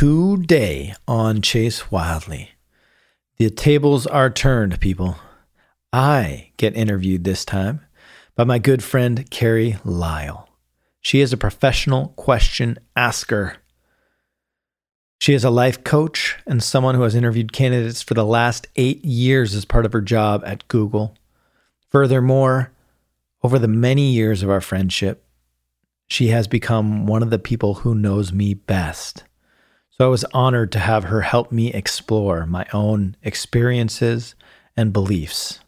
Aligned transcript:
Today 0.00 0.94
on 1.06 1.42
Chase 1.42 1.90
Wildly, 1.90 2.52
the 3.36 3.50
tables 3.50 4.06
are 4.06 4.30
turned, 4.30 4.80
people. 4.80 5.16
I 5.92 6.52
get 6.56 6.74
interviewed 6.74 7.24
this 7.24 7.44
time 7.44 7.82
by 8.34 8.44
my 8.44 8.58
good 8.58 8.82
friend 8.82 9.30
Carrie 9.30 9.76
Lyle. 9.84 10.48
She 11.02 11.20
is 11.20 11.34
a 11.34 11.36
professional 11.36 12.14
question 12.16 12.78
asker. 12.96 13.58
She 15.20 15.34
is 15.34 15.44
a 15.44 15.50
life 15.50 15.84
coach 15.84 16.38
and 16.46 16.62
someone 16.62 16.94
who 16.94 17.02
has 17.02 17.14
interviewed 17.14 17.52
candidates 17.52 18.00
for 18.00 18.14
the 18.14 18.24
last 18.24 18.68
eight 18.76 19.04
years 19.04 19.54
as 19.54 19.66
part 19.66 19.84
of 19.84 19.92
her 19.92 20.00
job 20.00 20.42
at 20.46 20.66
Google. 20.68 21.14
Furthermore, 21.90 22.72
over 23.42 23.58
the 23.58 23.68
many 23.68 24.12
years 24.12 24.42
of 24.42 24.48
our 24.48 24.62
friendship, 24.62 25.26
she 26.08 26.28
has 26.28 26.48
become 26.48 27.06
one 27.06 27.22
of 27.22 27.28
the 27.28 27.38
people 27.38 27.74
who 27.74 27.94
knows 27.94 28.32
me 28.32 28.54
best. 28.54 29.24
So 30.00 30.06
I 30.06 30.08
was 30.08 30.24
honored 30.32 30.72
to 30.72 30.78
have 30.78 31.04
her 31.04 31.20
help 31.20 31.52
me 31.52 31.74
explore 31.74 32.46
my 32.46 32.64
own 32.72 33.16
experiences 33.22 34.34
and 34.74 34.94
beliefs. 34.94 35.60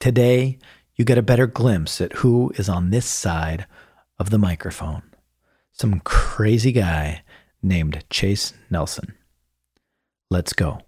Today, 0.00 0.58
you 0.96 1.04
get 1.04 1.16
a 1.16 1.22
better 1.22 1.46
glimpse 1.46 2.00
at 2.00 2.14
who 2.14 2.50
is 2.56 2.68
on 2.68 2.90
this 2.90 3.06
side 3.06 3.66
of 4.18 4.30
the 4.30 4.38
microphone. 4.38 5.04
Some 5.70 6.00
crazy 6.00 6.72
guy 6.72 7.22
named 7.62 8.02
Chase 8.10 8.52
Nelson. 8.68 9.14
Let's 10.28 10.52
go. 10.52 10.80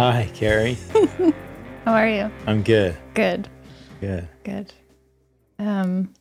Hi, 0.00 0.30
Carrie. 0.32 0.78
How 1.84 1.92
are 1.92 2.08
you? 2.08 2.30
I'm 2.46 2.62
good. 2.62 2.96
Good. 3.12 3.46
Good. 4.00 4.26
Good. 4.44 4.72
Um. 5.58 6.14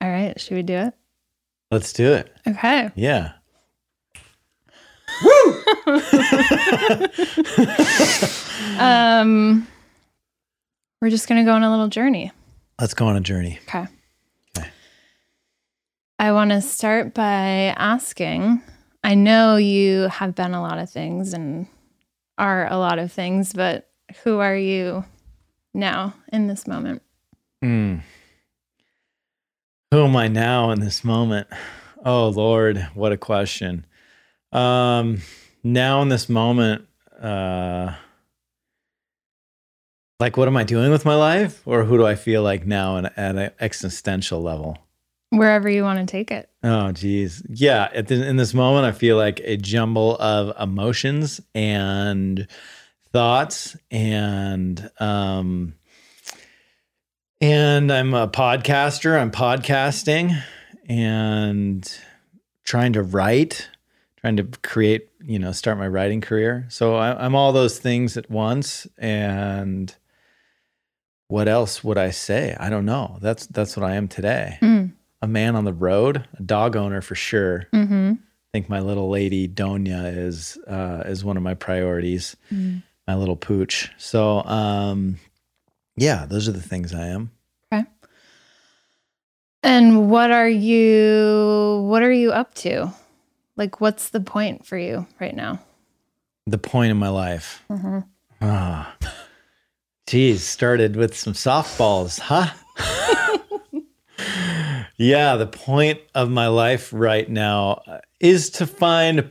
All 0.00 0.08
right. 0.08 0.40
Should 0.40 0.54
we 0.54 0.62
do 0.62 0.72
it? 0.72 0.94
Let's 1.70 1.92
do 1.92 2.14
it. 2.14 2.34
Okay. 2.46 2.90
Yeah. 2.94 3.32
Um. 8.78 9.68
We're 11.02 11.10
just 11.10 11.28
gonna 11.28 11.44
go 11.44 11.52
on 11.52 11.64
a 11.64 11.70
little 11.70 11.88
journey. 11.88 12.32
Let's 12.80 12.94
go 12.94 13.08
on 13.08 13.16
a 13.16 13.20
journey. 13.20 13.58
Okay. 13.68 13.84
Okay. 14.56 14.70
I 16.18 16.32
want 16.32 16.52
to 16.52 16.62
start 16.62 17.12
by 17.12 17.74
asking. 17.76 18.62
I 19.04 19.16
know 19.16 19.56
you 19.56 20.08
have 20.08 20.34
been 20.34 20.54
a 20.54 20.62
lot 20.62 20.78
of 20.78 20.88
things 20.88 21.34
and 21.34 21.66
are 22.38 22.70
a 22.70 22.78
lot 22.78 22.98
of 22.98 23.12
things, 23.12 23.52
but 23.52 23.90
who 24.24 24.38
are 24.38 24.56
you 24.56 25.04
now 25.74 26.14
in 26.32 26.46
this 26.46 26.66
moment? 26.66 27.02
Hmm. 27.62 27.96
Who 29.90 30.04
am 30.04 30.16
I 30.16 30.28
now 30.28 30.70
in 30.70 30.80
this 30.80 31.02
moment? 31.02 31.48
Oh 32.04 32.28
Lord, 32.28 32.88
what 32.94 33.12
a 33.12 33.16
question. 33.16 33.86
Um, 34.52 35.22
now 35.64 36.02
in 36.02 36.08
this 36.08 36.28
moment, 36.28 36.86
uh, 37.20 37.94
like 40.20 40.36
what 40.36 40.48
am 40.48 40.56
I 40.56 40.64
doing 40.64 40.90
with 40.90 41.04
my 41.04 41.14
life, 41.14 41.62
or 41.66 41.84
who 41.84 41.96
do 41.96 42.06
I 42.06 42.14
feel 42.14 42.42
like 42.42 42.66
now 42.66 42.96
in, 42.96 43.06
at 43.06 43.36
an 43.36 43.50
existential 43.60 44.42
level? 44.42 44.78
Wherever 45.30 45.68
you 45.68 45.82
want 45.82 45.98
to 45.98 46.06
take 46.06 46.30
it. 46.30 46.48
Oh, 46.62 46.90
geez. 46.92 47.42
Yeah. 47.48 47.88
At 47.92 48.08
the, 48.08 48.26
in 48.26 48.36
this 48.36 48.54
moment, 48.54 48.86
I 48.86 48.92
feel 48.92 49.16
like 49.16 49.40
a 49.44 49.56
jumble 49.56 50.16
of 50.16 50.58
emotions 50.60 51.40
and 51.54 52.46
thoughts, 53.12 53.76
and 53.90 54.90
um, 55.00 55.74
and 57.40 57.92
I'm 57.92 58.14
a 58.14 58.28
podcaster. 58.28 59.18
I'm 59.20 59.30
podcasting 59.30 60.42
and 60.88 61.98
trying 62.64 62.92
to 62.94 63.02
write, 63.02 63.68
trying 64.20 64.36
to 64.36 64.44
create, 64.62 65.08
you 65.24 65.38
know, 65.38 65.52
start 65.52 65.78
my 65.78 65.88
writing 65.88 66.20
career. 66.20 66.66
So 66.68 66.96
I, 66.96 67.24
I'm 67.24 67.34
all 67.34 67.52
those 67.52 67.78
things 67.78 68.16
at 68.16 68.30
once. 68.30 68.86
And 68.98 69.94
what 71.28 71.48
else 71.48 71.84
would 71.84 71.98
I 71.98 72.10
say? 72.10 72.56
I 72.58 72.70
don't 72.70 72.86
know. 72.86 73.18
That's 73.20 73.46
that's 73.46 73.76
what 73.76 73.84
I 73.84 73.94
am 73.96 74.08
today 74.08 74.58
Mm. 74.62 74.77
A 75.22 75.28
man 75.28 75.56
on 75.56 75.64
the 75.64 75.72
road, 75.72 76.26
a 76.38 76.42
dog 76.42 76.76
owner 76.76 77.00
for 77.00 77.14
sure. 77.14 77.66
Mm-hmm. 77.72 78.12
I 78.12 78.50
think 78.52 78.68
my 78.68 78.80
little 78.80 79.10
lady 79.10 79.48
Donia 79.48 80.16
is 80.16 80.56
uh, 80.66 81.02
is 81.06 81.24
one 81.24 81.36
of 81.36 81.42
my 81.42 81.54
priorities. 81.54 82.36
Mm. 82.52 82.82
My 83.06 83.14
little 83.14 83.36
pooch. 83.36 83.90
So, 83.96 84.42
um, 84.44 85.18
yeah, 85.96 86.26
those 86.26 86.46
are 86.46 86.52
the 86.52 86.60
things 86.60 86.92
I 86.92 87.06
am. 87.06 87.30
Okay. 87.72 87.84
And 89.62 90.10
what 90.10 90.30
are 90.30 90.48
you 90.48 91.86
what 91.88 92.02
are 92.02 92.12
you 92.12 92.32
up 92.32 92.54
to? 92.56 92.92
Like 93.56 93.80
what's 93.80 94.10
the 94.10 94.20
point 94.20 94.66
for 94.66 94.78
you 94.78 95.06
right 95.20 95.34
now? 95.34 95.60
The 96.46 96.58
point 96.58 96.90
in 96.90 96.96
my 96.96 97.08
life. 97.08 97.62
Mm-hmm. 97.70 98.00
Ah, 98.40 98.96
geez, 100.06 100.44
started 100.44 100.96
with 100.96 101.16
some 101.16 101.32
softballs, 101.32 102.20
huh? 102.20 102.52
yeah, 104.98 105.36
the 105.36 105.46
point 105.46 106.00
of 106.14 106.28
my 106.28 106.48
life 106.48 106.92
right 106.92 107.28
now 107.30 107.82
uh, 107.86 108.00
is 108.18 108.50
to 108.50 108.66
find 108.66 109.30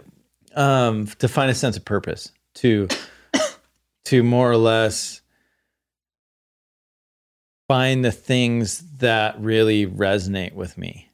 um, 0.55 1.07
to 1.19 1.27
find 1.27 1.51
a 1.51 1.53
sense 1.53 1.75
of 1.77 1.83
purpose, 1.83 2.31
to 2.55 2.87
to 4.05 4.23
more 4.23 4.49
or 4.49 4.57
less 4.57 5.21
find 7.67 8.03
the 8.03 8.13
things 8.13 8.79
that 8.99 9.39
really 9.41 9.85
resonate 9.85 10.53
with 10.53 10.77
me, 10.77 11.09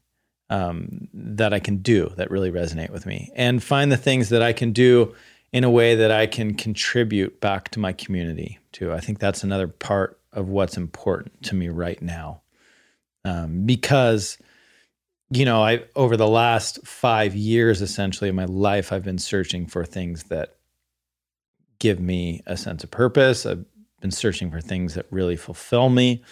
um, 0.52 1.08
that 1.12 1.52
I 1.52 1.60
can 1.60 1.78
do 1.78 2.14
that 2.16 2.30
really 2.30 2.52
resonate 2.52 2.92
with 2.92 3.08
me, 3.08 3.32
and 3.36 3.62
find 3.62 3.92
the 3.92 3.98
things 3.98 4.30
that 4.30 4.44
I 4.44 4.54
can 4.54 4.72
do 4.72 5.16
in 5.52 5.64
a 5.64 5.70
way 5.70 5.96
that 5.96 6.12
I 6.12 6.28
can 6.28 6.54
contribute 6.54 7.42
back 7.42 7.70
to 7.70 7.80
my 7.80 7.92
community 7.92 8.60
too. 8.72 8.94
I 8.94 9.00
think 9.00 9.18
that's 9.18 9.44
another 9.44 9.68
part 9.68 10.20
of 10.32 10.48
what's 10.48 10.78
important 10.78 11.42
to 11.44 11.56
me 11.56 11.70
right 11.70 12.02
now. 12.02 12.43
Um, 13.26 13.66
because, 13.66 14.38
you 15.30 15.46
know, 15.46 15.64
I 15.64 15.84
over 15.96 16.18
the 16.18 16.28
last 16.28 16.86
five 16.86 17.36
years 17.36 17.82
essentially 17.82 18.30
of 18.30 18.36
my 18.36 18.46
life, 18.46 18.92
I've 18.92 19.04
been 19.04 19.20
searching 19.20 19.66
for 19.66 19.86
things 19.86 20.24
that 20.24 20.58
give 21.80 22.00
me 22.00 22.42
a 22.46 22.58
sense 22.58 22.84
of 22.84 22.92
purpose. 22.92 23.46
I've 23.46 23.66
been 24.02 24.12
searching 24.12 24.52
for 24.52 24.62
things 24.62 24.96
that 24.96 25.06
really 25.12 25.36
fulfill 25.36 25.90
me, 25.90 26.24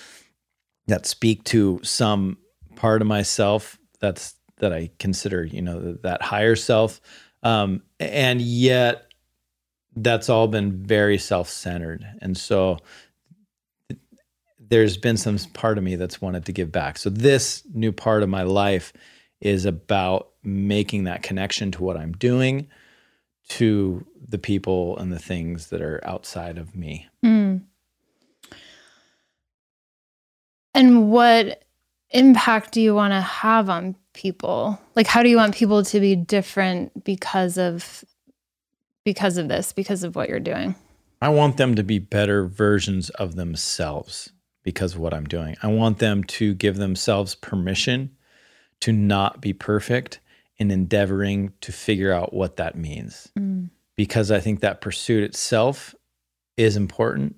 that 0.88 1.06
speak 1.06 1.44
to 1.46 1.80
some 1.84 2.38
part 2.76 3.02
of 3.02 3.08
myself 3.08 3.78
that's 4.00 4.36
that 4.58 4.74
I 4.74 4.92
consider, 5.00 5.44
you 5.44 5.62
know, 5.62 5.94
that 6.04 6.22
higher 6.22 6.56
self. 6.56 7.02
Um, 7.42 7.82
and 8.00 8.42
yet 8.42 9.12
that's 9.96 10.30
all 10.30 10.48
been 10.48 10.84
very 10.86 11.18
self-centered 11.18 12.06
and 12.22 12.38
so 12.38 12.78
there's 14.72 14.98
been 14.98 15.18
some 15.18 15.38
part 15.54 15.78
of 15.78 15.84
me 15.84 15.96
that's 15.96 16.20
wanted 16.20 16.46
to 16.46 16.52
give 16.52 16.72
back 16.72 16.98
so 16.98 17.10
this 17.10 17.62
new 17.74 17.92
part 17.92 18.24
of 18.24 18.30
my 18.30 18.44
life 18.44 18.92
is 19.40 19.66
about 19.66 20.30
making 20.44 21.04
that 21.04 21.22
connection 21.22 21.72
to 21.72 21.84
what 21.84 21.96
i'm 21.96 22.14
doing 22.14 22.68
to 23.48 24.04
the 24.28 24.40
people 24.40 24.98
and 24.98 25.14
the 25.14 25.20
things 25.20 25.68
that 25.68 25.82
are 25.82 26.02
outside 26.04 26.58
of 26.58 26.76
me 26.76 27.08
Mm. 27.24 27.62
And 30.74 31.12
what 31.12 31.64
impact 32.12 32.74
do 32.74 32.82
you 32.82 32.96
want 32.96 33.14
to 33.14 33.22
have 33.22 33.70
on 33.70 33.96
people? 34.14 34.80
Like 34.96 35.08
how 35.08 35.24
do 35.24 35.30
you 35.30 35.38
want 35.38 35.56
people 35.56 35.84
to 35.84 36.00
be 36.00 36.16
different 36.16 37.04
because 37.04 37.58
of 37.58 38.04
because 39.04 39.38
of 39.38 39.48
this, 39.48 39.74
because 39.74 40.04
of 40.04 40.16
what 40.16 40.30
you're 40.30 40.40
doing? 40.40 40.76
I 41.22 41.30
want 41.30 41.58
them 41.58 41.76
to 41.76 41.84
be 41.84 42.00
better 42.00 42.46
versions 42.46 43.10
of 43.12 43.36
themselves 43.36 44.32
because 44.64 44.96
of 44.96 45.00
what 45.00 45.14
I'm 45.14 45.26
doing. 45.26 45.56
I 45.64 45.68
want 45.68 46.00
them 46.00 46.24
to 46.26 46.54
give 46.54 46.78
themselves 46.78 47.36
permission 47.36 48.12
to 48.82 48.92
not 48.92 49.42
be 49.42 49.54
perfect 49.54 50.20
in 50.58 50.72
endeavoring 50.72 51.54
to 51.62 51.72
figure 51.72 52.12
out 52.12 52.34
what 52.34 52.58
that 52.58 52.76
means. 52.76 53.32
Mm. 53.38 53.70
Because 53.96 54.32
I 54.32 54.40
think 54.40 54.60
that 54.60 54.82
pursuit 54.82 55.24
itself 55.24 55.96
is 56.58 56.76
important. 56.76 57.36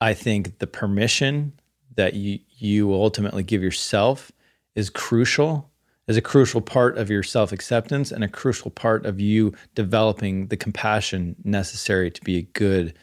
I 0.00 0.14
think 0.14 0.58
the 0.58 0.66
permission 0.66 1.52
that 1.96 2.14
you 2.14 2.38
you 2.56 2.92
ultimately 2.94 3.42
give 3.42 3.62
yourself 3.62 4.30
is 4.74 4.90
crucial 4.90 5.70
is 6.06 6.16
a 6.16 6.22
crucial 6.22 6.60
part 6.60 6.96
of 6.96 7.10
your 7.10 7.22
self 7.22 7.52
acceptance 7.52 8.10
and 8.10 8.24
a 8.24 8.28
crucial 8.28 8.70
part 8.70 9.04
of 9.06 9.20
you 9.20 9.52
developing 9.74 10.48
the 10.48 10.56
compassion 10.56 11.36
necessary 11.44 12.10
to 12.10 12.22
be 12.22 12.38
a 12.38 12.42
good 12.42 12.94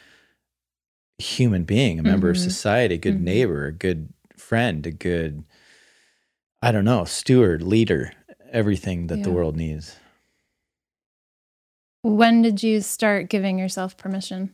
human 1.17 1.63
being, 1.63 1.99
a 1.99 2.03
member 2.03 2.29
of 2.29 2.35
Mhm. 2.37 2.41
society, 2.43 2.95
a 2.95 2.97
good 2.97 3.15
Mhm. 3.19 3.23
neighbor, 3.23 3.65
a 3.67 3.71
good 3.71 4.09
friend, 4.35 4.85
a 4.85 4.91
good, 4.91 5.43
I 6.61 6.71
don't 6.71 6.85
know, 6.85 7.05
steward, 7.05 7.61
leader, 7.61 8.11
everything 8.51 9.07
that 9.07 9.23
the 9.23 9.31
world 9.31 9.55
needs. 9.55 9.97
When 12.01 12.41
did 12.41 12.61
you 12.61 12.81
start 12.81 13.29
giving 13.29 13.57
yourself 13.57 13.97
permission? 13.97 14.51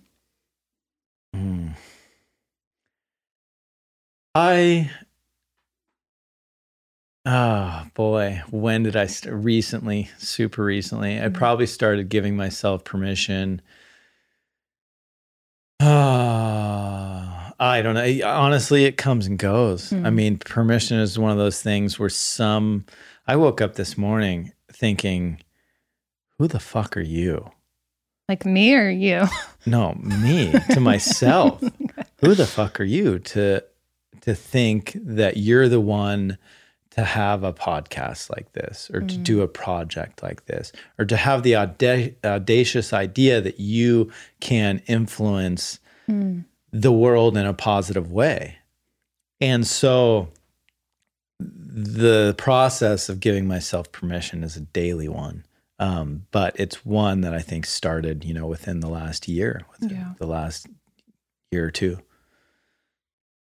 Mm. 1.36 1.76
I, 4.36 4.90
oh 7.26 7.86
boy, 7.94 8.42
when 8.50 8.84
did 8.84 8.96
I 8.96 9.06
st- 9.08 9.34
recently, 9.34 10.10
super 10.18 10.64
recently? 10.64 11.20
I 11.22 11.28
Mhm. 11.28 11.34
probably 11.34 11.68
started 11.68 12.10
giving 12.10 12.36
myself 12.36 12.84
permission. 12.84 13.62
Ah, 15.84 17.54
I 17.60 17.82
don't 17.82 17.96
know. 17.96 18.28
Honestly, 18.28 18.86
it 18.86 18.98
comes 18.98 19.26
and 19.28 19.38
goes. 19.38 19.92
I 19.92 19.96
Mhm. 19.98 20.14
mean, 20.14 20.38
permission 20.38 21.00
is 21.00 21.18
one 21.18 21.32
of 21.32 21.38
those 21.38 21.62
things 21.62 21.98
where 22.00 22.10
some, 22.10 22.86
I 23.28 23.36
woke 23.36 23.62
up 23.62 23.76
this 23.76 23.98
morning 23.98 24.52
thinking, 24.72 25.42
who 26.38 26.48
the 26.48 26.60
fuck 26.60 26.96
are 26.98 27.02
you? 27.02 27.52
Like 28.30 28.46
me 28.46 28.74
or 28.76 28.90
you? 28.90 29.28
No, 29.66 29.94
me 29.96 30.54
to 30.72 30.80
myself. 30.80 31.62
Who 32.22 32.34
the 32.36 32.46
fuck 32.46 32.80
are 32.80 32.84
you 32.86 33.20
to 33.20 33.64
to 34.22 34.36
think 34.36 34.96
that 35.04 35.38
you're 35.38 35.68
the 35.68 35.82
one 35.82 36.38
to 36.92 37.04
have 37.04 37.44
a 37.44 37.54
podcast 37.54 38.30
like 38.30 38.52
this 38.54 38.90
or 38.94 39.00
to 39.02 39.16
Mm. 39.16 39.24
do 39.24 39.42
a 39.42 39.48
project 39.48 40.22
like 40.22 40.46
this 40.46 40.72
or 41.00 41.06
to 41.06 41.16
have 41.18 41.44
the 41.44 41.56
auda- 41.56 42.14
audacious 42.24 42.92
idea 42.94 43.40
that 43.42 43.60
you 43.60 44.12
can 44.40 44.82
influence 44.88 45.80
Mm. 46.10 46.46
the 46.72 46.92
world 46.92 47.38
in 47.38 47.46
a 47.46 47.54
positive 47.54 48.12
way. 48.12 48.58
And 49.40 49.66
so 49.66 50.30
the 51.40 52.36
process 52.38 53.10
of 53.10 53.20
giving 53.20 53.48
myself 53.48 53.92
permission 53.92 54.44
is 54.44 54.56
a 54.58 54.62
daily 54.62 55.08
one. 55.08 55.46
Um, 55.80 56.28
but 56.32 56.60
it's 56.60 56.86
one 56.86 57.22
that 57.22 57.34
I 57.34 57.40
think 57.40 57.66
started, 57.66 58.24
you 58.24 58.34
know, 58.34 58.46
within 58.46 58.82
the 58.82 58.90
last 58.90 59.28
year, 59.28 59.62
within 59.72 59.98
Yeah. 59.98 60.14
the 60.20 60.28
last 60.28 60.68
year 61.52 61.66
or 61.66 61.72
two. 61.72 62.00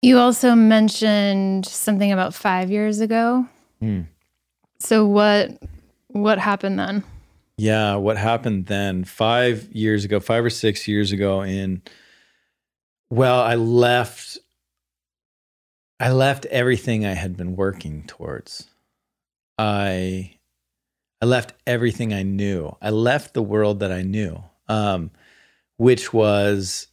You 0.07 0.19
also 0.19 0.55
mentioned 0.55 1.67
something 1.67 2.13
about 2.13 2.33
five 2.33 2.71
years 2.71 3.01
ago. 3.01 3.45
Hmm. 3.81 4.03
So 4.79 5.05
what 5.05 5.61
what 6.07 6.39
happened 6.39 6.79
then? 6.79 7.03
Yeah, 7.57 7.97
what 7.97 8.17
happened 8.17 8.67
then? 8.67 9.03
Five 9.03 9.69
years 9.73 10.05
ago, 10.05 10.21
five 10.21 10.45
or 10.45 10.51
six 10.51 10.87
years 10.87 11.11
ago, 11.11 11.43
in 11.43 11.83
well, 13.11 13.41
I 13.41 13.57
left. 13.57 14.39
I 15.99 16.13
left 16.13 16.47
everything 16.47 17.05
I 17.05 17.15
had 17.15 17.37
been 17.37 17.57
working 17.57 18.05
towards. 18.07 18.71
I 19.59 20.39
I 21.21 21.27
left 21.27 21.53
everything 21.67 22.15
I 22.15 22.23
knew. 22.23 22.77
I 22.81 22.91
left 22.91 23.35
the 23.35 23.43
world 23.43 23.81
that 23.81 23.91
I 23.91 24.03
knew, 24.03 24.45
um, 24.69 25.11
which 25.79 26.13
was 26.13 26.87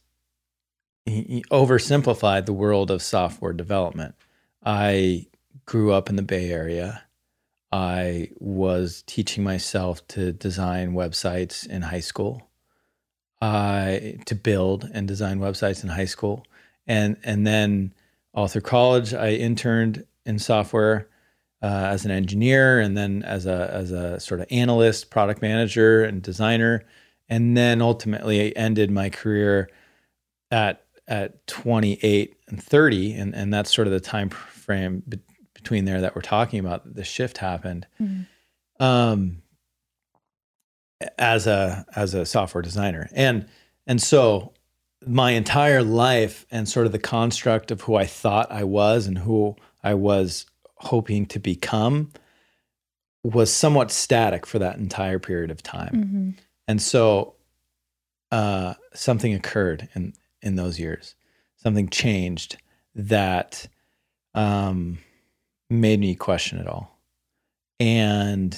he- 1.06 1.44
oversimplified 1.50 2.46
the 2.46 2.52
world 2.52 2.90
of 2.90 3.02
software 3.02 3.52
development. 3.52 4.14
I 4.64 5.26
grew 5.66 5.92
up 5.92 6.08
in 6.08 6.16
the 6.16 6.22
Bay 6.22 6.50
Area. 6.50 7.02
I 7.72 8.30
was 8.38 9.02
teaching 9.06 9.42
myself 9.42 10.06
to 10.08 10.32
design 10.32 10.92
websites 10.92 11.66
in 11.66 11.82
high 11.82 12.00
school. 12.00 12.48
I 13.40 14.18
to 14.26 14.34
build 14.34 14.88
and 14.94 15.08
design 15.08 15.40
websites 15.40 15.82
in 15.82 15.90
high 15.90 16.04
school, 16.04 16.46
and 16.86 17.16
and 17.24 17.46
then 17.46 17.92
all 18.32 18.48
through 18.48 18.62
college, 18.62 19.12
I 19.12 19.32
interned 19.32 20.06
in 20.24 20.38
software 20.38 21.08
uh, 21.62 21.66
as 21.66 22.04
an 22.04 22.10
engineer, 22.10 22.80
and 22.80 22.96
then 22.96 23.22
as 23.24 23.44
a 23.46 23.70
as 23.72 23.90
a 23.90 24.20
sort 24.20 24.40
of 24.40 24.46
analyst, 24.50 25.10
product 25.10 25.42
manager, 25.42 26.04
and 26.04 26.22
designer, 26.22 26.84
and 27.28 27.56
then 27.56 27.82
ultimately 27.82 28.40
I 28.40 28.48
ended 28.50 28.90
my 28.90 29.10
career 29.10 29.68
at 30.50 30.83
at 31.06 31.46
28 31.46 32.34
and 32.48 32.62
30, 32.62 33.12
and 33.14 33.34
and 33.34 33.52
that's 33.52 33.74
sort 33.74 33.86
of 33.86 33.92
the 33.92 34.00
time 34.00 34.30
frame 34.30 35.02
be- 35.08 35.20
between 35.52 35.84
there 35.84 36.00
that 36.00 36.14
we're 36.14 36.22
talking 36.22 36.58
about. 36.60 36.94
The 36.94 37.04
shift 37.04 37.38
happened 37.38 37.86
Mhm. 38.00 38.26
um, 38.80 39.42
as 41.18 41.46
a 41.46 41.84
as 41.94 42.14
a 42.14 42.24
software 42.24 42.62
designer, 42.62 43.08
and 43.12 43.46
and 43.86 44.00
so 44.00 44.52
my 45.06 45.32
entire 45.32 45.82
life 45.82 46.46
and 46.50 46.66
sort 46.68 46.86
of 46.86 46.92
the 46.92 46.98
construct 46.98 47.70
of 47.70 47.82
who 47.82 47.94
I 47.96 48.06
thought 48.06 48.50
I 48.50 48.64
was 48.64 49.06
and 49.06 49.18
who 49.18 49.56
I 49.82 49.92
was 49.94 50.46
hoping 50.76 51.26
to 51.26 51.38
become 51.38 52.10
was 53.22 53.52
somewhat 53.52 53.90
static 53.90 54.46
for 54.46 54.58
that 54.58 54.76
entire 54.78 55.18
period 55.18 55.50
of 55.50 55.62
time. 55.62 56.34
Mhm. 56.36 56.42
And 56.68 56.80
so 56.80 57.34
uh, 58.32 58.74
something 58.94 59.34
occurred 59.34 59.88
in 59.94 60.14
in 60.44 60.54
those 60.56 60.78
years. 60.78 61.16
Something 61.56 61.88
changed 61.88 62.58
that 62.94 63.66
um, 64.34 64.98
made 65.70 65.98
me 65.98 66.14
question 66.14 66.58
it 66.58 66.68
all. 66.68 67.00
And 67.80 68.56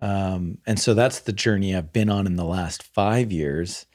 um, 0.00 0.58
and 0.66 0.78
so 0.78 0.94
that's 0.94 1.20
the 1.20 1.32
journey 1.32 1.74
I've 1.74 1.92
been 1.92 2.10
on 2.10 2.26
in 2.26 2.36
the 2.36 2.44
last 2.44 2.82
five 2.82 3.32
years. 3.32 3.86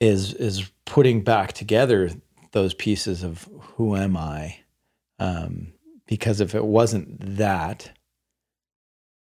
Is 0.00 0.32
is 0.34 0.70
putting 0.86 1.22
back 1.22 1.52
together 1.52 2.10
those 2.52 2.74
pieces 2.74 3.22
of 3.22 3.48
who 3.60 3.94
am 3.96 4.16
I? 4.16 4.56
Um, 5.18 5.74
because 6.06 6.40
if 6.40 6.54
it 6.54 6.64
wasn't 6.64 7.36
that, 7.36 7.92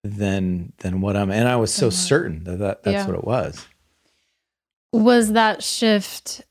then 0.02 0.72
then 0.78 1.00
what 1.00 1.16
I'm 1.16 1.30
and 1.30 1.46
I 1.46 1.56
was 1.56 1.72
so 1.72 1.90
certain 1.90 2.44
that, 2.44 2.58
that 2.58 2.82
that's 2.82 2.94
Yeah. 2.94 3.06
what 3.06 3.16
it 3.16 3.24
was. 3.24 3.66
Was 4.92 5.32
that 5.32 5.62
shift 5.62 6.42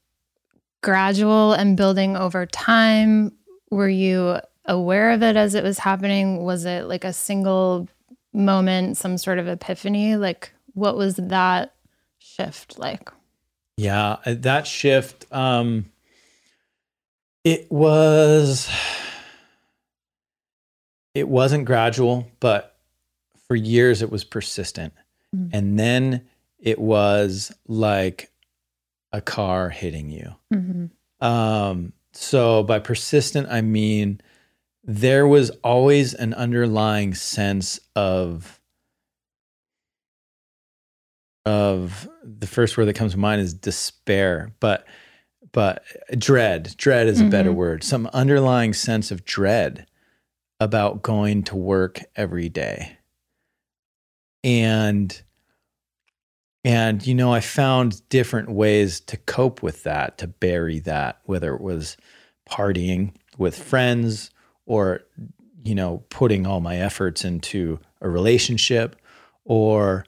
gradual 0.82 1.54
and 1.54 1.78
building 1.78 2.18
over 2.18 2.46
time? 2.46 3.32
Were 3.70 3.90
you 3.90 4.40
aware 4.66 5.12
of 5.12 5.24
it 5.24 5.36
as 5.36 5.56
it 5.56 5.64
was 5.64 5.80
happening? 5.80 6.44
Was 6.44 6.66
it 6.66 6.88
like 6.88 7.04
a 7.04 7.14
single 7.14 7.88
moment, 8.34 8.98
some 8.98 9.18
sort 9.18 9.40
of 9.40 9.48
epiphany? 9.48 10.16
Like, 10.16 10.52
what 10.74 10.96
was 10.96 11.16
that 11.16 11.74
shift 12.20 12.80
like? 12.80 13.10
Yeah, 13.78 14.18
uh, 14.26 14.36
that 14.40 14.68
shift 14.68 15.26
um 15.32 15.86
it 17.44 17.72
was 17.72 18.70
it 21.14 21.28
wasn't 21.28 21.66
gradual, 21.66 22.28
but 22.40 22.78
for 23.48 23.56
years 23.56 24.02
it 24.02 24.10
was 24.10 24.24
persistent. 24.24 24.94
Mm. 25.36 25.50
And 25.54 25.80
then 25.80 26.28
it 26.60 26.80
was 26.80 27.52
like 27.68 28.31
a 29.14 29.22
car 29.22 29.70
hitting 29.70 30.10
you. 30.10 30.36
Mm-hmm. 30.54 31.26
Um, 31.26 31.94
so 32.14 32.64
by 32.64 32.80
persistent, 32.80 33.48
I 33.50 33.62
mean 33.62 34.22
there 34.84 35.28
was 35.28 35.50
always 35.64 36.14
an 36.14 36.34
underlying 36.34 37.14
sense 37.14 37.80
of 37.96 38.60
of 41.46 42.08
the 42.24 42.48
first 42.48 42.78
word 42.78 42.86
that 42.86 42.96
comes 42.96 43.14
to 43.14 43.18
mind 43.18 43.42
is 43.42 43.54
despair, 43.54 44.54
but 44.60 44.86
but 45.54 45.84
dread. 46.18 46.74
Dread 46.78 47.08
is 47.08 47.20
a 47.20 47.26
better 47.26 47.52
Mhm. 47.52 47.56
word. 47.56 47.84
Some 47.84 48.08
underlying 48.14 48.74
sense 48.74 49.12
of 49.12 49.26
dread 49.26 49.86
about 50.62 51.02
going 51.02 51.44
to 51.44 51.56
work 51.58 52.00
every 52.16 52.48
day. 52.48 52.98
And 54.44 55.22
and 56.64 57.06
you 57.06 57.16
know, 57.16 57.34
I 57.34 57.40
found 57.40 58.08
different 58.10 58.50
ways 58.52 59.00
to 59.02 59.18
cope 59.18 59.64
with 59.64 59.84
that, 59.84 60.18
to 60.20 60.28
bury 60.28 60.80
that, 60.82 61.20
whether 61.26 61.54
it 61.56 61.62
was 61.62 61.98
partying 62.50 63.14
with 63.38 63.58
friends 63.58 64.30
or 64.66 65.02
you 65.64 65.76
know, 65.76 66.04
putting 66.10 66.48
all 66.48 66.60
my 66.60 66.78
efforts 66.78 67.24
into 67.24 67.80
a 68.02 68.10
relationship 68.10 68.96
or 69.46 70.06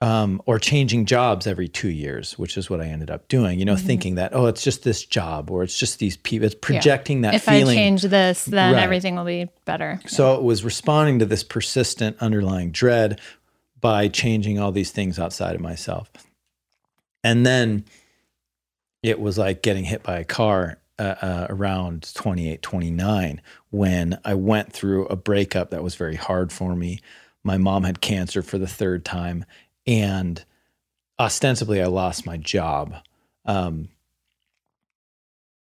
um, 0.00 0.42
or 0.46 0.58
changing 0.58 1.06
jobs 1.06 1.46
every 1.46 1.68
two 1.68 1.88
years, 1.90 2.36
which 2.36 2.56
is 2.56 2.68
what 2.68 2.80
I 2.80 2.86
ended 2.86 3.08
up 3.08 3.28
doing. 3.28 3.60
You 3.60 3.64
know, 3.64 3.76
Mhm. 3.76 3.86
thinking 3.86 4.14
that 4.16 4.34
oh, 4.34 4.46
it's 4.46 4.64
just 4.64 4.82
this 4.82 5.04
job 5.04 5.48
or 5.48 5.62
it's 5.62 5.78
just 5.78 6.00
these 6.00 6.16
people. 6.16 6.44
It's 6.46 6.56
projecting 6.56 7.20
that 7.20 7.34
if 7.34 7.44
feeling. 7.44 7.78
If 7.78 7.82
I 7.82 7.84
change 7.84 8.02
this, 8.02 8.44
then 8.46 8.74
Right. 8.74 8.82
everything 8.82 9.14
will 9.14 9.24
be 9.24 9.48
better. 9.64 10.00
So 10.08 10.34
it 10.34 10.42
was 10.42 10.64
responding 10.64 11.20
to 11.20 11.24
this 11.26 11.44
persistent 11.44 12.16
underlying 12.20 12.72
dread 12.72 13.20
by 13.82 14.08
changing 14.08 14.58
all 14.58 14.72
these 14.72 14.92
things 14.92 15.18
outside 15.18 15.54
of 15.54 15.60
myself. 15.60 16.08
And 17.22 17.44
then 17.44 17.84
it 19.02 19.20
was 19.20 19.36
like 19.36 19.62
getting 19.62 19.84
hit 19.84 20.02
by 20.02 20.18
a 20.20 20.24
car 20.24 20.78
uh, 20.98 21.14
uh, 21.20 21.46
around 21.50 22.14
28, 22.14 22.62
29 22.62 23.42
when 23.70 24.18
I 24.24 24.34
went 24.34 24.72
through 24.72 25.06
a 25.06 25.16
breakup 25.16 25.70
that 25.70 25.82
was 25.82 25.96
very 25.96 26.14
hard 26.14 26.52
for 26.52 26.76
me. 26.76 27.00
My 27.42 27.58
mom 27.58 27.82
had 27.82 28.00
cancer 28.00 28.40
for 28.40 28.56
the 28.56 28.68
third 28.68 29.04
time, 29.04 29.44
and 29.84 30.44
ostensibly 31.18 31.82
I 31.82 31.86
lost 31.86 32.24
my 32.24 32.36
job, 32.36 32.94
um, 33.44 33.88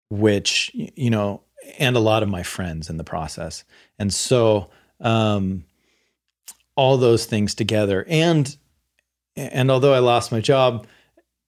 which, 0.10 0.72
you 0.74 1.10
know, 1.10 1.44
and 1.80 1.96
a 1.96 2.02
lot 2.02 2.24
of 2.24 2.30
my 2.30 2.44
friends 2.44 2.90
in 2.90 2.98
the 2.98 3.04
process. 3.06 3.64
And 3.98 4.14
so, 4.14 4.70
um, 5.00 5.64
all 6.76 6.98
those 6.98 7.26
things 7.26 7.56
together, 7.56 8.06
and 8.08 8.56
and 9.36 9.72
although 9.72 9.94
I 9.94 10.00
lost 10.00 10.32
my 10.32 10.42
job, 10.42 10.88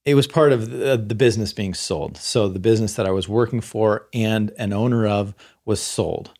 it 0.05 0.15
was 0.15 0.27
part 0.27 0.51
of 0.51 0.69
the, 0.69 0.97
business 1.15 1.53
being 1.53 1.73
sold. 1.73 2.17
So 2.17 2.47
the 2.49 2.59
business 2.59 2.95
that 2.95 3.05
I 3.05 3.11
was 3.11 3.29
working 3.29 3.61
for 3.61 4.07
and 4.13 4.51
an 4.57 4.73
owner 4.73 5.07
of 5.07 5.33
was 5.65 5.81
sold. 5.81 6.31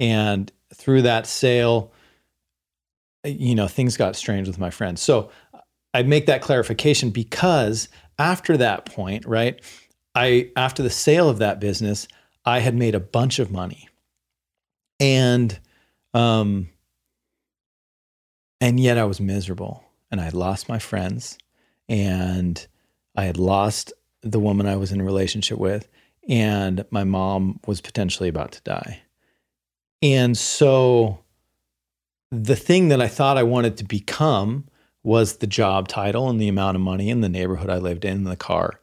And 0.00 0.50
through 0.72 1.02
that 1.02 1.26
sale, 1.26 1.92
you 3.24 3.54
know, 3.54 3.68
things 3.68 3.96
got 3.96 4.16
strange 4.16 4.48
with 4.48 4.58
my 4.58 4.70
friends. 4.70 5.00
So 5.00 5.30
I 5.92 6.02
make 6.02 6.26
that 6.26 6.42
clarification 6.42 7.10
because 7.10 7.88
after 8.18 8.56
that 8.56 8.86
point, 8.86 9.24
right, 9.26 9.60
I 10.14 10.50
after 10.56 10.82
the 10.82 10.90
sale 10.90 11.28
of 11.28 11.38
that 11.38 11.60
business, 11.60 12.08
I 12.44 12.58
had 12.58 12.74
made 12.74 12.94
a 12.94 13.00
bunch 13.00 13.38
of 13.38 13.50
money. 13.50 13.88
And 14.98 15.58
um 16.12 16.68
and 18.60 18.78
yet 18.80 18.98
I 18.98 19.04
was 19.04 19.20
miserable 19.20 19.84
and 20.10 20.20
I 20.20 20.24
had 20.24 20.34
lost 20.34 20.68
my 20.68 20.78
friends 20.78 21.38
and 21.88 22.66
I 23.16 23.24
had 23.24 23.36
lost 23.36 23.92
the 24.22 24.40
woman 24.40 24.66
I 24.66 24.76
was 24.76 24.90
in 24.90 25.00
a 25.00 25.04
relationship 25.04 25.58
with, 25.58 25.86
and 26.28 26.84
my 26.90 27.04
mom 27.04 27.60
was 27.66 27.80
potentially 27.80 28.28
about 28.28 28.52
to 28.52 28.62
die. 28.62 29.02
And 30.02 30.36
so 30.36 31.18
the 32.30 32.56
thing 32.56 32.88
that 32.88 33.00
I 33.00 33.08
thought 33.08 33.38
I 33.38 33.42
wanted 33.42 33.76
to 33.78 33.84
become 33.84 34.66
was 35.02 35.36
the 35.36 35.46
job 35.46 35.88
title 35.88 36.30
and 36.30 36.40
the 36.40 36.48
amount 36.48 36.76
of 36.76 36.80
money 36.80 37.10
and 37.10 37.22
the 37.22 37.28
neighborhood 37.28 37.70
I 37.70 37.76
lived 37.76 38.04
in, 38.04 38.18
and 38.18 38.26
the 38.26 38.36
car 38.36 38.80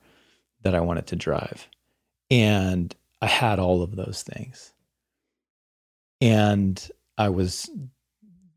that 0.61 0.75
I 0.75 0.79
wanted 0.79 1.07
to 1.07 1.15
drive. 1.15 1.67
And 2.29 2.95
I 3.21 3.25
had 3.25 3.59
all 3.59 3.81
of 3.81 3.95
those 3.95 4.23
things. 4.23 4.73
And 6.21 6.89
I 7.17 7.29
was 7.29 7.69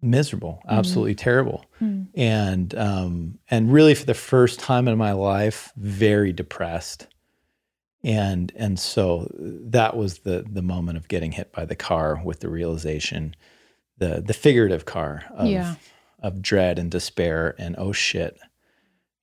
miserable, 0.04 0.60
mm-hmm. 0.64 0.78
absolutely 0.78 1.14
mm. 1.14 1.18
terrible, 1.18 1.64
mm. 1.80 2.06
and 2.14 2.74
um, 2.76 3.38
and 3.50 3.72
really 3.72 3.94
for 3.94 4.06
the 4.06 4.14
first 4.14 4.60
time 4.60 4.86
in 4.86 4.98
my 4.98 5.12
life, 5.12 5.72
very 5.76 6.32
depressed, 6.32 7.06
and 8.02 8.52
and 8.56 8.78
so 8.78 9.28
that 9.38 9.96
was 9.96 10.18
the 10.18 10.44
the 10.48 10.62
moment 10.62 10.98
of 10.98 11.08
getting 11.08 11.32
hit 11.32 11.52
by 11.52 11.64
the 11.64 11.76
car 11.76 12.20
with 12.22 12.40
the 12.40 12.48
realization, 12.48 13.34
the 13.98 14.22
the 14.24 14.34
figurative 14.34 14.84
car 14.84 15.24
of 15.30 15.48
yeah. 15.48 15.74
of 16.22 16.42
dread 16.42 16.78
and 16.78 16.90
despair 16.90 17.54
and 17.58 17.74
oh 17.78 17.92
shit, 17.92 18.38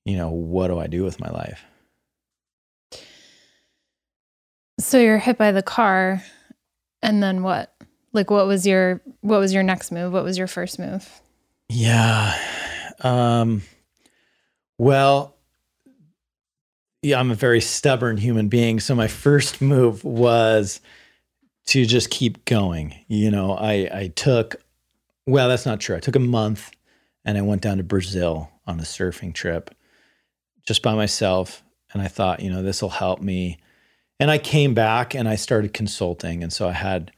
you 0.04 0.16
know 0.16 0.30
what 0.30 0.68
do 0.68 0.78
I 0.78 0.88
do 0.88 1.04
with 1.04 1.20
my 1.20 1.30
life? 1.30 1.64
So 4.80 4.98
you're 4.98 5.18
hit 5.18 5.38
by 5.38 5.52
the 5.52 5.62
car, 5.62 6.22
and 7.02 7.22
then 7.22 7.42
what? 7.42 7.72
Like 8.12 8.30
what 8.30 8.46
was 8.46 8.66
your 8.66 9.00
what 9.20 9.38
was 9.38 9.52
your 9.52 9.62
next 9.62 9.90
move? 9.90 10.12
What 10.12 10.24
was 10.24 10.36
your 10.36 10.46
first 10.46 10.78
move? 10.78 11.20
Yeah. 11.68 12.36
Um 13.00 13.62
well, 14.78 15.36
yeah, 17.02 17.18
I'm 17.18 17.30
a 17.30 17.36
very 17.36 17.60
stubborn 17.60 18.16
human 18.16 18.48
being, 18.48 18.80
so 18.80 18.94
my 18.94 19.08
first 19.08 19.60
move 19.60 20.04
was 20.04 20.80
to 21.66 21.84
just 21.84 22.10
keep 22.10 22.44
going. 22.44 22.94
You 23.08 23.30
know, 23.30 23.52
I 23.52 23.88
I 23.92 24.12
took 24.14 24.56
well, 25.26 25.48
that's 25.48 25.66
not 25.66 25.80
true. 25.80 25.96
I 25.96 26.00
took 26.00 26.16
a 26.16 26.20
month 26.20 26.70
and 27.24 27.38
I 27.38 27.42
went 27.42 27.62
down 27.62 27.78
to 27.78 27.84
Brazil 27.84 28.50
on 28.66 28.78
a 28.80 28.84
surfing 28.84 29.32
trip 29.32 29.74
just 30.66 30.82
by 30.82 30.94
myself 30.94 31.62
and 31.92 32.02
I 32.02 32.08
thought, 32.08 32.40
you 32.40 32.50
know, 32.50 32.62
this 32.62 32.82
will 32.82 32.88
help 32.88 33.20
me. 33.20 33.58
And 34.18 34.30
I 34.30 34.38
came 34.38 34.74
back 34.74 35.14
and 35.14 35.28
I 35.28 35.36
started 35.36 35.72
consulting 35.72 36.42
and 36.42 36.52
so 36.52 36.68
I 36.68 36.72
had 36.72 37.12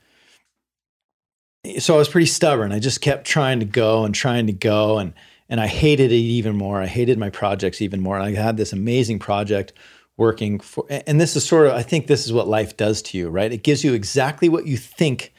so 1.79 1.95
I 1.95 1.99
was 1.99 2.09
pretty 2.09 2.27
stubborn. 2.27 2.73
I 2.73 2.79
just 2.79 3.01
kept 3.01 3.27
trying 3.27 3.61
to 3.61 3.67
go 3.67 4.05
and 4.05 4.15
trying 4.15 4.47
to 4.47 4.53
go 4.53 4.99
and 4.99 5.13
and 5.49 5.61
I 5.61 5.67
hated 5.67 6.11
it 6.11 6.17
even 6.17 6.57
more. 6.57 6.81
I 6.81 6.87
hated 6.87 7.19
my 7.19 7.31
projects 7.31 7.83
even 7.83 8.01
more. 8.01 8.19
And 8.19 8.25
I 8.25 8.41
had 8.41 8.57
this 8.57 8.73
amazing 8.73 9.19
project 9.19 9.73
working 10.17 10.61
for 10.61 10.87
and 10.89 11.21
this 11.21 11.37
is 11.37 11.47
sort 11.47 11.67
of 11.67 11.73
I 11.73 11.83
think 11.83 12.07
this 12.07 12.27
is 12.27 12.33
what 12.33 12.49
life 12.49 12.77
does 12.77 13.03
to 13.03 13.19
you, 13.19 13.29
right? 13.29 13.53
It 13.53 13.63
gives 13.63 13.85
you 13.85 13.95
exactly 13.95 14.49
what 14.49 14.67
you 14.67 14.77
think 14.77 15.33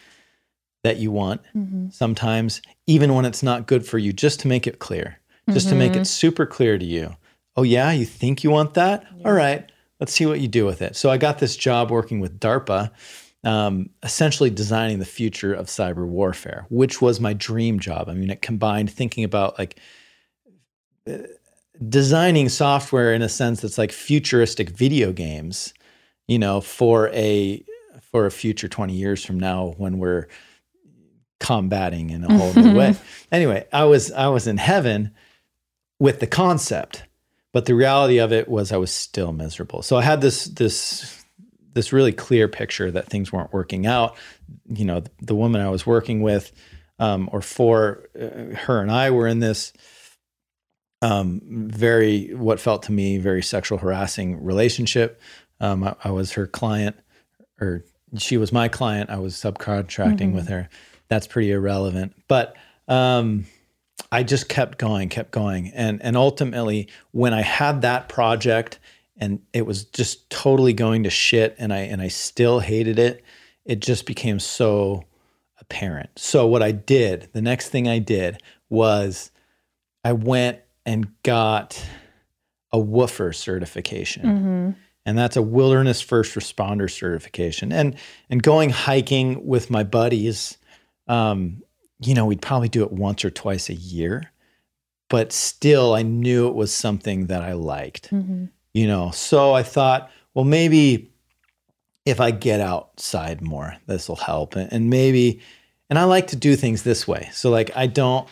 that 0.83 0.97
you 0.97 1.11
want 1.11 1.41
mm-hmm. 1.55 1.89
sometimes 1.89 2.61
even 2.85 3.15
when 3.15 3.25
it's 3.25 3.41
not 3.41 3.65
good 3.65 3.85
for 3.85 3.97
you 3.97 4.13
just 4.13 4.39
to 4.41 4.47
make 4.47 4.67
it 4.67 4.79
clear. 4.79 5.19
Just 5.49 5.67
mm-hmm. 5.67 5.75
to 5.75 5.79
make 5.79 5.91
it 5.91 5.95
mm-hmm. 5.95 6.03
super 6.03 6.45
clear 6.45 6.77
to 6.77 6.85
you. 6.85 7.15
Oh 7.55 7.63
yeah, 7.63 7.91
you 7.91 8.05
think 8.05 8.43
you 8.43 8.51
want 8.51 8.73
that? 8.73 9.05
Yeah. 9.17 9.27
All 9.27 9.33
right. 9.33 9.71
Let's 9.99 10.11
see 10.11 10.25
what 10.25 10.41
you 10.41 10.47
do 10.47 10.65
with 10.65 10.81
it. 10.81 10.95
So 10.95 11.09
I 11.09 11.17
got 11.17 11.39
this 11.39 11.55
job 11.55 11.89
working 11.89 12.19
with 12.19 12.39
DARPA 12.39 12.91
um, 13.45 13.91
essentially 14.01 14.49
designing 14.49 14.99
the 14.99 15.05
future 15.05 15.53
of 15.53 15.67
cyber 15.67 16.05
warfare, 16.05 16.65
which 16.69 17.01
was 17.01 17.19
my 17.19 17.33
dream 17.33 17.79
job. 17.79 18.09
I 18.09 18.13
mean, 18.13 18.31
it 18.31 18.41
combined 18.41 18.91
thinking 18.91 19.23
about 19.23 19.57
like 19.59 19.79
uh, 21.07 21.19
designing 21.87 22.49
software 22.49 23.13
in 23.13 23.21
a 23.21 23.29
sense 23.29 23.61
that's 23.61 23.77
like 23.77 23.91
futuristic 23.91 24.71
video 24.71 25.13
games, 25.13 25.73
you 26.27 26.39
know, 26.39 26.59
for 26.59 27.09
a 27.09 27.63
for 28.01 28.25
a 28.25 28.31
future 28.31 28.67
20 28.67 28.93
years 28.93 29.23
from 29.23 29.39
now 29.39 29.75
when 29.77 29.99
we're 29.99 30.27
combating 31.39 32.09
in 32.09 32.23
a 32.23 32.37
whole 32.37 32.53
new 32.53 32.75
way. 32.75 32.95
Anyway, 33.31 33.67
I 33.73 33.83
was 33.83 34.11
I 34.11 34.27
was 34.27 34.47
in 34.47 34.57
heaven 34.57 35.13
with 35.99 36.19
the 36.19 36.27
concept, 36.27 37.03
but 37.51 37.65
the 37.65 37.75
reality 37.75 38.17
of 38.19 38.31
it 38.31 38.47
was 38.47 38.71
I 38.71 38.77
was 38.77 38.91
still 38.91 39.33
miserable. 39.33 39.81
So 39.81 39.97
I 39.97 40.03
had 40.03 40.21
this 40.21 40.45
this 40.45 41.24
this 41.75 41.93
really 41.93 42.13
clear 42.13 42.47
picture 42.47 42.89
that 42.89 43.07
things 43.07 43.31
weren't 43.31 43.53
working 43.53 43.85
out. 43.85 44.15
You 44.67 44.85
know, 44.85 45.01
the, 45.01 45.11
the 45.21 45.35
woman 45.35 45.61
I 45.61 45.69
was 45.69 45.85
working 45.85 46.21
with, 46.21 46.51
um, 46.97 47.29
or 47.31 47.41
for 47.41 48.09
uh, 48.19 48.55
her 48.55 48.81
and 48.81 48.89
I 48.89 49.11
were 49.11 49.27
in 49.27 49.39
this 49.39 49.73
um, 51.01 51.41
very, 51.45 52.33
what 52.33 52.59
felt 52.59 52.83
to 52.83 52.91
me, 52.91 53.17
very 53.17 53.43
sexual 53.43 53.77
harassing 53.77 54.43
relationship. 54.43 55.21
Um, 55.59 55.83
I, 55.83 55.95
I, 56.05 56.11
was 56.11 56.31
her 56.31 56.47
client, 56.47 56.95
or 57.59 57.83
she 58.17 58.37
was 58.37 58.51
my 58.51 58.69
client. 58.69 59.09
I 59.09 59.17
was 59.17 59.35
subcontracting 59.35 60.17
mm-hmm. 60.17 60.35
with 60.35 60.47
her. 60.47 60.69
That's 61.09 61.27
pretty 61.27 61.51
irrelevant. 61.51 62.15
But 62.29 62.55
um, 62.87 63.45
I 64.11 64.23
just 64.23 64.47
kept 64.47 64.77
going, 64.77 65.09
kept 65.09 65.31
going, 65.31 65.71
and 65.75 66.01
and 66.01 66.15
ultimately, 66.15 66.87
when 67.11 67.33
I 67.33 67.41
had 67.41 67.81
that 67.81 68.09
project 68.09 68.79
and 69.17 69.39
it 69.53 69.65
was 69.65 69.85
just 69.85 70.29
totally 70.29 70.73
going 70.73 71.03
to 71.03 71.09
shit 71.09 71.55
and 71.57 71.73
I 71.73 71.79
and 71.79 72.01
I 72.01 72.09
still 72.09 72.59
hated 72.59 72.99
it. 72.99 73.23
It 73.63 73.79
just 73.79 74.05
became 74.05 74.39
so 74.39 75.05
apparent. 75.59 76.09
So 76.17 76.45
what 76.47 76.61
I 76.61 76.71
did, 76.71 77.29
the 77.33 77.41
next 77.41 77.69
thing 77.69 77.87
I 77.87 77.99
did 77.99 78.41
was 78.69 79.31
I 80.03 80.13
went 80.13 80.59
and 80.85 81.07
got 81.23 81.83
a 82.71 82.77
WFR 82.77 83.33
certification. 83.33 84.23
Mm-hmm. 84.23 84.69
And 85.07 85.17
that's 85.17 85.37
a 85.37 85.41
wilderness 85.41 86.01
first 86.01 86.35
responder 86.35 86.89
certification. 86.89 87.71
And 87.71 87.95
and 88.29 88.41
going 88.41 88.71
hiking 88.71 89.45
with 89.45 89.69
my 89.69 89.83
buddies, 89.83 90.57
um, 91.07 91.61
you 91.99 92.13
know, 92.13 92.25
we'd 92.25 92.41
probably 92.41 92.69
do 92.69 92.83
it 92.83 92.91
once 92.91 93.23
or 93.23 93.29
twice 93.29 93.69
a 93.69 93.75
year, 93.75 94.31
but 95.09 95.31
still 95.31 95.93
I 95.93 96.01
knew 96.01 96.47
it 96.47 96.55
was 96.55 96.73
something 96.73 97.27
that 97.27 97.43
I 97.43 97.53
liked. 97.53 98.11
Mm-hmm 98.11 98.45
you 98.75 98.87
know. 98.87 99.09
So 99.11 99.53
I 99.53 99.63
thought, 99.63 100.11
well, 100.33 100.45
maybe 100.45 101.09
if 102.05 102.19
I 102.19 102.29
get 102.29 102.59
outside 102.59 103.41
more, 103.41 103.77
this 103.87 104.07
will 104.07 104.17
help. 104.17 104.55
And, 104.55 104.71
and 104.71 104.89
maybe, 104.89 105.39
and 105.89 105.97
I 105.97 106.03
like 106.03 106.27
to 106.27 106.35
do 106.35 106.55
things 106.55 106.83
this 106.83 107.07
way. 107.07 107.29
So, 107.31 107.49
like, 107.49 107.71
I 107.75 107.87
don't, 107.87 108.27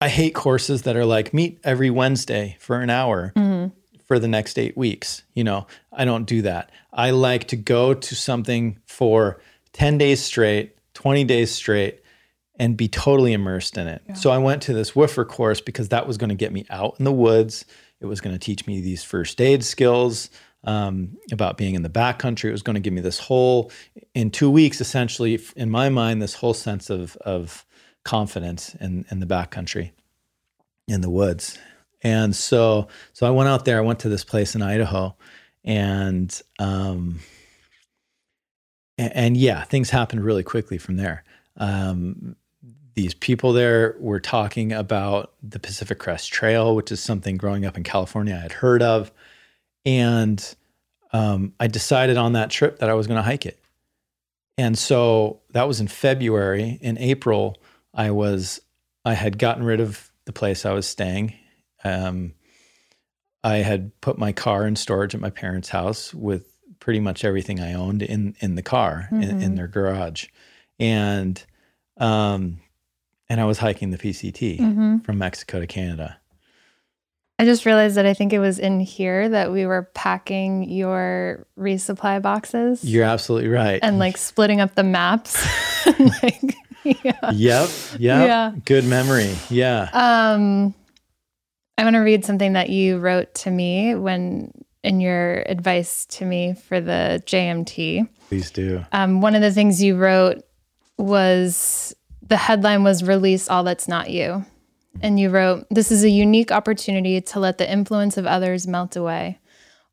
I 0.00 0.08
hate 0.08 0.34
courses 0.34 0.82
that 0.82 0.96
are 0.96 1.04
like 1.04 1.34
meet 1.34 1.58
every 1.64 1.90
Wednesday 1.90 2.56
for 2.60 2.80
an 2.80 2.88
hour 2.88 3.32
mm-hmm. 3.34 3.74
for 4.06 4.20
the 4.20 4.28
next 4.28 4.58
eight 4.58 4.76
weeks. 4.76 5.24
You 5.34 5.42
know, 5.42 5.66
I 5.92 6.04
don't 6.04 6.24
do 6.24 6.42
that. 6.42 6.70
I 6.92 7.10
like 7.10 7.48
to 7.48 7.56
go 7.56 7.94
to 7.94 8.14
something 8.14 8.78
for 8.86 9.40
10 9.72 9.98
days 9.98 10.22
straight, 10.22 10.76
20 10.94 11.24
days 11.24 11.50
straight, 11.50 12.00
and 12.60 12.76
be 12.76 12.86
totally 12.86 13.32
immersed 13.32 13.76
in 13.76 13.88
it. 13.88 14.02
Yeah. 14.08 14.14
So 14.14 14.30
I 14.30 14.38
went 14.38 14.62
to 14.62 14.72
this 14.72 14.92
WFR 14.92 15.26
course 15.26 15.60
because 15.60 15.88
that 15.88 16.06
was 16.06 16.16
going 16.16 16.30
to 16.30 16.36
get 16.36 16.52
me 16.52 16.64
out 16.70 16.94
in 17.00 17.04
the 17.04 17.12
woods 17.12 17.64
it 18.00 18.06
was 18.06 18.20
going 18.20 18.34
to 18.34 18.38
teach 18.38 18.66
me 18.66 18.80
these 18.80 19.02
first 19.02 19.40
aid 19.40 19.64
skills 19.64 20.30
um, 20.64 21.16
about 21.32 21.56
being 21.56 21.74
in 21.74 21.82
the 21.82 21.88
backcountry. 21.88 22.44
It 22.44 22.52
was 22.52 22.62
going 22.62 22.74
to 22.74 22.80
give 22.80 22.92
me 22.92 23.00
this 23.00 23.18
whole, 23.18 23.70
in 24.14 24.30
two 24.30 24.50
weeks, 24.50 24.80
essentially, 24.80 25.40
in 25.56 25.70
my 25.70 25.88
mind, 25.88 26.20
this 26.20 26.34
whole 26.34 26.54
sense 26.54 26.90
of, 26.90 27.16
of 27.18 27.64
confidence 28.04 28.74
in, 28.80 29.04
in 29.10 29.20
the 29.20 29.26
backcountry, 29.26 29.92
in 30.86 31.00
the 31.00 31.10
woods. 31.10 31.58
And 32.02 32.34
so, 32.34 32.88
so 33.12 33.26
I 33.26 33.30
went 33.30 33.48
out 33.48 33.64
there. 33.64 33.78
I 33.78 33.82
went 33.82 34.00
to 34.00 34.08
this 34.08 34.24
place 34.24 34.54
in 34.54 34.62
Idaho, 34.62 35.16
and 35.64 36.40
um, 36.60 37.18
and, 38.96 39.12
and 39.16 39.36
yeah, 39.36 39.64
things 39.64 39.90
happened 39.90 40.24
really 40.24 40.44
quickly 40.44 40.78
from 40.78 40.96
there. 40.96 41.24
Um, 41.56 42.36
these 42.98 43.14
people 43.14 43.52
there 43.52 43.94
were 44.00 44.18
talking 44.18 44.72
about 44.72 45.32
the 45.40 45.60
Pacific 45.60 46.00
Crest 46.00 46.32
Trail, 46.32 46.74
which 46.74 46.90
is 46.90 46.98
something 46.98 47.36
growing 47.36 47.64
up 47.64 47.76
in 47.76 47.84
California 47.84 48.34
I 48.34 48.40
had 48.40 48.50
heard 48.50 48.82
of. 48.82 49.12
And 49.86 50.44
um, 51.12 51.52
I 51.60 51.68
decided 51.68 52.16
on 52.16 52.32
that 52.32 52.50
trip 52.50 52.80
that 52.80 52.90
I 52.90 52.94
was 52.94 53.06
going 53.06 53.18
to 53.18 53.22
hike 53.22 53.46
it. 53.46 53.62
And 54.56 54.76
so 54.76 55.42
that 55.52 55.68
was 55.68 55.78
in 55.80 55.86
February. 55.86 56.76
In 56.82 56.98
April, 56.98 57.56
I 57.94 58.10
was 58.10 58.60
I 59.04 59.14
had 59.14 59.38
gotten 59.38 59.62
rid 59.62 59.78
of 59.78 60.10
the 60.24 60.32
place 60.32 60.66
I 60.66 60.72
was 60.72 60.88
staying. 60.88 61.34
Um, 61.84 62.34
I 63.44 63.58
had 63.58 63.92
put 64.00 64.18
my 64.18 64.32
car 64.32 64.66
in 64.66 64.74
storage 64.74 65.14
at 65.14 65.20
my 65.20 65.30
parents' 65.30 65.68
house 65.68 66.12
with 66.12 66.52
pretty 66.80 66.98
much 66.98 67.24
everything 67.24 67.60
I 67.60 67.74
owned 67.74 68.02
in 68.02 68.34
in 68.40 68.56
the 68.56 68.62
car 68.62 69.06
mm-hmm. 69.12 69.22
in, 69.22 69.30
in, 69.30 69.38
mm-hmm. 69.38 69.54
their 69.54 69.68
garage, 69.68 70.26
and 70.80 71.40
um, 71.98 72.58
and 73.28 73.40
I 73.40 73.44
was 73.44 73.58
hiking 73.58 73.90
the 73.90 73.98
PCT 73.98 74.58
mm-hmm. 74.58 74.98
from 74.98 75.18
Mexico 75.18 75.60
to 75.60 75.66
Canada. 75.66 76.18
I 77.40 77.44
just 77.44 77.64
realized 77.64 77.96
that 77.96 78.06
I 78.06 78.14
think 78.14 78.32
it 78.32 78.40
was 78.40 78.58
in 78.58 78.80
here 78.80 79.28
that 79.28 79.52
we 79.52 79.64
were 79.64 79.88
packing 79.94 80.68
your 80.68 81.46
resupply 81.56 82.20
boxes. 82.20 82.82
You're 82.82 83.04
absolutely 83.04 83.48
right. 83.48 83.78
And 83.80 84.00
like 84.00 84.16
splitting 84.16 84.60
up 84.60 84.74
the 84.74 84.82
maps. 84.82 85.46
like, 86.22 86.56
yeah. 86.82 87.30
Yep. 87.30 87.32
Yep. 87.32 88.00
Yeah. 88.00 88.52
Good 88.64 88.84
memory. 88.84 89.36
Yeah. 89.50 89.88
Um 89.92 90.74
I 91.76 91.84
want 91.84 91.94
to 91.94 92.00
read 92.00 92.24
something 92.24 92.54
that 92.54 92.70
you 92.70 92.98
wrote 92.98 93.32
to 93.36 93.52
me 93.52 93.94
when 93.94 94.50
in 94.82 95.00
your 95.00 95.44
advice 95.46 96.06
to 96.06 96.24
me 96.24 96.54
for 96.54 96.80
the 96.80 97.22
JMT. 97.24 98.08
Please 98.28 98.50
do. 98.50 98.84
Um, 98.90 99.20
one 99.20 99.36
of 99.36 99.42
the 99.42 99.52
things 99.52 99.80
you 99.80 99.96
wrote 99.96 100.42
was 100.96 101.94
the 102.28 102.36
headline 102.36 102.84
was 102.84 103.02
Release 103.02 103.48
All 103.48 103.64
That's 103.64 103.88
Not 103.88 104.10
You. 104.10 104.44
And 105.00 105.18
you 105.18 105.30
wrote, 105.30 105.66
This 105.70 105.90
is 105.90 106.04
a 106.04 106.10
unique 106.10 106.52
opportunity 106.52 107.20
to 107.20 107.40
let 107.40 107.58
the 107.58 107.70
influence 107.70 108.16
of 108.16 108.26
others 108.26 108.66
melt 108.66 108.96
away. 108.96 109.38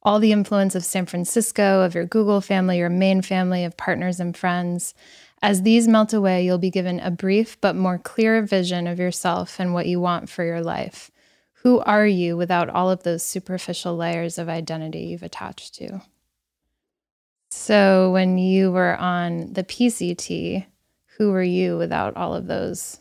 All 0.04 0.20
the 0.20 0.32
influence 0.32 0.76
of 0.76 0.86
San 0.86 1.06
Francisco, 1.06 1.82
of 1.82 1.96
your 1.96 2.06
Google 2.06 2.42
family, 2.42 2.78
your 2.78 2.90
main 2.90 3.22
family, 3.22 3.64
of 3.64 3.78
partners 3.78 4.20
and 4.20 4.36
friends. 4.36 4.94
As 5.42 5.62
these 5.62 5.88
melt 5.88 6.14
away, 6.14 6.44
you'll 6.44 6.58
be 6.58 6.70
given 6.70 7.00
a 7.00 7.12
brief 7.12 7.60
but 7.62 7.76
more 7.76 7.98
clear 7.98 8.42
vision 8.42 8.88
of 8.88 9.00
yourself 9.00 9.60
and 9.60 9.74
what 9.74 9.88
you 9.88 10.00
want 10.00 10.30
for 10.30 10.44
your 10.44 10.62
life. 10.62 11.12
Who 11.64 11.80
are 11.80 12.06
you 12.06 12.38
without 12.38 12.70
all 12.70 12.92
of 12.92 13.04
those 13.04 13.24
superficial 13.24 13.96
layers 13.96 14.38
of 14.38 14.50
identity 14.50 15.00
you've 15.00 15.24
attached 15.24 15.74
to? 15.76 16.02
So, 17.50 18.12
when 18.12 18.38
you 18.38 18.72
were 18.72 18.96
on 18.98 19.54
the 19.54 19.64
PCT, 19.64 20.66
who 21.18 21.32
were 21.32 21.44
you 21.44 21.78
without 21.78 22.16
all 22.16 22.34
of 22.34 22.48
those 22.48 23.00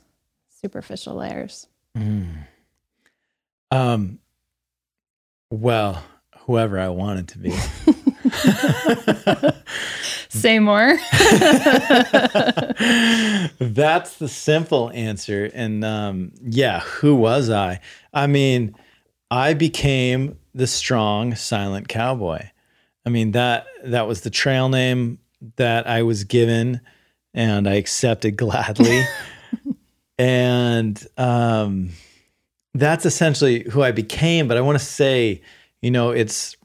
superficial 0.60 1.14
layers? 1.14 1.68
Mm. 1.96 2.46
Um, 3.70 4.18
well, 5.50 6.02
whoever 6.46 6.78
I 6.78 6.88
wanted 6.88 7.28
to 7.28 7.38
be. 7.38 7.50
Say 10.28 10.58
more. 10.58 10.98
That's 13.60 14.16
the 14.16 14.28
simple 14.28 14.90
answer. 14.92 15.50
And 15.54 15.84
um, 15.84 16.32
yeah, 16.42 16.80
who 16.80 17.14
was 17.14 17.50
I? 17.50 17.80
I 18.12 18.26
mean, 18.26 18.74
I 19.30 19.54
became 19.54 20.38
the 20.54 20.66
strong, 20.66 21.34
silent 21.34 21.88
cowboy. 21.88 22.48
I 23.06 23.10
mean 23.10 23.32
that 23.32 23.66
that 23.84 24.06
was 24.06 24.22
the 24.22 24.30
trail 24.30 24.68
name 24.68 25.18
that 25.56 25.86
I 25.86 26.02
was 26.02 26.24
given 26.24 26.80
and 27.34 27.68
I 27.68 27.74
accepted 27.74 28.36
gladly. 28.36 29.04
and 30.18 31.04
um, 31.18 31.90
that's 32.72 33.04
essentially 33.04 33.64
who 33.70 33.82
I 33.82 33.90
became. 33.90 34.48
But 34.48 34.56
I 34.56 34.60
want 34.60 34.78
to 34.78 34.84
say, 34.84 35.42
you 35.82 35.90
know, 35.90 36.10
it's 36.10 36.56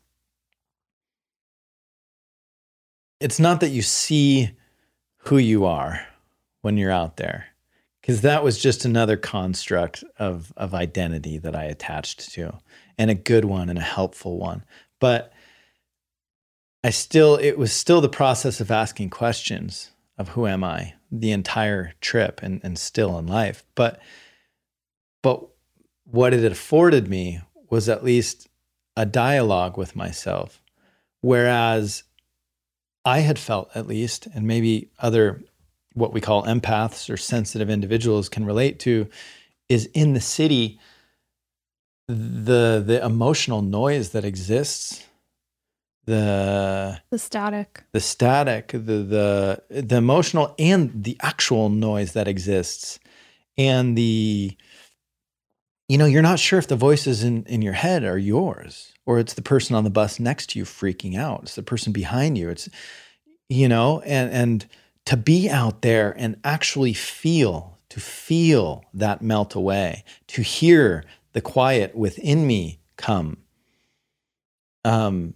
it's 3.19 3.39
not 3.39 3.59
that 3.59 3.69
you 3.69 3.81
see 3.81 4.51
who 5.23 5.37
you 5.37 5.65
are 5.65 6.07
when 6.61 6.77
you're 6.77 6.91
out 6.91 7.17
there, 7.17 7.47
because 8.01 8.21
that 8.21 8.43
was 8.43 8.61
just 8.61 8.85
another 8.85 9.17
construct 9.17 10.03
of 10.19 10.53
of 10.55 10.73
identity 10.73 11.37
that 11.39 11.55
I 11.55 11.63
attached 11.65 12.31
to, 12.33 12.59
and 12.97 13.09
a 13.09 13.15
good 13.15 13.45
one 13.45 13.69
and 13.69 13.79
a 13.79 13.83
helpful 13.83 14.37
one. 14.37 14.63
But 14.99 15.33
I 16.83 16.91
still, 16.91 17.35
it 17.35 17.57
was 17.57 17.73
still 17.73 17.99
the 17.99 18.07
process 18.07 18.61
of 18.61 18.71
asking 18.71 19.09
questions 19.09 19.91
of 20.19 20.29
who 20.29 20.45
am 20.45 20.63
I 20.63 20.93
the 21.11 21.31
entire 21.31 21.93
trip 22.01 22.41
and, 22.43 22.59
and 22.63 22.77
still 22.77 23.17
in 23.17 23.25
life. 23.25 23.63
But 23.73 23.99
but 25.23 25.47
what 26.03 26.33
it 26.33 26.49
afforded 26.51 27.07
me 27.07 27.41
was 27.69 27.89
at 27.89 28.03
least 28.03 28.47
a 28.95 29.05
dialogue 29.05 29.77
with 29.77 29.95
myself. 29.95 30.61
Whereas 31.21 32.03
I 33.05 33.19
had 33.19 33.39
felt 33.39 33.69
at 33.75 33.87
least, 33.87 34.27
and 34.33 34.45
maybe 34.45 34.91
other 34.99 35.41
what 35.93 36.13
we 36.13 36.21
call 36.21 36.43
empaths 36.43 37.09
or 37.09 37.17
sensitive 37.17 37.69
individuals 37.69 38.29
can 38.29 38.45
relate 38.45 38.79
to, 38.79 39.09
is 39.67 39.87
in 39.87 40.13
the 40.13 40.21
city, 40.21 40.79
the 42.07 42.83
the 42.85 43.03
emotional 43.03 43.61
noise 43.61 44.09
that 44.09 44.25
exists 44.25 45.05
the 46.09 46.99
the 47.11 47.19
static. 47.19 47.83
the 47.91 47.99
static 47.99 48.69
the 48.71 48.79
the 48.79 49.63
the 49.69 49.95
emotional 49.95 50.55
and 50.57 51.03
the 51.03 51.15
actual 51.21 51.69
noise 51.69 52.13
that 52.13 52.27
exists 52.27 52.99
and 53.57 53.95
the 53.95 54.57
you 55.87 55.97
know 55.99 56.05
you're 56.05 56.23
not 56.23 56.39
sure 56.39 56.57
if 56.57 56.67
the 56.67 56.75
voices 56.75 57.23
in 57.23 57.43
in 57.43 57.61
your 57.61 57.73
head 57.73 58.03
are 58.03 58.17
yours 58.17 58.91
or 59.05 59.19
it's 59.19 59.35
the 59.35 59.43
person 59.43 59.75
on 59.75 59.83
the 59.83 59.89
bus 59.89 60.19
next 60.19 60.51
to 60.51 60.59
you 60.59 60.65
freaking 60.65 61.17
out. 61.17 61.43
It's 61.43 61.55
the 61.55 61.63
person 61.63 61.93
behind 61.93 62.37
you. 62.37 62.49
It's 62.49 62.67
you 63.47 63.67
know 63.67 63.99
and 64.01 64.31
and 64.31 64.65
to 65.05 65.15
be 65.15 65.47
out 65.47 65.83
there 65.83 66.15
and 66.17 66.39
actually 66.43 66.93
feel 66.93 67.77
to 67.89 67.99
feel 67.99 68.83
that 68.95 69.21
melt 69.21 69.53
away 69.53 70.03
to 70.27 70.41
hear 70.41 71.03
the 71.33 71.41
quiet 71.41 71.95
within 71.95 72.47
me 72.47 72.79
come 72.97 73.37
um 74.85 75.33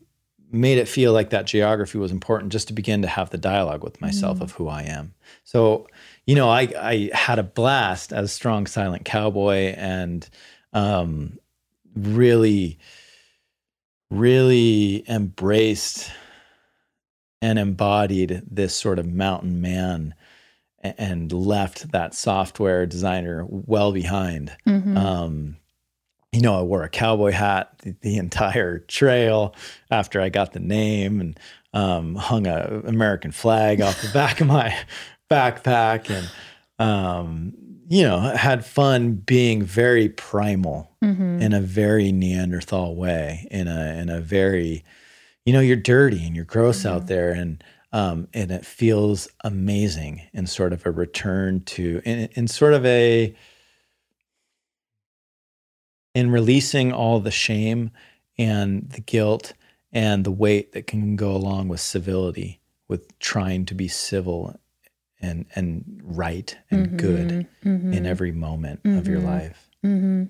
made 0.53 0.77
it 0.77 0.87
feel 0.87 1.11
like 1.11 1.31
that 1.31 1.45
geography 1.45 1.97
was 1.97 2.11
important 2.11 2.51
just 2.51 2.67
to 2.67 2.73
begin 2.73 3.01
to 3.01 3.07
have 3.07 3.31
the 3.31 3.37
dialogue 3.37 3.83
with 3.83 3.99
myself 3.99 4.37
mm. 4.37 4.43
of 4.43 4.51
who 4.51 4.69
I 4.69 4.83
am. 4.83 5.13
So, 5.43 5.87
you 6.25 6.35
know, 6.35 6.49
I 6.49 6.69
I 6.79 7.09
had 7.13 7.39
a 7.39 7.43
blast 7.43 8.13
as 8.13 8.31
strong 8.31 8.67
silent 8.67 9.03
cowboy 9.03 9.73
and 9.75 10.29
um, 10.71 11.39
really 11.95 12.77
really 14.09 15.03
embraced 15.09 16.11
and 17.41 17.57
embodied 17.57 18.43
this 18.49 18.75
sort 18.75 18.99
of 18.99 19.11
mountain 19.11 19.59
man 19.59 20.13
and 20.83 21.31
left 21.31 21.91
that 21.91 22.13
software 22.13 22.85
designer 22.85 23.45
well 23.49 23.91
behind. 23.91 24.55
Mm-hmm. 24.67 24.97
Um, 24.97 25.57
you 26.33 26.41
know, 26.41 26.59
I 26.59 26.63
wore 26.63 26.83
a 26.83 26.89
cowboy 26.89 27.31
hat 27.31 27.77
the, 27.79 27.95
the 28.01 28.17
entire 28.17 28.79
trail 28.79 29.55
after 29.91 30.19
I 30.19 30.29
got 30.29 30.53
the 30.53 30.59
name 30.59 31.21
and 31.21 31.39
um, 31.73 32.15
hung 32.15 32.47
a 32.47 32.81
American 32.85 33.31
flag 33.31 33.81
off 33.81 34.01
the 34.01 34.09
back 34.09 34.41
of 34.41 34.47
my 34.47 34.75
backpack 35.29 36.09
and, 36.09 36.29
um, 36.79 37.53
you 37.87 38.01
know, 38.01 38.19
had 38.19 38.65
fun 38.65 39.13
being 39.13 39.61
very 39.61 40.09
primal 40.09 40.95
mm-hmm. 41.03 41.39
in 41.39 41.53
a 41.53 41.61
very 41.61 42.11
Neanderthal 42.11 42.95
way, 42.95 43.47
in 43.51 43.67
a, 43.67 43.99
in 43.99 44.09
a 44.09 44.19
very, 44.19 44.83
you 45.45 45.53
know, 45.53 45.59
you're 45.59 45.75
dirty 45.75 46.25
and 46.25 46.35
you're 46.35 46.45
gross 46.45 46.79
mm-hmm. 46.79 46.95
out 46.95 47.07
there. 47.07 47.31
And, 47.31 47.63
um, 47.91 48.27
and 48.33 48.51
it 48.51 48.65
feels 48.65 49.27
amazing 49.43 50.23
in 50.33 50.47
sort 50.47 50.73
of 50.73 50.83
a 50.87 50.91
return 50.91 51.63
to, 51.65 52.01
in, 52.05 52.29
in 52.33 52.47
sort 52.47 52.73
of 52.73 52.83
a, 52.87 53.35
in 56.13 56.31
releasing 56.31 56.91
all 56.91 57.19
the 57.19 57.31
shame 57.31 57.91
and 58.37 58.89
the 58.89 59.01
guilt 59.01 59.53
and 59.91 60.23
the 60.23 60.31
weight 60.31 60.73
that 60.73 60.87
can 60.87 61.15
go 61.15 61.31
along 61.31 61.67
with 61.67 61.79
civility, 61.79 62.59
with 62.87 63.17
trying 63.19 63.65
to 63.65 63.75
be 63.75 63.87
civil 63.87 64.59
and 65.21 65.45
and 65.55 66.01
right 66.03 66.57
and 66.69 66.87
mm-hmm, 66.87 66.97
good 66.97 67.47
mm-hmm. 67.63 67.93
in 67.93 68.05
every 68.05 68.31
moment 68.31 68.83
mm-hmm, 68.83 68.97
of 68.97 69.07
your 69.07 69.19
mm-hmm. 69.19 69.27
life. 69.27 69.69
Mm-hmm. 69.83 70.23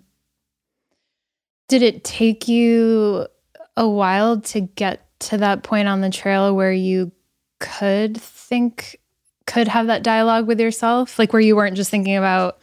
Did 1.67 1.81
it 1.81 2.03
take 2.03 2.47
you 2.47 3.27
a 3.75 3.87
while 3.87 4.41
to 4.41 4.61
get 4.61 5.07
to 5.19 5.37
that 5.37 5.63
point 5.63 5.87
on 5.87 6.01
the 6.01 6.09
trail 6.09 6.55
where 6.55 6.73
you 6.73 7.11
could 7.59 8.17
think 8.17 8.99
could 9.45 9.67
have 9.67 9.87
that 9.87 10.03
dialogue 10.03 10.47
with 10.47 10.59
yourself 10.59 11.17
like 11.17 11.33
where 11.33 11.41
you 11.41 11.55
weren't 11.55 11.75
just 11.75 11.89
thinking 11.89 12.15
about 12.15 12.59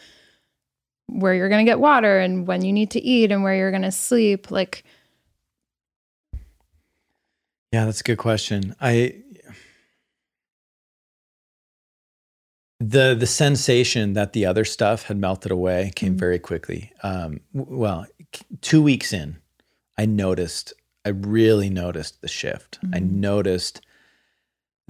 where 1.18 1.34
you're 1.34 1.48
going 1.48 1.64
to 1.64 1.70
get 1.70 1.80
water 1.80 2.18
and 2.18 2.46
when 2.46 2.62
you 2.64 2.72
need 2.72 2.90
to 2.92 3.00
eat 3.00 3.30
and 3.32 3.42
where 3.42 3.54
you're 3.56 3.70
going 3.70 3.82
to 3.82 3.90
sleep 3.92 4.50
like 4.50 4.84
yeah 7.72 7.84
that's 7.84 8.00
a 8.00 8.04
good 8.04 8.18
question 8.18 8.74
i 8.80 9.14
the 12.78 13.14
the 13.18 13.26
sensation 13.26 14.14
that 14.14 14.32
the 14.32 14.46
other 14.46 14.64
stuff 14.64 15.04
had 15.04 15.18
melted 15.18 15.52
away 15.52 15.92
came 15.94 16.14
Mhm. 16.14 16.18
very 16.18 16.38
quickly. 16.38 16.90
Um, 17.02 17.40
w- 17.54 17.76
well, 17.78 18.06
two 18.62 18.80
weeks 18.82 19.12
in, 19.12 19.36
I 19.98 20.06
noticed. 20.06 20.72
I 21.04 21.10
really 21.10 21.68
noticed 21.68 22.22
the 22.22 22.28
shift. 22.28 22.78
I 22.92 22.98
Mhm. 23.00 23.10
noticed 23.10 23.80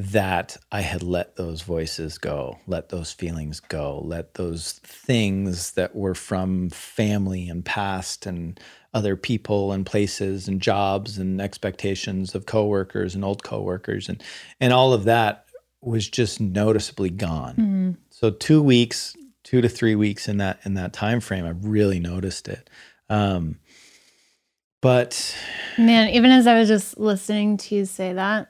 that 0.01 0.57
I 0.73 0.81
had 0.81 1.03
let 1.03 1.37
those 1.37 1.61
voices 1.61 2.17
go, 2.17 2.59
let 2.67 2.89
those 2.89 3.13
feelings 3.13 3.61
go, 3.61 4.01
let 4.03 4.35
those 4.35 4.73
things 4.83 5.73
that 5.73 5.95
were 5.95 6.15
from 6.15 6.71
family 6.71 7.49
and 7.49 7.63
past 7.63 8.25
and 8.25 8.59
other 8.95 9.15
people 9.15 9.73
and 9.73 9.85
places 9.85 10.49
and 10.49 10.61
jobs 10.61 11.19
and 11.19 11.41
expectations 11.41 12.35
of 12.35 12.47
coworkers 12.47 13.15
and 13.15 13.25
old 13.25 13.45
coworkers 13.45 14.09
and 14.09 14.23
and 14.59 14.73
all 14.73 14.93
of 14.93 15.05
that 15.05 15.45
was 15.83 16.09
just 16.09 16.41
noticeably 16.41 17.11
gone. 17.11 17.55
Mhm. 17.57 17.97
So 18.11 18.31
two 18.31 18.63
weeks, 18.63 19.17
two 19.45 19.61
to 19.61 19.69
three 19.69 19.95
weeks 19.95 20.29
in 20.29 20.39
that 20.39 20.61
in 20.65 20.75
that 20.75 20.93
time 20.95 21.21
frame, 21.21 21.45
I 21.45 21.51
really 21.51 22.01
noticed 22.01 22.49
it. 22.49 22.71
Um, 23.11 23.59
but 24.81 25.37
Man, 25.77 26.09
even 26.09 26.31
as 26.31 26.47
I 26.47 26.59
was 26.59 26.69
just 26.69 26.99
listening 26.99 27.59
to 27.59 27.75
you 27.75 27.85
say 27.85 28.15
that, 28.15 28.50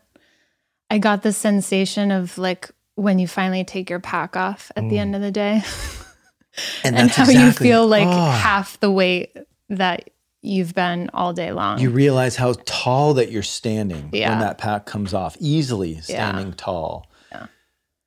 I 0.90 0.98
got 0.98 1.22
the 1.22 1.32
sensation 1.32 2.10
of 2.10 2.36
like 2.38 2.70
when 2.96 3.18
you 3.18 3.28
finally 3.28 3.64
take 3.64 3.88
your 3.88 4.00
pack 4.00 4.36
off 4.36 4.70
at 4.76 4.88
the 4.88 4.96
Mm. 4.96 5.00
end 5.00 5.16
of 5.16 5.22
the 5.22 5.30
day 5.30 5.62
and, 6.84 6.96
and 6.96 6.96
that's 6.96 7.16
how 7.16 7.28
you 7.30 7.52
feel 7.52 7.86
like 7.86 8.06
oh, 8.08 8.30
half 8.30 8.78
the 8.80 8.90
weight 8.90 9.36
that 9.68 10.10
you've 10.42 10.74
been 10.74 11.08
all 11.14 11.32
day 11.32 11.52
long. 11.52 11.78
you 11.78 11.90
realize 11.90 12.34
how 12.36 12.54
tall 12.64 13.14
that 13.14 13.30
you're 13.30 13.42
standing 13.42 14.10
Yeah. 14.12 14.30
when 14.30 14.38
that 14.40 14.58
pack 14.58 14.86
comes 14.86 15.14
off, 15.14 15.36
easily 15.38 16.00
standing 16.00 16.52
tall. 16.54 17.06
Yeah. 17.30 17.46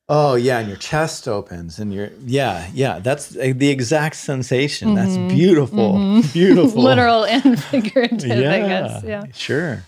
Oh 0.10 0.36
yeah, 0.36 0.60
and 0.60 0.68
your 0.68 0.78
chest 0.78 1.28
opens, 1.28 1.80
and 1.80 1.94
you're 1.94 2.10
yeah, 2.26 2.68
yeah. 2.74 3.00
That's 3.00 3.36
uh, 3.38 3.54
the 3.56 3.70
exact 3.70 4.16
sensation. 4.18 4.94
That's 4.96 5.16
Mhm. 5.16 5.30
beautiful, 5.30 5.94
Mhm. 5.94 6.34
beautiful, 6.42 6.82
Literal 6.84 7.24
and 7.24 7.62
figurative, 7.64 8.32
I 8.32 8.60
guess. 8.68 9.04
Yeah. 9.06 9.24
sure. 9.34 9.84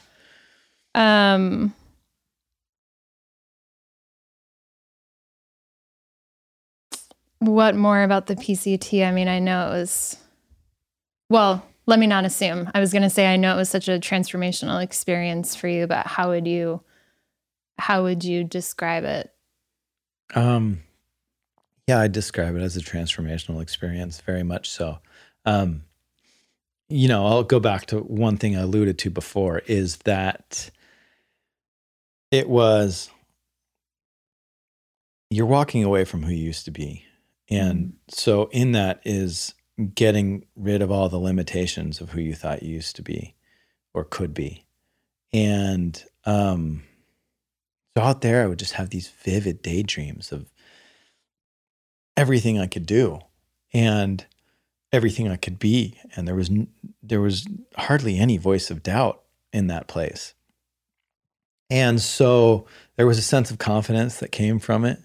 Um 0.94 1.74
what 7.48 7.76
more 7.76 8.04
about 8.04 8.28
the 8.28 8.36
PCT? 8.36 9.06
I 9.06 9.12
mean, 9.12 9.28
I 9.28 9.40
know 9.40 9.68
it 9.68 9.72
was 9.72 10.18
well, 11.30 11.66
let 11.88 12.00
me 12.00 12.08
not 12.08 12.26
assume. 12.26 12.70
I 12.74 12.80
was 12.80 12.92
going 12.92 13.04
to 13.04 13.10
say 13.10 13.28
I 13.28 13.36
know 13.36 13.54
it 13.54 13.58
was 13.58 13.70
such 13.70 13.88
a 13.88 14.00
transformational 14.00 14.82
experience 14.84 15.56
for 15.56 15.68
you, 15.68 15.88
but 15.88 16.08
how 16.08 16.30
would 16.30 16.48
you 16.48 16.82
how 17.78 18.04
would 18.04 18.24
you 18.24 18.44
describe 18.44 19.04
it? 19.04 19.32
Um, 20.34 20.80
yeah, 21.88 22.00
I 22.00 22.08
describe 22.08 22.56
it 22.56 22.62
as 22.62 22.78
a 22.78 22.82
transformational 22.82 23.62
experience, 23.62 24.22
very 24.22 24.44
much 24.44 24.70
so. 24.70 25.00
Um, 25.46 25.84
you 26.90 27.08
know, 27.08 27.26
I'll 27.26 27.44
go 27.44 27.60
back 27.60 27.88
to 27.88 28.00
one 28.00 28.38
thing 28.38 28.56
I 28.56 28.62
alluded 28.62 28.98
to 29.00 29.10
before 29.10 29.60
is 29.68 29.98
that 29.98 30.72
it 32.32 32.50
was 32.50 33.10
you're 35.30 35.46
walking 35.46 35.84
away 35.84 36.06
from 36.06 36.24
who 36.24 36.32
you 36.32 36.44
used 36.44 36.66
to 36.66 36.72
be. 36.72 37.05
And 37.50 37.94
so 38.08 38.50
in 38.52 38.72
that 38.72 39.02
is 39.06 39.54
getting 39.94 40.46
rid 40.56 40.82
of 40.82 40.92
all 40.92 41.10
the 41.10 41.18
limitations 41.18 42.00
of 42.02 42.12
who 42.12 42.22
you 42.22 42.34
thought 42.34 42.64
you 42.64 42.74
used 42.74 42.96
to 42.96 43.02
be 43.02 43.36
or 43.94 44.04
could 44.04 44.34
be. 44.34 44.66
And 45.34 46.04
um 46.26 46.84
so 47.96 48.04
out 48.04 48.22
there 48.22 48.44
I 48.44 48.48
would 48.48 48.60
just 48.60 48.74
have 48.74 48.90
these 48.90 49.10
vivid 49.10 49.62
daydreams 49.62 50.32
of 50.32 50.52
everything 52.18 52.60
I 52.60 52.68
could 52.68 52.86
do 52.86 53.20
and 53.74 54.26
everything 54.92 55.28
I 55.28 55.36
could 55.36 55.60
be 55.60 56.00
and 56.16 56.28
there 56.28 56.36
was 56.36 56.50
there 57.04 57.22
was 57.22 57.48
hardly 57.78 58.18
any 58.18 58.38
voice 58.38 58.72
of 58.72 58.82
doubt 58.82 59.22
in 59.52 59.68
that 59.68 59.88
place. 59.88 60.34
And 61.70 62.02
so 62.02 62.68
there 62.96 63.08
was 63.08 63.18
a 63.18 63.24
sense 63.24 63.52
of 63.52 63.58
confidence 63.58 64.20
that 64.20 64.32
came 64.32 64.60
from 64.60 64.86
it. 64.86 65.00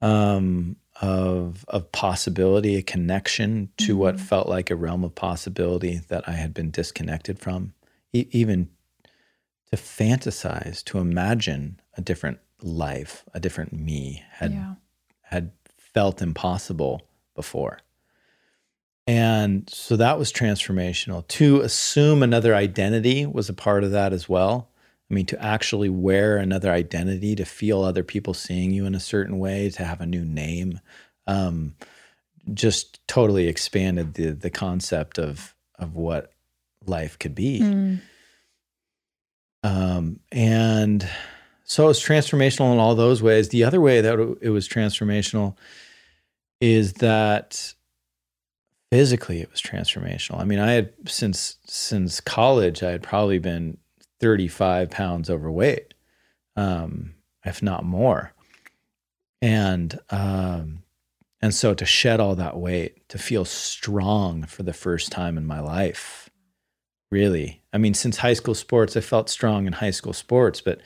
Um 0.00 0.76
of 1.00 1.64
of 1.68 1.90
possibility, 1.92 2.76
a 2.76 2.82
connection 2.82 3.70
to 3.78 3.96
what 3.96 4.16
Mhm. 4.16 4.20
felt 4.20 4.48
like 4.48 4.70
a 4.70 4.76
realm 4.76 5.02
of 5.04 5.14
possibility 5.14 5.98
that 6.08 6.28
I 6.28 6.32
had 6.32 6.54
been 6.54 6.70
disconnected 6.70 7.38
from, 7.38 7.74
e- 8.12 8.28
even 8.30 8.68
to 9.70 9.76
fantasize, 9.76 10.84
to 10.84 10.98
imagine 10.98 11.80
a 11.96 12.00
different 12.00 12.38
life, 12.62 13.24
a 13.34 13.40
different 13.40 13.72
me 13.72 14.22
had 14.30 14.52
yeah. 14.52 14.74
had 15.22 15.50
felt 15.76 16.22
impossible 16.22 17.02
before. 17.34 17.80
And 19.06 19.68
so 19.68 19.96
that 19.96 20.18
was 20.18 20.32
transformational. 20.32 21.26
To 21.28 21.60
assume 21.60 22.22
another 22.22 22.54
identity 22.54 23.26
was 23.26 23.48
a 23.48 23.52
part 23.54 23.84
of 23.84 23.90
that 23.90 24.12
as 24.12 24.28
well. 24.28 24.70
I 25.10 25.14
mean, 25.14 25.26
to 25.26 25.42
actually 25.42 25.90
wear 25.90 26.38
another 26.38 26.70
identity, 26.70 27.36
to 27.36 27.44
feel 27.44 27.82
other 27.82 28.02
people 28.02 28.34
seeing 28.34 28.70
you 28.70 28.86
in 28.86 28.94
a 28.94 29.00
certain 29.00 29.38
way, 29.38 29.70
to 29.70 29.84
have 29.84 30.00
a 30.00 30.06
new 30.06 30.24
name, 30.24 30.80
um, 31.26 31.74
just 32.52 33.06
totally 33.06 33.48
expanded 33.48 34.14
the 34.14 34.30
the 34.30 34.50
concept 34.50 35.18
of 35.18 35.54
of 35.78 35.94
what 35.94 36.32
life 36.86 37.18
could 37.18 37.34
be. 37.34 37.60
Mm. 37.60 38.00
Um, 39.62 40.20
and 40.30 41.08
so 41.64 41.84
it 41.84 41.88
was 41.88 42.00
transformational 42.00 42.72
in 42.72 42.78
all 42.78 42.94
those 42.94 43.22
ways. 43.22 43.48
The 43.48 43.64
other 43.64 43.80
way 43.80 44.00
that 44.02 44.36
it 44.42 44.50
was 44.50 44.68
transformational 44.68 45.56
is 46.60 46.94
that 46.94 47.74
physically 48.90 49.40
it 49.40 49.50
was 49.50 49.60
transformational. 49.60 50.38
I 50.38 50.44
mean, 50.44 50.58
I 50.58 50.72
had 50.72 50.92
since 51.06 51.56
since 51.64 52.20
college, 52.20 52.82
I 52.82 52.90
had 52.90 53.02
probably 53.02 53.38
been 53.38 53.78
35 54.24 54.88
pounds 54.88 55.28
overweight, 55.28 55.92
um, 56.56 57.12
if 57.44 57.62
not 57.62 57.84
more. 57.84 58.32
And 59.42 60.00
um, 60.08 60.82
and 61.42 61.54
so 61.54 61.74
to 61.74 61.84
shed 61.84 62.20
all 62.20 62.34
that 62.36 62.56
weight, 62.56 63.06
to 63.10 63.18
feel 63.18 63.44
strong 63.44 64.44
for 64.44 64.62
the 64.62 64.72
first 64.72 65.12
time 65.12 65.36
in 65.36 65.44
my 65.44 65.60
life, 65.60 66.30
really. 67.10 67.62
I 67.70 67.76
mean, 67.76 67.92
since 67.92 68.16
high 68.16 68.32
school 68.32 68.54
sports, 68.54 68.96
I 68.96 69.00
felt 69.00 69.28
strong 69.28 69.66
in 69.66 69.74
high 69.74 69.90
school 69.90 70.14
sports, 70.14 70.62
but 70.62 70.80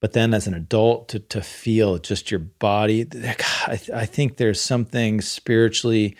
but 0.00 0.12
then 0.12 0.32
as 0.32 0.46
an 0.46 0.54
adult, 0.54 1.08
to 1.08 1.18
to 1.18 1.40
feel 1.40 1.98
just 1.98 2.30
your 2.30 2.38
body, 2.38 3.00
I, 3.66 3.76
th- 3.76 3.90
I 3.90 4.06
think 4.06 4.36
there's 4.36 4.60
something 4.60 5.20
spiritually 5.20 6.16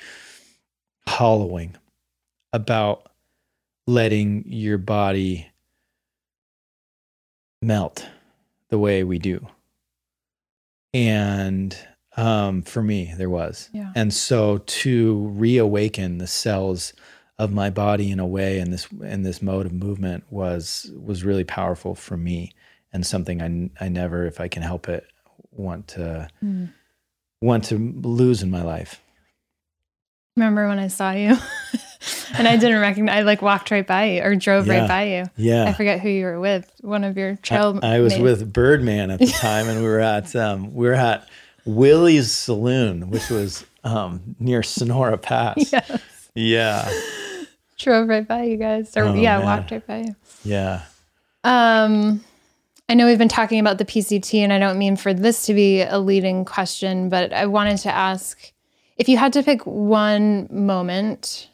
hollowing 1.07 1.77
about 2.53 3.13
letting 3.87 4.43
your 4.49 4.79
body 4.79 5.53
melt 7.63 8.07
the 8.71 8.79
way 8.79 9.05
we 9.05 9.19
do. 9.19 9.47
And 10.95 11.77
um, 12.17 12.63
for 12.63 12.83
me, 12.83 13.13
there 13.17 13.31
was. 13.31 13.69
Yeah. 13.73 13.93
And 13.95 14.13
so 14.13 14.59
to 14.59 15.29
reawaken 15.35 16.19
the 16.19 16.27
cells 16.27 16.93
of 17.39 17.53
my 17.53 17.71
body 17.71 18.11
in 18.11 18.19
a 18.19 18.27
way 18.27 18.59
in 18.59 18.71
this 18.73 18.89
in 19.05 19.23
this 19.23 19.41
mode 19.41 19.65
of 19.67 19.73
movement 19.73 20.25
was 20.31 20.91
was 20.99 21.23
really 21.25 21.45
powerful 21.45 21.95
for 21.95 22.17
me 22.17 22.51
and 22.93 23.07
something 23.07 23.41
I, 23.81 23.85
I 23.85 23.89
never 23.89 24.27
if 24.27 24.41
I 24.41 24.49
can 24.49 24.63
help 24.63 24.89
it 24.89 25.07
want 25.53 25.87
to 25.89 26.29
Mm. 26.43 26.73
want 27.41 27.65
to 27.67 27.77
lose 28.03 28.43
in 28.43 28.51
my 28.51 28.63
life. 28.63 29.01
Remember 30.37 30.67
when 30.67 30.81
I 30.81 30.89
saw 30.89 31.13
you 31.13 31.37
and 32.37 32.47
I 32.49 32.57
didn't 32.57 32.81
recognize 32.81 33.17
I 33.19 33.23
like 33.23 33.43
walked 33.43 33.71
right 33.71 33.87
by 33.87 34.05
you 34.05 34.23
or 34.23 34.35
drove 34.37 34.67
Yeah. 34.67 34.81
right 34.81 34.89
by 34.89 35.03
you. 35.05 35.25
Yeah, 35.37 35.65
I 35.65 35.73
forget 35.73 36.01
who 36.01 36.09
you 36.09 36.25
were 36.25 36.41
with. 36.41 36.71
One 36.81 37.05
of 37.05 37.17
your 37.17 37.37
trail 37.37 37.79
I, 37.83 37.97
I 37.97 38.01
was 38.01 38.13
mates. 38.15 38.23
with 38.23 38.53
Birdman 38.53 39.11
at 39.11 39.19
the 39.19 39.27
time 39.41 39.69
and 39.69 39.81
we 39.81 39.87
were 39.89 40.01
at 40.01 40.35
um, 40.37 40.75
we 40.75 40.87
were 40.87 40.95
at 40.95 41.29
Willie's 41.65 42.33
Saloon, 42.33 43.11
which 43.11 43.29
was 43.31 43.67
um, 43.85 44.37
near 44.39 44.63
Sonora 44.63 45.19
Pass. 45.19 45.73
Yes. 45.73 46.31
Yeah. 46.35 47.01
Drove 47.79 48.09
right 48.09 48.27
by 48.27 48.45
you 48.45 48.57
guys. 48.57 48.97
Or 48.97 49.05
Oh, 49.05 49.15
yeah, 49.15 49.39
man. 49.39 49.47
walked 49.47 49.71
right 49.73 49.87
by 49.87 49.99
you. 50.01 50.17
Yeah. 50.45 50.83
Um, 51.45 52.25
I 52.89 52.95
know 52.95 53.07
we've 53.07 53.19
been 53.19 53.29
talking 53.29 53.61
about 53.61 53.79
the 53.79 53.85
PCT, 53.85 54.39
and 54.41 54.53
I 54.53 54.59
don't 54.59 54.79
mean 54.79 54.97
for 54.97 55.13
this 55.13 55.47
to 55.47 55.55
be 55.55 55.83
a 55.83 55.99
leading 55.99 56.45
question, 56.45 57.09
but 57.09 57.33
I 57.33 57.47
wanted 57.47 57.79
to 57.79 57.91
ask 57.95 58.53
if 58.97 59.09
you 59.09 59.17
had 59.19 59.33
to 59.35 59.43
pick 59.43 59.63
one 59.67 60.49
moment 60.51 61.48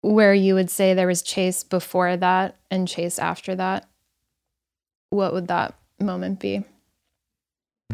where 0.00 0.34
you 0.34 0.54
would 0.54 0.70
say 0.70 0.94
there 0.94 1.06
was 1.06 1.22
chase 1.22 1.64
before 1.64 2.16
that 2.16 2.56
and 2.70 2.86
chase 2.86 3.18
after 3.18 3.54
that, 3.56 3.88
what 5.10 5.32
would 5.32 5.48
that 5.48 5.74
moment 6.00 6.40
be? 6.40 6.64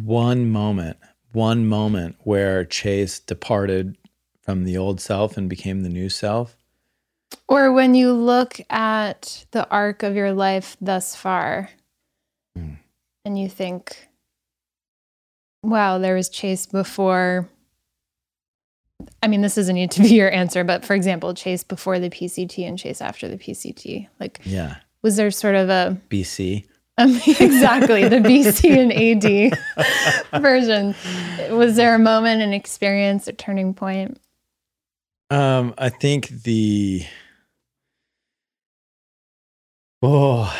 One 0.00 0.50
moment, 0.50 0.98
one 1.32 1.66
moment 1.66 2.16
where 2.24 2.64
Chase 2.64 3.18
departed 3.18 3.96
from 4.40 4.64
the 4.64 4.76
old 4.76 5.00
self 5.00 5.36
and 5.36 5.48
became 5.48 5.82
the 5.82 5.88
new 5.88 6.08
self. 6.08 6.56
Or 7.48 7.72
when 7.72 7.94
you 7.94 8.12
look 8.12 8.60
at 8.70 9.46
the 9.52 9.68
arc 9.70 10.02
of 10.02 10.14
your 10.14 10.32
life 10.32 10.76
thus 10.80 11.14
far 11.16 11.70
Mm. 12.56 12.76
and 13.24 13.38
you 13.38 13.48
think, 13.48 14.08
wow, 15.62 15.98
there 15.98 16.14
was 16.14 16.28
chase 16.28 16.66
before. 16.66 17.48
I 19.22 19.26
mean, 19.26 19.40
this 19.42 19.54
doesn't 19.56 19.74
need 19.74 19.90
to 19.92 20.02
be 20.02 20.14
your 20.14 20.30
answer, 20.30 20.64
but 20.64 20.84
for 20.84 20.94
example, 20.94 21.34
chase 21.34 21.62
before 21.64 21.98
the 21.98 22.10
PCT 22.10 22.66
and 22.66 22.78
chase 22.78 23.00
after 23.00 23.28
the 23.28 23.36
PCT. 23.36 24.08
Like, 24.20 24.40
Yeah. 24.44 24.76
was 25.02 25.16
there 25.16 25.30
sort 25.30 25.54
of 25.56 25.68
a 25.68 26.00
BC. 26.10 26.64
um, 26.98 27.10
exactly 27.26 28.08
the 28.08 28.16
BC 28.20 28.70
and 28.78 28.92
AD 30.32 30.40
version? 30.42 30.94
Was 31.50 31.76
there 31.76 31.94
a 31.94 31.98
moment, 31.98 32.40
an 32.42 32.52
experience, 32.52 33.26
a 33.26 33.32
turning 33.32 33.74
point? 33.74 34.18
Um, 35.30 35.74
I 35.78 35.88
think 35.88 36.28
the 36.28 37.04
oh, 40.02 40.54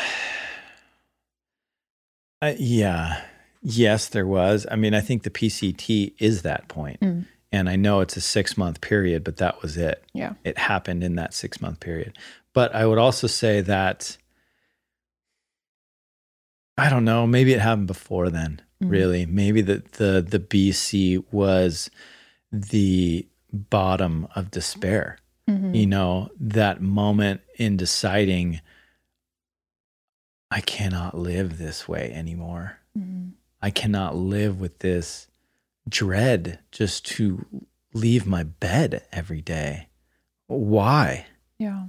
I, 2.41 2.55
yeah, 2.59 3.21
yes, 3.61 4.09
there 4.09 4.27
was. 4.27 4.65
I 4.69 4.75
mean, 4.75 4.93
I 4.93 5.01
think 5.01 5.23
the 5.23 5.29
PCT 5.29 6.13
is 6.19 6.41
that 6.41 6.67
point. 6.67 6.99
Mm. 6.99 7.25
And 7.55 7.69
I 7.69 7.75
know 7.77 8.01
it's 8.01 8.17
a 8.17 8.21
six 8.21 8.57
month 8.57 8.81
period, 8.81 9.23
but 9.23 9.37
that 9.37 9.61
was 9.61 9.77
it. 9.77 10.03
Yeah. 10.13 10.33
it 10.43 10.57
happened 10.57 11.03
in 11.03 11.15
that 11.15 11.33
six 11.33 11.61
month 11.61 11.79
period. 11.79 12.17
But 12.53 12.75
I 12.75 12.85
would 12.85 12.97
also 12.97 13.27
say 13.27 13.61
that 13.61 14.17
I 16.77 16.89
don't 16.89 17.05
know, 17.05 17.25
maybe 17.25 17.53
it 17.53 17.61
happened 17.61 17.87
before 17.87 18.29
then. 18.29 18.61
Mhm. 18.83 18.89
Really, 18.91 19.25
maybe 19.25 19.61
the 19.61 19.83
the 19.93 20.21
the 20.21 20.39
BC 20.39 21.23
was 21.31 21.89
the 22.51 23.25
bottom 23.51 24.27
of 24.35 24.51
despair 24.51 25.17
Mhm. 25.49 25.75
you 25.75 25.85
know, 25.85 26.29
that 26.39 26.81
moment 26.81 27.41
in 27.57 27.77
deciding, 27.77 28.59
I 30.51 30.61
cannot 30.61 31.17
live 31.17 31.57
this 31.57 31.87
way 31.87 32.11
anymore. 32.13 32.79
Mhm. 32.97 33.33
I 33.61 33.69
cannot 33.71 34.15
live 34.15 34.59
with 34.59 34.79
this 34.79 35.27
dread 35.87 36.59
just 36.71 37.05
to 37.05 37.45
leave 37.93 38.25
my 38.25 38.43
bed 38.43 39.05
every 39.11 39.41
day. 39.41 39.87
Why? 40.47 41.25
Yeah. 41.57 41.85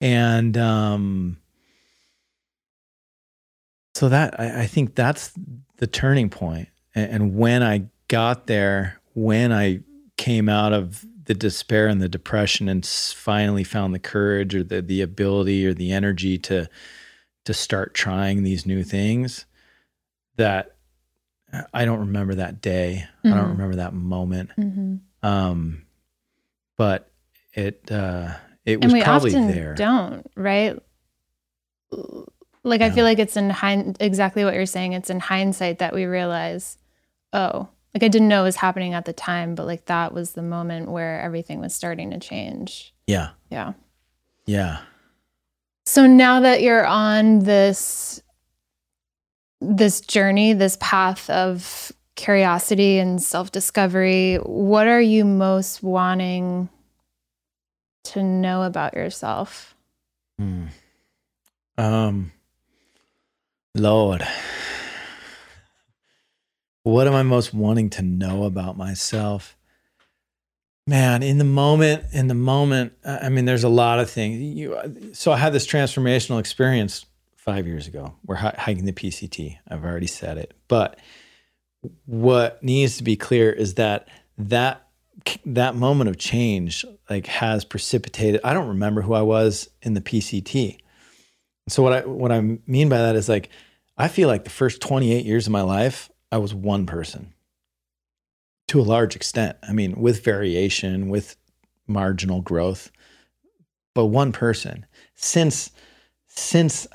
And 0.00 0.56
um, 0.56 1.38
so 3.94 4.08
that 4.08 4.38
I, 4.40 4.62
I 4.62 4.66
think 4.66 4.94
that's 4.94 5.32
the 5.76 5.86
turning 5.86 6.30
point. 6.30 6.68
And, 6.94 7.10
and 7.10 7.36
when 7.36 7.62
I 7.62 7.86
got 8.08 8.46
there, 8.46 9.00
when 9.14 9.52
I 9.52 9.80
came 10.16 10.48
out 10.48 10.72
of 10.72 11.04
the 11.24 11.34
despair 11.34 11.86
and 11.86 12.00
the 12.00 12.08
depression 12.08 12.68
and 12.68 12.84
finally 12.84 13.62
found 13.62 13.94
the 13.94 13.98
courage 14.00 14.54
or 14.54 14.64
the 14.64 14.82
the 14.82 15.00
ability 15.00 15.66
or 15.66 15.74
the 15.74 15.92
energy 15.92 16.38
to 16.38 16.68
to 17.44 17.54
start 17.54 17.94
trying 17.94 18.42
these 18.42 18.66
new 18.66 18.82
things, 18.82 19.46
that 20.36 20.76
I 21.74 21.84
don't 21.84 22.00
remember 22.00 22.36
that 22.36 22.60
day. 22.60 23.04
I 23.24 23.28
don't 23.30 23.38
Mhm. 23.38 23.50
remember 23.50 23.76
that 23.76 23.92
moment. 23.94 24.50
hmm 24.56 24.96
Um, 25.22 25.82
but 26.76 27.10
it 27.54 27.90
uh, 27.90 28.34
it 28.64 28.74
And 28.74 28.84
was 28.84 28.92
we 28.92 29.02
probably 29.02 29.34
often 29.34 29.48
there. 29.48 29.74
don't, 29.74 30.26
right? 30.36 30.78
Like 32.62 32.82
I 32.82 32.90
feel 32.90 33.04
like 33.04 33.18
it's 33.18 33.36
in 33.36 33.50
hind- 33.50 33.96
exactly 34.00 34.44
what 34.44 34.54
you're 34.54 34.66
saying. 34.66 34.92
It's 34.92 35.10
in 35.10 35.18
hindsight 35.18 35.78
that 35.78 35.94
we 35.94 36.04
realize, 36.04 36.76
oh, 37.32 37.68
like 37.94 38.02
I 38.04 38.08
didn't 38.08 38.28
know 38.28 38.42
it 38.42 38.44
was 38.44 38.56
happening 38.56 38.92
at 38.94 39.06
the 39.06 39.12
time, 39.14 39.54
but 39.54 39.66
like 39.66 39.86
that 39.86 40.12
was 40.12 40.32
the 40.32 40.42
moment 40.42 40.90
where 40.90 41.20
everything 41.20 41.58
was 41.60 41.74
starting 41.74 42.10
to 42.10 42.18
change. 42.18 42.94
Yeah, 43.06 43.30
Yeah. 43.50 43.72
yeah. 44.46 44.80
So 45.86 46.06
now 46.06 46.40
that 46.40 46.60
you're 46.62 46.86
on 46.86 47.40
this 47.40 48.22
this 49.60 50.00
journey, 50.00 50.52
this 50.52 50.76
path 50.80 51.28
of 51.30 51.92
curiosity 52.16 52.98
and 52.98 53.22
self-discovery, 53.22 54.36
what 54.36 54.86
are 54.86 55.00
you 55.00 55.24
most 55.24 55.82
wanting 55.82 56.68
to 58.04 58.22
know 58.22 58.62
about 58.62 58.94
yourself? 58.94 59.74
Hmm. 60.38 60.66
Um, 61.78 62.32
Lord, 63.74 64.26
what 66.82 67.06
am 67.06 67.14
I 67.14 67.22
most 67.22 67.54
wanting 67.54 67.90
to 67.90 68.02
know 68.02 68.44
about 68.44 68.76
myself? 68.76 69.56
Man, 70.86 71.22
in 71.22 71.38
the 71.38 71.44
moment, 71.44 72.04
in 72.12 72.26
the 72.28 72.34
moment, 72.34 72.94
I 73.04 73.18
I 73.18 73.28
mean, 73.28 73.44
there's 73.44 73.64
a 73.64 73.68
lot 73.68 74.00
of 74.00 74.10
things. 74.10 74.40
You, 74.40 75.10
so 75.12 75.30
I 75.30 75.36
had 75.36 75.52
this 75.52 75.66
transformational 75.66 76.40
experience 76.40 77.06
five 77.50 77.66
years 77.66 77.88
ago. 77.88 78.14
We're 78.24 78.36
hi- 78.36 78.54
hiking 78.56 78.84
the 78.84 78.92
PCT. 78.92 79.58
I've 79.68 79.84
already 79.84 80.06
said 80.06 80.38
it, 80.38 80.54
but 80.68 80.98
what 82.06 82.62
needs 82.62 82.98
to 82.98 83.02
be 83.02 83.16
clear 83.16 83.50
is 83.50 83.74
that 83.74 84.08
that 84.38 84.86
that 85.44 85.74
moment 85.74 86.08
of 86.08 86.16
change 86.16 86.84
like 87.08 87.26
has 87.26 87.64
precipitated. 87.64 88.40
I 88.44 88.54
don't 88.54 88.68
remember 88.68 89.02
who 89.02 89.14
I 89.14 89.22
was 89.22 89.68
in 89.82 89.94
the 89.94 90.00
PCT. 90.00 90.78
So 91.68 91.82
what 91.82 91.92
I 91.92 92.06
what 92.06 92.30
I 92.30 92.40
mean 92.66 92.88
by 92.88 92.98
that 92.98 93.16
is 93.16 93.28
like 93.28 93.50
I 93.98 94.06
feel 94.06 94.28
like 94.28 94.44
the 94.44 94.50
first 94.50 94.80
28 94.80 95.24
years 95.24 95.46
of 95.46 95.52
my 95.52 95.62
life 95.62 96.08
I 96.30 96.38
was 96.38 96.54
one 96.54 96.86
person 96.86 97.34
to 98.68 98.80
a 98.80 98.82
large 98.82 99.16
extent. 99.16 99.56
I 99.62 99.72
mean 99.72 100.00
with 100.00 100.24
variation, 100.24 101.08
with 101.08 101.36
marginal 101.88 102.42
growth, 102.42 102.92
but 103.92 104.06
one 104.06 104.30
person. 104.30 104.86
Since 105.16 105.72
since 106.40 106.86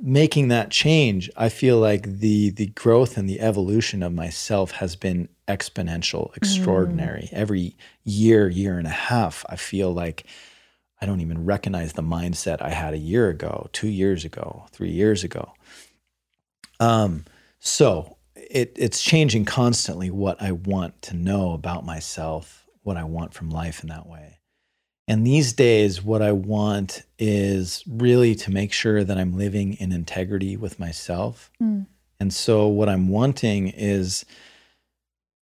making 0.00 0.48
that 0.48 0.70
change, 0.70 1.30
I 1.36 1.48
feel 1.48 1.78
like 1.78 2.18
the 2.18 2.50
the 2.50 2.66
growth 2.66 3.16
and 3.16 3.28
the 3.28 3.40
evolution 3.40 4.02
of 4.02 4.12
myself 4.12 4.72
has 4.72 4.94
been 4.96 5.28
exponential, 5.48 6.36
extraordinary. 6.36 7.28
Every 7.32 7.76
year, 8.04 8.48
year 8.48 8.78
and 8.78 8.86
a 8.86 8.90
half, 8.90 9.44
I 9.48 9.56
feel 9.56 9.92
like 9.92 10.26
I 11.00 11.06
don't 11.06 11.20
even 11.20 11.44
recognize 11.44 11.94
the 11.94 12.02
mindset 12.02 12.60
I 12.60 12.70
had 12.70 12.92
a 12.92 12.98
year 12.98 13.30
ago, 13.30 13.68
two 13.72 13.88
years 13.88 14.24
ago, 14.24 14.66
three 14.70 14.90
years 14.90 15.24
ago. 15.24 15.54
Um, 16.78 17.24
so 17.58 18.18
it, 18.34 18.72
it's 18.76 19.02
changing 19.02 19.46
constantly 19.46 20.10
what 20.10 20.40
I 20.42 20.52
want 20.52 21.00
to 21.02 21.16
know 21.16 21.52
about 21.52 21.84
myself, 21.84 22.66
what 22.82 22.96
I 22.96 23.04
want 23.04 23.32
from 23.32 23.50
life 23.50 23.82
in 23.82 23.88
that 23.88 24.06
way. 24.06 24.39
And 25.10 25.26
these 25.26 25.52
days, 25.52 26.04
what 26.04 26.22
I 26.22 26.30
want 26.30 27.02
is 27.18 27.82
really 27.88 28.36
to 28.36 28.52
make 28.52 28.72
sure 28.72 29.02
that 29.02 29.18
I'm 29.18 29.36
living 29.36 29.74
in 29.74 29.90
integrity 29.90 30.56
with 30.56 30.78
myself. 30.78 31.50
Mm. 31.60 31.86
And 32.20 32.32
so, 32.32 32.68
what 32.68 32.88
I'm 32.88 33.08
wanting 33.08 33.66
is 33.70 34.24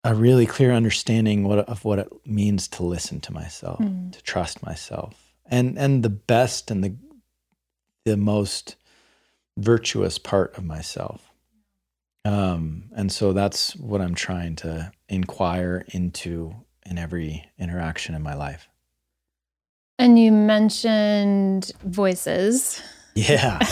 a 0.02 0.12
really 0.12 0.44
clear 0.44 0.72
understanding 0.72 1.44
what, 1.44 1.60
of 1.68 1.84
what 1.84 2.00
it 2.00 2.08
means 2.26 2.66
to 2.66 2.82
listen 2.82 3.20
to 3.20 3.32
myself, 3.32 3.78
Mm. 3.78 4.10
to 4.10 4.22
trust 4.24 4.60
myself, 4.64 5.14
and 5.46 5.78
and 5.78 6.02
the 6.02 6.10
best 6.10 6.72
and 6.72 6.82
the 6.82 6.96
the 8.04 8.16
most 8.16 8.74
virtuous 9.56 10.18
part 10.18 10.58
of 10.58 10.64
myself. 10.64 11.30
Um, 12.24 12.90
and 12.96 13.12
so 13.12 13.32
that's 13.32 13.76
what 13.76 14.00
I'm 14.00 14.16
trying 14.16 14.56
to 14.56 14.90
inquire 15.08 15.84
into 15.92 16.56
in 16.84 16.98
every 16.98 17.48
interaction 17.56 18.16
in 18.16 18.22
my 18.22 18.34
life. 18.34 18.68
And 19.98 20.18
you 20.18 20.32
mentioned 20.32 21.70
voices. 21.84 22.82
Yeah. 23.14 23.60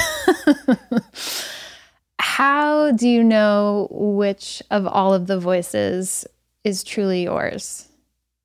How 2.20 2.92
do 2.92 3.08
you 3.08 3.24
know 3.24 3.88
which 3.90 4.62
of 4.70 4.86
all 4.86 5.12
of 5.14 5.26
the 5.26 5.38
voices 5.38 6.26
is 6.64 6.84
truly 6.84 7.24
yours? 7.24 7.88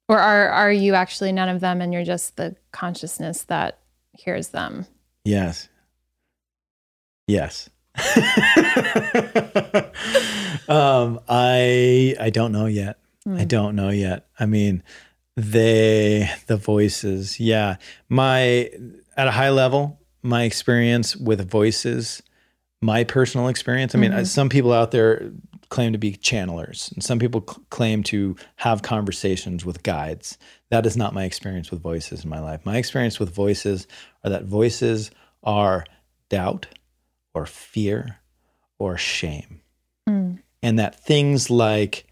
Or 0.09 0.19
are 0.19 0.49
are 0.49 0.71
you 0.71 0.95
actually 0.95 1.31
none 1.31 1.49
of 1.49 1.59
them 1.59 1.81
and 1.81 1.93
you're 1.93 2.03
just 2.05 2.37
the 2.37 2.55
consciousness 2.71 3.43
that 3.43 3.77
hears 4.17 4.49
them? 4.49 4.85
Yes. 5.25 5.69
Yes. 7.27 7.69
um, 10.69 11.19
I 11.27 12.15
I 12.19 12.29
don't 12.31 12.51
know 12.51 12.67
yet. 12.67 12.97
I 13.25 13.29
Mm. 13.43 13.47
don't 13.49 13.75
know 13.75 13.89
yet. 13.89 14.27
I 14.39 14.45
mean, 14.45 14.81
they 15.37 16.29
the 16.47 16.57
voices. 16.57 17.39
Yeah, 17.39 17.77
my 18.09 18.69
at 19.15 19.27
a 19.27 19.31
high 19.31 19.51
level, 19.51 19.99
my 20.23 20.43
experience 20.43 21.15
with 21.15 21.47
voices, 21.49 22.21
my 22.81 23.03
personal 23.03 23.47
experience. 23.47 23.95
I 23.95 23.99
mean, 23.99 24.11
Mhm. 24.11 24.25
some 24.27 24.49
people 24.49 24.73
out 24.73 24.91
there 24.91 25.31
claim 25.69 25.91
to 25.93 25.97
be 25.99 26.13
channelers, 26.13 26.91
and 26.93 27.03
some 27.03 27.19
people 27.19 27.43
cl- 27.47 27.63
claim 27.69 28.01
to 28.03 28.35
have 28.57 28.81
conversations 28.81 29.63
with 29.63 29.83
guides. 29.83 30.37
That 30.69 30.85
is 30.85 30.97
not 30.97 31.13
my 31.13 31.23
experience 31.25 31.69
with 31.71 31.81
voices 31.81 32.23
in 32.23 32.29
my 32.29 32.39
life. 32.39 32.65
My 32.65 32.77
experience 32.77 33.19
with 33.19 33.33
voices 33.33 33.87
are 34.23 34.29
that 34.31 34.45
voices 34.45 35.11
are 35.43 35.85
doubt, 36.29 36.67
or 37.33 37.45
fear, 37.45 38.17
or 38.79 38.97
shame 38.97 39.61
Mm. 40.09 40.39
and 40.63 40.79
that 40.79 40.99
things 41.03 41.49
like 41.51 42.07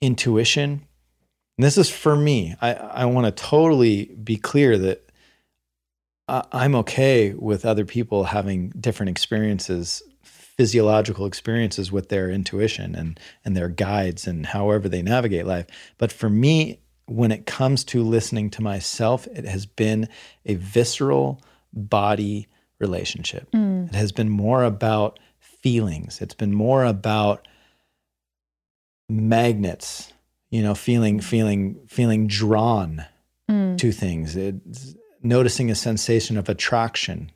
intuition 0.00 0.82
and 1.56 1.64
this 1.64 1.78
is 1.78 1.90
for 1.90 2.16
me 2.16 2.54
i, 2.60 2.72
I 2.74 3.04
want 3.06 3.26
to 3.26 3.42
totally 3.42 4.06
be 4.22 4.36
clear 4.36 4.78
that 4.78 5.10
I, 6.28 6.44
i'm 6.52 6.74
okay 6.76 7.34
with 7.34 7.64
other 7.64 7.84
people 7.84 8.24
having 8.24 8.70
different 8.70 9.10
experiences 9.10 10.02
physiological 10.56 11.26
experiences 11.26 11.90
with 11.90 12.08
their 12.08 12.30
intuition 12.30 12.94
and 12.94 13.18
and 13.44 13.56
their 13.56 13.68
guides 13.68 14.26
and 14.26 14.46
however 14.46 14.88
they 14.88 15.02
navigate 15.02 15.46
life. 15.46 15.66
But 15.98 16.12
for 16.12 16.30
me, 16.30 16.80
when 17.06 17.32
it 17.32 17.46
comes 17.46 17.84
to 17.84 18.02
listening 18.02 18.50
to 18.50 18.62
myself, 18.62 19.26
it 19.28 19.44
has 19.44 19.66
been 19.66 20.08
a 20.46 20.54
visceral 20.54 21.42
body 21.72 22.46
relationship. 22.78 23.50
Mm. 23.50 23.88
It 23.88 23.94
has 23.94 24.12
been 24.12 24.30
more 24.30 24.64
about 24.64 25.18
feelings. 25.38 26.20
It's 26.20 26.34
been 26.34 26.54
more 26.54 26.84
about 26.84 27.46
magnets, 29.08 30.12
you 30.54 30.62
know, 30.62 30.76
feeling 30.76 31.18
feeling 31.18 31.80
feeling 31.88 32.28
drawn 32.28 33.04
mm. 33.50 33.76
to 33.76 33.90
things. 33.90 34.36
It's 34.36 34.94
noticing 35.20 35.68
a 35.68 35.74
sensation 35.74 36.36
of 36.36 36.48
attraction 36.48 37.32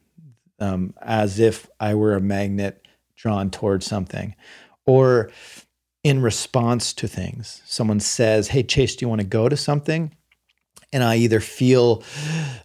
um, 0.60 0.94
as 1.02 1.40
if 1.40 1.68
I 1.80 1.96
were 1.96 2.14
a 2.14 2.20
magnet 2.20 2.86
drawn 3.16 3.50
towards 3.50 3.86
something. 3.86 4.36
Or 4.86 5.32
in 6.04 6.22
response 6.22 6.92
to 6.92 7.08
things. 7.08 7.60
Someone 7.66 7.98
says, 7.98 8.46
Hey, 8.46 8.62
Chase, 8.62 8.94
do 8.94 9.04
you 9.04 9.08
want 9.08 9.20
to 9.20 9.26
go 9.26 9.48
to 9.48 9.56
something? 9.56 10.14
And 10.92 11.02
I 11.02 11.16
either 11.16 11.40
feel 11.40 12.04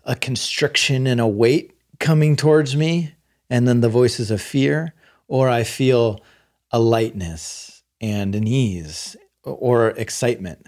a 0.06 0.16
constriction 0.16 1.08
and 1.08 1.20
a 1.20 1.28
weight 1.28 1.76
coming 2.00 2.36
towards 2.36 2.76
me, 2.76 3.16
and 3.50 3.68
then 3.68 3.82
the 3.82 3.90
voices 3.90 4.30
of 4.30 4.40
fear, 4.40 4.94
or 5.28 5.50
I 5.50 5.64
feel 5.64 6.22
a 6.70 6.80
lightness 6.80 7.82
and 8.00 8.36
an 8.36 8.46
ease 8.48 9.18
or 9.44 9.90
excitement. 9.90 10.66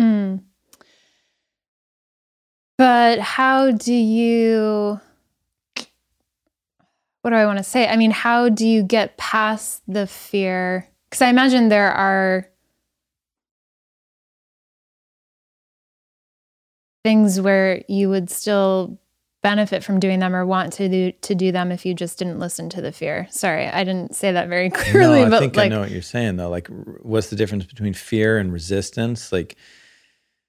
Mm. 0.00 0.42
But 2.76 3.20
how 3.20 3.70
do 3.70 3.94
you, 3.94 5.00
what 7.22 7.30
do 7.30 7.36
I 7.36 7.46
want 7.46 7.58
to 7.58 7.64
say? 7.64 7.86
I 7.88 7.96
mean, 7.96 8.10
how 8.10 8.48
do 8.48 8.66
you 8.66 8.82
get 8.82 9.16
past 9.16 9.82
the 9.86 10.06
fear? 10.06 10.88
Because 11.08 11.22
I 11.22 11.28
imagine 11.28 11.68
there 11.68 11.92
are 11.92 12.48
things 17.04 17.40
where 17.40 17.82
you 17.88 18.08
would 18.08 18.30
still 18.30 18.98
benefit 19.44 19.84
from 19.84 20.00
doing 20.00 20.20
them 20.20 20.34
or 20.34 20.46
want 20.46 20.72
to 20.72 20.88
do 20.88 21.12
to 21.20 21.34
do 21.34 21.52
them 21.52 21.70
if 21.70 21.84
you 21.84 21.92
just 21.92 22.18
didn't 22.18 22.38
listen 22.38 22.70
to 22.70 22.80
the 22.80 22.90
fear. 22.90 23.28
Sorry, 23.30 23.68
I 23.68 23.84
didn't 23.84 24.16
say 24.16 24.32
that 24.32 24.48
very 24.48 24.70
clearly. 24.70 25.20
No, 25.20 25.26
I 25.26 25.28
but 25.28 25.40
think 25.40 25.56
like, 25.56 25.66
I 25.66 25.68
know 25.68 25.80
what 25.80 25.90
you're 25.90 26.00
saying 26.00 26.36
though. 26.36 26.48
Like, 26.48 26.66
what's 27.02 27.28
the 27.28 27.36
difference 27.36 27.66
between 27.66 27.92
fear 27.92 28.38
and 28.38 28.50
resistance? 28.54 29.32
Like, 29.32 29.56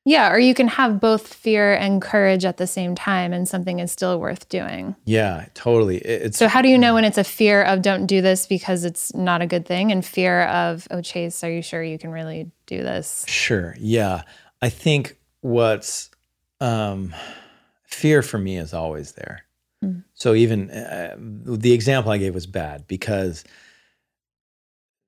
yeah, 0.06 0.32
or 0.32 0.40
you 0.40 0.54
can 0.54 0.70
have 0.70 1.02
both 1.02 1.34
fear 1.34 1.74
and 1.74 2.02
courage 2.02 2.46
at 2.46 2.56
the 2.56 2.68
same 2.68 2.96
time, 2.96 3.34
and 3.34 3.46
something 3.46 3.80
is 3.80 3.92
still 3.92 4.18
worth 4.18 4.48
doing. 4.48 4.96
Yeah, 5.04 5.48
totally. 5.56 5.98
It's, 5.98 6.38
so, 6.38 6.48
how 6.48 6.62
do 6.62 6.70
you 6.70 6.78
know 6.78 6.94
when 6.94 7.04
it's 7.04 7.18
a 7.18 7.24
fear 7.26 7.64
of 7.64 7.82
don't 7.82 8.06
do 8.06 8.22
this 8.22 8.48
because 8.48 8.86
it's 8.86 9.14
not 9.14 9.42
a 9.42 9.46
good 9.46 9.66
thing, 9.66 9.92
and 9.92 10.06
fear 10.06 10.44
of 10.44 10.88
oh, 10.90 11.02
Chase, 11.02 11.44
are 11.44 11.52
you 11.52 11.62
sure 11.62 11.84
you 11.84 11.98
can 11.98 12.12
really 12.12 12.50
do 12.66 12.82
this? 12.82 13.26
Sure. 13.28 13.76
Yeah, 13.78 14.22
I 14.62 14.70
think 14.70 15.18
what's 15.42 16.12
um, 16.62 17.14
fear 17.86 18.22
for 18.22 18.38
me 18.38 18.58
is 18.58 18.74
always 18.74 19.14
there. 19.14 19.46
Mm. 19.84 20.04
So 20.14 20.34
even 20.34 20.70
uh, 20.72 21.16
the 21.18 21.74
example 21.74 22.12
I 22.12 22.18
gave 22.18 22.34
was 22.34 22.48
bad 22.48 22.88
because 22.88 23.44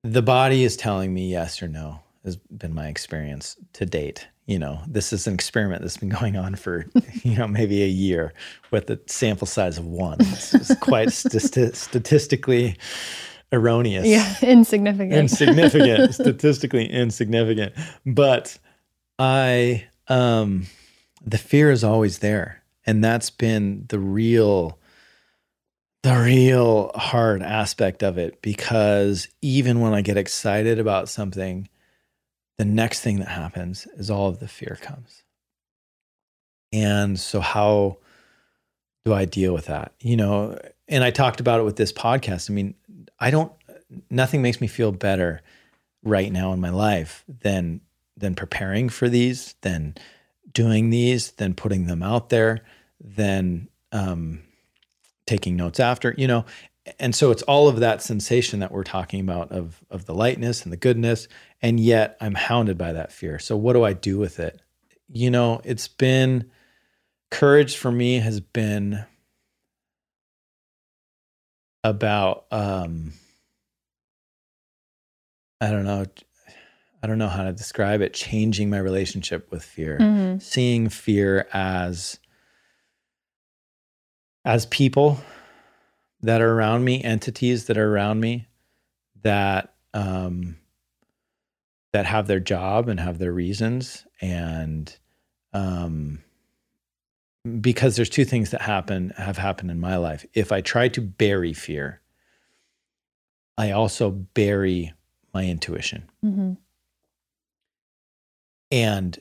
the 0.04 0.22
body 0.22 0.64
is 0.64 0.76
telling 0.76 1.12
me 1.12 1.30
yes 1.30 1.62
or 1.62 1.68
no 1.68 2.00
has 2.24 2.36
been 2.36 2.74
my 2.74 2.88
experience 2.88 3.56
to 3.74 3.86
date 3.86 4.28
you 4.48 4.58
know, 4.58 4.80
this 4.86 5.12
is 5.12 5.26
an 5.26 5.34
experiment 5.34 5.82
that's 5.82 5.98
been 5.98 6.08
going 6.20 6.36
on 6.36 6.56
for, 6.56 6.86
you 7.22 7.36
know, 7.36 7.46
maybe 7.46 7.84
a 7.84 7.86
year 7.86 8.32
with 8.72 8.90
a 8.90 8.98
sample 9.06 9.46
size 9.46 9.78
of 9.78 9.86
one. 9.86 10.16
It's, 10.20 10.54
it's 10.54 10.74
quite 10.76 11.12
st- 11.12 11.76
statistically 11.76 12.76
erroneous. 13.52 14.06
Yeah, 14.06 14.34
insignificant. 14.42 15.12
Insignificant, 15.12 16.14
statistically 16.14 16.90
insignificant. 16.90 17.74
But 18.06 18.58
I, 19.18 19.86
um, 20.08 20.66
the 21.24 21.38
fear 21.38 21.70
is 21.70 21.84
always 21.84 22.18
there. 22.20 22.62
And 22.88 23.04
that's 23.04 23.28
been 23.28 23.84
the 23.90 23.98
real, 23.98 24.78
the 26.02 26.16
real 26.16 26.90
hard 26.94 27.42
aspect 27.42 28.02
of 28.02 28.16
it 28.16 28.40
because 28.40 29.28
even 29.42 29.80
when 29.80 29.92
I 29.92 30.00
get 30.00 30.16
excited 30.16 30.78
about 30.78 31.10
something, 31.10 31.68
the 32.56 32.64
next 32.64 33.00
thing 33.00 33.18
that 33.18 33.28
happens 33.28 33.86
is 33.98 34.10
all 34.10 34.30
of 34.30 34.40
the 34.40 34.48
fear 34.48 34.78
comes. 34.80 35.22
And 36.72 37.20
so, 37.20 37.40
how 37.40 37.98
do 39.04 39.12
I 39.12 39.26
deal 39.26 39.52
with 39.52 39.66
that? 39.66 39.92
You 40.00 40.16
know, 40.16 40.58
and 40.88 41.04
I 41.04 41.10
talked 41.10 41.40
about 41.40 41.60
it 41.60 41.64
with 41.64 41.76
this 41.76 41.92
podcast. 41.92 42.48
I 42.48 42.54
mean, 42.54 42.74
I 43.20 43.30
don't, 43.30 43.52
nothing 44.08 44.40
makes 44.40 44.62
me 44.62 44.66
feel 44.66 44.92
better 44.92 45.42
right 46.02 46.32
now 46.32 46.54
in 46.54 46.60
my 46.60 46.70
life 46.70 47.22
than 47.28 47.82
than 48.16 48.34
preparing 48.34 48.88
for 48.88 49.10
these, 49.10 49.56
than 49.60 49.94
doing 50.52 50.88
these, 50.88 51.32
than 51.32 51.52
putting 51.52 51.84
them 51.84 52.02
out 52.02 52.30
there, 52.30 52.64
than 53.00 53.68
um, 53.92 54.42
taking 55.26 55.56
notes 55.56 55.80
after. 55.80 56.14
You 56.16 56.26
know, 56.26 56.44
and 56.98 57.14
so 57.14 57.30
it's 57.30 57.42
all 57.42 57.68
of 57.68 57.80
that 57.80 58.02
sensation 58.02 58.60
that 58.60 58.72
we're 58.72 58.84
talking 58.84 59.20
about 59.20 59.52
of 59.52 59.82
of 59.90 60.06
the 60.06 60.14
lightness 60.14 60.62
and 60.62 60.72
the 60.72 60.76
goodness 60.76 61.28
and 61.60 61.80
yet 61.80 62.16
i'm 62.20 62.34
hounded 62.34 62.78
by 62.78 62.92
that 62.92 63.12
fear 63.12 63.38
so 63.38 63.56
what 63.56 63.72
do 63.72 63.84
i 63.84 63.92
do 63.92 64.18
with 64.18 64.38
it 64.38 64.60
you 65.08 65.30
know 65.30 65.60
it's 65.64 65.88
been 65.88 66.50
courage 67.30 67.76
for 67.76 67.92
me 67.92 68.18
has 68.18 68.40
been 68.40 69.04
about 71.84 72.46
um 72.50 73.12
i 75.60 75.70
don't 75.70 75.84
know 75.84 76.04
i 77.02 77.06
don't 77.06 77.18
know 77.18 77.28
how 77.28 77.44
to 77.44 77.52
describe 77.52 78.00
it 78.00 78.14
changing 78.14 78.70
my 78.70 78.78
relationship 78.78 79.50
with 79.50 79.62
fear 79.62 79.98
mm-hmm. 79.98 80.38
seeing 80.38 80.88
fear 80.88 81.46
as 81.52 82.18
as 84.44 84.66
people 84.66 85.20
that 86.22 86.40
are 86.40 86.52
around 86.52 86.84
me, 86.84 87.02
entities 87.02 87.66
that 87.66 87.78
are 87.78 87.92
around 87.92 88.20
me 88.20 88.48
that 89.22 89.74
um, 89.94 90.56
that 91.92 92.06
have 92.06 92.26
their 92.26 92.40
job 92.40 92.88
and 92.88 93.00
have 93.00 93.18
their 93.18 93.32
reasons, 93.32 94.06
and 94.20 94.96
um, 95.52 96.22
because 97.60 97.96
there's 97.96 98.10
two 98.10 98.24
things 98.24 98.50
that 98.50 98.62
happen 98.62 99.12
have 99.16 99.38
happened 99.38 99.70
in 99.70 99.80
my 99.80 99.96
life. 99.96 100.26
If 100.34 100.52
I 100.52 100.60
try 100.60 100.88
to 100.88 101.00
bury 101.00 101.52
fear, 101.52 102.00
I 103.56 103.70
also 103.72 104.10
bury 104.10 104.92
my 105.34 105.44
intuition, 105.44 106.08
mm-hmm. 106.24 106.52
and 108.70 109.18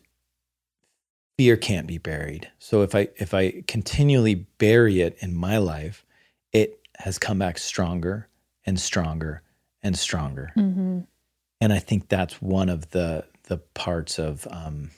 fear 1.38 1.56
can't 1.56 1.88
be 1.88 1.98
buried. 1.98 2.50
So 2.60 2.82
if 2.82 2.96
I 2.96 3.10
if 3.18 3.34
I 3.34 3.64
continually 3.68 4.48
bury 4.58 5.02
it 5.02 5.18
in 5.20 5.36
my 5.36 5.58
life, 5.58 6.06
it 6.52 6.80
has 6.98 7.20
come 7.20 7.40
back 7.40 7.58
stronger 7.58 8.28
and 8.66 8.80
stronger 8.80 9.44
and 9.84 9.98
stronger. 9.98 10.52
Mm-hmm. 10.58 11.02
And 11.62 11.74
I 11.74 11.80
think 11.80 12.10
that's 12.10 12.42
one 12.42 12.70
of 12.70 12.90
the 12.90 13.26
the 13.44 13.58
parts 13.58 14.20
of 14.20 14.48
um, 14.52 14.92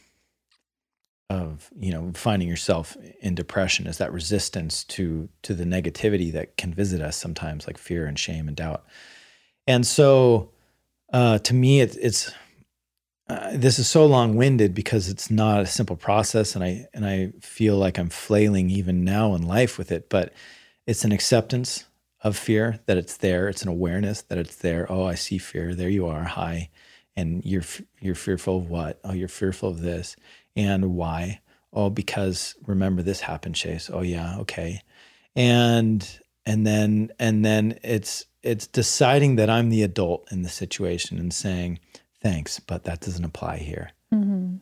of 1.30 1.70
you 1.78 1.92
know 1.92 2.12
finding 2.16 2.48
yourself 2.48 2.98
in 3.22 3.36
depression 3.36 3.86
is 3.86 3.98
that 3.98 4.12
resistance 4.12 4.84
to 4.86 5.30
to 5.44 5.54
the 5.54 5.66
negativity 5.66 6.32
that 6.32 6.58
can 6.58 6.74
visit 6.74 7.02
us 7.02 7.18
sometimes, 7.18 7.68
like 7.68 7.78
fear 7.78 8.06
and 8.06 8.18
shame 8.18 8.48
and 8.48 8.58
doubt. 8.58 8.86
And 9.68 9.86
so, 9.86 10.50
uh, 11.14 11.38
to 11.40 11.54
me, 11.54 11.82
it, 11.82 11.96
it's 12.02 12.32
uh, 13.30 13.52
this 13.54 13.78
is 13.78 13.88
so 13.88 14.06
long 14.06 14.36
winded 14.36 14.74
because 14.74 15.08
it's 15.08 15.30
not 15.30 15.62
a 15.62 15.68
simple 15.68 15.96
process, 15.96 16.56
and 16.56 16.64
I 16.64 16.88
and 16.94 17.06
I 17.06 17.32
feel 17.42 17.78
like 17.78 18.00
I'm 18.00 18.10
flailing 18.10 18.70
even 18.70 19.04
now 19.04 19.36
in 19.36 19.44
life 19.44 19.78
with 19.78 19.92
it. 19.92 20.10
But 20.10 20.34
it's 20.88 21.06
an 21.06 21.12
acceptance 21.12 21.86
of 22.22 22.36
fear 22.36 22.80
that 22.88 22.98
it's 22.98 23.18
there. 23.18 23.48
It's 23.48 23.62
an 23.62 23.70
awareness 23.70 24.24
that 24.24 24.38
it's 24.38 24.56
there. 24.56 24.92
Oh, 24.92 25.06
I 25.06 25.16
see 25.16 25.38
fear. 25.38 25.76
There 25.76 25.90
you 25.90 26.08
are. 26.08 26.24
Hi. 26.24 26.70
And 27.16 27.46
you're 27.46 27.64
you're 28.02 28.16
fearful 28.16 28.58
of 28.58 28.70
what? 28.70 29.00
Oh, 29.04 29.14
you're 29.14 29.28
fearful 29.28 29.70
of 29.70 29.82
this. 29.82 30.16
And 30.56 30.96
why? 30.96 31.42
Oh, 31.72 31.90
because 31.90 32.56
remember 32.66 33.02
this 33.04 33.22
happened, 33.22 33.56
Chase. 33.56 33.90
Oh 33.94 34.02
yeah, 34.02 34.40
okay. 34.40 34.82
And 35.36 36.08
and 36.46 36.66
then 36.66 37.12
and 37.20 37.46
then 37.46 37.80
it's 37.84 38.26
it's 38.42 38.68
deciding 38.68 39.36
that 39.36 39.50
I'm 39.50 39.70
the 39.70 39.84
adult 39.84 40.32
in 40.32 40.42
the 40.42 40.50
situation 40.50 41.20
and 41.20 41.34
saying, 41.34 41.80
thanks, 42.22 42.60
but 42.60 42.84
that 42.84 43.02
doesn't 43.02 43.26
apply 43.26 43.58
here. 43.58 43.92
Mm-hmm. 44.14 44.58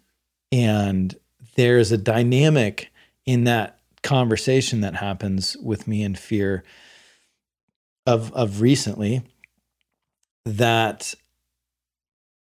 And 0.51 1.15
there's 1.55 1.91
a 1.91 1.97
dynamic 1.97 2.91
in 3.25 3.43
that 3.45 3.79
conversation 4.03 4.81
that 4.81 4.95
happens 4.95 5.57
with 5.57 5.87
me 5.87 6.03
and 6.03 6.17
fear 6.17 6.63
of 8.05 8.31
of 8.33 8.61
recently 8.61 9.21
that 10.45 11.13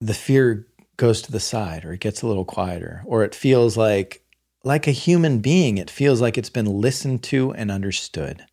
the 0.00 0.14
fear 0.14 0.66
goes 0.96 1.22
to 1.22 1.32
the 1.32 1.40
side 1.40 1.84
or 1.84 1.92
it 1.92 2.00
gets 2.00 2.22
a 2.22 2.26
little 2.26 2.44
quieter 2.44 3.02
or 3.07 3.22
it 3.22 3.34
feels 3.34 3.76
like 3.76 4.22
like 4.64 4.88
a 4.88 4.92
human 4.92 5.38
being 5.38 5.78
it 5.78 5.90
feels 5.90 6.20
like 6.20 6.36
it's 6.36 6.50
been 6.50 6.66
listened 6.66 7.22
to 7.22 7.52
and 7.52 7.70
understood 7.70 8.44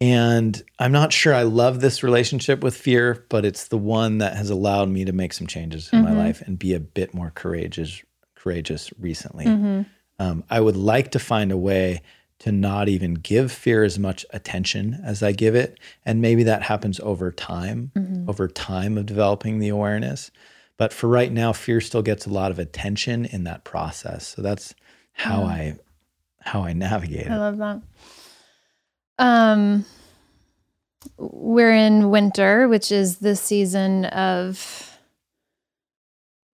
And 0.00 0.62
I'm 0.78 0.92
not 0.92 1.12
sure 1.12 1.32
I 1.34 1.42
love 1.44 1.80
this 1.80 2.02
relationship 2.02 2.62
with 2.62 2.76
fear, 2.76 3.24
but 3.30 3.44
it's 3.46 3.68
the 3.68 3.78
one 3.78 4.18
that 4.18 4.36
has 4.36 4.50
allowed 4.50 4.88
me 4.90 5.04
to 5.06 5.12
make 5.12 5.32
some 5.32 5.46
changes 5.46 5.88
in 5.92 6.00
Mm-hmm. 6.04 6.14
my 6.14 6.24
life 6.24 6.42
and 6.42 6.58
be 6.58 6.74
a 6.74 6.80
bit 6.80 7.14
more 7.14 7.30
courageous 7.34 8.02
courageous 8.34 8.90
recently. 8.98 9.46
Mm-hmm. 9.46 9.82
Um, 10.18 10.44
I 10.50 10.60
would 10.60 10.76
like 10.76 11.10
to 11.12 11.18
find 11.18 11.50
a 11.50 11.56
way 11.56 12.02
to 12.40 12.52
not 12.52 12.88
even 12.88 13.14
give 13.14 13.50
fear 13.50 13.82
as 13.82 13.98
much 13.98 14.24
attention 14.30 15.00
as 15.02 15.22
I 15.22 15.32
give 15.32 15.54
it. 15.54 15.80
And 16.04 16.20
maybe 16.20 16.42
that 16.44 16.62
happens 16.62 17.00
over 17.00 17.32
time, 17.32 17.90
Mm-hmm. 17.96 18.28
over 18.28 18.46
time 18.48 18.98
of 18.98 19.06
developing 19.06 19.58
the 19.58 19.68
awareness. 19.70 20.30
But 20.76 20.92
for 20.92 21.08
right 21.08 21.32
now, 21.32 21.54
fear 21.54 21.80
still 21.80 22.02
gets 22.02 22.26
a 22.26 22.30
lot 22.30 22.50
of 22.50 22.58
attention 22.58 23.24
in 23.24 23.44
that 23.44 23.64
process. 23.64 24.26
So 24.28 24.42
that's 24.42 24.74
how 25.14 25.44
I 25.44 25.76
how 26.40 26.62
I 26.62 26.74
navigate 26.74 27.28
I 27.28 27.34
it. 27.34 27.38
love 27.38 27.58
that. 27.58 27.80
Um, 29.18 29.84
we're 31.18 31.72
in 31.74 32.10
winter, 32.10 32.68
which 32.68 32.92
is 32.92 33.18
the 33.18 33.36
season 33.36 34.04
of 34.06 34.98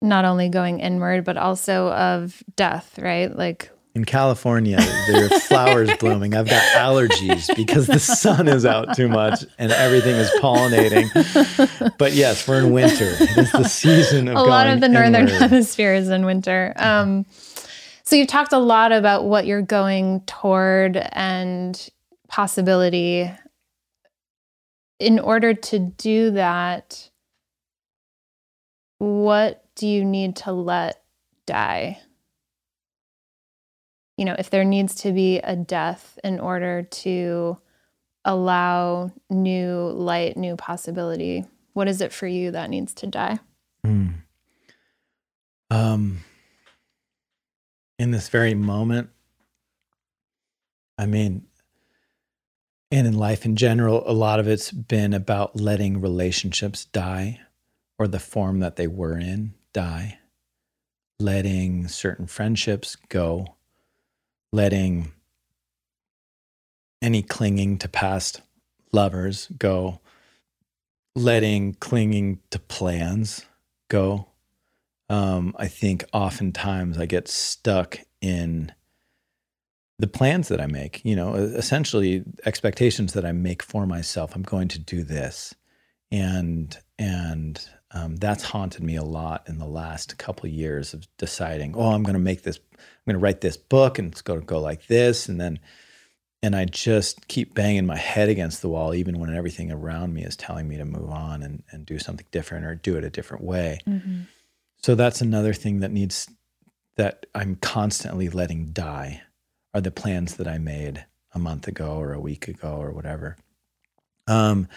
not 0.02 0.26
only 0.26 0.50
going 0.50 0.80
inward, 0.80 1.24
but 1.24 1.38
also 1.38 1.92
of 1.92 2.44
death, 2.56 2.98
right? 3.00 3.36
Like, 3.36 3.72
In 3.94 4.04
California, 4.06 4.78
there 5.08 5.26
are 5.26 5.30
flowers 5.42 5.96
blooming. 5.98 6.34
I've 6.34 6.50
got 6.50 6.64
allergies 6.74 7.54
because 7.56 7.88
the 7.88 8.00
sun 8.00 8.48
is 8.48 8.66
out 8.66 8.96
too 8.96 9.08
much 9.08 9.44
and 9.60 9.72
everything 9.72 10.16
is 10.16 10.30
pollinating. 10.40 11.98
But 11.98 12.14
yes, 12.14 12.48
we're 12.48 12.60
in 12.60 12.72
winter. 12.72 13.16
It 13.20 13.38
is 13.38 13.52
the 13.52 13.64
season 13.64 14.28
of 14.28 14.38
a 14.38 14.42
lot 14.44 14.68
of 14.68 14.82
the 14.82 14.90
northern 14.90 15.28
inward. 15.28 15.34
hemisphere 15.34 15.94
is 15.94 16.10
in 16.10 16.26
winter. 16.26 16.74
Um, 16.78 17.26
so 18.04 18.16
you've 18.16 18.28
talked 18.28 18.54
a 18.54 18.60
lot 18.60 18.92
about 18.92 19.26
what 19.26 19.46
you're 19.46 19.62
going 19.62 20.22
toward 20.22 20.98
and 20.98 21.90
possibility. 22.32 23.30
In 25.00 25.20
order 25.20 25.54
to 25.54 25.80
do 25.80 26.32
that, 26.32 27.10
what 29.00 29.66
do 29.76 29.88
you 29.88 30.06
need 30.06 30.38
to 30.38 30.52
let 30.52 31.04
die? 31.46 32.00
You 34.18 34.26
know, 34.26 34.36
if 34.38 34.50
there 34.50 34.64
needs 34.64 34.96
to 34.96 35.12
be 35.12 35.40
a 35.40 35.56
death 35.56 36.18
in 36.24 36.40
order 36.40 36.84
to 36.84 37.58
allow 38.24 39.12
new 39.30 39.90
light, 39.90 40.38
new 40.38 40.56
possibility, 40.56 41.46
what 41.74 41.88
is 41.88 42.02
it 42.02 42.14
for 42.14 42.28
you 42.28 42.52
that 42.52 42.70
needs 42.70 42.94
to 42.96 43.08
die? 43.08 43.40
Hmm. 43.84 44.08
Um, 45.72 46.20
in 47.98 48.12
this 48.12 48.30
very 48.30 48.54
moment, 48.54 49.10
I 50.98 51.08
mean, 51.08 51.48
and 52.92 53.08
in 53.08 53.18
life 53.18 53.46
in 53.46 53.56
general, 53.56 54.04
a 54.06 54.12
lot 54.12 54.40
of 54.40 54.48
it's 54.48 54.72
been 54.72 55.14
about 55.14 55.56
letting 55.56 56.02
relationships 56.02 56.86
die 56.86 57.40
or 57.98 58.08
the 58.08 58.20
form 58.20 58.60
that 58.60 58.76
they 58.76 58.88
were 58.88 59.18
in 59.18 59.54
die, 59.74 60.20
letting 61.20 61.88
certain 61.88 62.28
friendships 62.28 62.98
go, 63.08 63.56
letting 64.52 65.12
any 67.02 67.22
clinging 67.22 67.78
to 67.78 67.88
past 67.88 68.42
lovers 68.92 69.48
go, 69.58 70.02
letting 71.16 71.74
clinging 71.76 72.40
to 72.50 72.60
plans 72.60 73.46
go. 73.88 74.28
Um, 75.10 75.56
I 75.58 75.68
think 75.68 76.04
oftentimes 76.12 76.98
I 76.98 77.06
get 77.06 77.28
stuck 77.28 78.00
in 78.22 78.74
the 80.02 80.08
plans 80.08 80.48
that 80.48 80.60
I 80.60 80.66
make, 80.66 81.06
you 81.06 81.16
know, 81.16 81.36
essentially 81.36 82.24
expectations 82.44 83.14
that 83.14 83.24
I 83.24 83.32
make 83.32 83.62
for 83.62 83.86
myself. 83.86 84.36
I'm 84.36 84.42
going 84.42 84.68
to 84.70 84.80
do 84.80 85.04
this. 85.04 85.54
And, 86.12 86.76
and, 86.98 87.64
um, 87.92 88.16
that's 88.16 88.44
haunted 88.44 88.82
me 88.82 88.96
a 88.96 89.04
lot 89.04 89.48
in 89.48 89.60
the 89.60 89.68
last 89.68 90.18
couple 90.18 90.48
of 90.48 90.54
years 90.54 90.96
of 90.96 91.06
deciding, 91.18 91.76
oh, 91.76 91.92
I'm 91.92 92.02
going 92.02 92.16
to 92.16 92.20
make 92.20 92.42
this, 92.42 92.60
I'm 92.74 93.06
going 93.06 93.20
to 93.20 93.24
write 93.24 93.42
this 93.42 93.58
book 93.58 94.00
and 94.00 94.12
it's 94.12 94.24
going 94.24 94.40
to 94.40 94.46
go 94.46 94.60
like 94.60 94.88
this. 94.88 95.30
And 95.30 95.40
then, 95.40 95.60
and 96.42 96.56
I 96.56 96.66
just 96.66 97.28
keep 97.28 97.54
banging 97.54 97.86
my 97.86 97.98
head 97.98 98.28
against 98.28 98.64
the 98.64 98.70
wall, 98.70 98.96
even 98.96 99.20
when 99.20 99.36
everything 99.36 99.72
around 99.72 100.16
me 100.16 100.24
is 100.24 100.36
telling 100.36 100.68
me 100.68 100.78
to 100.78 100.86
move 100.86 101.12
on 101.12 101.44
and, 101.44 101.62
and 101.70 101.86
do 101.86 102.00
something 102.00 102.26
different 102.32 102.66
or 102.66 102.74
do 102.74 102.98
it 102.98 103.04
a 103.04 103.12
different 103.12 103.44
way. 103.44 103.80
So 104.82 104.96
that's 104.96 105.22
another 105.22 105.54
thing 105.54 105.82
that 105.82 105.92
needs 105.92 106.28
that 106.96 107.28
I'm 107.36 107.56
constantly 107.58 108.30
letting 108.30 108.72
die 108.72 109.22
are 109.74 109.82
the 109.82 109.92
plans 109.92 110.36
that 110.36 110.48
I 110.48 110.58
made 110.58 111.06
a 111.34 111.40
month 111.40 111.68
ago 111.68 111.98
or 111.98 112.14
a 112.14 112.20
week 112.20 112.48
ago 112.48 112.76
or 112.76 112.92
whatever. 112.92 113.38
Um, 114.28 114.68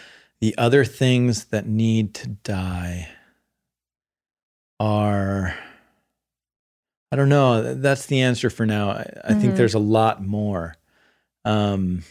the 0.41 0.57
other 0.57 0.85
things 0.85 1.47
that 1.47 1.67
need 1.67 2.15
to 2.15 2.29
die 2.29 3.09
are, 4.81 5.55
I 7.11 7.17
don't 7.17 7.29
know. 7.29 7.75
That's 7.75 8.07
the 8.07 8.21
answer 8.21 8.51
for 8.51 8.67
now. 8.67 8.91
I, 8.91 9.21
I 9.25 9.35
think 9.35 9.55
Mhm. 9.55 9.57
there's 9.57 9.75
a 9.75 9.79
lot 9.79 10.25
more. 10.25 10.77
Um, 11.45 12.03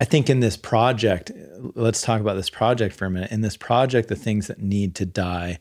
I 0.00 0.04
think 0.04 0.30
in 0.30 0.40
this 0.40 0.56
project, 0.56 1.32
let's 1.74 2.02
talk 2.02 2.20
about 2.20 2.34
this 2.34 2.50
project 2.50 2.94
for 2.94 3.06
a 3.06 3.10
minute. 3.10 3.32
In 3.32 3.40
this 3.40 3.56
project, 3.56 4.08
the 4.08 4.16
things 4.16 4.46
that 4.46 4.60
need 4.60 4.94
to 4.96 5.06
die 5.06 5.58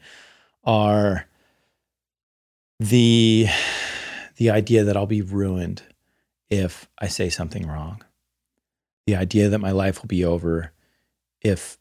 are 0.63 1.25
the 2.79 3.47
the 4.35 4.51
idea 4.51 4.83
that 4.83 4.95
I'll 4.95 5.07
be 5.07 5.23
ruined 5.23 5.81
if 6.49 6.87
I 6.99 7.07
say 7.07 7.29
something 7.29 7.67
wrong. 7.67 8.03
The 9.05 9.15
idea 9.15 9.49
that 9.49 9.59
my 9.59 9.71
life 9.71 10.01
will 10.01 10.07
be 10.07 10.25
over 10.25 10.73
if 11.41 11.77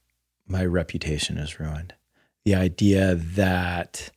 my 0.47 0.65
reputation 0.65 1.39
is 1.39 1.59
ruined. 1.59 1.95
The 2.45 2.55
idea 2.55 3.15
that 3.15 4.11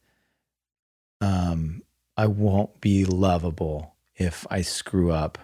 um, 1.22 1.82
I 2.16 2.28
won't 2.28 2.82
be 2.82 3.06
lovable 3.06 3.96
if 4.16 4.46
I 4.50 4.62
screw 4.62 5.12
up, 5.12 5.38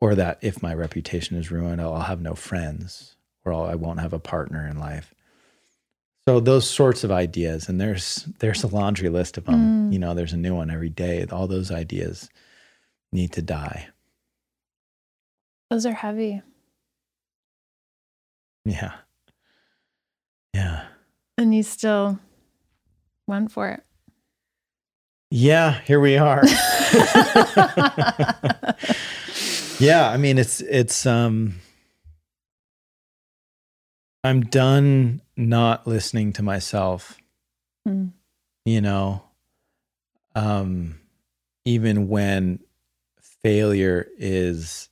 or 0.00 0.14
that 0.14 0.38
if 0.42 0.62
my 0.62 0.74
reputation 0.74 1.36
is 1.36 1.50
ruined, 1.50 1.80
I'll 1.80 2.00
have 2.00 2.20
no 2.20 2.34
friends, 2.34 3.16
or 3.44 3.52
I'll, 3.52 3.64
I 3.64 3.74
won't 3.74 4.00
have 4.00 4.12
a 4.12 4.18
partner 4.18 4.66
in 4.66 4.78
life. 4.78 5.14
So 6.28 6.40
those 6.40 6.68
sorts 6.68 7.04
of 7.04 7.10
ideas, 7.10 7.68
and 7.68 7.80
there's 7.80 8.28
there's 8.38 8.62
a 8.62 8.68
laundry 8.68 9.08
list 9.08 9.36
of 9.36 9.44
them. 9.44 9.90
Mm. 9.90 9.92
You 9.92 9.98
know, 9.98 10.14
there's 10.14 10.32
a 10.32 10.38
new 10.38 10.54
one 10.54 10.70
every 10.70 10.88
day. 10.88 11.26
All 11.30 11.46
those 11.46 11.70
ideas 11.70 12.30
need 13.12 13.32
to 13.32 13.42
die. 13.42 13.88
Those 15.70 15.86
are 15.86 15.94
heavy. 15.94 16.42
Yeah. 18.64 18.92
Yeah. 20.54 20.84
And 21.36 21.54
you 21.54 21.62
still 21.62 22.18
went 23.26 23.50
for 23.52 23.68
it. 23.70 23.82
Yeah, 25.30 25.80
here 25.80 25.98
we 26.00 26.16
are. 26.16 26.42
yeah, 29.80 30.08
I 30.08 30.16
mean 30.16 30.38
it's 30.38 30.60
it's 30.60 31.06
um 31.06 31.56
I'm 34.22 34.42
done 34.42 35.20
not 35.36 35.86
listening 35.86 36.32
to 36.34 36.42
myself, 36.42 37.18
Mm. 37.86 38.12
you 38.64 38.80
know. 38.80 39.24
Um 40.36 41.00
even 41.64 42.08
when 42.08 42.60
failure 43.42 44.06
is 44.18 44.88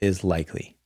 is 0.00 0.24
likely. 0.24 0.76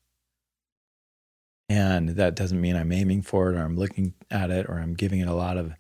And 1.69 2.11
that 2.11 2.35
doesn't 2.35 2.61
mean 2.61 2.75
I'm 2.77 2.93
aiming 2.93 3.23
for 3.23 3.51
it 3.51 3.57
or 3.57 3.61
I'm 3.61 3.77
looking 3.77 4.15
at 4.31 4.51
it 4.51 4.69
or 4.69 4.79
I'm 4.79 4.95
giving 4.95 5.21
it 5.21 5.29
a 5.29 5.35
lot 5.35 5.57
of 5.57 5.73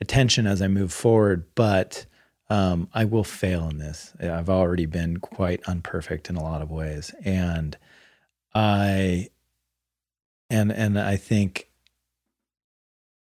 attention 0.00 0.46
as 0.46 0.60
I 0.60 0.68
move 0.68 0.92
forward, 0.92 1.46
but 1.54 2.06
um, 2.50 2.88
I 2.92 3.04
will 3.04 3.24
fail 3.24 3.68
in 3.68 3.78
this. 3.78 4.12
I've 4.20 4.50
already 4.50 4.86
been 4.86 5.18
quite 5.18 5.62
unperfect 5.62 6.28
in 6.30 6.36
a 6.36 6.42
lot 6.42 6.62
of 6.62 6.70
ways, 6.70 7.14
and 7.24 7.76
I 8.54 9.28
and 10.48 10.72
and 10.72 10.98
I 10.98 11.16
think 11.16 11.68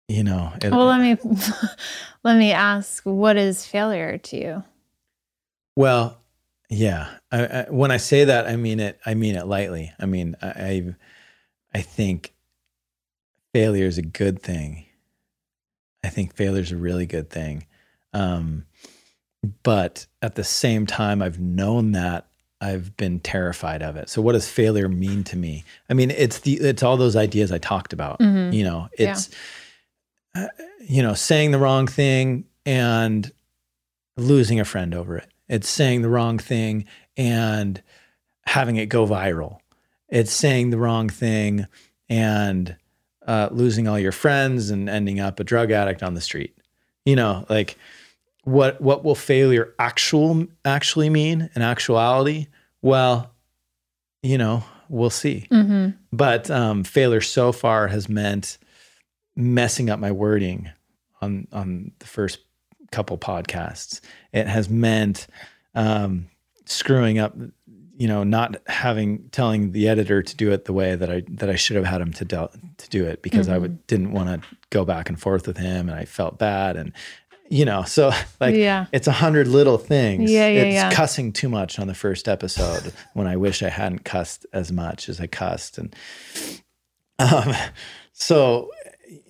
you 0.08 0.24
know. 0.24 0.52
It, 0.62 0.72
Well, 0.72 0.86
let 0.86 1.00
me 1.02 1.18
let 2.24 2.38
me 2.38 2.52
ask, 2.52 3.04
what 3.04 3.38
is 3.38 3.66
failure 3.66 4.18
to 4.18 4.38
you? 4.38 4.64
well, 5.78 6.18
yeah. 6.70 7.10
I, 7.32 7.46
I, 7.46 7.66
when 7.70 7.92
I 7.92 7.98
say 7.98 8.26
that, 8.26 8.48
I 8.48 8.56
mean 8.56 8.80
it. 8.80 9.00
I 9.06 9.14
mean 9.14 9.36
it 9.36 9.46
lightly. 9.48 9.94
I 10.00 10.06
mean, 10.06 10.36
I 10.42 10.48
I, 10.48 10.96
I 11.76 11.82
think 11.82 12.34
failure 13.54 13.86
is 13.86 13.98
a 13.98 14.02
good 14.04 14.42
thing. 14.42 14.86
I 16.04 16.10
think 16.10 16.36
failure 16.36 16.62
is 16.62 16.72
a 16.72 16.78
really 16.78 17.06
good 17.06 17.30
thing. 17.30 17.66
Um, 18.14 18.66
but 19.64 20.06
at 20.22 20.36
the 20.36 20.44
same 20.44 20.86
time, 20.86 21.22
I've 21.22 21.40
known 21.40 21.92
that 21.94 22.28
I've 22.62 22.96
been 22.98 23.20
terrified 23.20 23.82
of 23.84 23.96
it. 23.96 24.10
So, 24.10 24.22
what 24.22 24.32
does 24.34 24.48
failure 24.48 24.88
mean 24.90 25.24
to 25.26 25.38
me? 25.38 25.64
I 25.90 25.94
mean, 25.94 26.10
it's 26.12 26.40
the 26.40 26.54
it's 26.56 26.82
all 26.84 26.98
those 26.98 27.16
ideas 27.16 27.52
I 27.52 27.58
talked 27.58 27.92
about. 27.94 28.20
Mhm. 28.20 28.54
You 28.54 28.64
know, 28.64 28.90
Yeah. 28.98 29.12
it's 29.12 29.30
uh, 30.36 30.48
you 30.82 31.04
know 31.04 31.14
saying 31.14 31.52
the 31.52 31.60
wrong 31.60 31.86
thing 31.88 32.46
and 32.66 33.32
losing 34.18 34.60
a 34.60 34.66
friend 34.66 34.96
over 34.96 35.18
it. 35.18 35.28
It's 35.48 35.70
saying 35.70 36.02
the 36.02 36.10
wrong 36.10 36.38
thing 36.40 36.86
and 37.18 37.82
having 38.46 38.76
it 38.76 38.88
go 38.88 39.06
viral 39.06 39.60
it's 40.10 40.32
saying 40.32 40.70
the 40.70 40.78
wrong 40.78 41.10
thing 41.10 41.68
and 42.10 42.76
uh, 43.28 43.50
losing 43.52 43.88
all 43.88 44.00
your 44.00 44.12
friends 44.12 44.70
and 44.70 44.90
ending 44.90 45.20
up 45.20 45.40
a 45.40 45.44
drug 45.44 45.72
addict 45.72 46.04
on 46.04 46.14
the 46.14 46.22
street. 46.22 46.56
You 47.06 47.16
know, 47.16 47.46
like 47.50 47.78
what 48.44 48.80
what 48.82 49.04
will 49.04 49.16
failure 49.16 49.74
actual 49.80 50.48
actually 50.64 51.10
mean 51.10 51.50
in 51.56 51.62
actuality? 51.62 52.48
Well, 52.82 53.32
you 54.22 54.38
know, 54.38 54.64
we'll 54.90 55.10
see. 55.10 55.48
Mm-hmm. 55.52 55.98
But 56.12 56.50
um, 56.50 56.84
failure 56.84 57.22
so 57.22 57.52
far 57.52 57.88
has 57.88 58.08
meant 58.08 58.58
messing 59.36 59.90
up 59.90 60.00
my 60.00 60.12
wording 60.12 60.70
on 61.22 61.48
on 61.52 61.92
the 62.00 62.08
first 62.08 62.40
couple 62.96 63.18
podcasts. 63.18 64.00
It 64.32 64.48
has 64.48 64.70
meant 64.70 65.28
um, 65.76 66.28
screwing 66.66 67.20
up, 67.20 67.36
you 67.98 68.08
know, 68.08 68.24
not 68.24 68.56
having 68.68 69.30
telling 69.30 69.72
the 69.72 69.88
editor 69.88 70.22
to 70.22 70.36
do 70.36 70.52
it 70.52 70.66
the 70.66 70.74
way 70.74 70.96
that 70.96 71.10
I 71.12 71.24
that 71.40 71.50
I 71.50 71.56
should 71.56 71.76
have 71.76 71.86
had 71.86 72.02
him 72.02 72.14
to 72.14 72.26
do, 72.26 72.48
to 72.78 72.90
do 72.90 73.06
it 73.06 73.22
because 73.22 73.48
I 73.50 73.58
would 73.58 73.86
didn't 73.88 74.12
want 74.12 74.30
to 74.42 74.48
go 74.70 74.86
back 74.86 75.10
and 75.10 75.20
forth 75.20 75.48
with 75.48 75.58
him 75.58 75.90
and 75.90 75.98
I 76.00 76.06
felt 76.06 76.38
bad 76.38 76.76
and 76.78 76.92
you 77.50 77.64
know 77.66 77.84
so 77.84 78.12
like 78.42 78.56
Yeah. 78.56 78.88
it's 78.92 79.08
a 79.08 79.12
hundred 79.12 79.48
little 79.48 79.78
things 79.78 80.32
Yeah, 80.32 80.48
yeah, 80.48 80.62
it's 80.64 80.74
yeah. 80.74 80.92
cussing 80.92 81.32
too 81.32 81.48
much 81.50 81.78
on 81.80 81.86
the 81.88 81.94
first 81.94 82.28
episode 82.28 82.92
when 83.14 83.28
i 83.28 83.36
wish 83.38 83.62
i 83.62 83.70
hadn't 83.70 84.04
cussed 84.04 84.48
as 84.52 84.72
much 84.72 85.08
as 85.10 85.20
i 85.22 85.28
cussed 85.28 85.78
and 85.78 85.96
um 87.20 87.54
so 88.14 88.72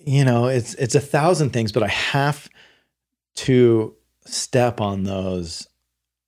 you 0.06 0.24
know 0.24 0.46
it's 0.46 0.72
it's 0.76 0.94
a 0.94 1.00
thousand 1.00 1.50
things 1.50 1.72
but 1.72 1.82
i 1.82 1.88
have 1.88 2.48
to 3.36 3.94
step 4.24 4.80
on 4.80 5.04
those 5.04 5.68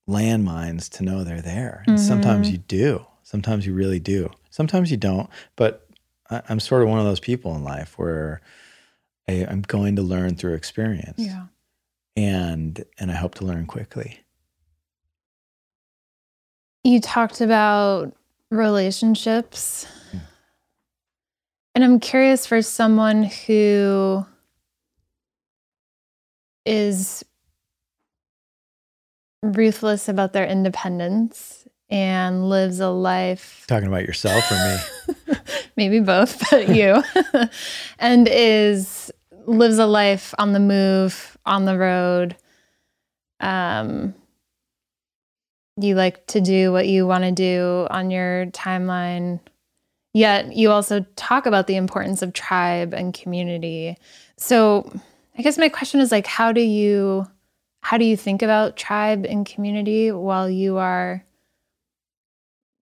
landmines 0.09 0.89
to 0.89 1.03
know 1.05 1.25
they're 1.25 1.43
there 1.43 1.83
and 1.87 2.01
sometimes 2.01 2.49
Mhm. 2.49 2.53
you 2.53 2.59
do 2.59 3.07
sometimes 3.23 3.67
you 3.67 3.75
really 3.75 4.01
do 4.01 4.31
sometimes 4.51 4.91
you 4.91 4.97
don't 4.97 5.29
but 5.57 5.87
I, 6.31 6.41
i'm 6.49 6.61
sort 6.61 6.83
of 6.83 6.89
one 6.89 6.99
of 6.99 7.05
those 7.05 7.21
people 7.21 7.55
in 7.55 7.63
life 7.65 7.99
where 7.99 8.41
I, 9.29 9.47
i'm 9.51 9.61
going 9.63 9.97
to 9.97 10.03
learn 10.03 10.37
through 10.37 10.55
experience 10.55 11.19
Yeah. 11.19 11.47
and 12.17 12.83
and 12.99 13.11
I 13.11 13.15
hope 13.17 13.35
to 13.37 13.45
learn 13.45 13.67
quickly. 13.67 14.21
You 16.85 17.01
talked 17.01 17.41
about 17.41 18.15
relationships. 18.51 19.87
Mm. 20.13 20.21
And 21.75 21.85
I'm 21.85 22.01
curious 22.01 22.47
for 22.47 22.63
someone 22.63 23.25
who 23.25 24.25
is 26.65 27.25
ruthless 29.43 30.09
about 30.09 30.33
their 30.33 30.47
independence 30.47 31.67
and 31.91 32.49
lives 32.49 32.81
a 32.81 32.89
life 32.89 33.65
Talking 33.67 33.89
about 33.89 34.03
yourself 34.03 34.45
or 34.51 34.55
me? 34.55 35.37
maybe 35.77 36.01
both, 36.01 36.43
but 36.51 36.69
you, 36.69 37.03
and 37.99 38.29
is 38.29 39.11
lives 39.47 39.79
a 39.79 39.87
life 39.87 40.35
on 40.39 40.53
the 40.53 40.61
move, 40.61 41.39
on 41.47 41.65
the 41.65 41.79
road. 41.79 42.37
Um, 43.41 44.15
you 45.81 45.95
like 45.95 46.27
to 46.27 46.41
do 46.41 46.73
what 46.73 46.89
you 46.89 47.07
want 47.07 47.25
to 47.25 47.33
do 47.33 47.87
on 47.91 48.11
your 48.11 48.47
timeline. 48.47 49.41
Yet 50.13 50.55
you 50.55 50.71
also 50.71 51.07
talk 51.15 51.47
about 51.47 51.69
the 51.69 51.77
importance 51.77 52.21
of 52.21 52.33
tribe 52.33 52.93
and 52.93 53.15
community. 53.15 53.97
So, 54.37 54.91
I 55.39 55.43
guess 55.43 55.57
my 55.57 55.69
question 55.69 56.01
is 56.01 56.11
like 56.11 56.27
how 56.27 56.53
do 56.53 56.61
you 56.61 57.27
how 57.81 57.97
do 57.97 58.05
you 58.05 58.17
think 58.17 58.43
about 58.43 58.77
tribe 58.77 59.25
and 59.25 59.47
community 59.47 60.11
while 60.11 60.51
you 60.51 60.79
are 60.79 61.25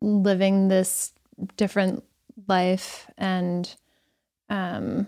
living 0.01 0.69
this 0.69 1.13
different 1.57 2.03
life? 2.47 3.09
And 3.17 3.73
um 4.49 5.07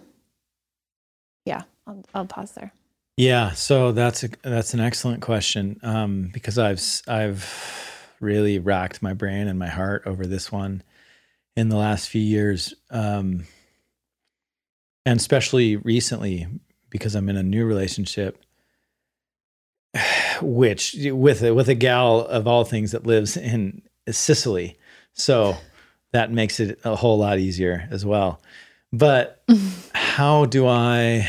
yeah 1.45 1.61
i'll, 1.85 2.03
I'll 2.13 2.25
pause 2.25 2.51
there. 2.51 2.73
Yeah, 3.17 3.53
so 3.53 3.93
that's 3.93 4.23
a, 4.23 4.29
that's 4.43 4.75
an 4.75 4.79
excellent 4.79 5.23
question 5.23 5.79
um, 5.81 6.29
because 6.31 6.59
I've 6.59 6.83
I've 7.07 8.13
really 8.19 8.59
racked 8.59 9.01
my 9.01 9.13
brain 9.13 9.47
and 9.47 9.57
my 9.57 9.67
heart 9.67 10.03
over 10.05 10.27
this 10.27 10.51
one 10.51 10.83
in 11.55 11.69
the 11.69 11.77
last 11.77 12.09
few 12.09 12.21
years, 12.21 12.75
um, 12.91 13.45
and 15.07 15.19
especially 15.19 15.77
recently 15.77 16.45
because 16.89 17.15
I'm 17.15 17.29
in 17.29 17.37
a 17.37 17.43
new 17.43 17.65
relationship, 17.65 18.43
which 20.41 20.95
with 20.99 21.43
a, 21.43 21.53
with 21.53 21.69
a 21.69 21.75
gal 21.75 22.21
of 22.21 22.47
all 22.47 22.63
things 22.63 22.91
that 22.91 23.05
lives 23.05 23.37
in 23.37 23.81
Sicily, 24.09 24.77
so 25.13 25.57
that 26.13 26.31
makes 26.31 26.59
it 26.59 26.79
a 26.83 26.95
whole 26.95 27.17
lot 27.17 27.39
easier 27.39 27.87
as 27.91 28.05
well. 28.05 28.41
But 28.93 29.43
how 29.93 30.45
do 30.45 30.67
I? 30.67 31.27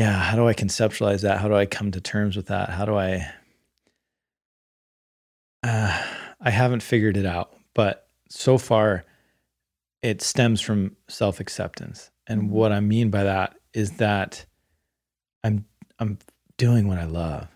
yeah 0.00 0.18
how 0.18 0.34
do 0.34 0.48
i 0.48 0.54
conceptualize 0.54 1.20
that 1.20 1.38
how 1.38 1.46
do 1.46 1.54
i 1.54 1.66
come 1.66 1.90
to 1.90 2.00
terms 2.00 2.34
with 2.34 2.46
that 2.46 2.70
how 2.70 2.86
do 2.86 2.96
i 2.96 3.30
uh, 5.62 6.02
i 6.40 6.48
haven't 6.48 6.82
figured 6.82 7.18
it 7.18 7.26
out 7.26 7.52
but 7.74 8.08
so 8.30 8.56
far 8.56 9.04
it 10.00 10.22
stems 10.22 10.62
from 10.62 10.96
self-acceptance 11.08 12.10
and 12.30 12.50
what 12.50 12.72
i 12.72 12.80
mean 12.80 13.10
by 13.10 13.24
that 13.24 13.54
is 13.74 13.92
that 13.92 14.46
i'm 15.44 15.64
i'm 15.98 16.18
doing 16.56 16.88
what 16.88 16.98
i 16.98 17.04
love 17.04 17.48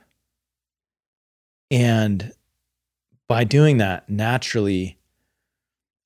and 1.70 2.32
by 3.28 3.44
doing 3.44 3.78
that 3.78 4.08
naturally 4.08 4.98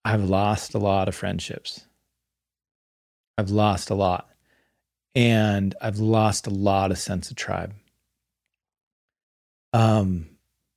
i've 0.04 0.24
lost 0.24 0.74
a 0.74 0.78
lot 0.78 1.08
of 1.08 1.14
friendships 1.14 1.86
i've 3.36 3.50
lost 3.50 3.90
a 3.90 3.94
lot 3.94 4.28
and 5.18 5.74
I've 5.80 5.98
lost 5.98 6.46
a 6.46 6.50
lot 6.50 6.92
of 6.92 6.98
sense 6.98 7.28
of 7.28 7.36
tribe. 7.36 7.74
Um, 9.72 10.28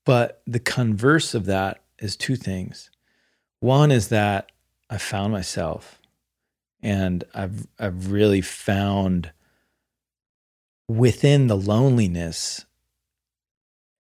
but 0.04 0.42
the 0.48 0.60
converse 0.60 1.36
of 1.36 1.46
that 1.46 1.84
is 2.00 2.16
two 2.16 2.36
things. 2.36 2.90
One 3.60 3.92
is 3.92 4.08
that 4.08 4.52
I 4.90 4.98
found 4.98 5.32
myself, 5.32 6.01
and 6.84 7.24
I've 7.34 7.68
I've 7.80 8.12
really 8.12 8.42
found 8.42 9.32
within 10.88 11.48
the 11.48 11.58
loneliness 11.58 12.66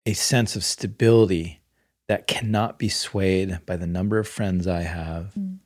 a 0.05 0.13
sense 0.13 0.55
of 0.55 0.63
stability 0.63 1.61
that 2.07 2.27
cannot 2.27 2.77
be 2.77 2.89
swayed 2.89 3.59
by 3.65 3.75
the 3.75 3.87
number 3.87 4.19
of 4.19 4.27
friends 4.27 4.67
I 4.67 4.81
have 4.81 5.33
Mm. 5.37 5.57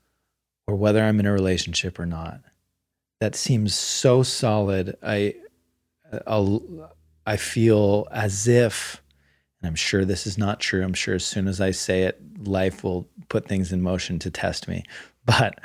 or 0.68 0.76
whether 0.76 1.04
I'm 1.04 1.20
in 1.20 1.26
a 1.26 1.34
relationship 1.34 2.00
or 2.00 2.06
not 2.06 2.42
that 3.20 3.36
seems 3.36 3.76
so 3.76 4.24
solid. 4.24 4.96
I, 5.04 5.36
I'll, 6.26 6.90
I 7.26 7.36
feel 7.36 8.08
as 8.12 8.48
if, 8.48 9.04
and 9.62 9.68
I'm 9.68 9.76
sure 9.76 10.06
this 10.06 10.26
is 10.26 10.38
not 10.38 10.62
true. 10.62 10.84
I'm 10.84 10.94
sure 10.94 11.16
as 11.16 11.26
soon 11.26 11.50
as 11.50 11.60
I 11.60 11.72
say 11.72 12.04
it, 12.04 12.22
life 12.48 12.82
will 12.82 13.10
put 13.28 13.46
things 13.46 13.74
in 13.74 13.82
motion 13.82 14.20
to 14.20 14.32
test 14.32 14.68
me. 14.70 14.84
But 15.26 15.60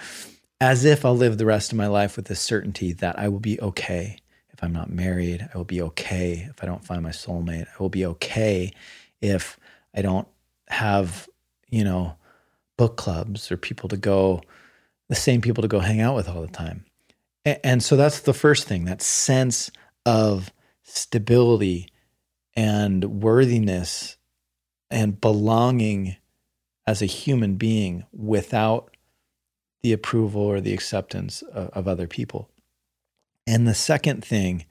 as 0.61 0.84
if 0.84 1.05
I'll 1.05 1.16
live 1.16 1.38
the 1.38 1.46
rest 1.46 1.72
of 1.72 1.78
my 1.78 1.86
life 1.86 2.16
with 2.16 2.26
the 2.26 2.36
certainty 2.36 2.92
that 2.94 3.18
I 3.18 3.28
will 3.28 3.40
be 3.40 3.61
okay 3.61 4.18
if 4.52 4.62
I'm 4.62 4.72
not 4.72 4.90
married. 4.90 5.48
I 5.52 5.57
will 5.57 5.64
be 5.64 5.82
okay 5.82 6.46
if 6.48 6.62
I 6.62 6.66
don't 6.66 6.84
find 6.84 7.02
my 7.02 7.11
soulmate. 7.11 7.66
I 7.66 7.82
will 7.82 7.88
be 7.88 8.07
okay 8.07 8.72
if 9.20 9.59
I 9.94 10.02
don't 10.02 10.28
have, 10.68 11.28
you 11.68 11.84
know, 11.84 12.16
book 12.76 12.96
clubs 12.96 13.50
or 13.50 13.57
people 13.57 13.88
to 13.88 13.96
go, 13.96 14.42
the 15.09 15.14
same 15.14 15.40
people 15.40 15.62
to 15.62 15.68
go 15.68 15.80
hang 15.80 16.00
out 16.00 16.14
with 16.14 16.28
all 16.28 16.40
the 16.40 16.48
time. 16.48 16.84
And 17.44 17.82
so 17.82 17.96
that's 17.96 18.20
the 18.20 18.32
first 18.32 18.66
thing 18.66 18.86
that 18.86 19.02
sense 19.02 19.70
of 20.07 20.52
stability 20.82 21.88
and 22.57 23.22
worthiness 23.22 24.16
and 24.90 25.20
belonging 25.20 26.16
as 26.86 27.02
a 27.02 27.07
human 27.07 27.57
being 27.57 28.05
without 28.12 28.93
the 29.85 29.93
approval 29.93 30.41
or 30.41 30.62
the 30.62 30.72
acceptance 30.72 31.43
of, 31.43 31.68
of 31.68 31.87
other 31.87 32.07
people. 32.07 32.49
And 33.47 33.68
the 33.68 33.74
second 33.74 34.24
thing 34.24 34.64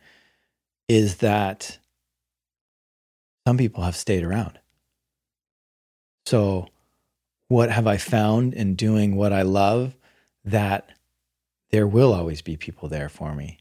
is 0.89 1.17
that 1.17 1.77
some 3.47 3.57
people 3.57 3.83
have 3.83 3.95
stayed 3.95 4.23
around. 4.23 4.57
So, 6.25 6.67
what 7.47 7.69
have 7.69 7.85
I 7.85 7.97
found 7.97 8.55
in 8.55 8.73
doing 8.73 9.15
what 9.15 9.31
I 9.31 9.43
love? 9.43 9.95
That 10.43 10.89
there 11.69 11.85
will 11.85 12.11
always 12.11 12.41
be 12.41 12.57
people 12.57 12.89
there 12.89 13.07
for 13.07 13.35
me 13.35 13.59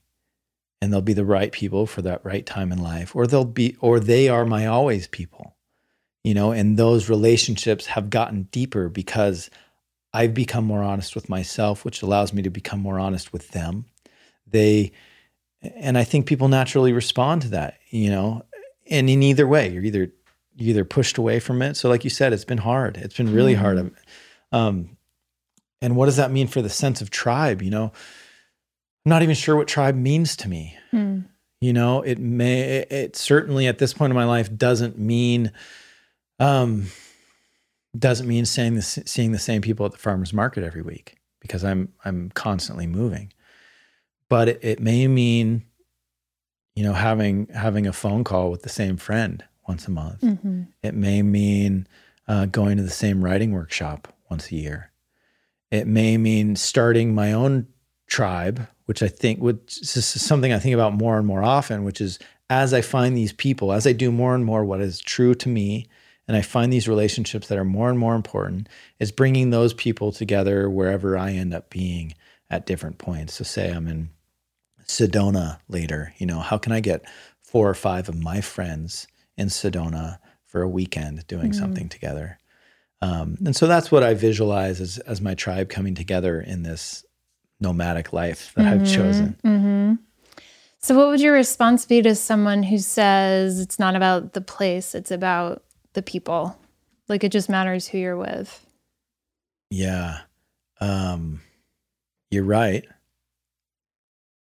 and 0.80 0.90
they'll 0.90 1.02
be 1.02 1.12
the 1.12 1.24
right 1.24 1.52
people 1.52 1.86
for 1.86 2.00
that 2.00 2.24
right 2.24 2.46
time 2.46 2.72
in 2.72 2.82
life 2.82 3.14
or 3.14 3.26
they'll 3.26 3.44
be 3.44 3.76
or 3.80 4.00
they 4.00 4.28
are 4.28 4.44
my 4.44 4.66
always 4.66 5.06
people 5.06 5.54
you 6.24 6.34
know 6.34 6.50
and 6.52 6.76
those 6.76 7.08
relationships 7.08 7.86
have 7.86 8.10
gotten 8.10 8.42
deeper 8.50 8.88
because 8.88 9.48
i've 10.14 10.34
become 10.34 10.64
more 10.64 10.82
honest 10.82 11.14
with 11.14 11.28
myself 11.28 11.84
which 11.84 12.02
allows 12.02 12.32
me 12.32 12.42
to 12.42 12.50
become 12.50 12.80
more 12.80 12.98
honest 12.98 13.32
with 13.32 13.48
them 13.50 13.84
they 14.46 14.92
and 15.76 15.96
i 15.96 16.04
think 16.04 16.26
people 16.26 16.48
naturally 16.48 16.92
respond 16.92 17.42
to 17.42 17.48
that 17.48 17.78
you 17.90 18.10
know 18.10 18.42
and 18.90 19.08
in 19.08 19.22
either 19.22 19.46
way 19.46 19.70
you're 19.70 19.84
either 19.84 20.10
you're 20.56 20.70
either 20.70 20.84
pushed 20.84 21.18
away 21.18 21.40
from 21.40 21.62
it 21.62 21.76
so 21.76 21.88
like 21.88 22.04
you 22.04 22.10
said 22.10 22.32
it's 22.32 22.44
been 22.44 22.58
hard 22.58 22.96
it's 22.96 23.16
been 23.16 23.32
really 23.32 23.54
hard 23.54 23.92
Um, 24.52 24.96
and 25.80 25.96
what 25.96 26.06
does 26.06 26.16
that 26.16 26.30
mean 26.30 26.46
for 26.46 26.62
the 26.62 26.70
sense 26.70 27.00
of 27.00 27.10
tribe? 27.10 27.60
You 27.60 27.70
know, 27.70 27.84
I'm 29.04 29.10
not 29.10 29.22
even 29.22 29.34
sure 29.34 29.56
what 29.56 29.66
tribe 29.66 29.96
means 29.96 30.36
to 30.36 30.48
me. 30.48 30.78
Mm. 30.92 31.24
You 31.60 31.72
know, 31.72 32.02
it 32.02 32.18
may, 32.18 32.60
it, 32.60 32.92
it 32.92 33.16
certainly 33.16 33.66
at 33.66 33.78
this 33.78 33.92
point 33.92 34.10
in 34.10 34.14
my 34.14 34.24
life 34.24 34.56
doesn't 34.56 34.98
mean, 34.98 35.50
um, 36.38 36.86
doesn't 37.98 38.26
mean 38.26 38.44
saying 38.44 38.74
the, 38.74 38.82
seeing 38.82 39.32
the 39.32 39.38
same 39.38 39.62
people 39.62 39.86
at 39.86 39.92
the 39.92 39.98
farmer's 39.98 40.32
market 40.32 40.64
every 40.64 40.82
week 40.82 41.18
because 41.40 41.64
I'm, 41.64 41.92
I'm 42.04 42.30
constantly 42.30 42.86
moving. 42.86 43.32
But 44.28 44.48
it, 44.48 44.58
it 44.62 44.80
may 44.80 45.06
mean, 45.08 45.64
you 46.74 46.82
know, 46.82 46.94
having, 46.94 47.48
having 47.48 47.86
a 47.86 47.92
phone 47.92 48.24
call 48.24 48.50
with 48.50 48.62
the 48.62 48.68
same 48.68 48.96
friend 48.96 49.44
once 49.68 49.86
a 49.86 49.90
month. 49.90 50.20
hmm 50.20 50.62
It 50.82 50.94
may 50.94 51.22
mean 51.22 51.86
uh, 52.28 52.46
going 52.46 52.76
to 52.76 52.82
the 52.82 52.90
same 52.90 53.24
writing 53.24 53.52
workshop 53.52 54.08
once 54.30 54.50
a 54.50 54.56
year. 54.56 54.90
It 55.70 55.86
may 55.86 56.16
mean 56.18 56.56
starting 56.56 57.14
my 57.14 57.32
own 57.32 57.66
tribe, 58.06 58.66
which 58.86 59.02
I 59.02 59.08
think 59.08 59.40
would 59.40 59.60
is 59.68 60.04
something 60.04 60.52
I 60.52 60.58
think 60.58 60.74
about 60.74 60.92
more 60.92 61.16
and 61.18 61.26
more 61.26 61.42
often, 61.42 61.84
which 61.84 62.00
is 62.00 62.18
as 62.50 62.74
I 62.74 62.82
find 62.82 63.16
these 63.16 63.32
people, 63.32 63.72
as 63.72 63.86
I 63.86 63.92
do 63.92 64.12
more 64.12 64.34
and 64.34 64.44
more 64.44 64.64
what 64.64 64.80
is 64.80 65.00
true 65.00 65.34
to 65.36 65.48
me, 65.48 65.88
and 66.32 66.38
I 66.38 66.40
find 66.40 66.72
these 66.72 66.88
relationships 66.88 67.48
that 67.48 67.58
are 67.58 67.64
more 67.64 67.90
and 67.90 67.98
more 67.98 68.14
important, 68.14 68.66
is 68.98 69.12
bringing 69.12 69.50
those 69.50 69.74
people 69.74 70.12
together 70.12 70.70
wherever 70.70 71.18
I 71.18 71.32
end 71.32 71.52
up 71.52 71.68
being 71.68 72.14
at 72.48 72.64
different 72.64 72.96
points. 72.96 73.34
So, 73.34 73.44
say 73.44 73.70
I'm 73.70 73.86
in 73.86 74.08
Sedona 74.86 75.58
later, 75.68 76.14
you 76.16 76.24
know, 76.24 76.40
how 76.40 76.56
can 76.56 76.72
I 76.72 76.80
get 76.80 77.04
four 77.42 77.68
or 77.68 77.74
five 77.74 78.08
of 78.08 78.18
my 78.18 78.40
friends 78.40 79.06
in 79.36 79.48
Sedona 79.48 80.20
for 80.46 80.62
a 80.62 80.68
weekend 80.68 81.26
doing 81.26 81.50
Mhm. 81.50 81.54
something 81.54 81.88
together? 81.90 82.38
Um, 83.02 83.36
and 83.44 83.54
so 83.54 83.66
that's 83.66 83.92
what 83.92 84.02
I 84.02 84.14
visualize 84.14 84.80
as, 84.80 84.96
as 85.00 85.20
my 85.20 85.34
tribe 85.34 85.68
coming 85.68 85.94
together 85.94 86.40
in 86.40 86.62
this 86.62 87.04
nomadic 87.60 88.14
life 88.14 88.52
that 88.54 88.64
I've 88.64 88.86
chosen. 88.86 89.36
hmm 89.44 89.96
So, 90.78 90.96
what 90.96 91.08
would 91.08 91.20
your 91.20 91.34
response 91.34 91.84
be 91.84 92.00
to 92.00 92.14
someone 92.14 92.62
who 92.62 92.78
says 92.78 93.60
it's 93.60 93.78
not 93.78 93.96
about 93.96 94.32
the 94.32 94.40
place, 94.40 94.94
it's 94.94 95.10
about 95.10 95.62
the 95.94 96.02
people? 96.02 96.58
Like 97.08 97.24
it 97.24 97.32
just 97.32 97.48
matters 97.48 97.88
who 97.88 97.98
you're 97.98 98.16
with. 98.16 98.64
Yeah. 99.70 100.20
Um, 100.80 101.40
you're 102.30 102.44
right. 102.44 102.84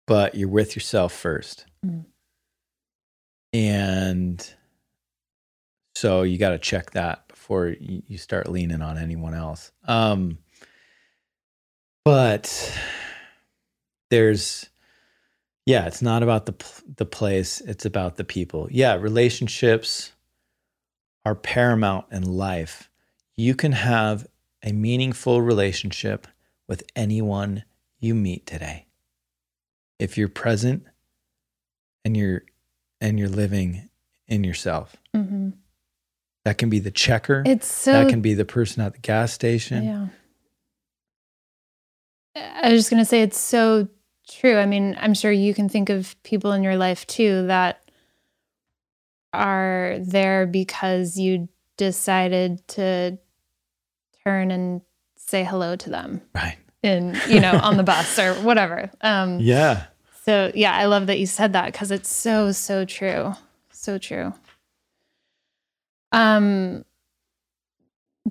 But 0.06 0.34
you're 0.34 0.48
with 0.48 0.74
yourself 0.74 1.12
first. 1.12 1.66
Mm. 1.84 2.04
And 3.52 4.54
so 5.94 6.22
you 6.22 6.38
got 6.38 6.50
to 6.50 6.58
check 6.58 6.92
that 6.92 7.28
before 7.28 7.68
you, 7.68 8.02
you 8.06 8.18
start 8.18 8.50
leaning 8.50 8.82
on 8.82 8.98
anyone 8.98 9.34
else. 9.34 9.72
Um, 9.86 10.38
but 12.04 12.78
there's, 14.10 14.68
yeah, 15.66 15.86
it's 15.86 16.02
not 16.02 16.22
about 16.22 16.46
the 16.46 16.54
the 16.96 17.04
place. 17.04 17.60
It's 17.60 17.84
about 17.84 18.16
the 18.16 18.24
people. 18.24 18.68
Yeah, 18.70 18.94
relationships 18.94 20.12
are 21.24 21.34
paramount 21.34 22.06
in 22.10 22.22
life. 22.22 22.90
You 23.36 23.54
can 23.54 23.72
have 23.72 24.26
a 24.62 24.72
meaningful 24.72 25.42
relationship 25.42 26.26
with 26.68 26.82
anyone 26.94 27.64
you 27.98 28.14
meet 28.14 28.46
today. 28.46 28.86
If 29.98 30.18
you're 30.18 30.28
present 30.28 30.84
and 32.04 32.16
you're 32.16 32.42
and 33.00 33.18
you're 33.18 33.28
living 33.28 33.88
in 34.28 34.44
yourself. 34.44 34.96
hmm 35.14 35.50
That 36.44 36.58
can 36.58 36.70
be 36.70 36.78
the 36.78 36.90
checker. 36.90 37.42
It's 37.46 37.66
so 37.66 37.92
that 37.92 38.08
can 38.08 38.20
be 38.20 38.34
the 38.34 38.44
person 38.44 38.82
at 38.82 38.94
the 38.94 39.00
gas 39.00 39.32
station. 39.32 39.84
Yeah. 39.84 40.06
I 42.34 42.70
was 42.70 42.80
just 42.80 42.90
going 42.90 43.02
to 43.02 43.08
say 43.08 43.22
it's 43.22 43.38
so 43.38 43.88
true. 44.28 44.56
I 44.56 44.66
mean, 44.66 44.96
I'm 45.00 45.14
sure 45.14 45.30
you 45.30 45.52
can 45.52 45.68
think 45.68 45.90
of 45.90 46.20
people 46.22 46.52
in 46.52 46.62
your 46.62 46.76
life 46.76 47.06
too 47.06 47.46
that 47.48 47.81
are 49.32 49.96
there 50.00 50.46
because 50.46 51.16
you 51.18 51.48
decided 51.76 52.66
to 52.68 53.18
turn 54.24 54.50
and 54.50 54.80
say 55.16 55.42
hello 55.44 55.74
to 55.76 55.90
them 55.90 56.20
Right. 56.34 56.56
in, 56.82 57.18
you 57.28 57.40
know, 57.40 57.58
on 57.62 57.76
the 57.76 57.82
bus 57.82 58.18
or 58.18 58.34
whatever. 58.34 58.90
Um, 59.00 59.38
Yeah. 59.40 59.84
so 60.24 60.52
yeah, 60.54 60.72
I 60.76 60.84
love 60.86 61.06
that 61.06 61.18
you 61.18 61.26
said 61.26 61.54
that 61.54 61.72
because 61.72 61.90
it's 61.90 62.10
so 62.10 62.52
so 62.52 62.84
true, 62.84 63.32
so 63.70 63.98
true. 63.98 64.34
Um, 66.12 66.84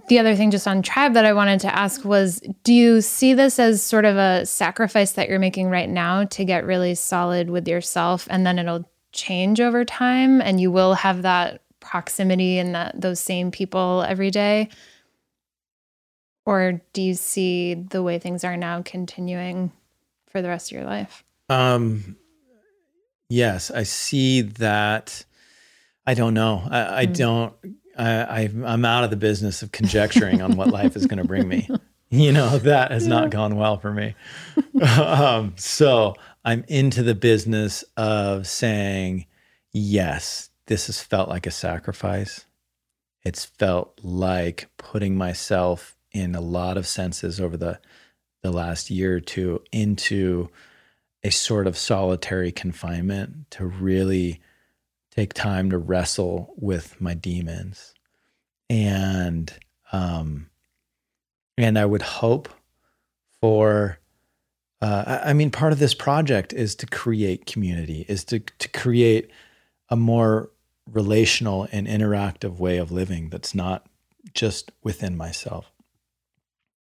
the 0.07 0.19
other 0.19 0.35
thing 0.35 0.51
just 0.51 0.67
on 0.67 0.81
tribe 0.81 1.13
that 1.15 1.25
I 1.25 1.33
wanted 1.33 1.59
to 1.61 1.75
ask 1.75 2.05
was, 2.05 2.41
do 2.63 2.73
you 2.73 3.01
see 3.01 3.33
this 3.33 3.59
as 3.59 3.83
sort 3.83 4.05
of 4.05 4.15
a 4.17 4.45
sacrifice 4.45 5.13
that 5.13 5.27
you're 5.27 5.39
making 5.39 5.67
right 5.69 5.89
now 5.89 6.23
to 6.25 6.45
get 6.45 6.65
really 6.65 6.95
solid 6.95 7.49
with 7.49 7.67
yourself, 7.67 8.27
and 8.29 8.45
then 8.45 8.57
it'll 8.59 8.89
change 9.11 9.59
over 9.59 9.83
time, 9.85 10.41
and 10.41 10.59
you 10.59 10.71
will 10.71 10.93
have 10.93 11.21
that 11.23 11.61
proximity 11.79 12.57
and 12.59 12.75
that 12.75 12.99
those 12.99 13.19
same 13.19 13.51
people 13.51 14.03
every 14.07 14.31
day? 14.31 14.69
Or 16.45 16.81
do 16.93 17.01
you 17.01 17.13
see 17.13 17.73
the 17.75 18.01
way 18.01 18.17
things 18.19 18.43
are 18.43 18.57
now 18.57 18.81
continuing 18.81 19.71
for 20.29 20.41
the 20.41 20.47
rest 20.49 20.71
of 20.71 20.77
your 20.77 20.85
life? 20.85 21.23
Um, 21.49 22.15
yes, 23.29 23.69
I 23.71 23.83
see 23.83 24.41
that. 24.41 25.25
I 26.05 26.13
don't 26.13 26.33
know. 26.33 26.63
I, 26.69 27.01
I 27.01 27.05
Mm. 27.07 27.17
don't. 27.17 27.53
I, 27.97 28.21
I, 28.23 28.49
I'm 28.65 28.85
out 28.85 29.03
of 29.03 29.09
the 29.09 29.17
business 29.17 29.61
of 29.61 29.71
conjecturing 29.71 30.41
on 30.41 30.55
what 30.55 30.71
life 30.71 30.95
is 30.95 31.05
going 31.05 31.17
to 31.19 31.23
bring 31.25 31.47
me. 31.47 31.69
You 32.13 32.33
know 32.33 32.57
that 32.57 32.91
has 32.91 33.07
not 33.07 33.29
gone 33.29 33.55
well 33.55 33.77
for 33.77 33.93
me. 33.93 34.15
um, 34.81 35.53
so 35.55 36.15
I'm 36.43 36.63
into 36.67 37.03
the 37.03 37.15
business 37.15 37.83
of 37.97 38.47
saying, 38.47 39.25
yes, 39.71 40.49
this 40.65 40.87
has 40.87 41.01
felt 41.01 41.29
like 41.29 41.45
a 41.45 41.51
sacrifice. 41.51 42.45
It's 43.23 43.45
felt 43.45 43.99
like 44.01 44.69
putting 44.77 45.15
myself 45.15 45.95
in 46.11 46.35
a 46.35 46.41
lot 46.41 46.77
of 46.77 46.87
senses 46.87 47.39
over 47.39 47.57
the 47.57 47.79
the 48.41 48.51
last 48.51 48.89
year 48.89 49.17
or 49.17 49.19
two 49.19 49.61
into 49.71 50.49
a 51.23 51.29
sort 51.29 51.67
of 51.67 51.77
solitary 51.77 52.51
confinement 52.51 53.49
to 53.51 53.65
really 53.65 54.41
take 55.11 55.33
time 55.33 55.69
to 55.69 55.77
wrestle 55.77 56.53
with 56.57 56.99
my 56.99 57.13
demons 57.13 57.93
and 58.69 59.53
um 59.91 60.47
and 61.57 61.77
i 61.77 61.85
would 61.85 62.01
hope 62.01 62.49
for 63.39 63.99
uh, 64.81 65.03
I- 65.05 65.29
I 65.29 65.33
mean, 65.33 65.51
part 65.51 65.73
of 65.73 65.79
this 65.79 65.93
project 65.93 66.53
is 66.53 66.75
to 66.75 66.85
create 66.85 67.45
community, 67.45 68.05
is 68.07 68.23
to 68.25 68.39
to 68.39 68.67
create 68.69 69.29
a 69.89 69.95
more 69.95 70.49
relational 70.89 71.67
and 71.71 71.87
interactive 71.87 72.57
way 72.57 72.77
of 72.77 72.91
living 72.91 73.29
that's 73.29 73.53
not 73.55 73.85
just 74.33 74.71
within 74.83 75.15
myself. 75.15 75.71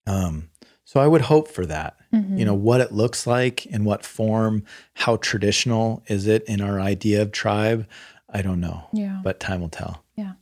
Um, 0.08 0.50
so 0.86 1.00
I 1.00 1.08
would 1.08 1.22
hope 1.22 1.48
for 1.50 1.66
that 1.68 1.98
you 2.12 2.44
know 2.44 2.56
what 2.56 2.82
it 2.82 2.92
looks 2.92 3.28
like 3.28 3.68
in 3.68 3.84
what 3.86 4.04
form 4.04 4.64
how 4.96 5.18
traditional 5.18 6.02
is 6.08 6.26
it 6.26 6.44
in 6.46 6.60
our 6.60 6.80
idea 6.80 7.22
of 7.22 7.32
tribe 7.32 7.86
i 8.34 8.42
don't 8.42 8.60
know 8.60 8.88
yeah. 8.94 9.20
but 9.24 9.40
time 9.40 9.62
will 9.62 9.70
tell 9.70 10.04
Yeah. 10.16 10.34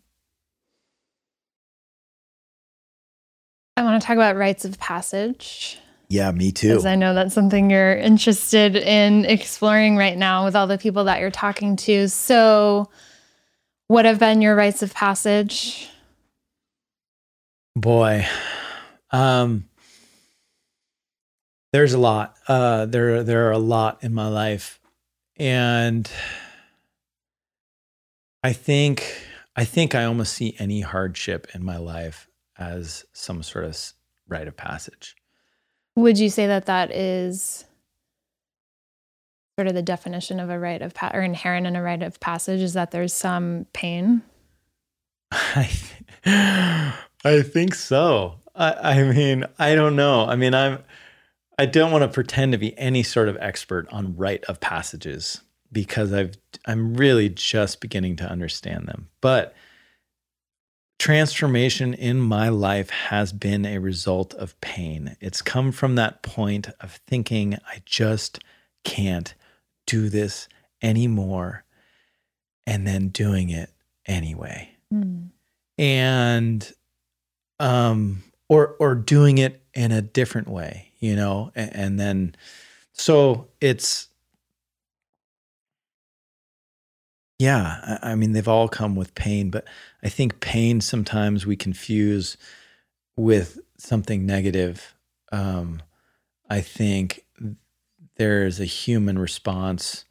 I 3.76 3.84
want 3.84 4.02
to 4.02 4.08
talk 4.08 4.16
about 4.16 4.38
rites 4.38 4.64
of 4.64 4.80
passage 4.80 5.78
yeah 6.10 6.32
me 6.32 6.52
too 6.52 6.70
because 6.70 6.86
I 6.86 6.96
know 6.96 7.14
that's 7.14 7.34
something 7.34 7.70
you're 7.70 7.96
interested 7.96 8.76
in 8.76 9.26
exploring 9.26 9.98
right 9.98 10.18
now 10.18 10.46
with 10.46 10.56
all 10.56 10.68
the 10.68 10.78
people 10.78 11.06
that 11.06 11.20
you're 11.20 11.32
talking 11.32 11.76
to. 11.78 12.08
So, 12.08 12.90
what 13.88 14.06
have 14.06 14.20
been 14.20 14.42
your 14.42 14.56
rites 14.56 14.82
of 14.82 14.94
passage? 14.94 15.90
boy 17.78 18.26
um 19.12 19.66
there's 21.74 21.94
a 21.94 22.00
lot 22.00 22.36
uh 22.48 22.88
there 22.88 23.24
there 23.24 23.48
are 23.48 23.52
a 23.52 23.60
lot 23.60 24.04
in 24.04 24.14
my 24.14 24.28
life 24.28 24.80
and 25.38 26.10
i 28.44 28.52
think 28.52 29.22
i 29.56 29.64
think 29.64 29.94
i 29.94 30.06
almost 30.06 30.34
see 30.34 30.56
any 30.58 30.82
hardship 30.82 31.46
in 31.54 31.64
my 31.64 31.78
life 31.78 32.28
as 32.58 33.06
some 33.14 33.44
sort 33.44 33.64
of 33.64 33.78
rite 34.28 34.48
of 34.48 34.58
passage 34.58 35.16
Would 35.98 36.20
you 36.20 36.30
say 36.30 36.46
that 36.46 36.68
that 36.68 36.92
is 36.92 37.66
sort 39.58 39.68
of 39.68 39.74
the 39.74 39.82
definition 39.82 40.40
of 40.40 40.52
a 40.52 40.60
rite 40.60 40.84
of 40.84 40.94
pa- 40.94 41.10
or 41.12 41.22
inherent 41.22 41.66
in 41.66 41.76
a 41.76 41.82
rite 41.82 42.04
of 42.04 42.20
passage 42.20 42.62
is 42.62 42.74
that 42.74 42.92
there's 42.92 43.16
some 43.16 43.66
pain? 43.74 44.22
I, 45.32 45.72
I 47.26 47.42
think 47.42 47.74
so. 47.74 48.36
I, 48.54 48.74
I 48.74 49.04
mean, 49.12 49.46
I 49.58 49.74
don't 49.74 49.96
know. 49.96 50.28
I 50.28 50.36
mean, 50.36 50.54
I'm, 50.54 50.84
I 51.58 51.66
don't 51.66 51.92
want 51.92 52.04
to 52.04 52.10
pretend 52.10 52.52
to 52.52 52.60
be 52.60 52.78
any 52.78 53.02
sort 53.02 53.28
of 53.28 53.36
expert 53.42 53.88
on 53.92 54.16
rite 54.16 54.44
of 54.44 54.60
passages 54.60 55.42
because 55.72 56.14
I've, 56.14 56.36
I'm 56.68 56.94
really 56.94 57.30
just 57.30 57.82
beginning 57.82 58.18
to 58.18 58.30
understand 58.30 58.88
them. 58.88 59.10
But 59.20 59.56
transformation 61.00 61.94
in 61.94 62.20
my 62.20 62.50
life 62.50 62.90
has 62.90 63.32
been 63.32 63.66
a 63.66 63.78
result 63.78 64.34
of 64.34 64.60
pain. 64.62 65.16
It's 65.22 65.42
come 65.42 65.72
from 65.72 65.96
that 65.96 66.24
point 66.24 66.70
of 66.82 67.00
thinking, 67.08 67.56
I 67.68 67.82
just 67.86 68.40
can't 68.84 69.34
do 69.86 70.10
this 70.10 70.48
anymore, 70.82 71.64
and 72.66 72.86
then 72.86 73.10
doing 73.10 73.50
it 73.50 73.72
anyway. 74.06 74.70
Mm. 74.94 75.30
And, 75.78 76.74
um, 77.60 78.24
or, 78.50 78.76
or 78.80 78.96
doing 78.96 79.38
it 79.38 79.62
in 79.74 79.92
a 79.92 80.02
different 80.02 80.48
way, 80.48 80.92
you 81.00 81.16
know, 81.16 81.52
and, 81.56 81.76
and 81.76 82.00
then, 82.00 82.36
so 82.94 83.48
it's, 83.62 84.08
yeah, 87.40 88.00
I, 88.02 88.16
mean, 88.16 88.32
they've 88.32 88.48
all 88.48 88.68
come 88.68 88.96
with 88.96 89.14
pain, 89.14 89.50
but 89.52 89.66
I 90.04 90.10
think 90.10 90.40
pain 90.40 90.82
sometimes 90.82 91.46
we 91.46 91.56
confuse 91.56 92.36
with 93.16 93.60
something 93.78 94.26
negative. 94.26 94.96
Um, 95.32 95.82
I 96.50 96.62
think 96.62 97.26
there's 98.16 98.60
a 98.60 98.66
human 98.66 99.20
response 99.20 100.06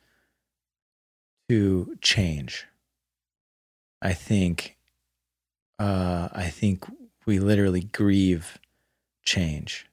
to 1.48 1.96
change. 2.00 2.66
I 4.00 4.12
think, 4.12 4.76
uh, 5.80 6.28
I 6.32 6.48
think 6.48 6.84
we 7.26 7.40
literally 7.40 7.82
grieve 7.82 8.58
change 9.24 9.86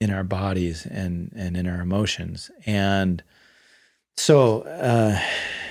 in 0.00 0.10
our 0.10 0.24
bodies 0.24 0.86
and 0.86 1.30
and 1.36 1.56
in 1.56 1.68
our 1.68 1.80
emotions, 1.80 2.50
and 2.64 3.22
so 4.16 4.62
uh, 4.62 5.18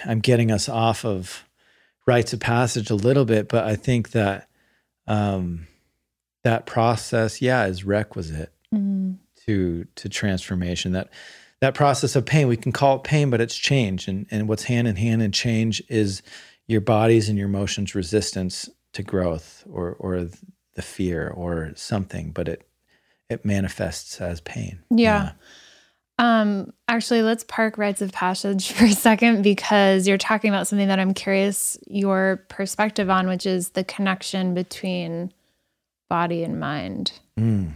I'm 0.05 0.19
getting 0.19 0.51
us 0.51 0.67
off 0.69 1.05
of 1.05 1.43
rites 2.07 2.33
of 2.33 2.39
passage 2.39 2.89
a 2.89 2.95
little 2.95 3.25
bit, 3.25 3.47
but 3.47 3.65
I 3.65 3.75
think 3.75 4.11
that 4.11 4.47
um, 5.07 5.67
that 6.43 6.65
process, 6.65 7.41
yeah, 7.41 7.65
is 7.65 7.83
requisite 7.83 8.51
Mm. 8.73 9.17
to 9.45 9.85
to 9.95 10.07
transformation. 10.07 10.93
That 10.93 11.09
that 11.59 11.73
process 11.73 12.15
of 12.15 12.25
pain, 12.25 12.47
we 12.47 12.55
can 12.55 12.71
call 12.71 12.95
it 12.95 13.03
pain, 13.03 13.29
but 13.29 13.41
it's 13.41 13.57
change, 13.57 14.07
and 14.07 14.25
and 14.31 14.47
what's 14.47 14.63
hand 14.63 14.87
in 14.87 14.95
hand 14.95 15.21
in 15.21 15.33
change 15.33 15.83
is 15.89 16.21
your 16.67 16.79
body's 16.79 17.27
and 17.27 17.37
your 17.37 17.49
emotions' 17.49 17.93
resistance 17.93 18.69
to 18.93 19.03
growth, 19.03 19.65
or 19.69 19.91
or 19.99 20.29
the 20.75 20.81
fear, 20.81 21.27
or 21.27 21.73
something, 21.75 22.31
but 22.31 22.47
it 22.47 22.65
it 23.29 23.43
manifests 23.43 24.21
as 24.21 24.39
pain. 24.39 24.79
Yeah. 24.89 25.31
Um, 26.21 26.71
actually, 26.87 27.23
let's 27.23 27.43
park 27.43 27.79
rites 27.79 27.99
of 27.99 28.11
passage 28.11 28.71
for 28.73 28.85
a 28.85 28.91
second 28.91 29.41
because 29.41 30.07
you're 30.07 30.19
talking 30.19 30.49
about 30.49 30.67
something 30.67 30.87
that 30.87 30.99
I'm 30.99 31.15
curious 31.15 31.79
your 31.87 32.45
perspective 32.47 33.09
on, 33.09 33.27
which 33.27 33.47
is 33.47 33.69
the 33.69 33.83
connection 33.83 34.53
between 34.53 35.33
body 36.09 36.43
and 36.43 36.59
mind. 36.59 37.13
Mm. 37.39 37.71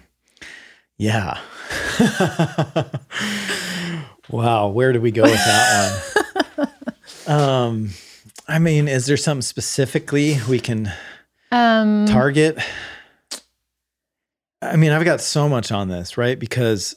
Yeah. 0.98 1.40
wow. 4.30 4.68
Where 4.68 4.94
do 4.94 5.02
we 5.02 5.12
go 5.12 5.24
with 5.24 5.34
that 5.34 6.04
one? 6.56 6.70
um, 7.28 7.90
I 8.48 8.60
mean, 8.60 8.88
is 8.88 9.08
there 9.08 9.18
something 9.18 9.42
specifically 9.42 10.38
we 10.48 10.60
can 10.60 10.92
Um, 11.52 12.06
target? 12.06 12.60
I 14.62 14.76
mean, 14.76 14.92
I've 14.92 15.04
got 15.04 15.20
so 15.20 15.50
much 15.50 15.72
on 15.72 15.90
this, 15.90 16.16
right? 16.18 16.38
Because, 16.38 16.96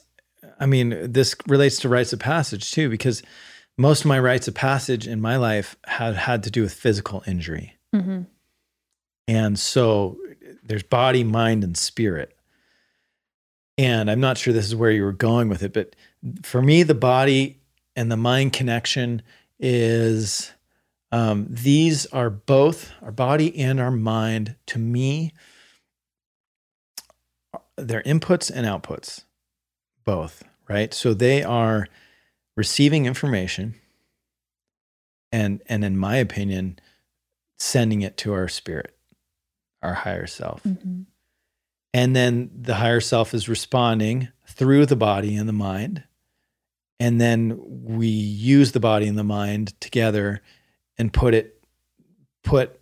I 0.59 0.65
mean, 0.65 1.11
this 1.11 1.35
relates 1.47 1.79
to 1.79 1.89
rites 1.89 2.13
of 2.13 2.19
passage 2.19 2.71
too, 2.71 2.89
because 2.89 3.23
most 3.77 4.01
of 4.01 4.07
my 4.07 4.19
rites 4.19 4.47
of 4.47 4.53
passage 4.53 5.07
in 5.07 5.21
my 5.21 5.37
life 5.37 5.77
had 5.85 6.15
had 6.15 6.43
to 6.43 6.51
do 6.51 6.61
with 6.61 6.73
physical 6.73 7.23
injury. 7.25 7.75
mhm. 7.95 8.27
And 9.27 9.59
so 9.59 10.17
there's 10.63 10.83
body, 10.83 11.23
mind, 11.23 11.63
and 11.63 11.77
spirit. 11.77 12.35
And 13.77 14.09
I'm 14.09 14.19
not 14.19 14.37
sure 14.37 14.53
this 14.53 14.65
is 14.65 14.75
where 14.75 14.91
you 14.91 15.03
were 15.03 15.13
going 15.13 15.49
with 15.49 15.63
it, 15.63 15.71
but 15.71 15.95
for 16.43 16.61
me, 16.61 16.83
the 16.83 16.95
body 16.95 17.61
and 17.95 18.11
the 18.11 18.17
mind 18.17 18.53
connection 18.53 19.21
is 19.59 20.51
um, 21.11 21.47
these 21.49 22.05
are 22.07 22.29
both 22.29 22.91
our 23.01 23.11
body 23.11 23.57
and 23.57 23.79
our 23.79 23.91
mind 23.91 24.55
to 24.67 24.79
me, 24.79 25.33
they're 27.77 28.03
inputs 28.03 28.51
and 28.53 28.65
outputs, 28.65 29.23
both, 30.05 30.43
right? 30.67 30.93
So 30.93 31.13
they 31.13 31.43
are 31.43 31.87
receiving 32.57 33.05
information 33.05 33.75
and 35.31 35.61
and 35.67 35.83
in 35.85 35.95
my 35.97 36.17
opinion 36.17 36.79
sending 37.57 38.01
it 38.01 38.17
to 38.17 38.33
our 38.33 38.47
spirit 38.47 38.95
our 39.81 39.93
higher 39.93 40.27
self 40.27 40.63
Mhm. 40.63 41.05
and 41.93 42.15
then 42.15 42.49
the 42.53 42.75
higher 42.75 42.99
self 42.99 43.33
is 43.33 43.47
responding 43.47 44.27
through 44.47 44.85
the 44.87 44.95
body 44.95 45.35
and 45.35 45.47
the 45.47 45.53
mind 45.53 46.03
and 46.99 47.21
then 47.21 47.57
we 47.65 48.07
use 48.07 48.71
the 48.73 48.79
body 48.79 49.07
and 49.07 49.17
the 49.17 49.23
mind 49.23 49.79
together 49.79 50.41
and 50.97 51.13
put 51.13 51.33
it 51.33 51.63
put 52.43 52.79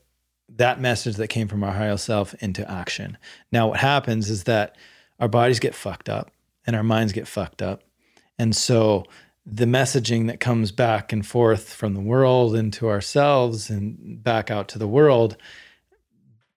that 0.49 0.79
message 0.79 1.17
that 1.17 1.27
came 1.27 1.47
from 1.47 1.63
our 1.63 1.73
higher 1.73 1.97
self 1.97 2.33
into 2.35 2.69
action 2.71 3.17
now 3.51 3.67
what 3.67 3.79
happens 3.79 4.29
is 4.29 4.45
that 4.45 4.75
our 5.19 5.27
bodies 5.27 5.59
get 5.59 5.75
fucked 5.75 6.07
up 6.09 6.31
and 6.67 6.75
our 6.75 6.83
minds 6.83 7.13
get 7.13 7.27
fucked 7.27 7.61
up 7.63 7.81
and 8.37 8.55
so 8.55 9.05
the 9.49 9.65
messaging 9.65 10.27
that 10.27 10.39
comes 10.41 10.71
back 10.73 11.13
and 11.13 11.25
forth 11.25 11.73
from 11.73 11.93
the 11.93 12.01
world 12.01 12.53
into 12.53 12.89
ourselves 12.89 13.69
and 13.69 14.21
back 14.21 14.51
out 14.51 14.67
to 14.67 14.77
the 14.77 14.87
world 14.87 15.37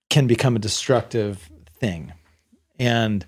can 0.09 0.27
become 0.27 0.57
a 0.57 0.59
destructive 0.59 1.49
thing. 1.79 2.13
And 2.81 3.25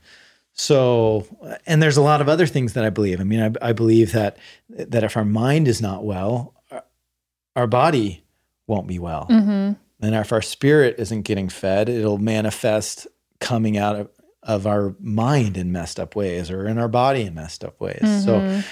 so, 0.52 1.26
and 1.64 1.80
there's 1.80 1.96
a 1.96 2.02
lot 2.02 2.20
of 2.20 2.28
other 2.28 2.46
things 2.46 2.72
that 2.72 2.84
I 2.84 2.90
believe. 2.90 3.20
I 3.20 3.24
mean, 3.24 3.40
I, 3.62 3.68
I 3.68 3.72
believe 3.72 4.10
that 4.12 4.36
that 4.68 5.04
if 5.04 5.16
our 5.16 5.24
mind 5.24 5.68
is 5.68 5.80
not 5.80 6.04
well, 6.04 6.54
our- 6.72 6.84
our 7.54 7.66
body 7.68 8.24
won't 8.66 8.88
be 8.88 8.98
well. 8.98 9.26
Mhm. 9.30 9.76
And 10.00 10.14
if 10.16 10.32
our 10.32 10.42
spirit 10.42 10.96
isn't 10.98 11.22
getting 11.22 11.48
fed, 11.48 11.88
it'll 11.88 12.18
manifest 12.18 13.06
coming 13.38 13.78
out 13.78 13.94
of, 13.96 14.08
of 14.42 14.66
our 14.66 14.94
mind 15.00 15.56
in 15.56 15.70
messed 15.70 16.00
up 16.00 16.16
ways 16.16 16.50
or 16.50 16.66
in 16.66 16.78
our 16.78 16.88
body 16.88 17.22
in 17.22 17.34
messed 17.34 17.64
up 17.64 17.80
ways. 17.80 18.00
So 18.24 18.40
Mhm. 18.40 18.64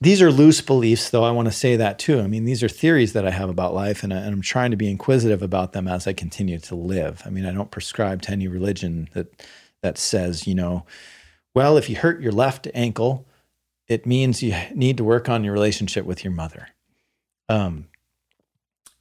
these 0.00 0.20
are 0.20 0.30
loose 0.30 0.60
beliefs, 0.60 1.08
though. 1.08 1.24
I 1.24 1.30
want 1.30 1.46
to 1.46 1.52
say 1.52 1.74
that 1.76 1.98
too. 1.98 2.20
I 2.20 2.26
mean, 2.26 2.44
these 2.44 2.62
are 2.62 2.68
theories 2.68 3.14
that 3.14 3.26
I 3.26 3.30
have 3.30 3.48
about 3.48 3.74
life, 3.74 4.02
and, 4.02 4.12
I, 4.12 4.18
and 4.18 4.34
I'm 4.34 4.42
trying 4.42 4.70
to 4.72 4.76
be 4.76 4.90
inquisitive 4.90 5.40
about 5.42 5.72
them 5.72 5.88
as 5.88 6.06
I 6.06 6.12
continue 6.12 6.58
to 6.58 6.74
live. 6.74 7.22
I 7.24 7.30
mean, 7.30 7.46
I 7.46 7.52
don't 7.52 7.70
prescribe 7.70 8.20
to 8.22 8.32
any 8.32 8.46
religion 8.48 9.08
that 9.14 9.42
that 9.82 9.98
says, 9.98 10.46
you 10.46 10.54
know, 10.54 10.84
well, 11.54 11.76
if 11.76 11.88
you 11.88 11.96
hurt 11.96 12.20
your 12.20 12.32
left 12.32 12.66
ankle, 12.74 13.26
it 13.88 14.04
means 14.04 14.42
you 14.42 14.54
need 14.74 14.96
to 14.96 15.04
work 15.04 15.28
on 15.28 15.44
your 15.44 15.52
relationship 15.52 16.04
with 16.04 16.24
your 16.24 16.32
mother. 16.32 16.68
Um, 17.48 17.86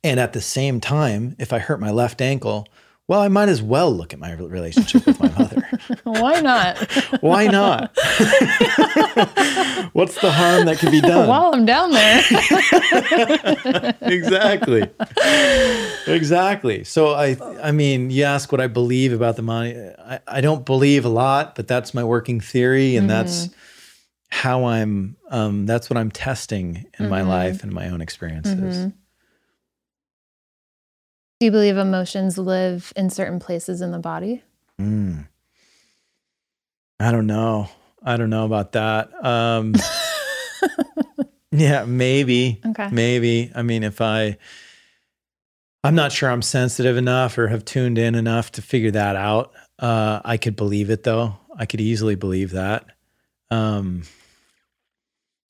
and 0.04 0.20
at 0.20 0.34
the 0.34 0.42
same 0.42 0.80
time, 0.80 1.36
if 1.40 1.52
I 1.52 1.60
hurt 1.60 1.80
my 1.80 1.92
left 1.92 2.22
ankle, 2.22 2.68
well, 3.08 3.22
I 3.22 3.28
might 3.28 3.50
as 3.50 3.62
well 3.62 3.92
look 3.92 4.14
at 4.14 4.20
my 4.20 4.34
relationship 4.34 5.06
with 5.06 5.20
my 5.20 5.30
mother. 5.30 5.68
Why 6.04 6.42
not? 6.42 6.78
Why 7.22 7.48
not? 7.48 7.96
What's 9.94 10.20
the 10.22 10.32
harm 10.32 10.66
that 10.66 10.78
could 10.80 10.92
be 10.92 11.02
done? 11.02 11.28
While 11.30 11.54
I'm 11.54 11.66
down 11.66 11.92
there. 11.92 12.22
exactly. 14.02 14.90
exactly. 16.08 16.84
So 16.84 17.14
I 17.14 17.38
I 17.62 17.72
mean, 17.72 18.10
you 18.10 18.24
ask 18.24 18.52
what 18.52 18.62
I 18.62 18.68
believe 18.68 19.14
about 19.14 19.36
the 19.36 19.42
money. 19.42 19.76
I, 20.00 20.20
I 20.28 20.42
don't 20.42 20.66
believe 20.66 21.06
a 21.06 21.10
lot, 21.10 21.56
but 21.56 21.68
that's 21.68 21.94
my 21.94 22.04
working 22.04 22.40
theory 22.42 22.96
and 22.96 23.10
that's 23.10 23.50
how 24.30 24.66
I'm 24.66 25.16
um 25.30 25.66
that's 25.66 25.90
what 25.90 25.98
I'm 25.98 26.12
testing 26.12 26.86
in 27.00 27.10
my 27.10 27.22
Mhm. 27.22 27.28
life 27.28 27.64
and 27.64 27.72
my 27.72 27.90
own 27.90 28.02
experiences. 28.02 28.78
Mhm. 28.88 28.94
Do 31.40 31.46
you 31.46 31.52
believe 31.52 31.78
emotions 31.78 32.38
live 32.38 32.94
in 32.96 33.10
certain 33.10 33.40
places 33.40 33.82
in 33.82 33.92
the 33.92 34.00
body? 34.00 34.44
Mm. 34.80 35.28
I 37.00 37.12
don't 37.12 37.28
know. 37.28 37.70
I 38.02 38.18
don't 38.18 38.30
know 38.30 38.46
about 38.46 38.72
that. 38.74 39.10
Um 39.24 39.74
yeah, 41.52 41.86
maybe. 41.86 42.62
Okay. 42.66 42.90
Maybe. 42.92 43.52
I 43.56 43.62
mean, 43.62 43.84
if 43.84 44.02
I, 44.02 44.38
I'm 45.84 45.96
not 45.96 46.12
sure 46.12 46.30
I'm 46.30 46.42
sensitive 46.42 46.98
enough 46.98 47.38
or 47.38 47.48
have 47.48 47.66
tuned 47.66 47.98
in 47.98 48.16
enough 48.16 48.52
to 48.54 48.62
figure 48.62 48.92
that 48.92 49.16
out. 49.16 49.54
Uh, 49.78 50.22
I 50.24 50.38
could 50.38 50.56
believe 50.56 50.90
it 50.90 51.04
though. 51.04 51.36
I 51.58 51.66
could 51.66 51.82
easily 51.82 52.16
believe 52.16 52.52
that. 52.52 52.86
Um, 53.52 54.04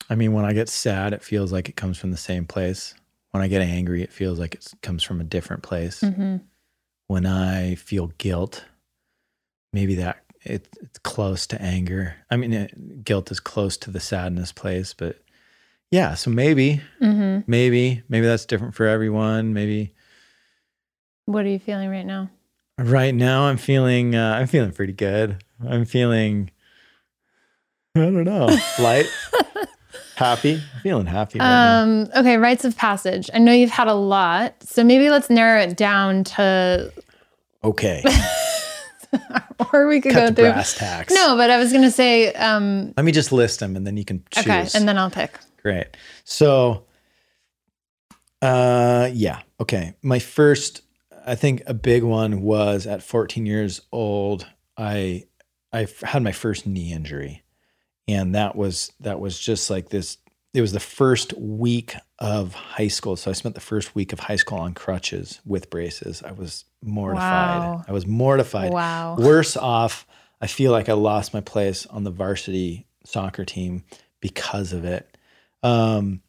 I 0.08 0.14
mean, 0.14 0.32
when 0.32 0.44
I 0.44 0.52
get 0.52 0.68
sad, 0.68 1.12
it 1.12 1.22
feels 1.22 1.52
like 1.52 1.68
it 1.68 1.76
comes 1.76 1.98
from 1.98 2.10
the 2.10 2.16
same 2.16 2.44
place. 2.44 2.94
When 3.36 3.44
I 3.44 3.48
get 3.48 3.60
angry, 3.60 4.02
it 4.02 4.14
feels 4.14 4.38
like 4.38 4.54
it 4.54 4.66
comes 4.80 5.02
from 5.02 5.20
a 5.20 5.24
different 5.24 5.62
place. 5.62 6.00
hmm 6.00 6.36
When 7.06 7.26
I 7.26 7.74
feel 7.74 8.06
guilt, 8.16 8.64
maybe 9.74 9.96
that 9.96 10.24
it, 10.40 10.66
it's 10.80 10.98
close 11.00 11.46
to 11.48 11.60
anger. 11.60 12.16
I 12.30 12.36
mean, 12.36 12.54
it, 12.54 13.04
guilt 13.04 13.30
is 13.30 13.38
close 13.38 13.76
to 13.76 13.90
the 13.90 14.00
sadness 14.00 14.52
place, 14.52 14.94
but 14.94 15.22
yeah. 15.90 16.14
So 16.14 16.30
maybe 16.30 16.80
hmm 16.98 17.40
maybe 17.46 18.02
maybe 18.08 18.26
that's 18.26 18.46
different 18.46 18.74
for 18.74 18.86
everyone 18.86 19.52
maybe 19.52 19.92
What 21.26 21.44
are 21.44 21.50
you 21.50 21.58
feeling 21.58 21.90
right 21.90 22.06
now? 22.06 22.30
Right 22.78 23.14
now, 23.14 23.48
I'm 23.48 23.58
feeling. 23.58 24.14
Uh, 24.14 24.32
I'm 24.32 24.46
feeling 24.46 24.72
pretty 24.72 24.94
good. 24.94 25.44
I'm 25.62 25.84
feeling. 25.84 26.50
I 27.94 28.00
don't 28.00 28.24
know. 28.24 28.46
Light, 28.80 29.06
happy. 30.16 30.60
Feeling 30.82 31.06
happy. 31.06 31.38
Right 31.38 31.44
now. 31.46 31.82
Um, 31.82 32.08
okay, 32.16 32.36
rites 32.36 32.64
of 32.64 32.76
passage. 32.76 33.30
I 33.32 33.38
know 33.38 33.52
you've 33.52 33.70
had 33.70 33.86
a 33.88 33.94
lot, 33.94 34.54
so 34.62 34.82
maybe 34.82 35.08
let's 35.10 35.30
narrow 35.30 35.60
it 35.62 35.76
down 35.76 36.24
to, 36.24 36.92
Okay. 37.62 38.02
or 39.72 39.86
we 39.86 40.00
could 40.00 40.12
Cut 40.12 40.30
go 40.30 40.34
through. 40.42 40.52
brass 40.52 40.74
tacks. 40.74 41.12
No, 41.14 41.36
but 41.36 41.50
I 41.50 41.58
was 41.58 41.72
gonna 41.72 41.90
say, 41.90 42.32
um, 42.34 42.92
Let 42.96 43.04
me 43.04 43.12
just 43.12 43.30
list 43.32 43.60
them, 43.60 43.76
and 43.76 43.86
then 43.86 43.96
you 43.96 44.04
can 44.04 44.22
choose. 44.30 44.46
okay, 44.46 44.68
and 44.74 44.88
then 44.88 44.98
I'll 44.98 45.10
pick. 45.10 45.38
Great. 45.62 45.86
So, 46.24 46.84
uh, 48.42 49.10
yeah. 49.12 49.40
Okay. 49.60 49.94
My 50.02 50.18
first, 50.18 50.82
I 51.26 51.34
think 51.34 51.62
a 51.66 51.74
big 51.74 52.02
one 52.02 52.42
was 52.42 52.86
at 52.86 53.02
14 53.02 53.46
years 53.46 53.80
old. 53.92 54.46
I 54.76 55.24
I 55.72 55.86
had 56.02 56.22
my 56.22 56.32
first 56.32 56.66
knee 56.66 56.92
injury, 56.92 57.42
and 58.08 58.34
that 58.34 58.56
was 58.56 58.92
that 59.00 59.20
was 59.20 59.38
just 59.38 59.70
like 59.70 59.88
this. 59.88 60.18
It 60.54 60.60
was 60.60 60.72
the 60.72 60.80
first 60.80 61.34
week 61.34 61.94
of 62.18 62.54
high 62.54 62.88
school, 62.88 63.16
so 63.16 63.30
I 63.30 63.34
spent 63.34 63.54
the 63.54 63.60
first 63.60 63.94
week 63.94 64.12
of 64.12 64.20
high 64.20 64.36
school 64.36 64.58
on 64.58 64.72
crutches 64.72 65.40
with 65.44 65.68
braces. 65.68 66.22
I 66.22 66.32
was 66.32 66.64
mortified. 66.82 67.60
Wow. 67.60 67.84
I 67.86 67.92
was 67.92 68.06
mortified 68.06 68.72
Wow. 68.72 69.16
worse 69.18 69.56
off. 69.56 70.06
I 70.40 70.46
feel 70.46 70.72
like 70.72 70.88
I 70.88 70.94
lost 70.94 71.34
my 71.34 71.40
place 71.40 71.84
on 71.86 72.04
the 72.04 72.10
varsity 72.10 72.86
soccer 73.04 73.44
team 73.44 73.84
because 74.20 74.72
of 74.72 74.84
it. 74.84 75.16
Um, 75.62 76.22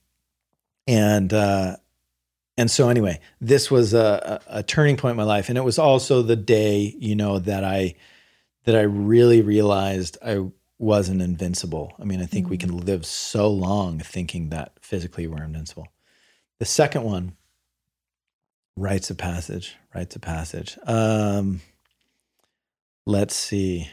and 0.87 1.33
uh, 1.33 1.77
and 2.57 2.71
so 2.71 2.89
anyway, 2.89 3.19
this 3.39 3.69
was 3.69 3.93
a, 3.93 4.41
a, 4.47 4.59
a 4.59 4.63
turning 4.63 4.97
point 4.97 5.11
in 5.11 5.17
my 5.17 5.23
life, 5.23 5.49
and 5.49 5.57
it 5.57 5.63
was 5.63 5.77
also 5.77 6.21
the 6.21 6.35
day, 6.35 6.95
you 6.99 7.15
know, 7.15 7.39
that 7.39 7.63
I 7.63 7.95
that 8.65 8.75
I 8.75 8.81
really 8.81 9.41
realized 9.41 10.17
I 10.25 10.45
wasn't 10.79 11.21
invincible. 11.21 11.93
I 11.99 12.03
mean, 12.03 12.21
I 12.21 12.25
think 12.25 12.49
we 12.49 12.57
can 12.57 12.77
live 12.77 13.05
so 13.05 13.49
long 13.49 13.99
thinking 13.99 14.49
that 14.49 14.73
physically 14.81 15.27
we're 15.27 15.43
invincible. 15.43 15.87
The 16.59 16.65
second 16.65 17.03
one, 17.03 17.35
rites 18.75 19.09
of 19.09 19.17
passage, 19.17 19.75
rites 19.93 20.15
of 20.15 20.21
passage. 20.21 20.77
Um, 20.85 21.61
let's 23.05 23.35
see. 23.35 23.89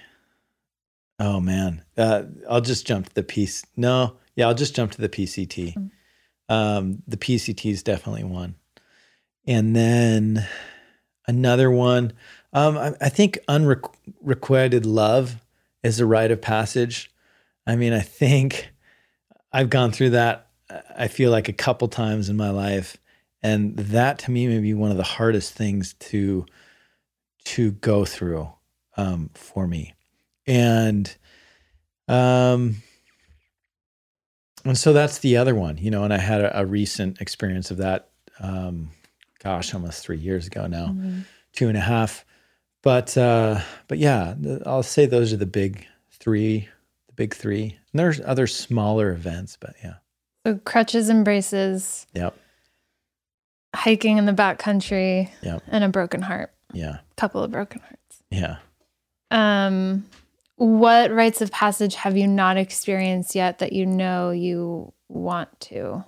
Oh 1.18 1.41
man, 1.41 1.85
uh, 1.97 2.24
I'll 2.49 2.61
just 2.61 2.87
jump 2.87 3.09
to 3.09 3.14
the 3.14 3.22
piece. 3.22 3.64
No, 3.76 4.16
yeah, 4.35 4.49
I'll 4.49 4.55
just 4.55 4.74
jump 4.74 4.93
to 4.93 5.01
the 5.01 5.09
PCT. 5.09 5.74
Mm. 5.74 5.91
Um, 6.49 7.03
the 7.07 7.16
PCT 7.16 7.70
is 7.70 7.82
definitely 7.82 8.24
one, 8.24 8.57
and 9.47 9.74
then 9.74 10.47
another 11.26 11.70
one. 11.70 12.12
Um, 12.53 12.76
I, 12.76 12.93
I 13.01 13.09
think 13.09 13.39
unrequited 13.49 14.87
love 14.87 15.41
is 15.85 16.01
a 16.01 16.07
rite 16.07 16.32
of 16.32 16.41
passage. 16.41 17.12
I 17.66 17.76
mean, 17.76 17.93
I 17.93 18.01
think 18.01 18.72
I've 19.53 19.70
gone 19.70 19.93
through 19.93 20.11
that. 20.11 20.49
I 20.99 21.07
feel 21.09 21.30
like 21.30 21.49
a 21.49 21.53
couple 21.53 21.87
times 21.89 22.28
in 22.28 22.37
my 22.37 22.51
life, 22.51 22.97
and 23.43 23.76
that 23.76 24.18
to 24.20 24.30
me 24.32 24.49
may 24.49 24.59
be 24.59 24.74
one 24.74 24.91
of 24.91 24.97
the 24.97 25.03
hardest 25.05 25.53
things 25.55 25.93
to 26.01 26.47
to 27.45 27.72
go 27.72 28.05
through 28.07 28.51
um, 28.97 29.30
for 29.35 29.68
me, 29.68 29.95
and 30.47 31.14
um, 32.09 32.76
and 34.64 34.76
so 34.78 34.93
that's 34.95 35.18
the 35.18 35.37
other 35.37 35.55
one, 35.55 35.76
you 35.78 35.91
know. 35.91 36.05
And 36.05 36.12
I 36.12 36.18
had 36.18 36.41
a, 36.41 36.61
a 36.61 36.66
recent 36.66 37.20
experience 37.20 37.70
of 37.70 37.76
that. 37.78 38.11
Um, 38.41 38.91
gosh, 39.43 39.74
almost 39.74 40.03
three 40.03 40.18
years 40.18 40.47
ago 40.47 40.66
now, 40.66 40.87
Mhm. 40.89 41.24
two 41.53 41.68
and 41.68 41.76
a 41.76 41.80
half. 41.82 42.24
But 42.85 43.16
uh, 43.16 43.61
but 43.89 43.99
yeah, 43.99 44.35
I'll 44.66 44.82
say 44.85 45.07
those 45.07 45.32
are 45.32 45.37
the 45.39 45.47
big 45.47 45.87
three, 46.12 46.68
the 47.09 47.12
big 47.14 47.35
three. 47.35 47.62
And 47.93 47.99
there's 47.99 48.20
other 48.20 48.47
smaller 48.47 49.11
events, 49.12 49.57
but 49.59 49.74
yeah, 49.82 49.95
So 50.47 50.57
crutches 50.64 51.09
and 51.09 51.24
braces, 51.24 52.07
yep, 52.12 52.37
hiking 53.74 54.18
in 54.18 54.26
the 54.26 54.32
backcountry, 54.32 55.30
Yep. 55.43 55.62
and 55.68 55.82
a 55.85 55.89
broken 55.89 56.20
heart. 56.22 56.53
yeah, 56.72 56.99
couple 57.16 57.43
of 57.43 57.51
broken 57.51 57.80
hearts. 57.80 58.22
yeah. 58.30 58.57
Um, 59.30 60.05
what 60.57 61.11
rites 61.11 61.41
of 61.41 61.51
passage 61.51 61.95
have 61.97 62.16
you 62.16 62.26
not 62.28 62.57
experienced 62.59 63.35
yet 63.35 63.59
that 63.61 63.72
you 63.72 63.87
know 63.87 64.30
you 64.30 64.93
want 65.09 65.49
to? 65.61 66.05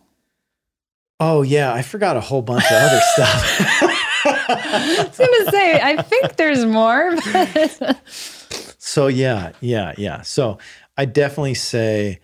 Oh 1.19 1.41
yeah, 1.43 1.73
I 1.73 1.81
forgot 1.83 2.17
a 2.17 2.21
whole 2.21 2.43
bunch 2.43 2.65
of 2.65 2.73
other 2.73 3.01
stuff. 3.15 3.96
I 4.49 5.05
was 5.09 5.19
gonna 5.19 5.51
say, 5.51 5.81
I 5.81 6.03
think 6.03 6.37
there's 6.37 6.65
more, 6.65 7.17
but 7.33 8.01
So 8.79 9.09
yeah, 9.09 9.53
yeah, 9.61 9.95
yeah. 9.99 10.23
So 10.23 10.59
I 10.97 11.05
definitely 11.05 11.55
say, 11.55 12.21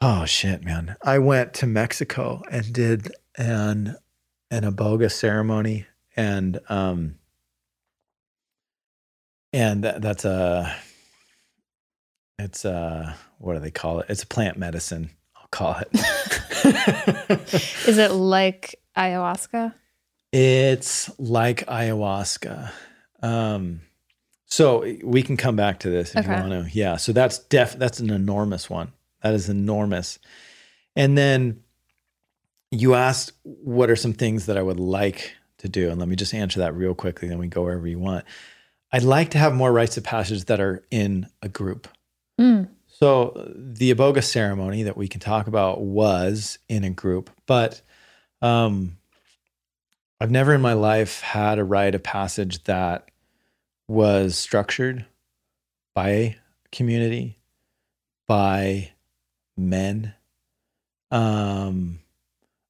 oh 0.00 0.24
shit, 0.24 0.64
man. 0.64 0.96
I 1.02 1.18
went 1.18 1.54
to 1.54 1.66
Mexico 1.66 2.42
and 2.50 2.72
did 2.72 3.12
an 3.36 3.96
an 4.50 4.64
iboga 4.64 5.10
ceremony, 5.10 5.86
and 6.16 6.58
um, 6.68 7.14
and 9.52 9.84
that, 9.84 10.02
that's 10.02 10.24
a, 10.24 10.74
it's 12.38 12.64
a 12.64 13.16
what 13.38 13.54
do 13.54 13.60
they 13.60 13.70
call 13.70 14.00
it? 14.00 14.06
It's 14.08 14.22
a 14.24 14.26
plant 14.26 14.58
medicine. 14.58 15.10
I'll 15.36 15.48
call 15.50 15.76
it. 15.80 15.88
is 17.86 17.98
it 17.98 18.12
like 18.12 18.74
ayahuasca? 18.96 19.74
It's 20.32 21.10
like 21.18 21.66
ayahuasca. 21.66 22.70
Um, 23.22 23.82
so 24.46 24.84
we 25.04 25.22
can 25.22 25.36
come 25.36 25.56
back 25.56 25.80
to 25.80 25.90
this 25.90 26.10
if 26.14 26.24
Okay. 26.24 26.34
you 26.34 26.40
want 26.48 26.68
to. 26.68 26.76
Yeah. 26.76 26.96
So 26.96 27.12
that's 27.12 27.38
def 27.38 27.78
that's 27.78 28.00
an 28.00 28.10
enormous 28.10 28.68
one. 28.68 28.92
That 29.22 29.34
is 29.34 29.48
enormous. 29.48 30.18
And 30.96 31.16
then 31.16 31.62
you 32.70 32.94
asked 32.94 33.32
what 33.44 33.90
are 33.90 33.96
some 33.96 34.12
things 34.14 34.46
that 34.46 34.56
I 34.58 34.62
would 34.62 34.80
like 34.80 35.34
to 35.58 35.68
do. 35.68 35.90
And 35.90 35.98
let 35.98 36.08
me 36.08 36.16
just 36.16 36.34
answer 36.34 36.60
that 36.60 36.74
real 36.74 36.94
quickly, 36.94 37.28
then 37.28 37.38
we 37.38 37.46
go 37.46 37.62
wherever 37.62 37.86
you 37.86 37.98
want. 37.98 38.24
I'd 38.92 39.04
like 39.04 39.30
to 39.30 39.38
have 39.38 39.54
more 39.54 39.72
rites 39.72 39.96
of 39.96 40.04
passage 40.04 40.44
that 40.46 40.60
are 40.60 40.82
in 40.90 41.26
a 41.40 41.48
group. 41.48 41.88
Mm. 42.40 42.68
So 42.86 43.50
the 43.54 43.94
Iboga 43.94 44.22
ceremony 44.22 44.82
that 44.84 44.96
we 44.96 45.08
can 45.08 45.20
talk 45.20 45.46
about 45.46 45.80
was 45.80 46.58
in 46.68 46.84
a 46.84 46.90
group, 46.90 47.30
but 47.46 47.80
um, 48.42 48.98
I've 50.22 50.30
never 50.30 50.54
in 50.54 50.60
my 50.60 50.74
life 50.74 51.20
had 51.20 51.58
a 51.58 51.64
rite 51.64 51.96
of 51.96 52.04
passage 52.04 52.62
that 52.62 53.10
was 53.88 54.38
structured 54.38 55.04
by 55.96 56.36
community, 56.70 57.40
by 58.28 58.92
men. 59.56 60.14
Um, 61.10 61.98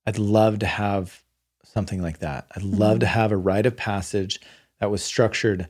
I'd 0.06 0.18
love 0.18 0.60
to 0.60 0.66
have 0.66 1.22
something 1.62 2.00
like 2.00 2.20
that. 2.20 2.46
I'd 2.56 2.62
love 2.62 3.00
to 3.00 3.06
have 3.06 3.32
a 3.32 3.36
rite 3.36 3.66
of 3.66 3.76
passage 3.76 4.40
that 4.80 4.90
was 4.90 5.04
structured 5.04 5.68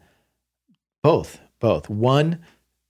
both, 1.03 1.41
both. 1.59 1.91
One, 1.91 2.45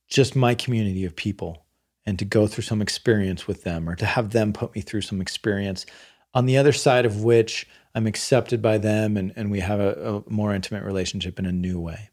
just 0.07 0.36
my 0.36 0.55
community 0.55 1.07
of 1.07 1.16
people 1.16 1.64
and 2.05 2.18
to 2.18 2.26
go 2.26 2.47
through 2.47 2.64
some 2.64 2.82
experience 2.82 3.47
with 3.47 3.64
them 3.64 3.88
or 3.88 3.97
to 3.97 4.05
have 4.05 4.32
them 4.32 4.53
put 4.53 4.74
me 4.74 4.82
through 4.82 5.01
some 5.01 5.22
experience 5.22 5.86
on 6.34 6.45
the 6.45 6.59
other 6.59 6.72
side 6.72 7.07
of 7.07 7.24
which 7.24 7.66
I'm 7.95 8.07
accepted 8.07 8.62
by 8.62 8.78
them 8.78 9.16
and, 9.16 9.32
and 9.36 9.51
we 9.51 9.61
have 9.61 9.80
a, 9.80 10.22
a 10.26 10.30
more 10.30 10.55
intimate 10.55 10.84
relationship 10.84 11.38
in 11.38 11.47
a 11.47 11.53
new 11.53 11.78
way. 11.78 12.11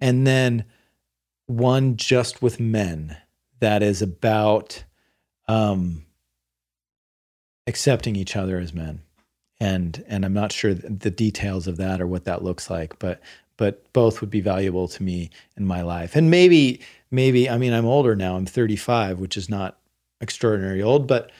And 0.00 0.26
then 0.26 0.64
one 1.46 1.96
just 1.96 2.42
with 2.42 2.60
men 2.60 3.16
that 3.60 3.82
is 3.82 4.02
about 4.02 4.84
um, 5.48 6.04
accepting 7.66 8.16
each 8.16 8.36
other 8.36 8.58
as 8.58 8.74
men. 8.74 9.02
And 9.58 10.04
and 10.06 10.24
I'm 10.24 10.34
not 10.34 10.52
sure 10.52 10.74
the 10.74 11.10
details 11.10 11.66
of 11.66 11.78
that 11.78 12.00
or 12.00 12.06
what 12.06 12.24
that 12.24 12.44
looks 12.44 12.68
like, 12.68 12.98
but 12.98 13.22
but 13.56 13.90
both 13.94 14.20
would 14.20 14.28
be 14.28 14.42
valuable 14.42 14.86
to 14.88 15.02
me 15.02 15.30
in 15.56 15.64
my 15.64 15.80
life. 15.80 16.14
And 16.14 16.30
maybe 16.30 16.80
maybe 17.10 17.48
I 17.48 17.56
mean 17.56 17.72
I'm 17.72 17.86
older 17.86 18.14
now. 18.14 18.36
I'm 18.36 18.44
35, 18.44 19.18
which 19.18 19.36
is 19.36 19.48
not 19.48 19.78
extraordinary 20.20 20.82
old, 20.82 21.06
but 21.06 21.30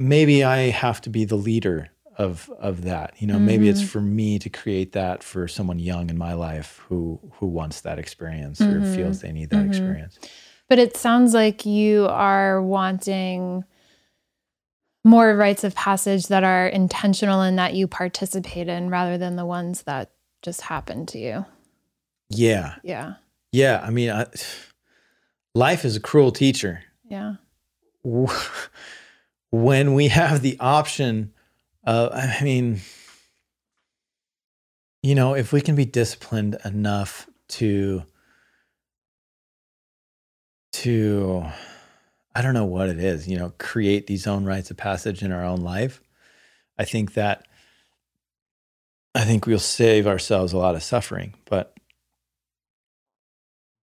maybe 0.00 0.42
I 0.42 0.70
have 0.70 1.00
to 1.02 1.10
be 1.10 1.24
the 1.24 1.36
leader 1.36 1.90
of 2.18 2.50
of 2.58 2.82
that. 2.82 3.14
You 3.18 3.28
know, 3.28 3.38
maybe 3.38 3.68
it's 3.68 3.80
Mhm. 3.82 3.86
for 3.88 4.00
me 4.00 4.38
to 4.40 4.50
create 4.50 4.92
that 4.92 5.22
for 5.22 5.46
someone 5.48 5.78
young 5.78 6.10
in 6.10 6.18
my 6.18 6.32
life 6.34 6.82
who 6.88 7.20
who 7.34 7.46
wants 7.46 7.80
that 7.82 7.98
experience 7.98 8.60
or 8.60 8.80
Mhm. 8.80 8.94
feels 8.94 9.20
they 9.20 9.32
need 9.32 9.50
that 9.50 9.64
Mhm. 9.64 9.68
experience. 9.68 10.18
But 10.68 10.78
it 10.78 10.96
sounds 10.96 11.32
like 11.32 11.64
you 11.64 12.06
are 12.10 12.60
wanting 12.60 13.64
more 15.04 15.34
rites 15.34 15.64
of 15.64 15.74
passage 15.74 16.26
that 16.26 16.44
are 16.44 16.66
intentional 16.66 17.40
and 17.40 17.58
that 17.58 17.74
you 17.74 17.86
participate 17.86 18.68
in 18.68 18.90
rather 18.90 19.16
than 19.16 19.36
the 19.36 19.46
ones 19.46 19.82
that 19.84 20.10
just 20.42 20.62
happen 20.62 21.06
to 21.06 21.18
you. 21.18 21.46
Yeah. 22.28 22.74
Yeah. 22.82 23.14
Yeah, 23.52 23.80
I 23.82 23.88
mean, 23.90 24.10
I, 24.10 24.26
life 25.54 25.84
is 25.86 25.96
a 25.96 26.00
cruel 26.00 26.32
teacher. 26.32 26.82
Yeah. 27.08 27.36
when 29.50 29.94
we 29.94 30.08
have 30.08 30.42
the 30.42 30.56
option 30.60 31.32
of, 31.88 32.12
I 32.12 32.40
mean, 32.42 32.80
you 35.02 35.14
know, 35.14 35.34
if 35.34 35.52
we 35.52 35.60
can 35.60 35.74
be 35.74 35.84
disciplined 35.84 36.56
enough 36.64 37.26
to 37.48 38.02
to 40.72 41.44
I 42.34 42.42
don't 42.42 42.54
know 42.54 42.66
what 42.66 42.88
it 42.88 42.98
is, 42.98 43.26
you 43.26 43.36
know, 43.38 43.52
create 43.58 44.06
these 44.06 44.26
own 44.26 44.44
rites 44.44 44.70
of 44.70 44.76
passage 44.76 45.22
in 45.22 45.32
our 45.32 45.44
own 45.44 45.62
life, 45.62 46.00
I 46.78 46.84
think 46.84 47.14
that 47.14 47.46
I 49.14 49.24
think 49.24 49.46
we'll 49.46 49.58
save 49.58 50.06
ourselves 50.06 50.52
a 50.52 50.58
lot 50.58 50.74
of 50.74 50.82
suffering, 50.82 51.34
but 51.46 51.74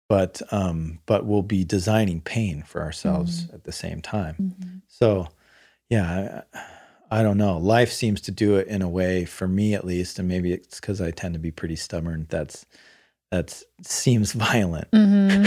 but 0.08 0.42
um 0.52 0.98
but 1.06 1.24
we'll 1.24 1.42
be 1.42 1.64
designing 1.64 2.20
pain 2.20 2.62
for 2.66 2.82
ourselves 2.82 3.44
Mhm. 3.44 3.54
at 3.54 3.64
the 3.64 3.72
same 3.72 4.02
time. 4.02 4.34
Mm-hmm. 4.40 4.76
So, 4.88 5.28
yeah, 5.88 6.42
I, 6.52 6.62
I 7.12 7.22
don't 7.22 7.36
know. 7.36 7.58
Life 7.58 7.92
seems 7.92 8.22
to 8.22 8.30
do 8.30 8.56
it 8.56 8.68
in 8.68 8.80
a 8.80 8.88
way 8.88 9.26
for 9.26 9.46
me 9.46 9.74
at 9.74 9.84
least, 9.84 10.18
and 10.18 10.26
maybe 10.26 10.50
it's 10.50 10.80
because 10.80 10.98
I 11.02 11.10
tend 11.10 11.34
to 11.34 11.38
be 11.38 11.50
pretty 11.50 11.76
stubborn. 11.76 12.26
That's 12.30 12.64
that 13.30 13.62
seems 13.82 14.32
violent, 14.48 14.90
Mm-hmm. 14.92 15.44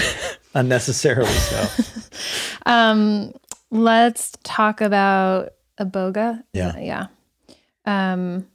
unnecessarily 0.54 1.28
so. 1.32 1.68
um, 2.68 3.34
let's 3.72 4.34
talk 4.44 4.80
about 4.80 5.54
Iboga. 5.80 6.44
Yeah. 6.54 6.78
Yeah. 6.78 7.08
Um, 7.86 8.48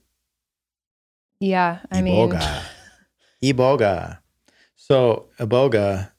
yeah. 1.40 1.80
I 1.90 2.02
mean, 2.02 2.30
Iboga. 2.30 2.62
Iboga. 3.42 4.18
So 4.76 5.26
Iboga, 5.40 6.12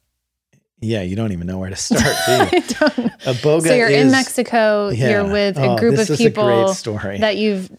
yeah, 0.81 1.01
you 1.03 1.15
don't 1.15 1.31
even 1.31 1.47
know 1.47 1.57
where 1.59 1.69
to 1.69 1.75
start. 1.87 2.01
Do 2.03 2.11
I 2.33 3.33
don't. 3.41 3.61
So 3.61 3.73
you're 3.73 3.87
in 3.87 4.07
is- 4.07 4.11
Mexico. 4.11 4.89
You're 4.89 5.09
yeah. 5.25 5.31
with 5.31 5.57
a 5.57 5.67
Oh, 5.67 5.77
group 5.77 5.97
of 5.99 6.07
people 6.17 6.73
that 7.19 7.37
you've 7.37 7.71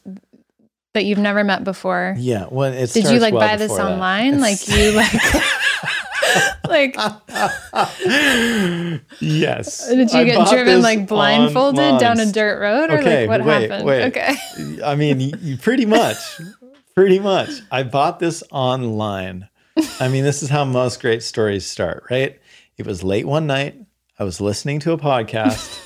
that 0.95 1.05
you've 1.05 1.19
never 1.19 1.43
met 1.43 1.65
before. 1.65 2.15
yeah, 2.19 2.47
well, 2.51 2.73
it 2.73 2.93
Did 2.93 3.11
you 3.11 3.19
like 3.19 3.33
well 3.35 3.49
buy 3.49 3.57
this 3.57 3.71
before 3.73 3.85
that. 3.87 3.93
online? 3.93 4.41
Like 4.41 4.67
you 4.69 4.93
like 4.93 5.13
like 6.69 6.97
yes. 9.21 9.89
did 9.89 10.13
you 10.13 10.19
I 10.21 10.25
get 10.25 10.49
driven 10.49 10.83
like 10.83 11.07
blindfolded 11.07 11.99
down 12.01 12.21
a 12.21 12.27
dirt 12.31 12.61
road 12.61 12.91
or 12.91 12.99
Okay, 12.99 13.27
like 13.27 13.41
what 13.41 13.47
wait, 13.47 13.71
happened? 13.71 13.87
wait. 13.87 14.03
Okay. 14.07 14.35
I 14.85 14.95
mean, 14.95 15.59
pretty 15.59 15.87
much, 15.87 16.17
pretty 16.95 17.19
much. 17.19 17.51
I 17.71 17.83
bought 17.83 18.19
this 18.19 18.43
online. 18.51 19.49
I 20.01 20.09
mean, 20.09 20.25
this 20.25 20.43
is 20.43 20.49
how 20.51 20.65
most 20.65 21.01
great 21.01 21.23
stories 21.23 21.65
start, 21.65 22.05
right? 22.11 22.39
It 22.77 22.87
was 22.87 23.03
late 23.03 23.27
one 23.27 23.47
night. 23.47 23.77
I 24.19 24.25
was 24.25 24.41
listening 24.41 24.81
to 24.81 24.93
a 24.93 24.99
podcast, 24.99 25.81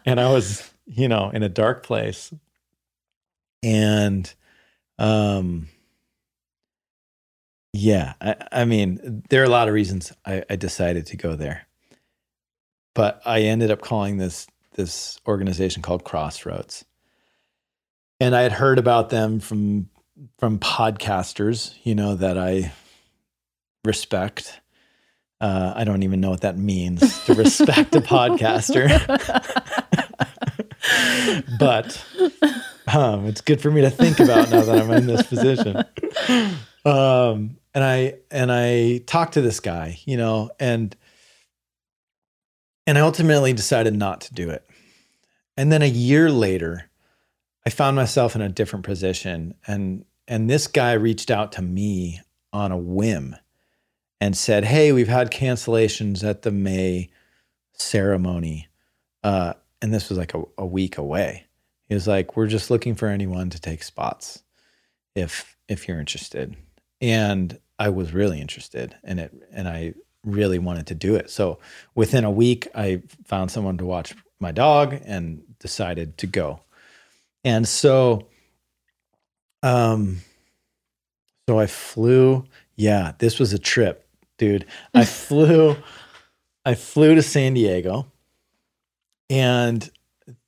and 0.06 0.20
I 0.20 0.32
was, 0.32 0.70
you 0.86 1.08
know, 1.08 1.30
in 1.30 1.42
a 1.42 1.48
dark 1.48 1.82
place, 1.82 2.32
and, 3.62 4.32
um, 4.98 5.68
yeah, 7.72 8.14
I, 8.20 8.36
I 8.52 8.64
mean, 8.64 9.22
there 9.30 9.42
are 9.42 9.46
a 9.46 9.50
lot 9.50 9.68
of 9.68 9.74
reasons 9.74 10.12
I, 10.24 10.44
I 10.50 10.56
decided 10.56 11.06
to 11.06 11.16
go 11.16 11.36
there, 11.36 11.66
but 12.94 13.22
I 13.24 13.42
ended 13.42 13.70
up 13.70 13.80
calling 13.80 14.18
this 14.18 14.46
this 14.74 15.20
organization 15.26 15.82
called 15.82 16.04
Crossroads, 16.04 16.84
and 18.20 18.36
I 18.36 18.42
had 18.42 18.52
heard 18.52 18.78
about 18.78 19.10
them 19.10 19.40
from 19.40 19.88
from 20.38 20.58
podcasters, 20.58 21.74
you 21.82 21.94
know, 21.94 22.14
that 22.14 22.36
I 22.36 22.72
respect. 23.84 24.59
Uh, 25.40 25.72
I 25.74 25.84
don't 25.84 26.02
even 26.02 26.20
know 26.20 26.30
what 26.30 26.42
that 26.42 26.58
means 26.58 27.24
to 27.24 27.34
respect 27.34 27.94
a 27.94 28.00
podcaster, 28.02 28.88
but 31.58 32.04
um, 32.94 33.26
it's 33.26 33.40
good 33.40 33.60
for 33.60 33.70
me 33.70 33.80
to 33.80 33.90
think 33.90 34.20
about 34.20 34.50
now 34.50 34.62
that 34.62 34.82
I'm 34.82 34.90
in 34.90 35.06
this 35.06 35.26
position. 35.26 35.84
Um, 36.84 37.56
and 37.74 37.84
I 37.84 38.14
and 38.30 38.50
I 38.52 38.98
talked 39.06 39.34
to 39.34 39.40
this 39.40 39.60
guy, 39.60 39.98
you 40.04 40.16
know, 40.16 40.50
and 40.58 40.94
and 42.86 42.98
I 42.98 43.02
ultimately 43.02 43.52
decided 43.52 43.94
not 43.94 44.22
to 44.22 44.34
do 44.34 44.50
it. 44.50 44.68
And 45.56 45.70
then 45.70 45.82
a 45.82 45.86
year 45.86 46.30
later, 46.30 46.90
I 47.66 47.70
found 47.70 47.96
myself 47.96 48.34
in 48.34 48.42
a 48.42 48.48
different 48.48 48.84
position, 48.84 49.54
and 49.66 50.04
and 50.26 50.50
this 50.50 50.66
guy 50.66 50.92
reached 50.92 51.30
out 51.30 51.52
to 51.52 51.62
me 51.62 52.20
on 52.52 52.72
a 52.72 52.78
whim 52.78 53.36
and 54.20 54.36
said, 54.36 54.64
"Hey, 54.64 54.92
we've 54.92 55.08
had 55.08 55.30
cancellations 55.30 56.24
at 56.24 56.42
the 56.42 56.50
May 56.50 57.10
ceremony." 57.74 58.68
Uh, 59.22 59.54
and 59.82 59.92
this 59.92 60.08
was 60.08 60.18
like 60.18 60.34
a, 60.34 60.42
a 60.58 60.66
week 60.66 60.98
away. 60.98 61.46
He 61.88 61.94
was 61.94 62.06
like, 62.06 62.36
"We're 62.36 62.46
just 62.46 62.70
looking 62.70 62.94
for 62.94 63.08
anyone 63.08 63.50
to 63.50 63.60
take 63.60 63.82
spots, 63.82 64.42
if 65.14 65.56
if 65.68 65.88
you're 65.88 66.00
interested." 66.00 66.56
And 67.00 67.58
I 67.78 67.88
was 67.88 68.12
really 68.12 68.40
interested 68.40 68.94
in 69.02 69.18
it, 69.18 69.32
and 69.52 69.66
I 69.68 69.94
really 70.24 70.58
wanted 70.58 70.86
to 70.88 70.94
do 70.94 71.14
it. 71.14 71.30
So 71.30 71.58
within 71.94 72.24
a 72.24 72.30
week, 72.30 72.68
I 72.74 73.02
found 73.24 73.50
someone 73.50 73.78
to 73.78 73.86
watch 73.86 74.14
my 74.38 74.52
dog 74.52 74.98
and 75.04 75.42
decided 75.58 76.18
to 76.18 76.26
go. 76.26 76.60
And 77.44 77.66
so, 77.66 78.28
um, 79.62 80.18
so 81.48 81.58
I 81.58 81.66
flew. 81.66 82.44
Yeah, 82.76 83.12
this 83.18 83.38
was 83.38 83.52
a 83.52 83.58
trip, 83.58 84.06
dude. 84.40 84.66
I 84.92 85.04
flew, 85.04 85.76
I 86.64 86.74
flew 86.74 87.14
to 87.14 87.22
San 87.22 87.54
Diego, 87.54 88.10
and 89.28 89.88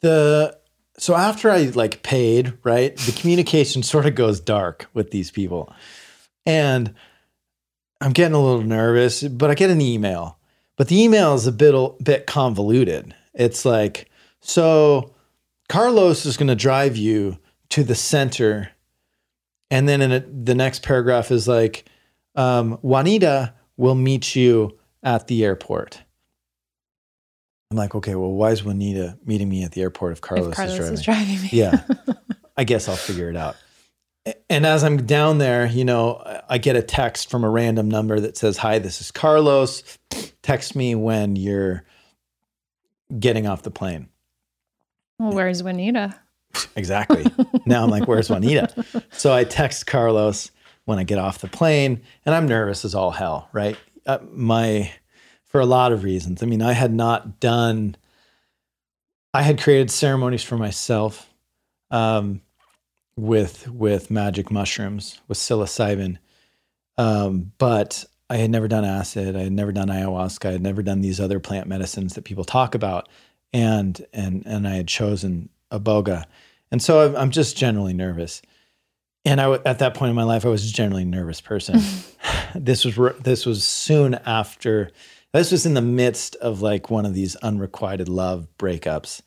the 0.00 0.58
so 0.98 1.14
after 1.14 1.50
I 1.50 1.64
like 1.74 2.02
paid, 2.02 2.58
right, 2.64 2.96
the 2.96 3.12
communication 3.12 3.82
sort 3.84 4.06
of 4.06 4.16
goes 4.16 4.40
dark 4.40 4.88
with 4.94 5.12
these 5.12 5.30
people, 5.30 5.72
and 6.44 6.92
I'm 8.00 8.12
getting 8.12 8.34
a 8.34 8.42
little 8.42 8.62
nervous. 8.62 9.22
But 9.22 9.50
I 9.50 9.54
get 9.54 9.70
an 9.70 9.80
email, 9.80 10.38
but 10.76 10.88
the 10.88 11.00
email 11.00 11.34
is 11.34 11.46
a 11.46 11.52
bit 11.52 11.74
bit 12.02 12.26
convoluted. 12.26 13.14
It's 13.34 13.64
like, 13.64 14.10
so 14.40 15.14
Carlos 15.68 16.26
is 16.26 16.36
going 16.36 16.48
to 16.48 16.54
drive 16.54 16.96
you 16.96 17.38
to 17.70 17.84
the 17.84 17.94
center, 17.94 18.70
and 19.70 19.88
then 19.88 20.02
in 20.02 20.12
a, 20.12 20.20
the 20.20 20.54
next 20.54 20.82
paragraph 20.82 21.30
is 21.30 21.46
like, 21.46 21.86
um, 22.34 22.78
Juanita 22.82 23.54
will 23.76 23.94
meet 23.94 24.34
you 24.36 24.78
at 25.02 25.26
the 25.26 25.44
airport. 25.44 26.02
I'm 27.70 27.76
like, 27.76 27.94
okay, 27.94 28.14
well, 28.14 28.30
why 28.32 28.50
is 28.50 28.62
Juanita 28.62 29.18
meeting 29.24 29.48
me 29.48 29.64
at 29.64 29.72
the 29.72 29.80
airport 29.80 30.12
if 30.12 30.20
Carlos, 30.20 30.48
if 30.48 30.54
Carlos 30.54 30.78
is 30.78 30.78
driving? 30.78 30.94
is 30.94 31.02
driving 31.02 31.42
me. 31.42 31.48
Yeah. 31.52 32.14
I 32.56 32.64
guess 32.64 32.88
I'll 32.88 32.96
figure 32.96 33.30
it 33.30 33.36
out. 33.36 33.56
And 34.50 34.66
as 34.66 34.84
I'm 34.84 35.04
down 35.06 35.38
there, 35.38 35.66
you 35.66 35.84
know, 35.84 36.22
I 36.48 36.58
get 36.58 36.76
a 36.76 36.82
text 36.82 37.30
from 37.30 37.44
a 37.44 37.50
random 37.50 37.88
number 37.88 38.20
that 38.20 38.36
says, 38.36 38.58
Hi, 38.58 38.78
this 38.78 39.00
is 39.00 39.10
Carlos. 39.10 39.82
Text 40.42 40.76
me 40.76 40.94
when 40.94 41.34
you're 41.34 41.84
getting 43.18 43.46
off 43.46 43.62
the 43.62 43.70
plane. 43.70 44.08
well, 45.18 45.32
where's 45.32 45.62
Juanita? 45.62 46.14
Exactly. 46.76 47.24
now 47.66 47.82
I'm 47.82 47.90
like, 47.90 48.06
Where's 48.06 48.28
Juanita? 48.28 48.84
So 49.12 49.32
I 49.32 49.44
text 49.44 49.86
Carlos 49.86 50.50
when 50.84 50.98
I 50.98 51.04
get 51.04 51.18
off 51.18 51.38
the 51.38 51.48
plane, 51.48 52.02
and 52.26 52.34
I'm 52.34 52.46
nervous 52.46 52.84
as 52.84 52.94
all 52.94 53.12
hell, 53.12 53.48
right? 53.52 53.76
Uh, 54.06 54.18
my, 54.30 54.92
for 55.44 55.60
a 55.60 55.66
lot 55.66 55.92
of 55.92 56.04
reasons. 56.04 56.42
I 56.42 56.46
mean, 56.46 56.62
I 56.62 56.72
had 56.72 56.92
not 56.92 57.40
done, 57.40 57.96
I 59.32 59.42
had 59.42 59.60
created 59.60 59.90
ceremonies 59.90 60.42
for 60.42 60.56
myself. 60.56 61.28
Um, 61.90 62.40
with 63.14 63.68
with 63.68 64.10
magic 64.10 64.50
mushrooms 64.50 65.20
with 65.28 65.36
psilocybin 65.36 66.16
um, 66.96 67.52
but 67.58 68.06
i 68.30 68.36
had 68.36 68.50
never 68.50 68.66
done 68.66 68.86
acid 68.86 69.36
i 69.36 69.40
had 69.40 69.52
never 69.52 69.70
done 69.70 69.88
ayahuasca 69.88 70.48
i 70.48 70.52
had 70.52 70.62
never 70.62 70.82
done 70.82 71.02
these 71.02 71.20
other 71.20 71.38
plant 71.38 71.66
medicines 71.66 72.14
that 72.14 72.24
people 72.24 72.42
talk 72.42 72.74
about 72.74 73.10
and 73.52 74.06
and 74.14 74.42
and 74.46 74.66
i 74.66 74.74
had 74.76 74.88
chosen 74.88 75.50
iboga 75.70 76.24
and 76.72 76.82
so 76.82 77.14
I'm 77.14 77.30
just 77.30 77.56
generally 77.56 77.92
nervous 77.92 78.40
and 79.24 79.40
I, 79.40 79.52
at 79.64 79.78
that 79.78 79.94
point 79.94 80.10
in 80.10 80.16
my 80.16 80.24
life 80.24 80.44
i 80.44 80.48
was 80.48 80.68
a 80.68 80.72
generally 80.72 81.04
nervous 81.04 81.40
person 81.40 81.76
mm-hmm. 81.76 82.58
this 82.64 82.84
was 82.84 82.98
this 83.20 83.46
was 83.46 83.64
soon 83.64 84.14
after 84.26 84.90
this 85.32 85.50
was 85.50 85.64
in 85.64 85.74
the 85.74 85.82
midst 85.82 86.36
of 86.36 86.60
like 86.60 86.90
one 86.90 87.06
of 87.06 87.14
these 87.14 87.36
unrequited 87.36 88.08
love 88.08 88.48
breakups 88.58 89.22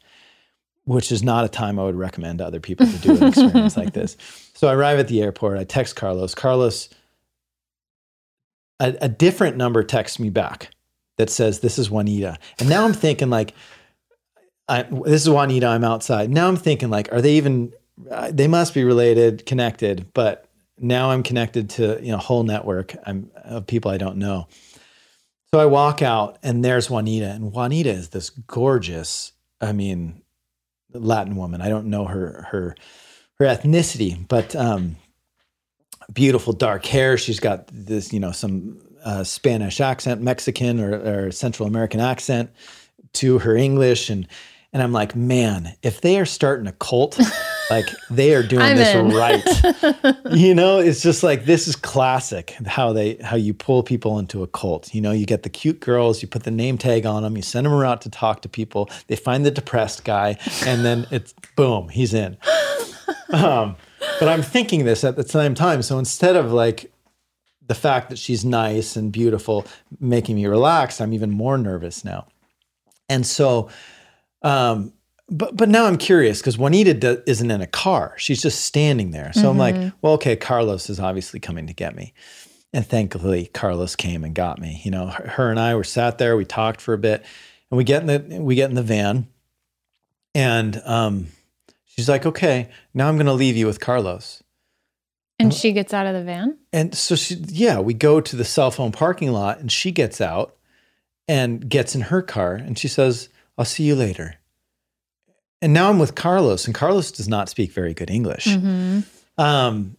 which 0.86 1.12
is 1.12 1.24
not 1.24 1.43
a 1.43 1.50
time 1.50 1.78
I 1.80 1.84
would 1.84 1.96
recommend 1.96 2.39
to 2.39 2.46
other 2.46 2.60
people 2.60 2.86
to 2.86 2.98
do 3.00 3.18
an 3.18 3.24
experience 3.24 3.76
like 3.76 3.93
this. 3.93 4.18
So 4.58 4.70
I 4.70 4.74
arrive 4.74 5.00
at 5.00 5.10
the 5.10 5.22
airport. 5.22 5.58
I 5.58 5.66
text 5.66 5.98
Carlos. 5.98 6.34
Carlos, 6.34 6.88
a, 8.80 8.96
a 9.02 9.10
different 9.10 9.58
number 9.58 9.84
texts 9.84 10.18
me 10.18 10.30
back 10.30 10.70
that 11.18 11.30
says, 11.30 11.60
This 11.60 11.78
is 11.78 11.91
Juanita. 11.91 12.38
And 12.58 12.70
now 12.70 12.86
I'm 12.86 12.93
thinking, 12.93 13.30
like, 13.30 13.54
I, 14.70 14.84
this 14.84 15.24
is 15.24 15.30
Juanita. 15.30 15.68
I'm 15.68 15.84
outside. 15.84 16.30
Now 16.30 16.48
I'm 16.48 16.56
thinking, 16.56 16.89
like, 16.89 17.12
are 17.12 17.22
they 17.22 17.34
even, 17.34 17.74
they 18.32 18.48
must 18.48 18.74
be 18.74 18.84
related, 18.84 19.46
connected. 19.46 20.14
But 20.14 20.50
now 20.78 21.12
I'm 21.12 21.24
connected 21.24 21.70
to, 21.72 22.00
you 22.02 22.12
know, 22.12 22.18
a 22.18 22.22
whole 22.22 22.43
network 22.43 22.96
of 23.43 23.68
people 23.68 23.91
I 23.91 23.98
don't 23.98 24.18
know. 24.18 24.48
So 25.54 25.60
I 25.60 25.66
walk 25.66 26.02
out 26.02 26.38
and 26.43 26.66
there's 26.66 26.89
Juanita. 26.89 27.30
And 27.30 27.54
Juanita 27.54 27.89
is 27.89 28.10
this 28.10 28.30
gorgeous, 28.30 29.32
I 29.62 29.72
mean, 29.72 30.22
Latin 30.93 31.36
woman. 31.36 31.62
I 31.62 31.70
don't 31.70 31.88
know 31.88 32.06
her 32.06 32.48
her 32.52 32.76
her 33.39 33.46
ethnicity, 33.46 34.28
but 34.28 34.56
um, 34.56 34.98
beautiful 36.12 36.54
dark 36.54 36.86
hair. 36.86 37.18
She's 37.18 37.39
got 37.39 37.68
this, 37.72 38.14
you 38.14 38.20
know, 38.20 38.32
some 38.32 38.82
uh, 39.04 39.24
Spanish 39.24 39.80
accent, 39.82 40.22
Mexican 40.22 40.80
or, 40.80 40.96
or 40.96 41.32
Central 41.32 41.68
American 41.68 42.00
accent 42.00 42.52
to 43.14 43.39
her 43.39 43.56
English, 43.56 44.10
and 44.10 44.28
and 44.74 44.82
I'm 44.82 44.91
like, 44.91 45.16
man, 45.16 45.76
if 45.84 46.02
they 46.02 46.20
are 46.20 46.26
starting 46.26 46.68
a 46.68 46.74
cult, 46.74 47.20
like 47.70 47.88
they 48.09 48.34
are 48.34 48.43
doing 48.43 48.61
I'm 48.61 48.78
this 48.78 48.95
in. 48.95 49.09
right. 49.09 50.16
you 50.32 50.53
know, 50.53 50.80
it's 50.80 51.01
just 51.01 51.24
like 51.24 51.45
this 51.45 51.68
is 51.68 51.76
classic 51.76 52.51
how 52.66 52.93
they 52.93 53.16
how 53.16 53.36
you 53.36 53.53
pull 53.53 53.84
people 53.84 54.20
into 54.20 54.43
a 54.43 54.47
cult. 54.47 54.93
You 54.93 55.01
know, 55.01 55.11
you 55.11 55.26
get 55.26 55.43
the 55.43 55.49
cute 55.49 55.80
girls, 55.80 56.22
you 56.22 56.28
put 56.28 56.43
the 56.43 56.51
name 56.51 56.78
tag 56.78 57.05
on 57.05 57.24
them, 57.24 57.36
you 57.36 57.43
send 57.43 57.66
them 57.66 57.74
around 57.74 57.99
to 57.99 58.09
talk 58.09 58.41
to 58.43 58.49
people. 58.49 58.89
They 59.07 59.16
find 59.16 59.45
the 59.45 59.51
depressed 59.51 60.03
guy, 60.03 60.38
and 60.66 60.86
then 60.86 61.07
it's 61.11 61.34
boom, 61.55 61.89
he's 61.89 62.13
in. 62.13 62.38
Um, 63.32 63.76
but 64.20 64.30
I'm 64.30 64.41
thinking 64.41 64.86
this 64.86 65.03
at 65.03 65.16
the 65.16 65.28
same 65.28 65.55
time. 65.55 65.82
So 65.82 65.99
instead 65.99 66.36
of 66.36 66.51
like 66.51 66.91
the 67.68 67.76
fact 67.76 68.09
that 68.09 68.18
she's 68.18 68.45
nice 68.45 68.95
and 68.95 69.11
beautiful 69.11 69.66
making 69.99 70.36
me 70.36 70.45
relaxed, 70.45 71.01
I'm 71.01 71.13
even 71.13 71.32
more 71.32 71.57
nervous 71.57 72.05
now. 72.05 72.28
And 73.09 73.26
so, 73.26 73.70
um, 74.41 74.93
but 75.30 75.55
but 75.55 75.69
now 75.69 75.86
I'm 75.86 75.97
curious 75.97 76.39
because 76.39 76.57
Juanita 76.57 76.93
do, 76.93 77.23
isn't 77.26 77.49
in 77.49 77.61
a 77.61 77.67
car; 77.67 78.13
she's 78.17 78.41
just 78.41 78.61
standing 78.61 79.11
there. 79.11 79.34
So 79.34 79.49
I'm 79.49 79.57
like, 79.57 79.76
well, 80.01 80.13
okay, 80.13 80.36
Carlos 80.36 80.89
is 80.89 80.99
obviously 80.99 81.39
coming 81.39 81.67
to 81.67 81.73
get 81.73 81.95
me, 81.95 82.13
and 82.73 82.86
thankfully 82.86 83.47
Carlos 83.47 83.95
came 83.95 84.23
and 84.23 84.36
got 84.36 84.59
me. 84.59 84.82
You 84.84 84.91
know, 84.91 85.07
her, 85.07 85.28
her 85.28 85.49
and 85.49 85.59
I 85.59 85.76
were 85.76 85.84
sat 85.84 86.17
there, 86.17 86.38
we 86.38 86.45
talked 86.45 86.82
for 86.82 86.93
a 86.93 86.97
bit, 86.97 87.26
and 87.71 87.78
we 87.78 87.84
get 87.84 88.01
in 88.01 88.07
the 88.07 88.41
we 88.41 88.55
get 88.55 88.69
in 88.69 88.76
the 88.76 88.84
van, 88.84 89.28
and 90.36 90.82
um, 90.86 91.28
she's 91.86 92.09
like, 92.09 92.26
okay, 92.26 92.69
now 92.93 93.07
I'm 93.07 93.15
going 93.15 93.26
to 93.26 93.34
leave 93.34 93.55
you 93.55 93.65
with 93.65 93.80
Carlos. 93.80 94.43
And 95.39 95.53
she 95.53 95.73
gets 95.73 95.93
out 95.93 96.07
of 96.07 96.13
the 96.13 96.23
van. 96.23 96.57
And 96.71 96.95
so 96.95 97.15
she, 97.15 97.36
yeah, 97.36 97.80
we 97.80 97.93
go 97.93 98.21
to 98.21 98.36
the 98.36 98.45
cell 98.45 98.71
phone 98.71 98.91
parking 98.91 99.32
lot 99.32 99.59
and 99.59 99.69
she 99.69 99.91
gets 99.91 100.21
out 100.21 100.55
and 101.28 101.67
gets 101.67 101.93
in 101.93 102.01
her 102.01 102.21
car 102.21 102.53
and 102.53 102.78
she 102.78 102.88
says, 102.88 103.30
I'll 103.57 103.65
see 103.65 103.84
you 103.84 103.95
later. 103.95 104.36
And 105.62 105.74
now 105.74 105.89
I'm 105.89 105.99
with 105.99 106.16
Carlos 106.16 106.66
and 106.66 106.76
Carlos 106.76 107.12
does 107.12 107.28
not 107.28 107.49
speak 107.49 107.72
very 107.72 107.93
good 107.93 108.10
English. 108.10 108.45
Mm-hmm. 108.45 108.99
Um, 109.41 109.97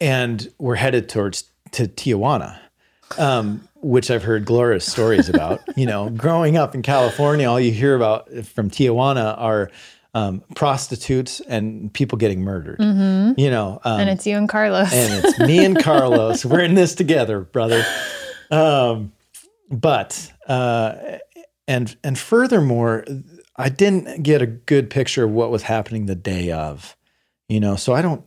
and 0.00 0.52
we're 0.58 0.74
headed 0.76 1.08
towards 1.08 1.44
to 1.72 1.86
Tijuana, 1.88 2.58
um, 3.18 3.66
which 3.76 4.10
I've 4.10 4.22
heard 4.22 4.44
glorious 4.44 4.90
stories 4.90 5.28
about. 5.28 5.60
you 5.76 5.86
know, 5.86 6.10
growing 6.16 6.56
up 6.56 6.74
in 6.74 6.82
California, 6.82 7.48
all 7.48 7.58
you 7.60 7.72
hear 7.72 7.94
about 7.96 8.28
from 8.44 8.70
Tijuana 8.70 9.34
are 9.38 9.70
um, 10.14 10.42
prostitutes 10.54 11.40
and 11.40 11.92
people 11.92 12.18
getting 12.18 12.40
murdered. 12.42 12.78
You 12.80 13.50
know, 13.50 13.80
um, 13.84 14.00
And 14.00 14.10
it's 14.10 14.26
you 14.26 14.36
and 14.36 14.48
Carlos. 14.48 14.92
and 14.92 15.24
it's 15.24 15.38
me 15.38 15.64
and 15.64 15.78
Carlos. 15.82 16.44
We're 16.44 16.60
in 16.60 16.74
this 16.74 16.94
together, 16.94 17.40
brother. 17.40 17.84
Um, 18.50 19.12
but 19.70 20.32
uh, 20.46 21.18
and 21.66 21.94
and 22.02 22.18
furthermore, 22.18 23.04
I 23.58 23.68
didn't 23.68 24.22
get 24.22 24.40
a 24.40 24.46
good 24.46 24.88
picture 24.88 25.24
of 25.24 25.32
what 25.32 25.50
was 25.50 25.62
happening 25.62 26.06
the 26.06 26.14
day 26.14 26.52
of. 26.52 26.96
You 27.48 27.60
know, 27.60 27.76
so 27.76 27.92
I 27.92 28.02
don't. 28.02 28.24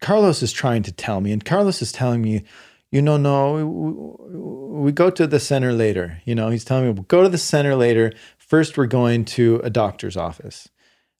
Carlos 0.00 0.42
is 0.42 0.52
trying 0.52 0.82
to 0.84 0.92
tell 0.92 1.20
me, 1.20 1.32
and 1.32 1.44
Carlos 1.44 1.82
is 1.82 1.92
telling 1.92 2.22
me, 2.22 2.44
you 2.90 3.02
know, 3.02 3.16
no, 3.16 3.52
we, 3.54 4.82
we 4.84 4.92
go 4.92 5.10
to 5.10 5.26
the 5.26 5.40
center 5.40 5.72
later. 5.72 6.22
You 6.24 6.34
know, 6.34 6.50
he's 6.50 6.64
telling 6.64 6.84
me 6.84 6.92
we'll 6.92 7.02
go 7.04 7.22
to 7.22 7.28
the 7.28 7.38
center 7.38 7.74
later. 7.74 8.12
First, 8.38 8.78
we're 8.78 8.86
going 8.86 9.24
to 9.26 9.60
a 9.62 9.70
doctor's 9.70 10.16
office. 10.16 10.68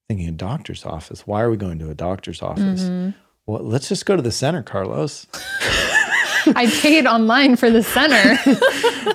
Thinking 0.09 0.28
a 0.28 0.32
doctor's 0.32 0.84
office. 0.84 1.26
Why 1.26 1.42
are 1.42 1.51
we 1.51 1.57
going 1.57 1.78
to 1.78 1.90
a 1.90 1.94
doctor's 1.94 2.42
office? 2.42 2.84
Mm-hmm. 2.84 3.11
Well, 3.46 3.62
let's 3.62 3.88
just 3.88 4.07
go 4.07 4.16
to 4.16 4.22
the 4.22 4.32
center, 4.32 4.62
Carlos. 4.62 5.26
I 6.46 6.70
paid 6.80 7.07
online 7.07 7.57
for 7.57 7.70
the 7.70 7.82
center. 7.82 8.38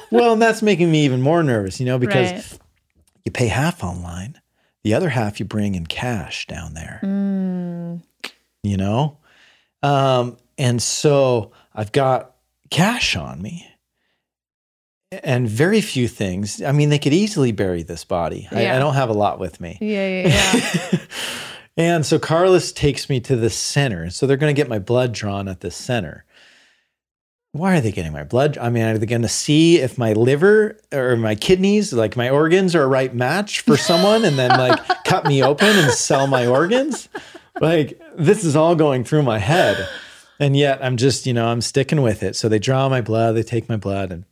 well, 0.12 0.34
and 0.34 0.42
that's 0.42 0.62
making 0.62 0.92
me 0.92 1.04
even 1.06 1.22
more 1.22 1.44
nervous, 1.44 1.80
you 1.80 1.86
know, 1.86 1.98
because 1.98 2.32
Right. 2.32 2.60
You 3.26 3.32
pay 3.32 3.48
half 3.48 3.84
online, 3.84 4.40
the 4.84 4.94
other 4.94 5.10
half 5.10 5.40
you 5.40 5.46
bring 5.46 5.76
in 5.76 5.86
cash 5.88 6.46
down 6.48 6.74
there, 6.76 7.00
Mm. 7.04 8.02
you 8.64 8.78
know? 8.78 9.18
Um, 9.84 10.38
and 10.58 10.82
so 10.82 11.52
I've 11.74 11.92
got 11.92 12.36
cash 12.70 13.16
on 13.16 13.42
me 13.42 13.68
and 15.24 15.48
very 15.48 15.82
few 15.82 16.08
things. 16.08 16.62
I 16.62 16.72
mean, 16.72 16.90
they 16.90 17.00
could 17.00 17.14
easily 17.14 17.52
bury 17.52 17.84
this 17.84 18.04
body. 18.06 18.48
I, 18.52 18.76
I 18.76 18.80
don't 18.80 18.96
have 18.96 19.10
a 19.10 19.14
lot 19.14 19.40
with 19.40 19.60
me. 19.60 19.78
Yeah, 19.82 20.08
yeah, 20.28 20.28
yeah. 20.92 21.00
and 21.78 22.06
so 22.06 22.18
Carlos 22.20 22.72
takes 22.72 23.10
me 23.10 23.20
to 23.22 23.36
the 23.36 23.50
center. 23.50 24.10
So 24.10 24.26
they're 24.28 24.38
going 24.38 24.54
to 24.54 24.60
get 24.60 24.70
my 24.70 24.80
blood 24.80 25.14
drawn 25.14 25.48
at 25.48 25.62
the 25.62 25.72
center. 25.72 26.25
Why 27.56 27.78
are 27.78 27.82
they 27.82 27.94
getting 27.94 28.12
my 28.12 28.26
blood? 28.26 28.58
I 28.58 28.70
mean, 28.70 28.84
are 28.84 28.98
they 28.98 29.06
going 29.06 29.22
to 29.22 29.30
see 29.30 29.80
if 29.80 29.98
my 29.98 30.12
liver 30.12 30.78
or 30.92 31.16
my 31.16 31.36
kidneys, 31.36 31.94
like 31.94 32.18
my 32.18 32.30
organs, 32.30 32.76
are 32.76 32.84
a 32.84 32.88
right 32.88 33.16
match 33.16 33.62
for 33.62 33.78
someone 33.78 34.26
and 34.26 34.38
then 34.38 34.50
like 34.50 34.78
cut 35.06 35.26
me 35.26 35.42
open 35.42 35.70
and 35.70 35.90
sell 35.94 36.28
my 36.28 36.46
organs? 36.46 37.08
Like, 37.62 38.02
this 38.18 38.44
is 38.44 38.58
all 38.58 38.76
going 38.76 39.06
through 39.06 39.24
my 39.24 39.40
head. 39.40 39.88
And 40.38 40.58
yet 40.58 40.84
I'm 40.84 40.98
just, 40.98 41.26
you 41.26 41.34
know, 41.34 41.48
I'm 41.48 41.62
sticking 41.62 42.02
with 42.02 42.24
it. 42.24 42.36
So 42.36 42.50
they 42.50 42.60
draw 42.60 42.90
my 42.90 43.00
blood, 43.00 43.38
they 43.38 43.44
take 43.44 43.70
my 43.70 43.78
blood, 43.78 44.12
and 44.12 44.26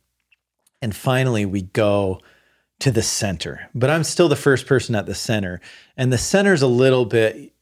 and 0.82 0.94
finally 0.94 1.46
we 1.46 1.62
go 1.62 2.20
to 2.80 2.90
the 2.90 3.00
center. 3.00 3.70
But 3.74 3.88
I'm 3.88 4.04
still 4.04 4.28
the 4.28 4.36
first 4.36 4.66
person 4.66 4.94
at 4.94 5.06
the 5.06 5.14
center. 5.14 5.62
And 5.96 6.12
the 6.12 6.18
center's 6.18 6.60
a 6.60 6.66
little 6.66 7.06
bit, 7.06 7.54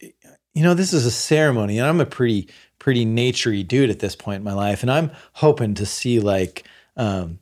you 0.53 0.61
know, 0.61 0.73
this 0.73 0.91
is 0.91 1.05
a 1.05 1.11
ceremony, 1.11 1.79
and 1.79 1.87
I'm 1.87 2.01
a 2.01 2.05
pretty, 2.05 2.49
pretty 2.83 3.05
naturey 3.05 3.65
dude 3.65 3.89
at 3.89 3.99
this 3.99 4.13
point 4.13 4.39
in 4.39 4.43
my 4.43 4.51
life. 4.51 4.81
And 4.83 4.91
I'm 4.91 5.09
hoping 5.31 5.73
to 5.75 5.85
see 5.85 6.19
like 6.19 6.65
um 6.97 7.39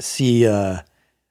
see 0.00 0.46
uh 0.46 0.78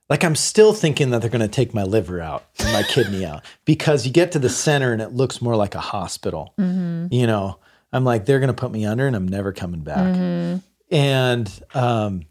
like 0.09 0.23
I'm 0.25 0.35
still 0.35 0.73
thinking 0.73 1.09
that 1.11 1.21
they're 1.21 1.29
gonna 1.29 1.47
take 1.47 1.73
my 1.73 1.83
liver 1.83 2.19
out 2.21 2.45
and 2.59 2.71
my 2.73 2.83
kidney 2.83 3.25
out 3.25 3.43
because 3.65 4.05
you 4.05 4.11
get 4.11 4.33
to 4.33 4.39
the 4.39 4.49
center 4.49 4.91
and 4.91 5.01
it 5.01 5.13
looks 5.13 5.41
more 5.41 5.55
like 5.55 5.73
a 5.75 5.79
hospital. 5.79 6.53
Mm-hmm. 6.59 7.07
You 7.13 7.27
know, 7.27 7.59
I'm 7.93 8.03
like, 8.03 8.25
they're 8.25 8.39
gonna 8.41 8.53
put 8.53 8.71
me 8.71 8.85
under 8.85 9.07
and 9.07 9.15
I'm 9.15 9.27
never 9.27 9.53
coming 9.53 9.81
back 9.81 10.13
Mhm. 10.15 10.61
and 10.91 11.61
um 11.73 12.23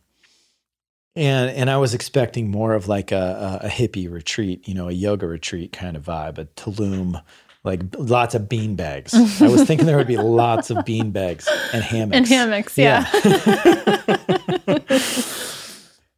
and 1.15 1.51
and 1.57 1.71
I 1.71 1.79
was 1.79 1.95
expecting 1.95 2.51
more 2.51 2.75
of 2.75 2.87
like 2.89 3.13
a, 3.13 3.61
a, 3.63 3.67
a 3.67 3.71
hippie 3.71 4.11
retreat, 4.13 4.69
you 4.69 4.75
know, 4.75 4.89
a 4.91 4.93
yoga 4.93 5.27
retreat 5.27 5.73
kind 5.73 5.97
of 5.97 6.05
vibe, 6.05 6.37
a 6.37 6.45
Tulum, 6.45 7.23
like 7.67 7.83
lots 7.99 8.35
of 8.35 8.49
bean 8.49 8.77
bags. 8.77 9.13
I 9.13 9.49
was 9.49 9.65
thinking 9.65 9.87
there 9.87 9.97
would 9.97 10.07
be 10.07 10.17
lots 10.43 10.71
of 10.71 10.85
bean 10.85 11.11
bags 11.11 11.49
and 11.73 11.83
hammocks. 11.83 12.17
And 12.17 12.27
hammocks, 12.27 12.79
yeah. 12.79 13.05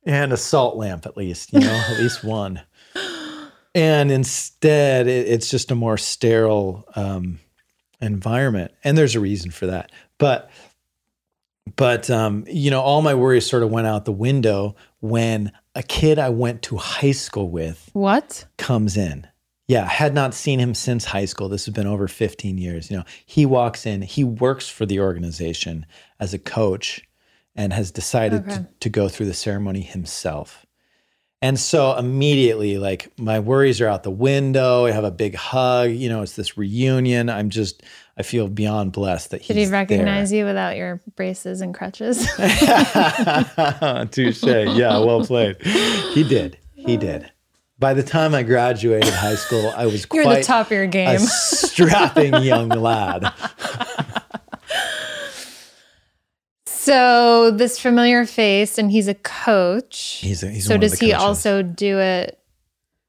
and 0.05 0.33
a 0.33 0.37
salt 0.37 0.77
lamp 0.77 1.07
at 1.07 1.17
least, 1.17 1.53
you 1.53 1.61
know, 1.61 1.85
at 1.89 1.99
least 1.99 2.23
one. 2.23 2.61
And 3.75 4.11
instead, 4.11 5.07
it, 5.07 5.29
it's 5.29 5.51
just 5.51 5.71
a 5.71 5.75
more 5.75 5.97
sterile 5.97 6.85
um, 6.97 7.39
environment, 8.01 8.73
and 8.83 8.99
there's 8.99 9.15
a 9.15 9.21
reason 9.21 9.51
for 9.51 9.67
that. 9.67 9.93
But, 10.19 10.51
but 11.77 12.11
um, 12.11 12.45
you 12.49 12.71
know, 12.71 12.81
all 12.81 13.03
my 13.03 13.15
worries 13.15 13.49
sort 13.49 13.63
of 13.63 13.71
went 13.71 13.87
out 13.87 14.05
the 14.05 14.13
window 14.13 14.75
when 15.01 15.53
a 15.75 15.83
kid 15.83 16.19
I 16.19 16.31
went 16.31 16.63
to 16.63 16.77
high 16.77 17.13
school 17.13 17.51
with 17.51 17.89
What? 17.93 18.47
comes 18.57 18.97
in. 18.97 19.28
Yeah, 19.69 19.85
had 19.87 20.15
not 20.15 20.33
seen 20.35 20.59
him 20.59 20.75
since 20.75 21.05
high 21.05 21.27
school. 21.27 21.49
This 21.51 21.67
has 21.67 21.75
been 21.75 21.87
over 21.87 22.09
15 22.09 22.57
years. 22.57 22.91
You 22.91 22.97
know, 22.97 23.05
he 23.27 23.45
walks 23.47 23.85
in, 23.85 24.01
he 24.03 24.25
works 24.25 24.67
for 24.69 24.87
the 24.87 24.99
organization 25.01 25.85
as 26.19 26.33
a 26.35 26.39
coach 26.39 27.03
and 27.55 27.73
has 27.75 27.91
decided 27.91 28.43
Okay. 28.49 28.55
to, 28.57 28.69
to 28.81 28.89
go 28.89 29.09
through 29.09 29.27
the 29.27 29.35
ceremony 29.35 29.83
himself. 29.83 30.65
And 31.43 31.61
so 31.61 31.95
immediately, 31.97 32.79
like 32.79 33.13
my 33.19 33.39
worries 33.41 33.81
are 33.81 33.87
out 33.87 34.03
the 34.03 34.11
window. 34.11 34.87
I 34.87 34.91
have 34.91 35.05
a 35.05 35.11
big 35.11 35.37
hug. 35.37 35.91
You 35.91 36.09
know, 36.09 36.23
it's 36.23 36.35
this 36.35 36.57
reunion. 36.59 37.29
I'm 37.31 37.49
just, 37.51 37.83
I 38.17 38.23
feel 38.23 38.49
beyond 38.49 38.91
blessed 38.93 39.31
that 39.31 39.43
he 39.43 39.55
Did 39.55 39.67
he 39.67 39.71
recognize 39.71 40.33
you 40.33 40.45
without 40.47 40.77
your 40.77 41.01
braces 41.15 41.61
and 41.61 41.73
crutches? 41.75 42.27
there. 42.39 44.07
Touche. 44.11 44.43
Yeah, 44.43 44.99
well 44.99 45.25
played. 45.25 45.61
He 45.63 46.25
did. 46.25 46.59
He 46.75 46.97
did. 46.97 47.31
By 47.79 47.95
the 47.95 48.03
time 48.03 48.35
I 48.35 48.43
graduated 48.43 49.13
high 49.15 49.37
school, 49.37 49.73
I 49.77 49.87
was 49.87 50.07
You're 50.13 50.25
quite 50.25 50.39
the 50.39 50.43
top 50.45 50.67
of 50.67 50.73
your 50.73 50.83
a 50.83 50.89
game. 50.89 51.19
strapping 51.21 52.35
young 52.43 52.69
lad. 52.71 53.33
So 56.67 57.51
this 57.51 57.79
familiar 57.79 58.25
face, 58.25 58.79
and 58.79 58.91
he's 58.91 59.09
a 59.09 59.15
coach. 59.15 60.21
He's 60.23 60.43
a, 60.43 60.49
he's 60.51 60.65
so 60.67 60.75
one 60.75 60.83
of 60.83 60.91
does 60.91 60.99
he 60.99 61.11
coaches. 61.11 61.23
also 61.23 61.63
do 61.63 61.99
it? 61.99 62.39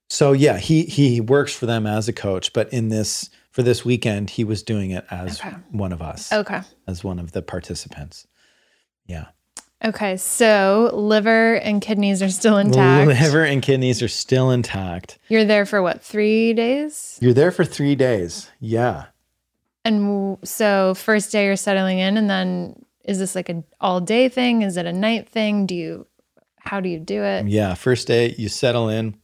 So 0.10 0.34
yeah, 0.34 0.58
he 0.58 0.84
he 0.84 1.22
works 1.22 1.54
for 1.54 1.66
them 1.66 1.86
as 1.88 2.08
a 2.10 2.14
coach, 2.14 2.52
but 2.52 2.72
in 2.74 2.90
this 2.90 3.30
for 3.52 3.64
this 3.64 3.86
weekend, 3.86 4.32
he 4.32 4.44
was 4.44 4.64
doing 4.64 4.92
it 4.92 5.06
as 5.10 5.40
Okay. 5.40 5.56
one 5.72 5.94
of 5.94 6.02
us, 6.02 6.34
Okay. 6.34 6.62
as 6.88 7.04
one 7.06 7.20
of 7.20 7.32
the 7.32 7.42
participants. 7.42 8.28
Yeah, 9.06 9.28
Okay. 9.84 10.18
So 10.18 10.90
liver 10.94 11.56
and 11.56 11.82
kidneys 11.82 12.22
are 12.22 12.30
still 12.30 12.58
intact. 12.58 13.08
liver 13.08 13.44
and 13.44 13.62
kidneys 13.62 14.02
are 14.04 14.08
still 14.10 14.52
intact. 14.52 15.18
You're 15.30 15.46
there 15.46 15.66
for 15.66 15.82
what? 15.82 16.02
Three 16.04 16.54
days? 16.54 17.18
You're 17.22 17.34
there 17.34 17.52
for 17.52 17.64
three 17.64 17.96
days. 17.96 18.50
Yeah, 18.60 19.06
And 19.86 20.02
w- 20.06 20.38
so 20.44 20.94
first 20.96 21.32
day 21.32 21.46
you're 21.46 21.56
settling 21.56 22.00
in 22.00 22.18
and 22.18 22.30
then 22.30 22.86
is 23.06 23.20
this 23.20 23.34
like 23.36 23.48
an 23.50 23.64
all 23.80 24.02
day 24.02 24.28
thing? 24.30 24.62
Is 24.64 24.76
it 24.78 24.86
a 24.86 24.94
night 24.94 25.30
thing? 25.30 25.66
Do 25.66 25.76
you 25.76 26.06
how 26.60 26.82
do 26.82 26.90
you 26.90 27.00
do 27.00 27.24
it? 27.24 27.48
Yeah, 27.48 27.74
first 27.74 28.06
day 28.08 28.36
you 28.38 28.50
settle 28.50 28.90
in. 28.90 29.16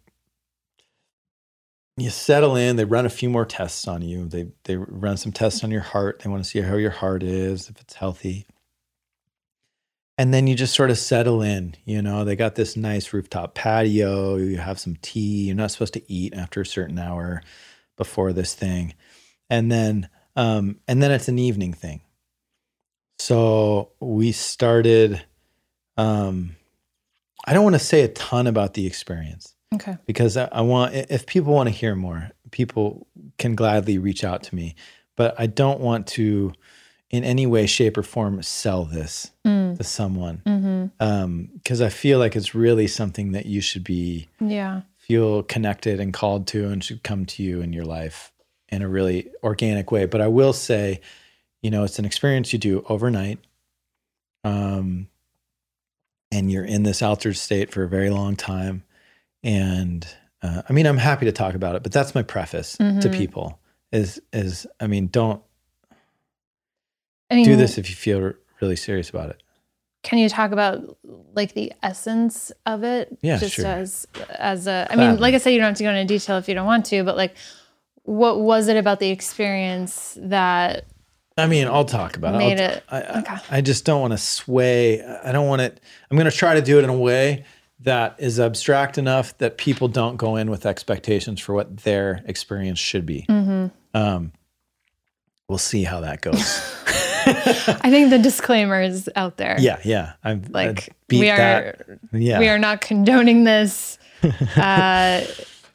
You 1.98 2.10
settle 2.10 2.56
in, 2.58 2.76
they 2.78 2.84
run 2.86 3.06
a 3.06 3.10
few 3.10 3.30
more 3.30 3.46
tests 3.46 3.88
on 3.88 4.02
you. 4.02 4.26
They 4.28 4.48
they 4.64 4.76
run 4.78 5.18
some 5.18 5.32
tests 5.32 5.64
on 5.64 5.72
your 5.72 5.82
heart. 5.82 6.20
They 6.22 6.30
want 6.30 6.44
to 6.44 6.50
see 6.50 6.62
how 6.62 6.76
your 6.78 6.92
heart 6.92 7.24
is, 7.24 7.70
if 7.70 7.80
it's 7.80 7.94
healthy. 7.94 8.48
And 10.18 10.34
then 10.34 10.48
you 10.48 10.56
just 10.56 10.74
sort 10.74 10.92
of 10.92 10.98
settle 10.98 11.42
in, 11.42 11.76
you 11.84 12.02
know, 12.02 12.24
they 12.24 12.38
got 12.38 12.56
this 12.56 12.78
nice 12.78 13.12
rooftop 13.12 13.54
patio, 13.54 14.38
you 14.38 14.58
have 14.58 14.80
some 14.80 14.96
tea, 15.02 15.48
you're 15.48 15.56
not 15.56 15.72
supposed 15.72 15.94
to 15.96 16.12
eat 16.12 16.34
after 16.34 16.62
a 16.62 16.66
certain 16.66 16.98
hour 16.98 17.42
before 17.98 18.32
this 18.32 18.56
thing. 18.56 18.94
And 19.50 19.72
then 19.72 20.10
um 20.38 20.80
and 20.88 21.02
then 21.04 21.12
it's 21.12 21.28
an 21.28 21.40
evening 21.40 21.74
thing. 21.74 22.02
So 23.20 23.92
we 24.00 24.32
started 24.32 25.22
um 25.98 26.56
I 27.46 27.54
don't 27.54 27.64
want 27.64 27.76
to 27.76 27.80
say 27.80 28.02
a 28.02 28.08
ton 28.08 28.48
about 28.48 28.74
the 28.74 28.88
experience 28.88 29.54
Okay. 29.74 29.98
because 30.06 30.38
I, 30.38 30.48
I 30.52 30.62
want 30.62 30.96
if 30.96 31.26
people 31.26 31.54
want 31.54 31.68
to 31.68 31.76
hear 31.76 31.96
more, 31.96 32.32
people 32.52 33.08
can 33.38 33.56
gladly 33.56 33.98
reach 33.98 34.24
out 34.24 34.44
to 34.44 34.56
me. 34.56 34.76
But 35.18 35.36
I 35.38 35.48
don't 35.48 35.80
want 35.80 36.08
to, 36.08 36.52
in 37.10 37.24
any 37.24 37.46
way, 37.46 37.66
shape, 37.66 37.98
or 37.98 38.04
form, 38.04 38.42
sell 38.44 38.84
this 38.86 39.32
Mm. 39.46 39.78
to 39.78 39.84
someone 39.84 40.42
Mm-hmm. 40.46 41.46
because 41.56 41.82
I 41.82 41.90
feel 41.90 42.18
like 42.20 42.36
it's 42.36 42.56
really 42.56 42.88
something 42.88 43.32
that 43.34 43.46
you 43.46 43.62
should 43.62 43.84
be 43.84 44.28
Yeah. 44.40 44.82
feel 44.98 45.44
connected 45.44 46.00
and 46.00 46.12
called 46.14 46.48
to, 46.48 46.68
and 46.70 46.84
should 46.84 47.04
come 47.04 47.26
to 47.28 47.44
you 47.44 47.62
in 47.62 47.74
your 47.74 47.86
life 47.86 48.32
in 48.70 48.82
a 48.82 48.88
really 48.88 49.30
organic 49.44 49.92
way. 49.92 50.06
But 50.06 50.22
I 50.22 50.28
will 50.28 50.54
say, 50.54 51.02
you 51.62 51.70
know, 51.70 51.84
it's 51.84 52.00
an 52.00 52.06
experience 52.06 52.52
you 52.54 52.60
do 52.60 52.84
overnight. 52.90 53.40
Um, 54.44 55.08
and 56.32 56.52
you're 56.52 56.66
in 56.66 56.84
this 56.84 57.02
altered 57.02 57.38
state 57.38 57.72
for 57.72 57.84
a 57.84 57.88
very 57.88 58.10
long 58.10 58.36
time. 58.36 58.84
And 59.44 60.06
uh, 60.42 60.64
I 60.68 60.74
mean, 60.74 60.86
I'm 60.88 60.98
happy 60.98 61.26
to 61.26 61.32
talk 61.32 61.54
about 61.56 61.76
it, 61.76 61.84
but 61.84 61.92
that's 61.92 62.16
my 62.16 62.24
preface 62.24 62.78
to 62.78 62.84
Mhm. 62.84 63.14
people 63.14 63.60
is, 63.92 64.20
is, 64.34 64.66
I 64.80 64.88
mean, 64.88 65.08
don't 65.08 65.42
I 67.30 67.36
mean, 67.36 67.46
do 67.46 67.56
this 67.56 67.78
if 67.78 67.90
you 67.90 67.96
feel 67.96 68.34
really 68.62 68.76
serious 68.76 69.10
about 69.10 69.30
it. 69.30 69.42
Can 70.04 70.20
you 70.20 70.30
talk 70.30 70.52
about 70.52 70.98
like 71.34 71.54
the 71.54 71.74
essence 71.82 72.52
of 72.66 72.84
it? 72.84 73.18
Yeah, 73.22 73.38
just 73.38 73.56
sure. 73.56 73.66
as 73.66 74.08
as 74.38 74.68
a 74.68 74.88
I 74.90 74.96
mean, 74.96 75.18
like 75.18 75.34
I 75.34 75.40
said, 75.40 75.52
you 75.52 75.58
don't 75.60 75.70
have 75.70 75.78
to 75.78 75.84
go 75.84 75.90
into 75.90 76.14
detail 76.14 76.38
if 76.38 76.48
you 76.48 76.54
don't 76.54 76.68
want 76.68 76.86
to, 76.88 77.04
but 77.04 77.18
like 77.18 77.36
what 78.04 78.40
was 78.40 78.68
it 78.68 78.78
about 78.78 79.00
the 79.00 79.10
experience 79.10 80.18
that 80.22 80.86
I 81.38 81.48
mean, 81.48 81.68
I'll 81.68 81.86
talk 81.86 82.16
about 82.16 82.36
Made 82.36 82.60
it. 82.60 82.60
it- 82.60 82.84
I, 82.88 83.02
I, 83.02 83.20
okay. 83.20 83.36
I 83.52 83.62
just 83.62 83.84
don't 83.84 84.00
want 84.00 84.14
to 84.14 84.18
sway. 84.18 85.04
I 85.04 85.32
don't 85.34 85.48
want 85.48 85.62
it. 85.62 85.82
I'm 86.10 86.18
going 86.18 86.30
to 86.30 86.36
try 86.36 86.54
to 86.54 86.62
do 86.62 86.80
it 86.80 86.84
in 86.84 86.90
a 86.90 86.98
way 86.98 87.44
that 87.82 88.16
is 88.20 88.40
abstract 88.40 88.98
enough 88.98 89.38
that 89.40 89.58
people 89.58 89.90
don't 89.90 90.16
go 90.16 90.38
in 90.38 90.50
with 90.50 90.66
expectations 90.66 91.42
for 91.42 91.54
what 91.54 91.78
their 91.78 92.24
experience 92.26 92.80
should 92.80 93.06
be. 93.06 93.26
Mm-hmm. 93.28 93.68
Um, 93.94 94.32
we'll 95.50 95.58
see 95.58 95.84
how 95.84 96.00
that 96.02 96.22
goes. 96.22 96.62
I 97.26 97.90
think 97.90 98.10
the 98.10 98.20
disclaimer 98.20 98.82
is 98.82 99.10
out 99.16 99.38
there. 99.38 99.56
yeah, 99.60 99.80
yeah. 99.84 100.14
I'm 100.24 100.44
Like 100.50 100.94
beat 101.08 101.20
we 101.22 101.30
are 101.30 101.38
that. 101.38 101.86
Yeah, 102.12 102.40
we 102.40 102.50
are 102.50 102.60
not 102.60 102.82
condoning 102.82 103.44
this. 103.44 103.98
Uh 104.56 105.22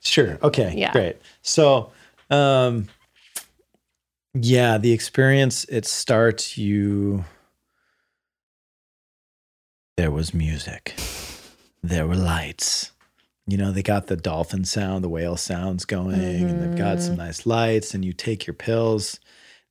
Sure. 0.02 0.39
Okay. 0.43 0.72
Yeah. 0.77 0.93
Great. 0.93 1.16
So, 1.43 1.93
um, 2.31 2.89
yeah, 4.35 4.78
the 4.78 4.93
experience 4.93 5.64
it 5.64 5.85
starts 5.86 6.56
you. 6.56 7.24
There 9.97 10.10
was 10.10 10.32
music. 10.32 10.94
There 11.82 12.06
were 12.06 12.16
lights. 12.16 12.93
You 13.47 13.56
know, 13.59 13.72
they 13.72 13.82
got 13.82 14.06
the 14.06 14.16
dolphin 14.16 14.64
sound, 14.64 15.05
the 15.05 15.09
whale 15.09 15.36
sounds 15.36 15.85
going, 15.85 16.14
and 16.20 16.62
they've 16.62 16.78
got 16.78 17.01
some 17.01 17.16
nice 17.16 17.44
lights. 17.47 17.94
And 17.94 18.05
you 18.05 18.12
take 18.12 18.47
your 18.47 18.55
pills. 18.55 19.18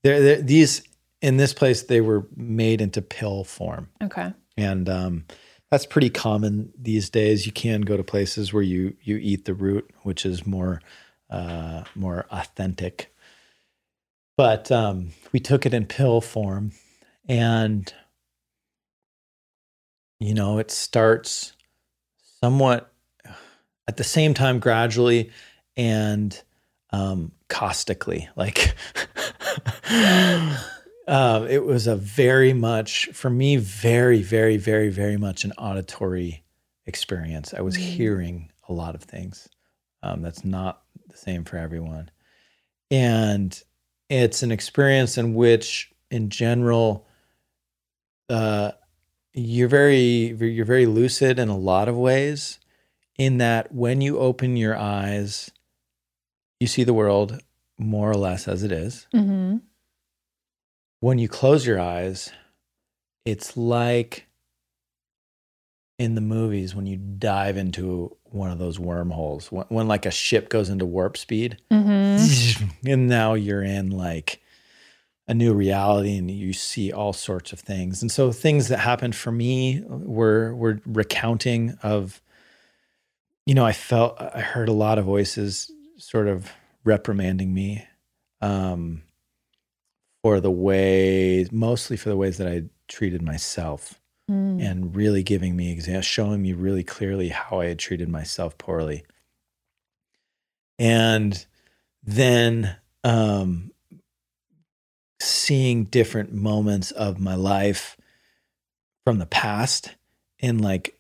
There, 0.04 0.22
there- 0.22 0.42
these 0.42 0.84
in 1.22 1.38
this 1.38 1.54
place 1.54 1.84
they 1.84 2.02
were 2.02 2.28
made 2.36 2.82
into 2.82 3.02
pill 3.02 3.44
form 3.44 3.90
okay. 4.02 4.34
and 4.58 4.88
um, 4.90 5.26
that's 5.70 5.86
pretty 5.86 6.10
common 6.10 6.72
these 6.78 7.10
days. 7.10 7.46
You 7.46 7.52
can 7.52 7.82
go 7.82 7.96
to 7.96 8.04
places 8.04 8.52
where 8.52 8.64
you 8.64 8.96
you 9.02 9.18
eat 9.18 9.46
the 9.46 9.54
root, 9.54 9.90
which 10.02 10.26
is 10.26 10.46
more 10.46 10.82
uh, 11.30 11.84
more 11.96 12.26
authentic. 12.32 13.14
But 14.36 14.72
um, 14.72 15.10
we 15.32 15.40
took 15.40 15.66
it 15.66 15.74
in 15.74 15.86
pill 15.86 16.22
form, 16.22 16.72
and 17.28 17.94
you 20.20 20.34
know 20.34 20.58
it 20.58 20.72
starts 20.72 21.54
somewhat 22.42 22.92
at 23.88 23.98
the 23.98 24.04
same 24.04 24.34
time 24.34 24.60
gradually 24.60 25.32
and 25.78 26.42
um, 26.92 27.32
caustically, 27.48 28.28
like. 28.36 28.76
Um, 31.10 31.48
it 31.48 31.66
was 31.66 31.88
a 31.88 31.96
very 31.96 32.54
much 32.54 33.10
for 33.14 33.30
me 33.32 33.56
very 33.58 34.22
very 34.22 34.58
very 34.58 34.90
very 34.90 35.18
much 35.18 35.44
an 35.44 35.52
auditory 35.58 36.44
experience 36.86 37.54
i 37.54 37.62
was 37.62 37.76
Mm. 37.76 37.82
hearing 37.82 38.52
a 38.70 38.74
lot 38.74 38.94
of 38.96 39.02
things 39.04 39.50
um, 40.04 40.22
that's 40.22 40.46
not 40.46 40.84
the 41.08 41.18
same 41.18 41.44
for 41.46 41.58
everyone 41.58 42.10
and 42.92 43.62
it's 44.10 44.44
an 44.44 44.52
experience 44.52 45.18
in 45.18 45.34
which 45.34 45.92
in 46.12 46.30
general 46.30 47.08
uh, 48.30 48.72
you're 49.34 49.68
very 49.68 50.36
you're 50.40 50.66
very 50.66 50.86
lucid 50.86 51.40
in 51.40 51.50
a 51.50 51.58
lot 51.58 51.88
of 51.88 51.96
ways 51.98 52.60
in 53.18 53.38
that 53.40 53.74
when 53.74 54.02
you 54.02 54.20
open 54.20 54.56
your 54.58 54.78
eyes 54.78 55.50
you 56.60 56.68
see 56.68 56.84
the 56.84 56.94
world 56.94 57.40
more 57.80 58.10
or 58.12 58.16
less 58.16 58.48
as 58.48 58.64
it 58.64 58.72
is 58.72 59.08
Mm-hmm. 59.14 59.58
When 61.00 61.18
you 61.18 61.28
close 61.28 61.66
your 61.66 61.80
eyes, 61.80 62.32
it's 63.26 63.56
like 63.56 64.28
in 65.98 66.16
the 66.16 66.22
movies 66.22 66.74
when 66.74 66.86
you 66.86 66.98
dive 66.98 67.58
into 67.58 68.16
one 68.24 68.52
of 68.52 68.60
those 68.60 68.80
wormholes, 68.80 69.52
when, 69.52 69.66
when 69.70 69.88
like 69.88 70.06
a 70.06 70.12
ship 70.12 70.50
goes 70.50 70.70
into 70.70 70.86
warp 70.86 71.18
speed, 71.18 71.58
Mm-hmm. 71.72 72.68
and 72.90 73.08
now 73.08 73.34
you're 73.34 73.64
in 73.64 73.92
like 73.92 74.42
a 75.28 75.34
new 75.34 75.54
reality 75.54 76.18
and 76.18 76.30
you 76.32 76.54
see 76.54 76.92
all 76.92 77.14
sorts 77.14 77.54
of 77.54 77.60
things. 77.60 78.02
And 78.02 78.12
so 78.12 78.32
things 78.32 78.70
that 78.70 78.80
happened 78.80 79.16
for 79.16 79.32
me 79.32 79.84
were 79.88 80.56
were 80.56 80.80
recounting 80.86 81.78
of 81.84 82.22
you 83.46 83.56
know, 83.56 83.66
I 83.66 83.72
felt 83.72 84.20
I 84.20 84.42
heard 84.42 84.70
a 84.70 84.74
lot 84.74 85.00
of 85.00 85.06
voices 85.06 85.72
sort 85.98 86.28
of 86.28 86.52
reprimanding 86.84 87.54
me 87.54 87.86
um 88.42 89.04
for 90.24 90.40
the 90.40 90.52
way 90.52 91.48
mostly 91.52 91.98
for 91.98 92.10
the 92.10 92.18
ways 92.18 92.38
that 92.38 92.48
I 92.48 92.64
treated 92.88 93.22
myself 93.22 94.00
Mm. 94.30 94.62
and 94.62 94.96
really 94.96 95.24
giving 95.24 95.56
me 95.56 95.72
exam 95.72 96.04
showing 96.04 96.44
me 96.44 96.54
really 96.54 96.84
clearly 96.84 97.30
how 97.30 97.62
I 97.62 97.66
had 97.66 97.80
treated 97.80 98.10
myself 98.10 98.56
poorly. 98.60 99.04
And 100.78 101.46
then 102.04 102.76
um 103.04 103.72
seeing 105.22 105.86
different 105.86 106.32
moments 106.32 106.92
of 106.92 107.20
my 107.20 107.36
life 107.36 107.98
from 109.04 109.18
the 109.18 109.26
past 109.26 109.96
in 110.38 110.60
like 110.60 110.98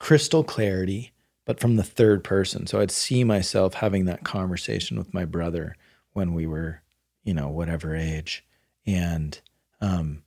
crystal 0.00 0.42
clarity, 0.42 1.12
but 1.46 1.60
from 1.60 1.76
the 1.76 1.82
third 1.84 2.24
person. 2.24 2.66
So 2.66 2.80
I'd 2.80 2.90
see 2.90 3.22
myself 3.22 3.74
having 3.74 4.06
that 4.06 4.24
conversation 4.24 4.96
with 4.96 5.12
my 5.14 5.24
brother 5.26 5.76
when 6.12 6.32
we 6.34 6.46
were, 6.46 6.80
you 7.30 7.34
know, 7.34 7.48
whatever 7.48 7.94
age. 7.94 8.44
And 8.84 9.40
um 9.80 10.24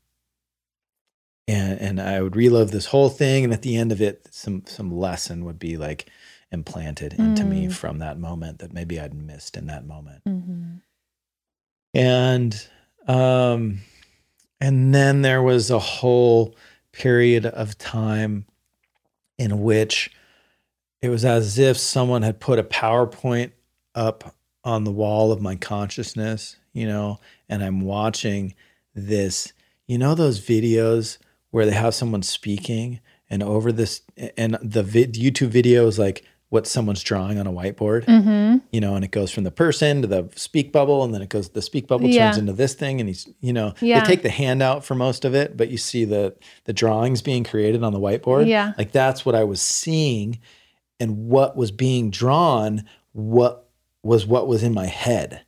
and 1.49 1.77
and 1.81 1.99
I 1.99 2.21
would 2.21 2.37
relive 2.37 2.71
this 2.71 2.85
whole 2.85 3.09
thing, 3.09 3.43
and 3.43 3.51
at 3.51 3.61
the 3.61 3.75
end 3.75 3.91
of 3.91 4.01
it, 4.01 4.29
some 4.31 4.63
some 4.65 4.89
lesson 4.89 5.43
would 5.43 5.59
be 5.59 5.75
like 5.75 6.09
implanted 6.49 7.11
into 7.11 7.43
me 7.43 7.65
Mm. 7.67 7.73
from 7.73 7.97
that 7.99 8.17
moment 8.17 8.59
that 8.59 8.71
maybe 8.71 9.01
I'd 9.01 9.13
missed 9.13 9.57
in 9.57 9.65
that 9.67 9.85
moment. 9.85 10.23
Mm-hmm. 10.23 10.75
And 11.93 12.67
um 13.05 13.79
and 14.61 14.95
then 14.95 15.23
there 15.23 15.43
was 15.43 15.69
a 15.69 15.79
whole 15.79 16.55
period 16.93 17.45
of 17.45 17.77
time 17.77 18.45
in 19.37 19.61
which 19.61 20.09
it 21.01 21.09
was 21.09 21.25
as 21.25 21.59
if 21.59 21.77
someone 21.77 22.21
had 22.21 22.39
put 22.39 22.59
a 22.59 22.63
PowerPoint 22.63 23.51
up 23.93 24.35
on 24.63 24.85
the 24.85 24.91
wall 24.91 25.33
of 25.33 25.41
my 25.41 25.57
consciousness, 25.57 26.55
you 26.73 26.85
know, 26.87 27.19
and 27.49 27.63
I'm 27.63 27.81
watching 27.81 28.53
this, 28.95 29.53
you 29.87 29.97
know, 29.97 30.15
those 30.15 30.39
videos 30.39 31.17
where 31.51 31.65
they 31.65 31.71
have 31.73 31.93
someone 31.95 32.23
speaking 32.23 32.99
and 33.29 33.41
over 33.43 33.71
this, 33.71 34.01
and 34.37 34.57
the 34.61 34.83
vid, 34.83 35.13
YouTube 35.13 35.47
video 35.49 35.87
is 35.87 35.97
like 35.97 36.23
what 36.49 36.67
someone's 36.67 37.01
drawing 37.01 37.39
on 37.39 37.47
a 37.47 37.51
whiteboard, 37.51 38.05
Mm-hmm. 38.05 38.57
you 38.71 38.79
know, 38.79 38.93
and 38.95 39.03
it 39.03 39.09
goes 39.09 39.31
from 39.31 39.43
the 39.43 39.49
person 39.49 40.03
to 40.03 40.07
the 40.07 40.29
speak 40.35 40.71
bubble, 40.71 41.03
and 41.03 41.11
then 41.11 41.21
it 41.23 41.29
goes, 41.29 41.49
the 41.49 41.63
speak 41.63 41.87
bubble 41.87 42.07
Yeah. 42.07 42.25
turns 42.25 42.37
into 42.37 42.53
this 42.53 42.75
thing, 42.75 42.99
and 42.99 43.09
he's, 43.09 43.27
you 43.41 43.53
know, 43.53 43.73
Yeah. 43.81 44.01
they 44.01 44.05
take 44.05 44.21
the 44.21 44.29
handout 44.29 44.85
for 44.85 44.93
most 44.93 45.25
of 45.25 45.33
it, 45.33 45.57
but 45.57 45.69
you 45.71 45.77
see 45.77 46.05
the 46.05 46.35
the 46.65 46.73
drawings 46.73 47.23
being 47.23 47.43
created 47.43 47.83
on 47.83 47.91
the 47.91 47.99
whiteboard. 47.99 48.47
Yeah. 48.47 48.73
Like 48.77 48.91
that's 48.91 49.25
what 49.25 49.33
I 49.33 49.43
was 49.45 49.61
seeing, 49.63 50.39
and 50.99 51.27
what 51.27 51.55
was 51.57 51.71
being 51.71 52.11
drawn, 52.11 52.83
what 53.13 53.67
was 54.03 54.27
what 54.27 54.47
was 54.47 54.61
in 54.61 54.73
my 54.75 54.85
head. 54.87 55.41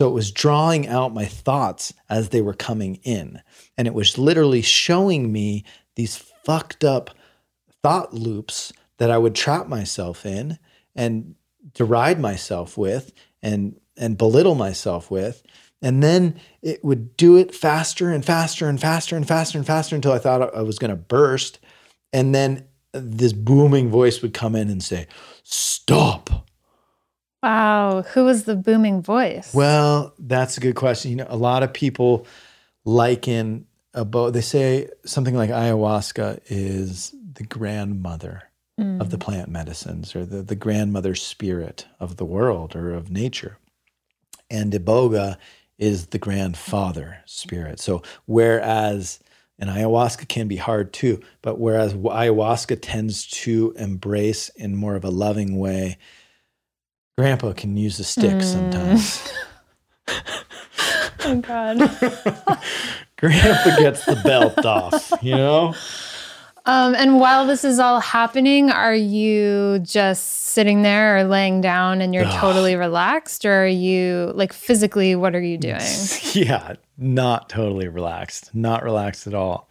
So 0.00 0.08
it 0.08 0.12
was 0.12 0.32
drawing 0.32 0.88
out 0.88 1.12
my 1.12 1.26
thoughts 1.26 1.92
as 2.08 2.30
they 2.30 2.40
were 2.40 2.54
coming 2.54 3.00
in. 3.02 3.42
And 3.76 3.86
it 3.86 3.92
was 3.92 4.16
literally 4.16 4.62
showing 4.62 5.30
me 5.30 5.62
these 5.94 6.16
fucked 6.16 6.84
up 6.84 7.10
thought 7.82 8.14
loops 8.14 8.72
that 8.96 9.10
I 9.10 9.18
would 9.18 9.34
trap 9.34 9.68
myself 9.68 10.24
in 10.24 10.58
and 10.96 11.34
deride 11.74 12.18
myself 12.18 12.78
with 12.78 13.12
and 13.42 13.78
and 13.98 14.16
belittle 14.16 14.54
myself 14.54 15.10
with. 15.10 15.42
And 15.82 16.02
then 16.02 16.40
it 16.62 16.82
would 16.82 17.14
do 17.18 17.36
it 17.36 17.54
faster 17.54 18.10
and 18.10 18.24
faster 18.24 18.70
and 18.70 18.80
faster 18.80 19.16
and 19.16 19.28
faster 19.28 19.58
and 19.58 19.66
faster 19.66 19.94
until 19.94 20.12
I 20.12 20.18
thought 20.18 20.54
I 20.54 20.62
was 20.62 20.78
going 20.78 20.92
to 20.92 20.96
burst. 20.96 21.60
And 22.10 22.34
then 22.34 22.66
this 22.94 23.34
booming 23.34 23.90
voice 23.90 24.22
would 24.22 24.32
come 24.32 24.56
in 24.56 24.70
and 24.70 24.82
say, 24.82 25.08
"Stop." 25.42 26.48
Wow. 27.42 28.02
Who 28.12 28.24
was 28.24 28.44
the 28.44 28.56
booming 28.56 29.02
voice? 29.02 29.54
Well, 29.54 30.14
that's 30.18 30.56
a 30.56 30.60
good 30.60 30.74
question. 30.74 31.10
You 31.10 31.18
know, 31.18 31.26
a 31.28 31.36
lot 31.36 31.62
of 31.62 31.72
people 31.72 32.26
liken 32.84 33.66
about 33.94 34.32
they 34.32 34.40
say 34.40 34.88
something 35.04 35.34
like 35.34 35.50
ayahuasca 35.50 36.40
is 36.46 37.14
the 37.34 37.44
grandmother 37.44 38.44
Mm. 38.80 38.98
of 38.98 39.10
the 39.10 39.18
plant 39.18 39.50
medicines 39.50 40.16
or 40.16 40.24
the, 40.24 40.42
the 40.42 40.54
grandmother 40.54 41.14
spirit 41.14 41.86
of 41.98 42.16
the 42.16 42.24
world 42.24 42.74
or 42.74 42.94
of 42.94 43.10
nature. 43.10 43.58
And 44.48 44.72
iboga 44.72 45.36
is 45.78 46.06
the 46.06 46.18
grandfather 46.18 47.18
spirit. 47.26 47.78
So 47.78 48.02
whereas 48.24 49.20
and 49.58 49.68
ayahuasca 49.68 50.28
can 50.28 50.48
be 50.48 50.56
hard 50.56 50.94
too, 50.94 51.20
but 51.42 51.58
whereas 51.58 51.92
ayahuasca 51.92 52.78
tends 52.80 53.26
to 53.26 53.74
embrace 53.76 54.48
in 54.50 54.74
more 54.74 54.94
of 54.94 55.04
a 55.04 55.10
loving 55.10 55.58
way, 55.58 55.98
grandpa 57.18 57.52
can 57.52 57.76
use 57.76 57.98
a 58.00 58.04
stick 58.04 58.32
Mm. 58.36 58.42
sometimes. 58.42 59.32
oh 61.24 61.40
God. 61.40 61.78
grandpa 63.18 63.76
gets 63.78 64.04
the 64.06 64.20
belt 64.24 64.64
off, 64.64 65.12
you 65.22 65.36
know? 65.36 65.74
Um, 66.66 66.94
and 66.94 67.18
while 67.20 67.46
this 67.46 67.64
is 67.64 67.78
all 67.78 68.00
happening, 68.00 68.70
are 68.70 68.94
you 68.94 69.78
just 69.80 70.24
sitting 70.50 70.82
there 70.82 71.16
or 71.18 71.24
laying 71.24 71.60
down 71.60 72.00
and 72.00 72.14
you're 72.14 72.24
Ugh. 72.26 72.40
totally 72.40 72.76
relaxed? 72.76 73.44
Or 73.44 73.64
are 73.64 73.66
you 73.66 74.32
like 74.34 74.52
physically, 74.52 75.16
what 75.16 75.34
are 75.34 75.40
you 75.40 75.56
doing? 75.58 75.80
yeah, 76.32 76.74
not 76.98 77.48
totally 77.48 77.88
relaxed, 77.88 78.54
not 78.54 78.82
relaxed 78.82 79.26
at 79.26 79.34
all. 79.34 79.70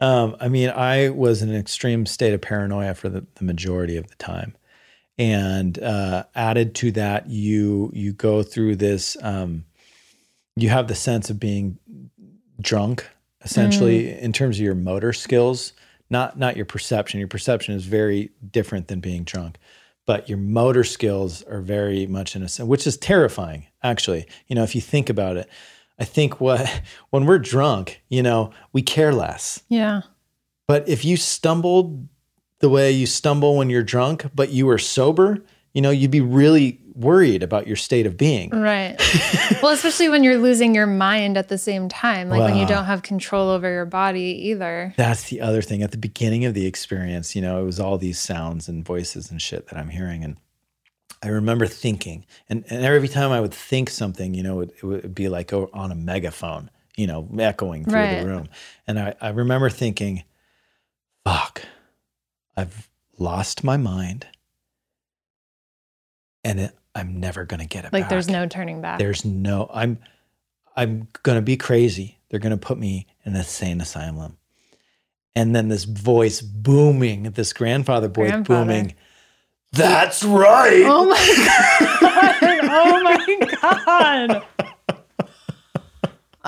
Um, 0.00 0.36
I 0.40 0.48
mean, 0.48 0.70
I 0.70 1.08
was 1.08 1.42
in 1.42 1.48
an 1.48 1.56
extreme 1.56 2.06
state 2.06 2.32
of 2.32 2.40
paranoia 2.40 2.94
for 2.94 3.08
the, 3.08 3.26
the 3.34 3.44
majority 3.44 3.96
of 3.96 4.06
the 4.08 4.14
time, 4.14 4.54
and 5.18 5.78
uh, 5.78 6.24
added 6.34 6.74
to 6.76 6.92
that, 6.92 7.28
you 7.28 7.90
you 7.94 8.12
go 8.12 8.42
through 8.42 8.76
this. 8.76 9.16
Um, 9.22 9.64
you 10.56 10.68
have 10.68 10.88
the 10.88 10.94
sense 10.94 11.30
of 11.30 11.38
being 11.38 11.78
drunk, 12.60 13.08
essentially, 13.42 14.18
in 14.18 14.32
terms 14.32 14.56
of 14.56 14.62
your 14.62 14.74
motor 14.74 15.12
skills, 15.12 15.72
not 16.10 16.38
not 16.38 16.56
your 16.56 16.66
perception. 16.66 17.18
Your 17.18 17.28
perception 17.28 17.74
is 17.74 17.84
very 17.84 18.30
different 18.50 18.88
than 18.88 19.00
being 19.00 19.24
drunk 19.24 19.58
but 20.08 20.26
your 20.26 20.38
motor 20.38 20.84
skills 20.84 21.42
are 21.42 21.60
very 21.60 22.06
much 22.06 22.34
in 22.34 22.42
a 22.42 22.48
sense, 22.48 22.66
which 22.66 22.86
is 22.86 22.96
terrifying, 22.96 23.66
actually. 23.82 24.26
You 24.46 24.56
know, 24.56 24.62
if 24.62 24.74
you 24.74 24.80
think 24.80 25.10
about 25.10 25.36
it, 25.36 25.50
I 25.98 26.04
think 26.04 26.40
what 26.40 26.80
when 27.10 27.26
we're 27.26 27.38
drunk, 27.38 28.00
you 28.08 28.22
know, 28.22 28.50
we 28.72 28.80
care 28.80 29.12
less. 29.12 29.62
Yeah. 29.68 30.00
But 30.66 30.88
if 30.88 31.04
you 31.04 31.18
stumbled 31.18 32.08
the 32.60 32.68
way 32.68 32.90
you 32.90 33.06
stumble 33.06 33.56
when 33.56 33.70
you're 33.70 33.82
drunk, 33.82 34.26
but 34.34 34.50
you 34.50 34.66
were 34.66 34.78
sober, 34.78 35.44
you 35.72 35.80
know, 35.82 35.90
you'd 35.90 36.10
be 36.10 36.20
really 36.20 36.80
worried 36.94 37.44
about 37.44 37.68
your 37.68 37.76
state 37.76 38.04
of 38.06 38.16
being. 38.16 38.50
Right. 38.50 38.96
well, 39.62 39.70
especially 39.72 40.08
when 40.08 40.24
you're 40.24 40.38
losing 40.38 40.74
your 40.74 40.86
mind 40.86 41.36
at 41.36 41.48
the 41.48 41.58
same 41.58 41.88
time, 41.88 42.28
like 42.28 42.40
when 42.40 42.56
you 42.56 42.66
don't 42.66 42.86
have 42.86 43.02
control 43.02 43.48
over 43.50 43.70
your 43.70 43.84
body 43.86 44.48
either. 44.48 44.92
That's 44.96 45.28
the 45.28 45.40
other 45.40 45.62
thing. 45.62 45.82
At 45.84 45.92
the 45.92 45.98
beginning 45.98 46.44
of 46.44 46.54
the 46.54 46.66
experience, 46.66 47.36
you 47.36 47.42
know, 47.42 47.60
it 47.62 47.64
was 47.64 47.78
all 47.78 47.98
these 47.98 48.18
sounds 48.18 48.68
and 48.68 48.84
voices 48.84 49.30
and 49.30 49.40
shit 49.40 49.68
that 49.68 49.78
I'm 49.78 49.90
hearing. 49.90 50.24
And 50.24 50.38
I 51.22 51.28
remember 51.28 51.66
thinking, 51.66 52.26
and, 52.48 52.64
and 52.68 52.84
every 52.84 53.08
time 53.08 53.30
I 53.30 53.40
would 53.40 53.54
think 53.54 53.90
something, 53.90 54.34
you 54.34 54.42
know, 54.42 54.60
it, 54.60 54.70
it 54.82 54.84
would 54.84 55.14
be 55.14 55.28
like 55.28 55.52
oh, 55.52 55.70
on 55.72 55.92
a 55.92 55.96
megaphone, 55.96 56.68
you 56.96 57.06
know, 57.06 57.28
echoing 57.38 57.84
through 57.84 57.94
Right. 57.94 58.20
the 58.20 58.26
room. 58.26 58.48
And 58.88 58.98
I, 58.98 59.14
I 59.20 59.28
remember 59.28 59.70
thinking, 59.70 60.24
fuck, 61.24 61.62
I've 62.58 62.88
lost 63.18 63.62
my 63.62 63.76
mind. 63.76 64.26
And 66.42 66.58
it, 66.60 66.76
I'm 66.94 67.20
never 67.20 67.44
going 67.44 67.60
to 67.60 67.66
get 67.66 67.84
it 67.84 67.92
Like 67.92 68.04
back. 68.04 68.10
there's 68.10 68.28
no 68.28 68.46
turning 68.46 68.80
back. 68.80 68.98
There's 68.98 69.24
no 69.24 69.70
I'm 69.72 69.98
I'm 70.76 71.08
gonna 71.22 71.42
be 71.42 71.56
crazy. 71.56 72.18
They're 72.28 72.40
gonna 72.40 72.56
put 72.56 72.78
me 72.78 73.06
in 73.24 73.32
an 73.34 73.38
insane 73.38 73.80
asylum. 73.80 74.38
And 75.36 75.54
then 75.54 75.68
this 75.68 75.84
voice 75.84 76.40
booming, 76.40 77.24
this 77.32 77.52
grandfather 77.52 78.08
voice 78.08 78.30
Grandfather. 78.30 78.64
booming. 78.64 78.94
That's 79.72 80.24
right. 80.24 80.82
oh 80.86 81.04
my 81.06 81.16
God. 82.00 82.70
Oh 82.70 83.00
my 83.04 83.46
God. 84.30 84.44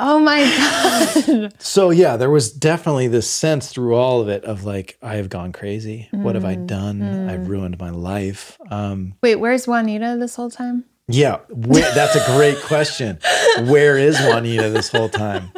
Oh 0.02 0.18
my 0.18 0.40
God. 1.26 1.52
So 1.60 1.90
yeah, 1.90 2.16
there 2.16 2.30
was 2.30 2.50
definitely 2.50 3.08
this 3.08 3.28
sense 3.28 3.70
through 3.70 3.94
all 3.96 4.20
of 4.22 4.28
it 4.28 4.44
of 4.44 4.64
like, 4.64 4.96
I 5.02 5.16
have 5.16 5.28
gone 5.28 5.52
crazy. 5.52 6.08
What 6.10 6.34
have 6.36 6.44
I 6.44 6.56
Mm, 6.56 6.66
done? 6.66 7.28
I've 7.28 7.40
mm. 7.40 7.48
ruined 7.48 7.78
my 7.78 7.90
life. 7.90 8.58
Um, 8.70 9.14
Wait, 9.22 9.36
where's 9.36 9.66
Juanita 9.66 10.16
this 10.18 10.34
whole 10.36 10.50
time? 10.50 10.84
yeah, 11.06 11.38
that's 11.50 12.16
a 12.16 12.24
great 12.36 12.56
question. 12.62 13.18
Where 13.66 13.98
is 13.98 14.18
Juanita 14.20 14.70
this 14.70 14.88
whole 14.90 15.08
time? 15.08 15.52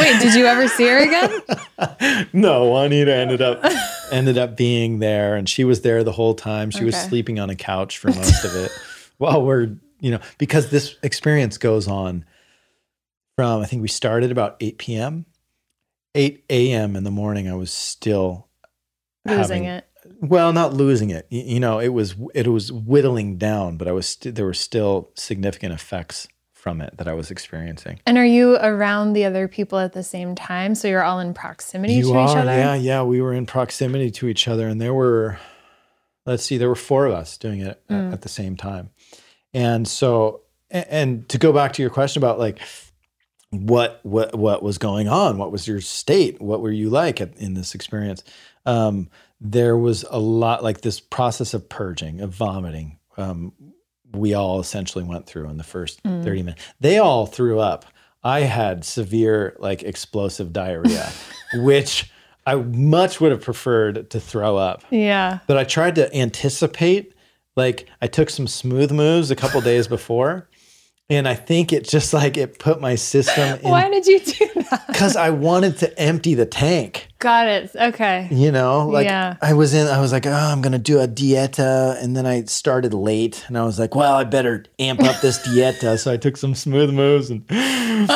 Wait, 0.00 0.20
did 0.20 0.34
you 0.34 0.46
ever 0.46 0.68
see 0.68 0.86
her 0.86 0.98
again? 0.98 2.28
no, 2.32 2.66
Juanita 2.70 3.12
ended 3.14 3.42
up 3.42 3.64
ended 4.12 4.38
up 4.38 4.56
being 4.56 4.98
there, 5.00 5.34
and 5.34 5.48
she 5.48 5.64
was 5.64 5.80
there 5.80 6.04
the 6.04 6.12
whole 6.12 6.34
time. 6.34 6.70
She 6.70 6.84
was 6.84 6.94
sleeping 6.96 7.40
on 7.40 7.50
a 7.50 7.56
couch 7.56 7.98
for 7.98 8.08
most 8.08 8.44
of 8.44 8.54
it. 8.54 8.70
While 9.18 9.42
we're, 9.44 9.76
you 10.00 10.10
know, 10.10 10.20
because 10.38 10.70
this 10.70 10.94
experience 11.02 11.58
goes 11.58 11.88
on 11.88 12.24
from 13.42 13.60
I 13.62 13.66
think 13.66 13.82
we 13.82 13.88
started 13.88 14.30
about 14.30 14.56
eight 14.60 14.78
p.m. 14.78 15.26
eight 16.14 16.44
a.m. 16.50 16.94
in 16.96 17.04
the 17.04 17.10
morning. 17.10 17.48
I 17.50 17.54
was 17.54 17.72
still 17.72 18.48
Losing 19.26 19.64
having- 19.64 19.64
it. 19.64 19.84
Well, 20.20 20.52
not 20.52 20.74
losing 20.74 21.10
it. 21.10 21.26
Y- 21.30 21.44
You 21.46 21.60
know, 21.60 21.78
it 21.78 21.88
was 21.88 22.14
it 22.34 22.46
was 22.48 22.70
whittling 22.72 23.36
down, 23.38 23.76
but 23.76 23.88
I 23.88 23.92
was 23.92 24.06
st- 24.08 24.34
there 24.34 24.44
were 24.44 24.54
still 24.54 25.10
significant 25.14 25.72
effects 25.72 26.28
from 26.52 26.80
it 26.80 26.96
that 26.98 27.08
I 27.08 27.12
was 27.14 27.30
experiencing. 27.30 27.98
And 28.06 28.16
are 28.18 28.24
you 28.24 28.54
around 28.56 29.12
the 29.14 29.24
other 29.24 29.48
people 29.48 29.78
at 29.80 29.92
the 29.92 30.02
same 30.04 30.34
time? 30.36 30.74
So 30.76 30.86
you're 30.88 31.02
all 31.02 31.18
in 31.20 31.34
proximity 31.34 31.94
You 31.94 32.12
to 32.12 32.18
are, 32.18 32.30
each 32.30 32.36
other? 32.36 32.50
yeah, 32.52 32.74
yeah. 32.74 33.02
We 33.02 33.20
were 33.20 33.32
in 33.32 33.46
proximity 33.46 34.10
to 34.12 34.28
each 34.28 34.46
other, 34.48 34.68
and 34.68 34.80
there 34.80 34.94
were, 34.94 35.38
let's 36.26 36.44
see, 36.44 36.58
there 36.58 36.68
were 36.68 36.76
four 36.76 37.06
of 37.06 37.14
us 37.14 37.36
doing 37.38 37.60
it 37.60 37.66
at, 37.68 37.88
Mm. 37.88 38.12
at 38.12 38.22
the 38.22 38.28
same 38.28 38.56
time. 38.56 38.90
And 39.54 39.86
so, 39.88 40.42
a- 40.70 40.92
and 40.92 41.28
to 41.30 41.38
go 41.38 41.52
back 41.52 41.72
to 41.74 41.82
your 41.82 41.90
question 41.90 42.20
about 42.22 42.38
like 42.38 42.58
what 43.52 44.00
what 44.02 44.34
what 44.34 44.62
was 44.62 44.78
going 44.78 45.08
on, 45.08 45.36
what 45.38 45.52
was 45.52 45.68
your 45.68 45.80
state, 45.80 46.40
what 46.40 46.60
were 46.62 46.70
you 46.72 46.88
like 46.90 47.20
at, 47.20 47.36
in 47.36 47.54
this 47.54 47.74
experience? 47.74 48.24
Um, 48.66 49.08
there 49.40 49.76
was 49.76 50.04
a 50.10 50.18
lot 50.18 50.62
like 50.62 50.80
this 50.80 51.00
process 51.00 51.52
of 51.52 51.68
purging, 51.68 52.20
of 52.20 52.30
vomiting. 52.30 52.98
Um, 53.16 53.52
we 54.12 54.34
all 54.34 54.58
essentially 54.60 55.04
went 55.04 55.26
through 55.26 55.48
in 55.48 55.56
the 55.58 55.64
first 55.64 56.02
Mm. 56.02 56.24
30 56.24 56.42
minutes. 56.44 56.62
They 56.80 56.98
all 56.98 57.26
threw 57.26 57.60
up. 57.60 57.84
I 58.24 58.40
had 58.40 58.84
severe, 58.84 59.56
like 59.58 59.82
explosive 59.82 60.52
diarrhea, 60.52 61.10
which 61.54 62.10
I 62.46 62.54
much 62.54 63.20
would 63.20 63.32
have 63.32 63.42
preferred 63.42 64.10
to 64.10 64.20
throw 64.20 64.56
up. 64.56 64.82
Yeah. 64.90 65.40
But 65.46 65.56
I 65.58 65.64
tried 65.64 65.96
to 65.96 66.14
anticipate. 66.14 67.12
Like 67.56 67.86
I 68.00 68.06
took 68.06 68.30
some 68.30 68.46
smooth 68.46 68.92
moves 68.92 69.30
a 69.30 69.36
couple 69.36 69.60
days 69.60 69.88
before, 69.88 70.48
and 71.10 71.28
I 71.28 71.34
think 71.34 71.72
it 71.72 71.86
just 71.88 72.12
like 72.14 72.36
it 72.36 72.58
put 72.58 72.80
my 72.80 72.94
system 72.94 73.58
in. 73.62 73.70
Why 73.70 73.88
did 73.90 74.06
you 74.06 74.20
do 74.20 74.48
that? 74.70 74.84
because 74.88 75.16
I 75.16 75.30
wanted 75.30 75.78
to 75.78 75.98
empty 75.98 76.34
the 76.34 76.46
tank. 76.46 77.08
Got 77.18 77.46
it. 77.48 77.70
Okay. 77.74 78.28
You 78.30 78.50
know, 78.50 78.88
like 78.88 79.04
Yeah. 79.06 79.36
I 79.42 79.52
was 79.52 79.74
in, 79.74 79.86
I 79.86 80.00
was 80.00 80.12
like, 80.12 80.26
oh, 80.26 80.32
I'm 80.32 80.62
gonna 80.62 80.78
do 80.78 81.00
a 81.00 81.06
dieta, 81.08 82.02
and 82.02 82.16
then 82.16 82.26
I 82.26 82.44
started 82.44 82.94
late, 82.94 83.44
and 83.48 83.58
I 83.58 83.64
was 83.64 83.78
like, 83.78 83.94
well, 83.94 84.14
I 84.14 84.24
better 84.24 84.64
amp 84.78 85.02
up 85.02 85.20
this 85.20 85.38
dieta. 85.46 85.98
So 85.98 86.12
I 86.12 86.16
took 86.16 86.36
some 86.36 86.54
smooth 86.54 86.92
moves 86.92 87.30
and 87.30 87.44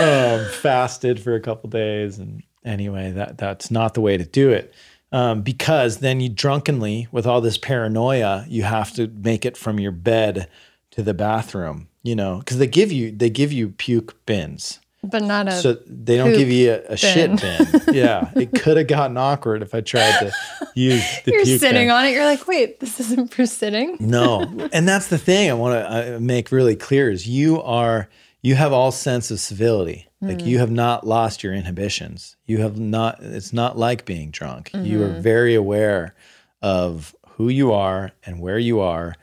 um, 0.00 0.44
fasted 0.60 1.20
for 1.20 1.34
a 1.34 1.40
couple 1.40 1.68
days, 1.70 2.18
and 2.18 2.42
anyway, 2.64 3.10
that 3.12 3.38
that's 3.38 3.70
not 3.70 3.94
the 3.94 4.00
way 4.00 4.16
to 4.16 4.24
do 4.24 4.50
it. 4.50 4.72
um, 5.12 5.42
because 5.42 5.98
then 5.98 6.20
you 6.20 6.28
drunkenly, 6.28 7.08
with 7.12 7.26
all 7.26 7.40
this 7.40 7.58
paranoia, 7.58 8.44
you 8.48 8.62
have 8.62 8.92
to 8.94 9.06
make 9.08 9.44
it 9.46 9.56
from 9.56 9.78
your 9.80 9.92
bed 9.92 10.48
to 10.92 11.02
the 11.02 11.14
bathroom. 11.14 11.88
You 12.08 12.16
know, 12.16 12.38
because 12.38 12.56
they 12.56 12.66
give 12.66 12.90
you 12.90 13.12
they 13.12 13.28
give 13.28 13.52
you 13.52 13.68
puke 13.68 14.24
bins. 14.24 14.80
But 15.02 15.24
not 15.24 15.46
a 15.46 15.52
So 15.52 15.74
they 15.86 16.16
don't 16.16 16.32
give 16.32 16.48
you 16.48 16.72
a, 16.72 16.94
a 16.94 16.96
shit 16.96 17.38
bin. 17.38 17.94
Yeah, 17.94 18.30
it 18.34 18.54
could 18.54 18.78
have 18.78 18.86
gotten 18.86 19.18
awkward 19.18 19.60
if 19.60 19.74
I 19.74 19.82
tried 19.82 20.18
to 20.20 20.32
use 20.74 21.04
the 21.26 21.32
you're 21.32 21.44
sitting 21.44 21.88
bin. 21.88 21.90
on 21.90 22.06
it. 22.06 22.12
You're 22.12 22.24
like, 22.24 22.48
wait, 22.48 22.80
this 22.80 22.98
isn't 22.98 23.34
for 23.34 23.44
sitting. 23.44 23.98
No, 24.08 24.40
and 24.72 24.88
that's 24.88 25.08
the 25.08 25.18
thing 25.18 25.50
I 25.50 25.52
want 25.52 25.86
to 25.86 26.18
make 26.18 26.50
really 26.50 26.76
clear 26.76 27.10
is 27.10 27.28
you 27.28 27.60
are 27.60 28.08
you 28.40 28.54
have 28.54 28.72
all 28.72 28.90
sense 28.90 29.30
of 29.30 29.38
civility. 29.38 30.08
Like 30.22 30.40
you 30.46 30.56
hmm. 30.56 30.60
have 30.60 30.70
not 30.70 31.06
lost 31.06 31.44
your 31.44 31.52
inhibitions. 31.52 32.36
You 32.46 32.58
have 32.62 32.78
not. 32.78 33.18
It's 33.20 33.52
not 33.52 33.76
like 33.76 34.06
being 34.06 34.30
drunk. 34.30 34.70
You 34.72 35.04
are 35.04 35.08
mm-hmm. 35.08 35.20
very 35.20 35.54
aware 35.54 36.14
of 36.62 37.14
who 37.32 37.50
you 37.50 37.72
are 37.72 38.12
and 38.24 38.40
where 38.40 38.58
you 38.58 38.80
are, 38.80 39.14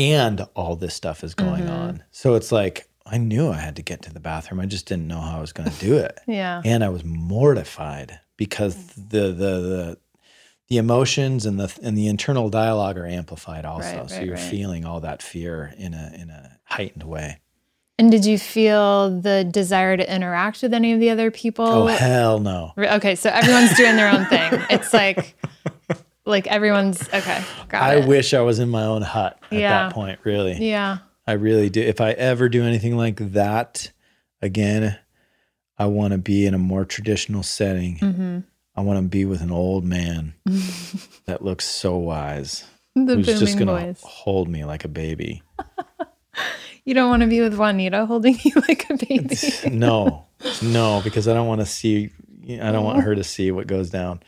and 0.00 0.46
all 0.54 0.76
this 0.76 0.94
stuff 0.94 1.22
is 1.22 1.34
going 1.34 1.64
mm-hmm. 1.64 1.72
on. 1.72 2.04
So 2.10 2.34
it's 2.34 2.50
like 2.50 2.88
I 3.04 3.18
knew 3.18 3.50
I 3.50 3.58
had 3.58 3.76
to 3.76 3.82
get 3.82 4.02
to 4.02 4.12
the 4.12 4.20
bathroom. 4.20 4.60
I 4.60 4.66
just 4.66 4.86
didn't 4.86 5.08
know 5.08 5.20
how 5.20 5.38
I 5.38 5.40
was 5.40 5.52
going 5.52 5.70
to 5.70 5.78
do 5.78 5.96
it 5.96 6.18
Yeah. 6.26 6.62
and 6.64 6.82
I 6.82 6.88
was 6.88 7.04
mortified 7.04 8.18
because 8.36 8.74
mm. 8.74 9.10
the 9.10 9.20
the 9.28 9.32
the 9.32 9.98
the 10.68 10.76
emotions 10.78 11.44
and 11.44 11.60
the 11.60 11.76
and 11.82 11.98
the 11.98 12.06
internal 12.06 12.48
dialogue 12.48 12.96
are 12.96 13.06
amplified 13.06 13.66
also. 13.66 13.98
Right, 13.98 14.10
so 14.10 14.16
right, 14.16 14.24
you're 14.24 14.36
right. 14.36 14.42
feeling 14.42 14.84
all 14.84 15.00
that 15.00 15.22
fear 15.22 15.74
in 15.76 15.92
a 15.92 16.12
in 16.16 16.30
a 16.30 16.58
heightened 16.64 17.02
way. 17.02 17.40
And 17.98 18.10
did 18.10 18.24
you 18.24 18.38
feel 18.38 19.10
the 19.10 19.44
desire 19.44 19.94
to 19.94 20.14
interact 20.14 20.62
with 20.62 20.72
any 20.72 20.94
of 20.94 21.00
the 21.00 21.10
other 21.10 21.30
people? 21.30 21.66
Oh 21.66 21.86
hell 21.86 22.40
no. 22.40 22.72
Okay, 22.78 23.14
so 23.14 23.28
everyone's 23.28 23.76
doing 23.76 23.96
their 23.96 24.10
own 24.10 24.24
thing. 24.26 24.52
It's 24.70 24.94
like, 24.94 25.36
like 26.26 26.46
everyone's 26.46 27.02
okay. 27.12 27.42
I 27.72 27.96
it. 27.96 28.06
wish 28.08 28.34
I 28.34 28.40
was 28.40 28.58
in 28.58 28.68
my 28.68 28.84
own 28.84 29.02
hut 29.02 29.38
at 29.50 29.52
Yeah. 29.58 29.70
that 29.88 29.92
point, 29.94 30.18
really. 30.24 30.54
Yeah. 30.54 30.98
I 31.26 31.32
really 31.32 31.70
do. 31.70 31.80
If 31.80 32.00
I 32.00 32.10
ever 32.12 32.48
do 32.48 32.62
anything 32.64 32.96
like 32.96 33.16
that 33.32 33.90
again, 34.42 34.98
I 35.78 35.86
want 35.86 36.12
to 36.12 36.18
be 36.18 36.44
in 36.46 36.54
a 36.54 36.58
more 36.58 36.84
traditional 36.84 37.42
setting. 37.42 37.96
hmm 37.98 38.38
I 38.76 38.82
want 38.82 38.98
to 39.02 39.08
be 39.08 39.24
with 39.24 39.42
an 39.42 39.50
old 39.50 39.84
man 39.84 40.34
that 41.26 41.42
looks 41.42 41.66
so 41.66 41.96
wise. 41.96 42.64
The 42.94 43.16
who's 43.16 43.26
just 43.26 43.58
going 43.58 43.66
to 43.68 43.72
voice. 43.86 44.00
hold 44.02 44.48
me 44.48 44.64
like 44.64 44.84
a 44.84 44.88
baby. 44.88 45.42
You 46.84 46.94
don't 46.94 47.10
want 47.10 47.20
to 47.22 47.28
be 47.28 47.40
with 47.40 47.58
Juanita 47.58 48.06
holding 48.06 48.38
you 48.42 48.52
like 48.66 48.88
a 48.88 48.96
baby. 48.96 49.36
no, 49.70 50.26
no, 50.62 51.00
because 51.04 51.28
I 51.28 51.34
don't 51.34 51.46
want 51.46 51.60
to 51.60 51.66
see. 51.66 52.10
I 52.48 52.72
don't 52.72 52.84
want 52.84 53.02
her 53.02 53.14
to 53.14 53.22
see 53.22 53.50
what 53.52 53.66
goes 53.66 53.90
down. 53.90 54.20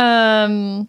Um, 0.00 0.88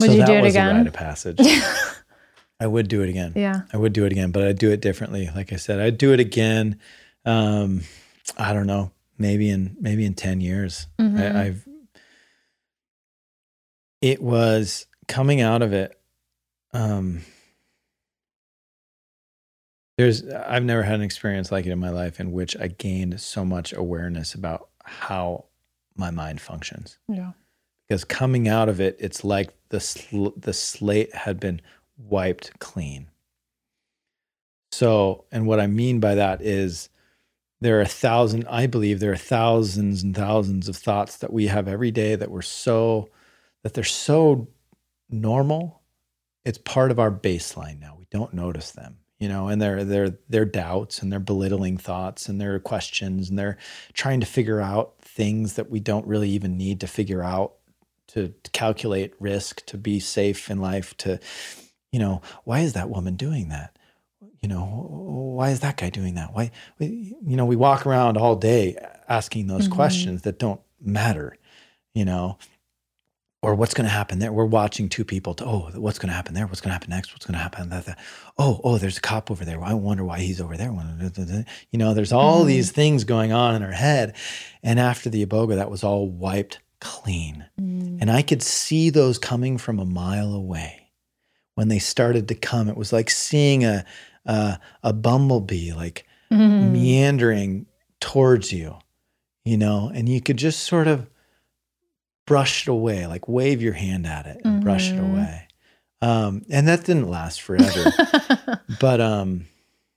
would 0.00 0.06
So 0.06 0.12
you 0.12 0.18
that 0.18 0.26
do 0.26 0.32
it 0.34 0.42
was 0.42 0.54
a 0.56 0.58
again? 0.58 0.76
rite 0.76 0.86
of 0.86 0.92
passage. 0.92 1.38
I 2.60 2.66
would 2.66 2.88
do 2.88 3.02
it 3.02 3.08
again. 3.08 3.32
Yeah. 3.36 3.62
I 3.72 3.76
would 3.76 3.92
do 3.92 4.04
it 4.04 4.12
again, 4.12 4.32
but 4.32 4.42
I'd 4.44 4.58
do 4.58 4.70
it 4.70 4.80
differently. 4.80 5.30
Like 5.34 5.52
I 5.52 5.56
said, 5.56 5.80
I'd 5.80 5.96
do 5.98 6.12
it 6.12 6.20
again. 6.20 6.78
Um, 7.24 7.82
I 8.36 8.52
don't 8.52 8.66
know, 8.66 8.90
maybe 9.18 9.48
in 9.50 9.76
maybe 9.80 10.04
in 10.04 10.14
ten 10.14 10.40
years. 10.40 10.86
Mhm. 10.98 11.18
I, 11.36 11.42
I've. 11.46 11.66
It 14.02 14.22
was 14.22 14.86
coming 15.08 15.40
out 15.40 15.60
of 15.62 15.72
it. 15.72 15.98
Um, 16.72 17.20
there's 19.98 20.26
I've 20.26 20.64
never 20.64 20.82
had 20.82 20.94
an 20.96 21.02
experience 21.02 21.52
like 21.52 21.66
it 21.66 21.70
in 21.70 21.78
my 21.78 21.90
life 21.90 22.20
in 22.20 22.32
which 22.32 22.56
I 22.58 22.68
gained 22.68 23.20
so 23.20 23.44
much 23.44 23.72
awareness 23.74 24.32
about 24.34 24.68
how 24.84 25.44
my 25.96 26.10
mind 26.10 26.40
functions 26.40 26.98
Yeah. 27.08 27.32
because 27.88 28.04
coming 28.04 28.48
out 28.48 28.68
of 28.68 28.80
it, 28.80 28.96
it's 29.00 29.24
like 29.24 29.52
the 29.70 29.80
sl- 29.80 30.28
the 30.36 30.52
slate 30.52 31.14
had 31.14 31.38
been 31.40 31.60
wiped 31.98 32.58
clean. 32.60 33.08
So, 34.72 35.24
and 35.32 35.46
what 35.46 35.60
I 35.60 35.66
mean 35.66 36.00
by 36.00 36.14
that 36.14 36.40
is 36.42 36.88
there 37.60 37.78
are 37.78 37.82
a 37.82 37.86
thousand, 37.86 38.46
I 38.48 38.66
believe 38.66 39.00
there 39.00 39.12
are 39.12 39.16
thousands 39.16 40.02
and 40.02 40.16
thousands 40.16 40.68
of 40.68 40.76
thoughts 40.76 41.18
that 41.18 41.32
we 41.32 41.48
have 41.48 41.68
every 41.68 41.90
day 41.90 42.14
that 42.14 42.30
we're 42.30 42.40
so, 42.42 43.08
that 43.62 43.74
they're 43.74 43.84
so 43.84 44.48
normal. 45.10 45.82
It's 46.44 46.56
part 46.58 46.90
of 46.90 46.98
our 46.98 47.10
baseline 47.10 47.80
now. 47.80 47.96
We 47.98 48.06
don't 48.10 48.32
notice 48.32 48.70
them, 48.70 48.98
you 49.18 49.28
know, 49.28 49.48
and 49.48 49.60
they're, 49.60 49.84
they're, 49.84 50.16
they're 50.28 50.44
doubts 50.46 51.02
and 51.02 51.12
they're 51.12 51.18
belittling 51.20 51.76
thoughts 51.76 52.28
and 52.28 52.40
they're 52.40 52.58
questions 52.60 53.28
and 53.28 53.38
they're 53.38 53.58
trying 53.92 54.20
to 54.20 54.26
figure 54.26 54.60
out 54.60 54.94
things 55.20 55.52
that 55.56 55.70
we 55.70 55.80
don't 55.80 56.06
really 56.06 56.30
even 56.30 56.56
need 56.56 56.80
to 56.80 56.86
figure 56.86 57.22
out 57.22 57.52
to, 58.06 58.32
to 58.42 58.50
calculate 58.52 59.12
risk, 59.20 59.66
to 59.66 59.76
be 59.76 60.00
safe 60.00 60.50
in 60.50 60.62
life, 60.62 60.96
to, 60.96 61.20
you 61.92 61.98
know, 61.98 62.22
why 62.44 62.60
is 62.60 62.72
that 62.72 62.88
woman 62.88 63.16
doing 63.16 63.50
that? 63.50 63.76
You 64.40 64.48
know, 64.48 64.64
why 64.64 65.50
is 65.50 65.60
that 65.60 65.76
guy 65.76 65.90
doing 65.90 66.14
that? 66.14 66.32
Why, 66.32 66.50
you 66.78 67.36
know, 67.36 67.44
we 67.44 67.54
walk 67.54 67.84
around 67.84 68.16
all 68.16 68.34
day 68.34 68.78
asking 69.10 69.48
those 69.48 69.68
Mhm. 69.68 69.72
questions 69.72 70.22
that 70.22 70.38
don't 70.38 70.62
matter, 70.80 71.36
you 71.92 72.06
know, 72.06 72.38
or 73.42 73.54
what's 73.54 73.72
going 73.72 73.86
to 73.86 73.90
happen 73.90 74.18
there. 74.18 74.32
We're 74.32 74.44
watching 74.44 74.88
two 74.88 75.04
people 75.04 75.32
to, 75.34 75.44
oh, 75.46 75.70
what's 75.74 75.98
going 75.98 76.10
to 76.10 76.14
happen 76.14 76.34
there? 76.34 76.46
What's 76.46 76.60
going 76.60 76.68
to 76.70 76.74
happen 76.74 76.90
next? 76.90 77.12
What's 77.12 77.24
going 77.24 77.34
to 77.36 77.42
happen? 77.42 77.70
That, 77.70 77.86
that. 77.86 77.98
Oh, 78.36 78.60
oh, 78.62 78.76
there's 78.76 78.98
a 78.98 79.00
cop 79.00 79.30
over 79.30 79.44
there. 79.46 79.62
I 79.62 79.72
wonder 79.74 80.04
why 80.04 80.18
he's 80.20 80.40
over 80.42 80.56
there. 80.58 80.70
You 81.70 81.78
know, 81.78 81.94
there's 81.94 82.12
all 82.12 82.44
Mhm. 82.44 82.48
these 82.48 82.70
things 82.70 83.04
going 83.04 83.32
on 83.32 83.54
in 83.54 83.62
our 83.62 83.72
head. 83.72 84.14
And 84.62 84.78
after 84.78 85.08
the 85.08 85.24
Iboga, 85.24 85.56
that 85.56 85.70
was 85.70 85.82
all 85.82 86.06
wiped 86.08 86.58
clean. 86.80 87.46
Mm. 87.60 87.98
And 88.02 88.10
I 88.10 88.20
could 88.22 88.42
see 88.42 88.90
those 88.90 89.18
coming 89.18 89.56
from 89.58 89.78
a 89.78 89.84
mile 89.86 90.34
away. 90.34 90.88
When 91.54 91.68
they 91.68 91.78
started 91.78 92.28
to 92.28 92.34
come, 92.34 92.68
it 92.68 92.76
was 92.76 92.92
like 92.92 93.10
seeing 93.10 93.64
a 93.64 93.84
a, 94.26 94.58
a 94.82 94.92
bumblebee 94.92 95.72
like 95.72 96.04
Mhm. 96.30 96.72
meandering 96.72 97.64
towards 98.00 98.52
you, 98.52 98.76
you 99.46 99.56
know, 99.56 99.90
and 99.94 100.10
you 100.10 100.20
could 100.20 100.36
just 100.36 100.60
sort 100.60 100.86
of 100.86 101.08
brush 102.30 102.62
it 102.66 102.70
away, 102.70 103.06
like 103.08 103.26
wave 103.28 103.60
your 103.60 103.72
hand 103.74 104.06
at 104.06 104.24
it 104.24 104.40
and 104.44 104.62
brush 104.62 104.92
it 104.92 104.96
Mhm. 104.98 105.10
away. 105.10 105.48
Um, 106.00 106.44
and 106.48 106.66
that 106.68 106.84
didn't 106.84 107.10
last 107.10 107.42
forever, 107.42 107.92
but 108.80 109.00
um, 109.00 109.46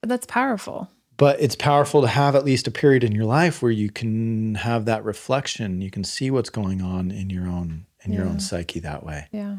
but 0.02 0.10
that's 0.10 0.26
powerful. 0.26 0.90
but 1.16 1.40
it's 1.40 1.56
powerful 1.56 2.02
to 2.02 2.08
have 2.08 2.36
at 2.36 2.44
least 2.44 2.68
a 2.68 2.72
period 2.72 3.04
in 3.04 3.12
your 3.14 3.26
life 3.26 3.62
where 3.62 3.72
you 3.72 3.90
can 3.92 4.56
have 4.56 4.86
that 4.86 5.04
reflection. 5.06 5.80
You 5.82 5.92
can 5.92 6.04
see 6.04 6.32
what's 6.32 6.50
going 6.50 6.82
on 6.82 7.12
in 7.12 7.30
your 7.30 7.48
own 7.48 7.86
in 8.04 8.12
your 8.12 8.26
own 8.26 8.40
psyche 8.40 8.80
that 8.82 9.06
way. 9.06 9.28
Yeah. 9.32 9.58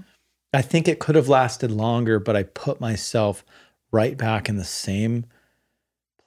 I 0.52 0.62
think 0.62 0.86
it 0.88 0.98
could 0.98 1.14
have 1.14 1.28
lasted 1.28 1.70
longer, 1.70 2.18
but 2.20 2.36
I 2.36 2.42
put 2.42 2.80
myself 2.80 3.44
right 3.92 4.16
back 4.18 4.48
in 4.48 4.56
the 4.56 4.64
same 4.64 5.24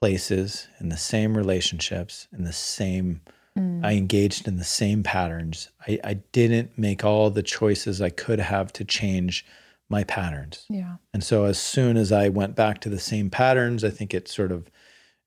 places, 0.01 0.67
in 0.79 0.89
the 0.89 0.97
same 0.97 1.35
relationships, 1.37 2.27
in 2.35 2.43
the 2.43 2.53
same, 2.53 3.21
Mm. 3.57 3.85
I 3.85 3.93
engaged 3.93 4.47
in 4.47 4.57
the 4.57 4.63
same 4.63 5.03
patterns. 5.03 5.69
I, 5.87 5.99
I 6.03 6.13
didn't 6.31 6.77
make 6.77 7.03
all 7.03 7.29
the 7.29 7.43
choices 7.43 8.01
I 8.01 8.09
could 8.09 8.39
have 8.39 8.71
to 8.73 8.85
change 8.85 9.45
my 9.89 10.03
patterns. 10.03 10.65
yeah. 10.69 10.95
And 11.13 11.23
so 11.23 11.45
as 11.45 11.57
soon 11.57 11.95
as 11.97 12.11
I 12.11 12.27
went 12.29 12.55
back 12.55 12.81
to 12.81 12.89
the 12.89 12.99
same 12.99 13.29
patterns, 13.29 13.83
I 13.85 13.89
think 13.89 14.13
it 14.13 14.27
sort 14.27 14.51
of, 14.51 14.69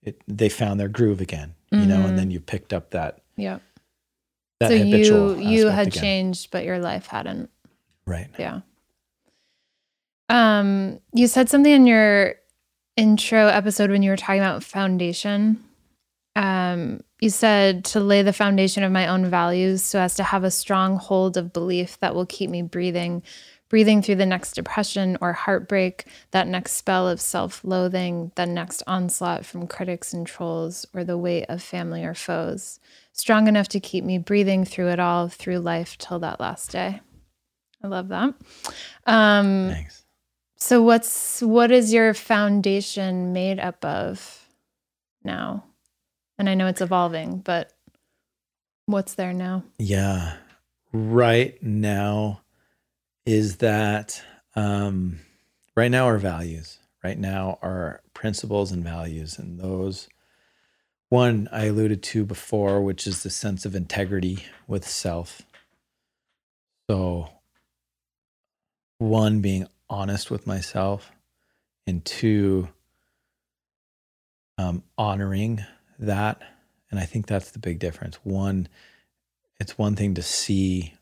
it, 0.03 0.21
they 0.29 0.49
found 0.51 0.79
their 0.79 0.89
groove 0.89 1.21
again, 1.21 1.55
you 1.73 1.87
know, 1.87 2.05
and 2.07 2.19
then 2.19 2.31
you 2.31 2.41
picked 2.41 2.73
up 2.75 2.91
that, 2.91 3.23
Yeah. 3.37 3.61
that 4.61 4.69
so 4.71 4.77
habitual 4.79 5.41
you 5.41 5.63
you 5.63 5.67
had 5.69 5.87
again. 5.87 6.01
changed, 6.03 6.51
but 6.51 6.65
your 6.65 6.79
life 6.79 7.07
hadn't. 7.07 7.49
Right. 8.07 8.29
Yeah. 8.39 8.61
Um, 10.29 11.01
you 11.13 11.27
said 11.27 11.49
something 11.49 11.73
in 11.73 11.87
your 11.87 12.35
intro 12.97 13.47
episode 13.47 13.91
when 13.91 14.03
you 14.03 14.11
were 14.11 14.17
talking 14.17 14.41
about 14.41 14.63
foundation. 14.63 15.63
Um, 16.37 17.01
you 17.21 17.31
said 17.31 17.85
to 17.87 18.01
lay 18.01 18.23
the 18.23 18.33
foundation 18.33 18.83
of 18.83 18.93
my 18.93 19.07
own 19.07 19.27
values 19.27 19.83
so 19.83 20.01
as 20.01 20.15
to 20.15 20.23
have 20.23 20.45
a 20.45 20.51
strong 20.51 20.97
hold 20.97 21.37
of 21.37 21.53
belief 21.53 21.99
that 22.01 22.15
will 22.15 22.27
keep 22.27 22.49
me 22.49 22.63
breathing, 22.63 23.23
breathing 23.69 24.01
through 24.01 24.17
the 24.17 24.27
next 24.27 24.55
depression 24.55 25.19
or 25.21 25.33
heartbreak, 25.33 26.07
that 26.31 26.49
next 26.49 26.73
spell 26.73 27.09
of 27.09 27.21
self 27.21 27.63
loathing, 27.63 28.33
the 28.37 28.47
next 28.47 28.83
onslaught 28.87 29.45
from 29.45 29.67
critics 29.67 30.13
and 30.13 30.27
trolls, 30.27 30.87
or 30.95 31.05
the 31.05 31.19
weight 31.19 31.45
of 31.49 31.63
family 31.63 32.05
or 32.05 32.15
foes. 32.15 32.81
Strong 33.13 33.49
enough 33.49 33.69
to 33.69 33.81
keep 33.81 34.03
me 34.03 34.17
breathing 34.19 34.65
through 34.65 34.89
it 34.89 35.01
all, 35.01 35.29
through 35.29 35.59
life 35.59 35.99
till 35.99 36.19
that 36.21 36.41
last 36.41 36.73
day. 36.73 37.01
I 37.83 37.87
love 37.87 38.09
that. 38.09 38.35
Um, 39.07 39.71
Thanks. 39.71 40.05
so 40.57 40.83
what's 40.83 41.41
what 41.43 41.71
is 41.71 41.93
your 41.93 42.15
foundation 42.15 43.33
made 43.33 43.59
up 43.59 43.85
of 43.85 44.47
now? 45.25 45.65
And 46.41 46.49
I 46.49 46.55
know 46.55 46.69
it's 46.69 46.81
evolving, 46.81 47.41
but 47.41 47.71
what's 48.87 49.13
there 49.13 49.35
now? 49.35 49.63
Yeah. 49.79 50.39
Right 50.91 51.63
now 51.63 52.41
is 53.27 53.59
that 53.59 54.23
um, 54.57 55.21
right 55.77 55.91
now 55.91 56.07
our 56.07 56.17
values, 56.17 56.79
right 57.05 57.19
now 57.19 57.59
our 57.61 58.01
principles 58.15 58.73
and 58.73 58.83
values, 58.83 59.39
and 59.39 59.61
those 59.61 60.09
one 61.11 61.47
I 61.53 61.67
alluded 61.67 62.03
to 62.05 62.25
before, 62.25 62.81
which 62.81 63.07
is 63.07 63.23
the 63.23 63.29
sense 63.29 63.67
of 63.67 63.75
integrity 63.75 64.47
with 64.67 64.89
self. 64.89 65.43
So, 66.89 67.29
one, 68.97 69.43
being 69.43 69.67
honest 69.91 70.31
with 70.31 70.47
myself, 70.47 71.13
and 71.87 72.03
two, 72.03 72.71
um, 74.57 74.85
honoring 74.97 75.67
that. 76.01 76.41
And 76.91 76.99
I 76.99 77.05
think 77.05 77.27
that's 77.27 77.53
the 77.53 77.59
big 77.59 77.79
difference. 77.79 78.17
One, 78.25 78.69
it's 79.59 79.79
one 79.79 79.95
thing 79.95 80.15
to 80.15 80.23
see, 80.23 80.95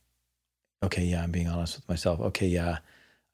okay, 0.83 1.05
yeah, 1.05 1.23
I'm 1.23 1.31
being 1.31 1.49
honest 1.49 1.77
with 1.77 1.89
myself. 1.89 2.21
Okay, 2.21 2.47
yeah, 2.47 2.79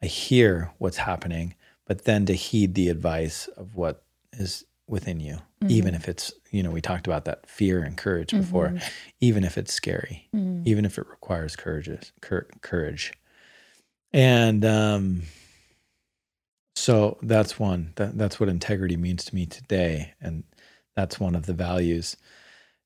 I 0.02 0.06
hear 0.06 0.72
what's 0.78 0.98
happening, 0.98 1.54
but 1.86 2.04
then 2.04 2.26
to 2.26 2.34
heed 2.34 2.74
the 2.74 2.88
advice 2.88 3.48
of 3.56 3.74
what 3.74 4.04
is 4.32 4.64
within 4.86 5.18
you, 5.18 5.34
mm-hmm. 5.34 5.70
even 5.70 5.94
if 5.94 6.08
it's, 6.08 6.32
you 6.50 6.62
know, 6.62 6.70
we 6.70 6.80
talked 6.80 7.06
about 7.06 7.24
that 7.24 7.48
fear 7.48 7.82
and 7.82 7.96
courage 7.96 8.30
before, 8.30 8.68
mm-hmm. 8.68 8.88
even 9.20 9.42
if 9.42 9.56
it's 9.56 9.72
scary, 9.72 10.28
mm-hmm. 10.34 10.62
even 10.66 10.84
if 10.84 10.98
it 10.98 11.06
requires 11.08 11.56
courage, 11.56 12.12
courage. 12.60 13.12
And 14.12 14.64
um, 14.64 15.22
so 16.76 17.18
that's 17.22 17.58
one. 17.58 17.92
That, 17.96 18.16
that's 18.18 18.38
what 18.38 18.48
integrity 18.48 18.96
means 18.96 19.24
to 19.24 19.34
me 19.34 19.46
today, 19.46 20.12
and 20.20 20.44
that's 20.96 21.20
one 21.20 21.34
of 21.34 21.46
the 21.46 21.54
values. 21.54 22.16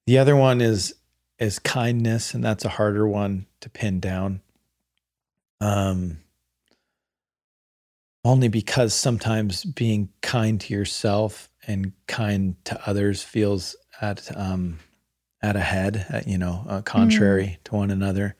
The 0.06 0.18
other 0.18 0.36
one 0.36 0.60
is 0.60 0.94
is 1.38 1.58
kindness, 1.58 2.34
and 2.34 2.42
that's 2.42 2.64
a 2.64 2.70
harder 2.70 3.06
one 3.06 3.46
to 3.60 3.70
pin 3.70 4.00
down. 4.00 4.40
Um, 5.60 6.18
only 8.24 8.48
because 8.48 8.94
sometimes 8.94 9.64
being 9.64 10.08
kind 10.20 10.60
to 10.60 10.74
yourself 10.74 11.48
and 11.66 11.92
kind 12.06 12.56
to 12.64 12.80
others 12.88 13.22
feels 13.22 13.76
at 14.00 14.36
um, 14.36 14.78
at 15.42 15.56
a 15.56 15.60
head, 15.60 16.06
at, 16.08 16.26
you 16.26 16.38
know, 16.38 16.64
uh, 16.68 16.82
contrary 16.82 17.44
mm-hmm. 17.44 17.62
to 17.64 17.74
one 17.74 17.90
another. 17.90 18.34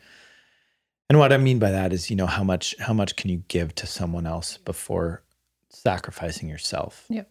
And 1.09 1.19
what 1.19 1.33
I 1.33 1.39
mean 1.39 1.59
by 1.59 1.71
that 1.71 1.93
is, 1.93 2.11
you 2.11 2.17
know, 2.17 2.27
how 2.27 2.45
much 2.45 2.75
how 2.79 2.93
much 2.93 3.17
can 3.17 3.31
you 3.31 3.43
give 3.49 3.75
to 3.77 3.87
someone 3.87 4.27
else 4.27 4.59
before 4.59 5.23
sacrificing 5.71 6.49
yourself? 6.49 7.05
Yep. 7.09 7.31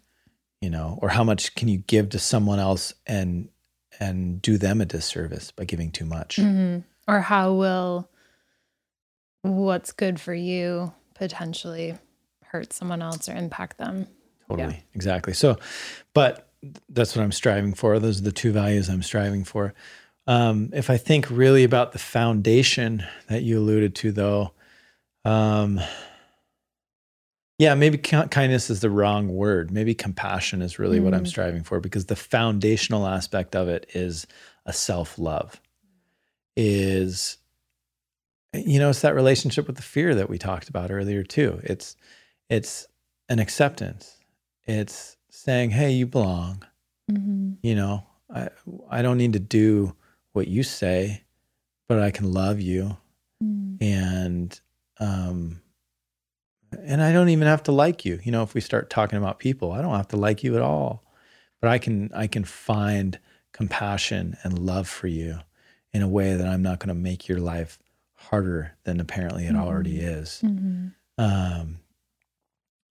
You 0.62 0.72
know, 0.72 0.98
or 1.02 1.10
how 1.10 1.24
much 1.24 1.54
can 1.56 1.68
you 1.68 1.78
give 1.78 2.10
to 2.10 2.20
someone 2.20 2.60
else 2.60 2.94
and 3.06 3.50
and 4.00 4.42
do 4.42 4.58
them 4.58 4.82
a 4.82 4.86
disservice 4.86 5.52
by 5.52 5.66
giving 5.66 5.92
too 5.92 6.06
much? 6.06 6.38
Mm-hmm. 6.38 6.80
Or 7.08 7.22
how 7.22 7.54
will 7.54 8.10
what's 9.44 9.92
good 9.92 10.20
for 10.20 10.34
you 10.34 10.94
potentially 11.14 11.98
hurt 12.44 12.74
someone 12.74 13.02
else 13.02 13.30
or 13.30 13.36
impact 13.36 13.78
them? 13.78 14.08
Totally. 14.50 14.74
Yeah. 14.74 14.80
Exactly. 14.94 15.34
So, 15.34 15.58
but 16.14 16.50
that's 16.90 17.16
what 17.16 17.24
I'm 17.24 17.32
striving 17.32 17.74
for. 17.74 18.00
Those 18.00 18.20
are 18.20 18.24
the 18.24 18.32
two 18.32 18.52
values 18.52 18.90
I'm 18.90 19.04
striving 19.04 19.44
for. 19.44 19.74
Um, 20.26 20.72
if 20.74 20.90
I 20.90 20.98
think 20.98 21.30
really 21.30 21.64
about 21.64 21.94
the 21.94 22.00
foundation 22.00 23.04
that 23.30 23.44
you 23.44 23.60
alluded 23.60 23.96
to, 23.96 24.12
though, 24.12 24.52
um, 25.24 25.80
yeah, 27.58 27.74
maybe 27.74 27.98
kindness 27.98 28.70
is 28.70 28.82
the 28.82 28.90
wrong 28.90 29.30
word. 29.30 29.72
Maybe 29.72 29.96
compassion 29.96 30.62
is 30.62 30.78
really 30.78 31.00
mm. 31.00 31.04
what 31.04 31.16
I'm 31.16 31.24
mm. 31.24 31.28
striving 31.28 31.64
for 31.64 31.80
because 31.80 32.06
the 32.06 32.16
foundational 32.16 33.08
aspect 33.08 33.56
of 33.56 33.68
it 33.68 33.90
is 33.96 34.28
a 34.68 34.74
self 34.74 35.18
love, 35.18 35.60
is, 36.56 37.38
you 38.54 38.78
know, 38.78 38.92
it's 38.92 39.02
that 39.02 39.16
relationship 39.16 39.66
with 39.66 39.76
the 39.76 39.82
fear 39.82 40.14
that 40.14 40.30
we 40.30 40.38
talked 40.38 40.70
about 40.70 40.92
earlier, 40.92 41.24
too. 41.24 41.60
It's, 41.64 41.96
it's 42.48 42.88
an 43.28 43.40
acceptance. 43.40 44.18
It's 44.66 45.18
saying, 45.32 45.72
hey, 45.72 45.92
you 45.92 46.06
belong. 46.06 46.64
Mm-hmm. 47.12 47.54
You 47.64 47.76
know, 47.76 48.04
I, 48.32 48.50
I 48.90 49.02
don't 49.02 49.18
need 49.18 49.34
to 49.34 49.40
do 49.40 49.96
what 50.34 50.48
you 50.48 50.62
say, 50.62 51.24
but 51.88 52.00
I 52.00 52.12
can 52.12 52.32
love 52.32 52.62
you. 52.62 52.98
Mm. 53.44 53.82
And, 53.82 54.62
um, 55.00 55.62
and 56.72 57.02
I 57.02 57.12
don't 57.12 57.30
even 57.30 57.48
have 57.48 57.64
to 57.64 57.72
like 57.72 58.06
you. 58.06 58.20
You 58.24 58.32
know, 58.32 58.44
if 58.44 58.54
we 58.54 58.62
start 58.62 58.90
talking 58.90 59.18
about 59.18 59.40
people, 59.40 59.72
I 59.72 59.82
don't 59.82 59.96
have 59.96 60.10
to 60.10 60.18
like 60.18 60.44
you 60.44 60.56
at 60.56 60.62
all. 60.62 61.04
But 61.62 61.70
I 61.70 61.78
can 61.78 62.12
I 62.14 62.28
can 62.28 62.44
find 62.44 63.20
compassion 63.52 64.38
and 64.44 64.60
love 64.60 64.88
for 64.88 65.08
you 65.08 65.40
in 65.94 66.02
a 66.02 66.08
way 66.08 66.36
that 66.36 66.48
I'm 66.48 66.62
not 66.62 66.80
going 66.80 66.90
to 66.90 66.94
make 66.94 67.28
your 67.28 67.40
life 67.40 67.80
harder 68.14 68.76
than 68.84 69.00
apparently 69.00 69.46
it 69.46 69.54
mm-hmm. 69.54 69.64
already 69.64 70.00
is. 70.00 70.42
Mm-hmm. 70.44 70.88
Um, 71.18 71.80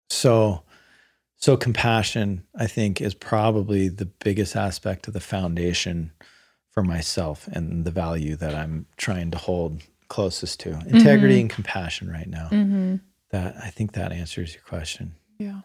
so 0.09 0.63
so 1.35 1.57
compassion, 1.57 2.45
I 2.55 2.67
think, 2.67 3.01
is 3.01 3.13
probably 3.13 3.89
the 3.89 4.05
biggest 4.05 4.55
aspect 4.55 5.09
of 5.09 5.13
the 5.13 5.19
foundation 5.19 6.13
for 6.71 6.83
myself 6.83 7.47
and 7.51 7.83
the 7.83 7.91
value 7.91 8.37
that 8.37 8.55
I'm 8.55 8.85
trying 8.95 9.31
to 9.31 9.37
hold 9.37 9.81
closest 10.07 10.61
to. 10.61 10.69
Integrity 10.87 11.35
mm-hmm. 11.35 11.41
and 11.41 11.49
compassion 11.49 12.09
right 12.09 12.29
now. 12.29 12.47
That 13.33 13.55
I 13.57 13.71
think 13.71 13.93
that 13.93 14.11
answers 14.11 14.53
your 14.53 14.61
question. 14.61 15.15
Yeah. 15.39 15.61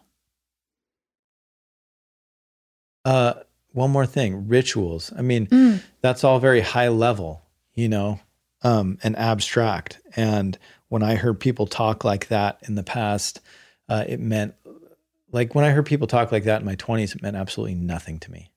Uh, 3.05 3.33
one 3.73 3.91
more 3.91 4.07
thing, 4.07 4.47
rituals. 4.47 5.13
I 5.15 5.21
mean, 5.21 5.45
mm. 5.45 5.79
that's 6.01 6.23
all 6.23 6.39
very 6.39 6.61
high 6.61 6.87
level, 6.87 7.43
you 7.75 7.87
know, 7.87 8.21
um, 8.63 8.97
and 9.03 9.15
abstract. 9.15 9.99
And 10.15 10.57
when 10.87 11.03
I 11.03 11.13
heard 11.13 11.39
people 11.39 11.67
talk 11.67 12.03
like 12.03 12.29
that 12.29 12.57
in 12.63 12.73
the 12.73 12.81
past, 12.81 13.39
uh, 13.87 14.03
it 14.07 14.19
meant 14.19 14.55
like 15.31 15.53
when 15.53 15.63
I 15.63 15.69
heard 15.69 15.85
people 15.85 16.07
talk 16.07 16.31
like 16.31 16.45
that 16.45 16.61
in 16.61 16.65
my 16.65 16.73
twenties, 16.73 17.13
it 17.13 17.21
meant 17.21 17.37
absolutely 17.37 17.75
nothing 17.75 18.17
to 18.21 18.31
me. 18.31 18.49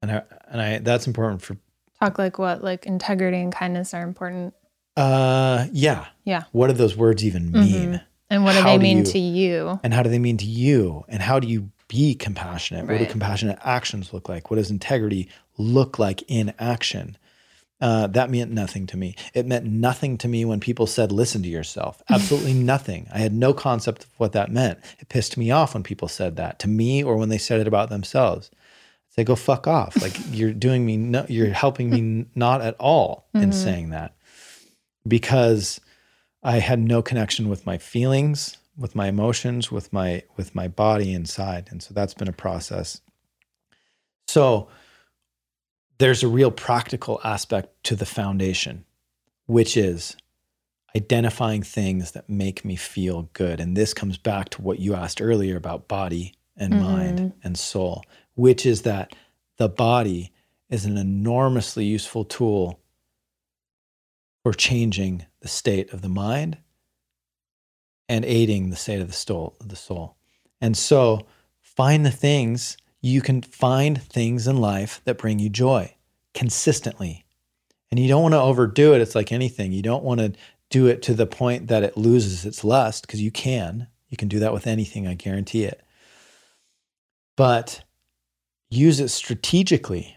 And 0.00 0.10
I, 0.10 0.22
and 0.48 0.60
I, 0.62 0.78
that's 0.78 1.06
important 1.06 1.42
for 1.42 1.58
talk 2.00 2.18
like 2.18 2.38
what, 2.38 2.64
like 2.64 2.86
integrity 2.86 3.42
and 3.42 3.52
kindness 3.52 3.92
are 3.92 4.02
important. 4.02 4.54
Uh, 4.96 5.66
yeah. 5.72 6.06
Yeah. 6.24 6.44
What 6.52 6.68
do 6.68 6.72
those 6.74 6.96
words 6.96 7.24
even 7.24 7.50
mm-hmm. 7.50 7.60
mean? 7.60 7.88
Mm-hmm. 7.92 8.04
And 8.30 8.44
what 8.44 8.54
do 8.54 8.60
how 8.60 8.68
they 8.68 8.78
mean 8.78 9.02
do 9.02 9.08
you, 9.08 9.12
to 9.12 9.18
you? 9.18 9.80
And 9.82 9.94
how 9.94 10.02
do 10.02 10.10
they 10.10 10.18
mean 10.18 10.36
to 10.38 10.46
you? 10.46 11.04
And 11.08 11.22
how 11.22 11.38
do 11.38 11.46
you 11.46 11.70
be 11.88 12.14
compassionate? 12.14 12.86
Right. 12.86 12.98
What 12.98 13.06
do 13.06 13.10
compassionate 13.10 13.58
actions 13.62 14.12
look 14.12 14.28
like? 14.28 14.50
What 14.50 14.56
does 14.56 14.70
integrity 14.70 15.28
look 15.58 15.98
like 15.98 16.22
in 16.28 16.54
action? 16.58 17.16
Uh, 17.80 18.06
that 18.06 18.30
meant 18.30 18.50
nothing 18.50 18.86
to 18.86 18.96
me. 18.96 19.14
It 19.34 19.46
meant 19.46 19.66
nothing 19.66 20.16
to 20.18 20.28
me 20.28 20.44
when 20.44 20.58
people 20.58 20.86
said, 20.86 21.12
listen 21.12 21.42
to 21.42 21.48
yourself. 21.48 22.02
Absolutely 22.08 22.54
nothing. 22.54 23.08
I 23.12 23.18
had 23.18 23.34
no 23.34 23.52
concept 23.52 24.04
of 24.04 24.10
what 24.18 24.32
that 24.32 24.50
meant. 24.50 24.78
It 25.00 25.08
pissed 25.08 25.36
me 25.36 25.50
off 25.50 25.74
when 25.74 25.82
people 25.82 26.08
said 26.08 26.36
that 26.36 26.58
to 26.60 26.68
me 26.68 27.04
or 27.04 27.16
when 27.16 27.28
they 27.28 27.38
said 27.38 27.60
it 27.60 27.68
about 27.68 27.90
themselves. 27.90 28.50
I'd 28.54 29.14
say, 29.14 29.24
go 29.24 29.36
fuck 29.36 29.66
off. 29.66 30.00
Like 30.00 30.16
you're 30.30 30.52
doing 30.52 30.86
me, 30.86 30.96
no, 30.96 31.26
you're 31.28 31.48
helping 31.48 31.90
me 31.90 32.26
not 32.34 32.62
at 32.62 32.76
all 32.80 33.26
in 33.34 33.40
mm-hmm. 33.40 33.50
saying 33.50 33.90
that 33.90 34.16
because 35.06 35.80
I 36.42 36.58
had 36.58 36.78
no 36.78 37.02
connection 37.02 37.48
with 37.48 37.66
my 37.66 37.78
feelings, 37.78 38.56
with 38.76 38.94
my 38.94 39.08
emotions, 39.08 39.70
with 39.70 39.92
my 39.92 40.22
with 40.36 40.54
my 40.54 40.68
body 40.68 41.12
inside. 41.12 41.68
And 41.70 41.82
so 41.82 41.94
that's 41.94 42.14
been 42.14 42.28
a 42.28 42.32
process. 42.32 43.00
So 44.26 44.68
there's 45.98 46.22
a 46.22 46.28
real 46.28 46.50
practical 46.50 47.20
aspect 47.24 47.84
to 47.84 47.96
the 47.96 48.06
foundation, 48.06 48.84
which 49.46 49.76
is 49.76 50.16
identifying 50.96 51.62
things 51.62 52.12
that 52.12 52.28
make 52.28 52.64
me 52.64 52.76
feel 52.76 53.28
good. 53.32 53.60
And 53.60 53.76
this 53.76 53.94
comes 53.94 54.16
back 54.16 54.48
to 54.50 54.62
what 54.62 54.78
you 54.78 54.94
asked 54.94 55.20
earlier 55.20 55.56
about 55.56 55.88
body 55.88 56.34
and 56.56 56.74
mm-hmm. 56.74 56.82
mind 56.82 57.32
and 57.42 57.58
soul, 57.58 58.04
which 58.34 58.64
is 58.64 58.82
that 58.82 59.14
the 59.56 59.68
body 59.68 60.32
is 60.70 60.84
an 60.84 60.96
enormously 60.96 61.84
useful 61.84 62.24
tool 62.24 62.80
for 64.44 64.52
changing 64.52 65.26
the 65.40 65.48
state 65.48 65.92
of 65.92 66.02
the 66.02 66.08
mind 66.08 66.58
and 68.08 68.24
aiding 68.24 68.70
the 68.70 68.76
state 68.76 69.00
of 69.00 69.08
the 69.08 69.14
soul, 69.14 69.56
the 69.64 69.74
soul. 69.74 70.16
And 70.60 70.76
so 70.76 71.26
find 71.62 72.06
the 72.06 72.10
things 72.10 72.76
you 73.00 73.20
can 73.20 73.42
find 73.42 74.00
things 74.00 74.46
in 74.46 74.58
life 74.58 75.00
that 75.04 75.18
bring 75.18 75.38
you 75.38 75.48
joy 75.48 75.94
consistently. 76.34 77.24
And 77.90 77.98
you 77.98 78.08
don't 78.08 78.22
want 78.22 78.34
to 78.34 78.40
overdo 78.40 78.94
it. 78.94 79.00
It's 79.00 79.14
like 79.14 79.32
anything. 79.32 79.72
You 79.72 79.82
don't 79.82 80.04
want 80.04 80.20
to 80.20 80.32
do 80.70 80.86
it 80.86 81.02
to 81.02 81.14
the 81.14 81.26
point 81.26 81.68
that 81.68 81.82
it 81.82 81.96
loses 81.96 82.44
its 82.44 82.64
lust 82.64 83.06
because 83.06 83.22
you 83.22 83.30
can. 83.30 83.88
You 84.08 84.16
can 84.16 84.28
do 84.28 84.38
that 84.40 84.52
with 84.52 84.66
anything, 84.66 85.06
I 85.06 85.14
guarantee 85.14 85.64
it. 85.64 85.82
But 87.36 87.82
use 88.70 89.00
it 89.00 89.08
strategically 89.08 90.16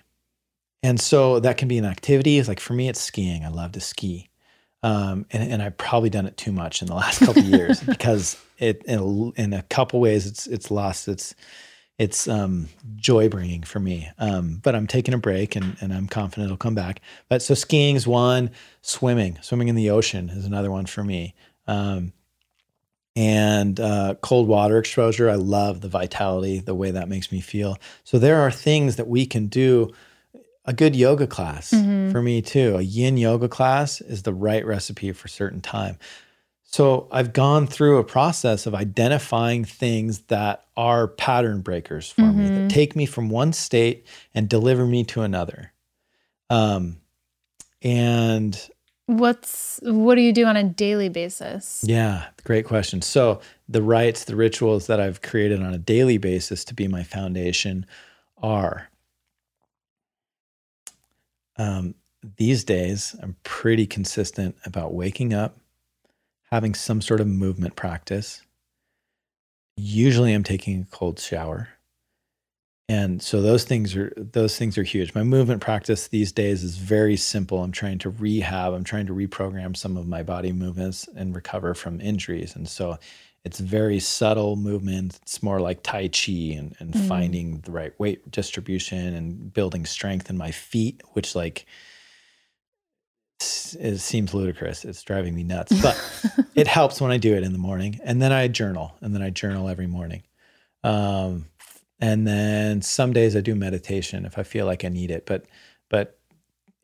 and 0.83 0.99
so 0.99 1.39
that 1.39 1.57
can 1.57 1.67
be 1.67 1.77
an 1.77 1.85
activity. 1.85 2.37
It's 2.37 2.47
like 2.47 2.59
for 2.59 2.73
me, 2.73 2.89
it's 2.89 3.01
skiing. 3.01 3.43
I 3.43 3.49
love 3.49 3.73
to 3.73 3.79
ski. 3.79 4.29
Um, 4.83 5.25
and, 5.31 5.51
and, 5.51 5.61
I've 5.63 5.75
probably 5.75 6.11
done 6.11 6.27
it 6.27 6.37
too 6.37 6.51
much 6.51 6.83
in 6.83 6.87
the 6.87 6.93
last 6.93 7.19
couple 7.19 7.41
years 7.41 7.81
because 7.85 8.37
it 8.59 8.83
in 8.85 8.99
a, 8.99 9.41
in 9.41 9.53
a, 9.53 9.63
couple 9.63 9.99
ways 9.99 10.27
it's 10.27 10.45
it's 10.45 10.69
lost 10.69 11.07
its 11.07 11.33
it's 11.97 12.27
um, 12.27 12.69
joy 12.95 13.27
bringing 13.27 13.63
for 13.63 13.79
me. 13.79 14.09
Um, 14.19 14.59
but 14.61 14.75
I'm 14.75 14.85
taking 14.85 15.15
a 15.15 15.17
break 15.17 15.55
and, 15.55 15.75
and 15.81 15.91
I'm 15.91 16.07
confident 16.07 16.45
it'll 16.45 16.57
come 16.57 16.75
back. 16.75 17.01
But 17.27 17.41
so 17.41 17.55
skiing 17.55 17.95
is 17.95 18.05
one, 18.05 18.51
swimming, 18.83 19.39
swimming 19.41 19.67
in 19.67 19.75
the 19.75 19.89
ocean 19.89 20.29
is 20.29 20.45
another 20.45 20.69
one 20.69 20.85
for 20.85 21.03
me. 21.03 21.33
Um, 21.65 22.13
and 23.15 23.79
uh, 23.79 24.13
cold 24.21 24.47
water 24.47 24.77
exposure. 24.77 25.27
I 25.27 25.35
love 25.35 25.81
the 25.81 25.89
vitality, 25.89 26.59
the 26.59 26.75
way 26.75 26.91
that 26.91 27.09
makes 27.09 27.31
me 27.31 27.41
feel. 27.41 27.77
So 28.03 28.19
there 28.19 28.41
are 28.41 28.51
things 28.51 28.97
that 28.97 29.07
we 29.07 29.25
can 29.25 29.47
do. 29.47 29.91
A 30.67 30.73
good 30.73 30.95
yoga 30.95 31.25
class 31.27 31.71
Mhm. 31.73 32.11
for 32.11 32.21
me 32.21 32.41
too. 32.41 32.75
A 32.77 32.81
yin 32.81 33.15
yoga 33.17 33.47
class 33.47 34.01
is 34.01 34.23
the 34.23 34.33
right 34.33 34.65
recipe 34.65 35.11
for 35.13 35.27
certain 35.29 35.61
time. 35.61 35.97
So 36.69 37.07
I've 37.11 37.31
gone 37.31 37.65
through 37.65 37.97
a 37.97 38.03
process 38.03 38.65
of 38.65 38.75
identifying 38.75 39.63
things 39.63 40.19
that 40.27 40.65
are 40.75 41.07
pattern 41.07 41.61
breakers 41.61 42.11
for 42.11 42.33
me 42.33 42.49
that 42.49 42.65
Mhm. 42.65 42.69
take 42.69 42.95
me 42.95 43.05
from 43.05 43.29
one 43.29 43.53
state 43.53 44.05
and 44.35 44.49
deliver 44.49 44.85
me 44.85 45.05
to 45.05 45.21
another. 45.21 45.71
Um, 46.49 46.97
and 47.81 48.69
What's 49.05 49.79
what 49.83 50.15
do 50.15 50.21
you 50.21 50.33
do 50.33 50.43
on 50.45 50.57
a 50.57 50.63
daily 50.65 51.07
basis? 51.07 51.81
yeah, 51.87 52.25
great 52.43 52.65
question. 52.65 53.01
So 53.01 53.39
the 53.69 53.81
rites, 53.81 54.25
the 54.25 54.35
rituals 54.35 54.87
that 54.87 54.99
I've 54.99 55.21
created 55.21 55.61
on 55.63 55.73
a 55.73 55.77
daily 55.77 56.17
basis 56.17 56.65
to 56.65 56.73
be 56.73 56.89
my 56.89 57.03
foundation 57.03 57.85
are 58.43 58.89
um, 61.57 61.95
these 62.37 62.63
days, 62.63 63.15
I'm 63.21 63.35
pretty 63.43 63.85
consistent 63.85 64.55
about 64.65 64.93
waking 64.93 65.33
up, 65.33 65.57
having 66.51 66.73
some 66.73 67.01
sort 67.01 67.19
of 67.19 67.27
movement 67.27 67.75
practice. 67.75 68.41
Usually 69.75 70.33
I'm 70.33 70.43
taking 70.43 70.81
a 70.81 70.95
cold 70.95 71.19
shower. 71.19 71.69
And 72.89 73.21
so 73.21 73.41
those 73.41 73.65
things 73.65 73.97
are 73.97 74.13
those 74.15 74.57
things 74.57 74.77
are 74.77 74.83
huge. 74.83 75.13
My 75.13 75.23
movement 75.23 75.61
practice 75.61 76.07
these 76.07 76.31
days 76.31 76.63
is 76.63 76.77
very 76.77 77.17
simple. 77.17 77.61
I'm 77.61 77.73
trying 77.73 77.97
to 77.99 78.09
rehab, 78.09 78.73
I'm 78.73 78.85
trying 78.85 79.07
to 79.07 79.13
reprogram 79.13 79.75
some 79.75 79.97
of 79.97 80.07
my 80.07 80.23
body 80.23 80.53
movements 80.53 81.07
and 81.15 81.35
recover 81.35 81.73
from 81.73 81.99
injuries. 81.99 82.55
And 82.55 82.67
so 82.67 82.97
it's 83.47 83.59
very 83.61 83.97
subtle 84.01 84.57
movement. 84.57 85.19
It's 85.21 85.41
more 85.41 85.61
like 85.61 85.81
Tai 85.81 86.09
Chi 86.09 86.33
and, 86.57 86.75
and 86.79 86.93
Mm. 86.93 87.07
finding 87.07 87.59
the 87.61 87.71
right 87.71 87.97
weight 87.97 88.29
distribution 88.29 89.13
and 89.15 89.53
building 89.53 89.85
strength 89.85 90.29
in 90.29 90.37
my 90.37 90.51
feet, 90.51 91.01
which 91.13 91.33
like 91.33 91.65
it 93.39 93.99
seems 93.99 94.33
ludicrous. 94.33 94.83
It's 94.83 95.01
driving 95.01 95.33
me 95.33 95.43
nuts. 95.43 95.81
But 95.81 95.95
it 96.55 96.67
helps 96.67 96.99
when 96.99 97.11
I 97.11 97.17
do 97.17 97.35
it 97.35 97.43
in 97.43 97.53
the 97.53 97.57
morning. 97.57 97.99
And 98.03 98.21
then 98.21 98.33
I 98.33 98.49
journal, 98.49 98.97
and 98.99 99.15
then 99.15 99.21
I 99.21 99.29
journal 99.29 99.69
every 99.69 99.87
morning. 99.87 100.23
Um, 100.83 101.45
and 102.01 102.27
then 102.27 102.81
some 102.81 103.13
days 103.13 103.33
I 103.35 103.39
do 103.41 103.55
meditation 103.55 104.25
if 104.25 104.37
I 104.37 104.43
feel 104.43 104.65
like 104.65 104.83
I 104.83 104.89
need 104.89 105.09
it. 105.09 105.25
But 105.25 105.45
but 105.89 106.16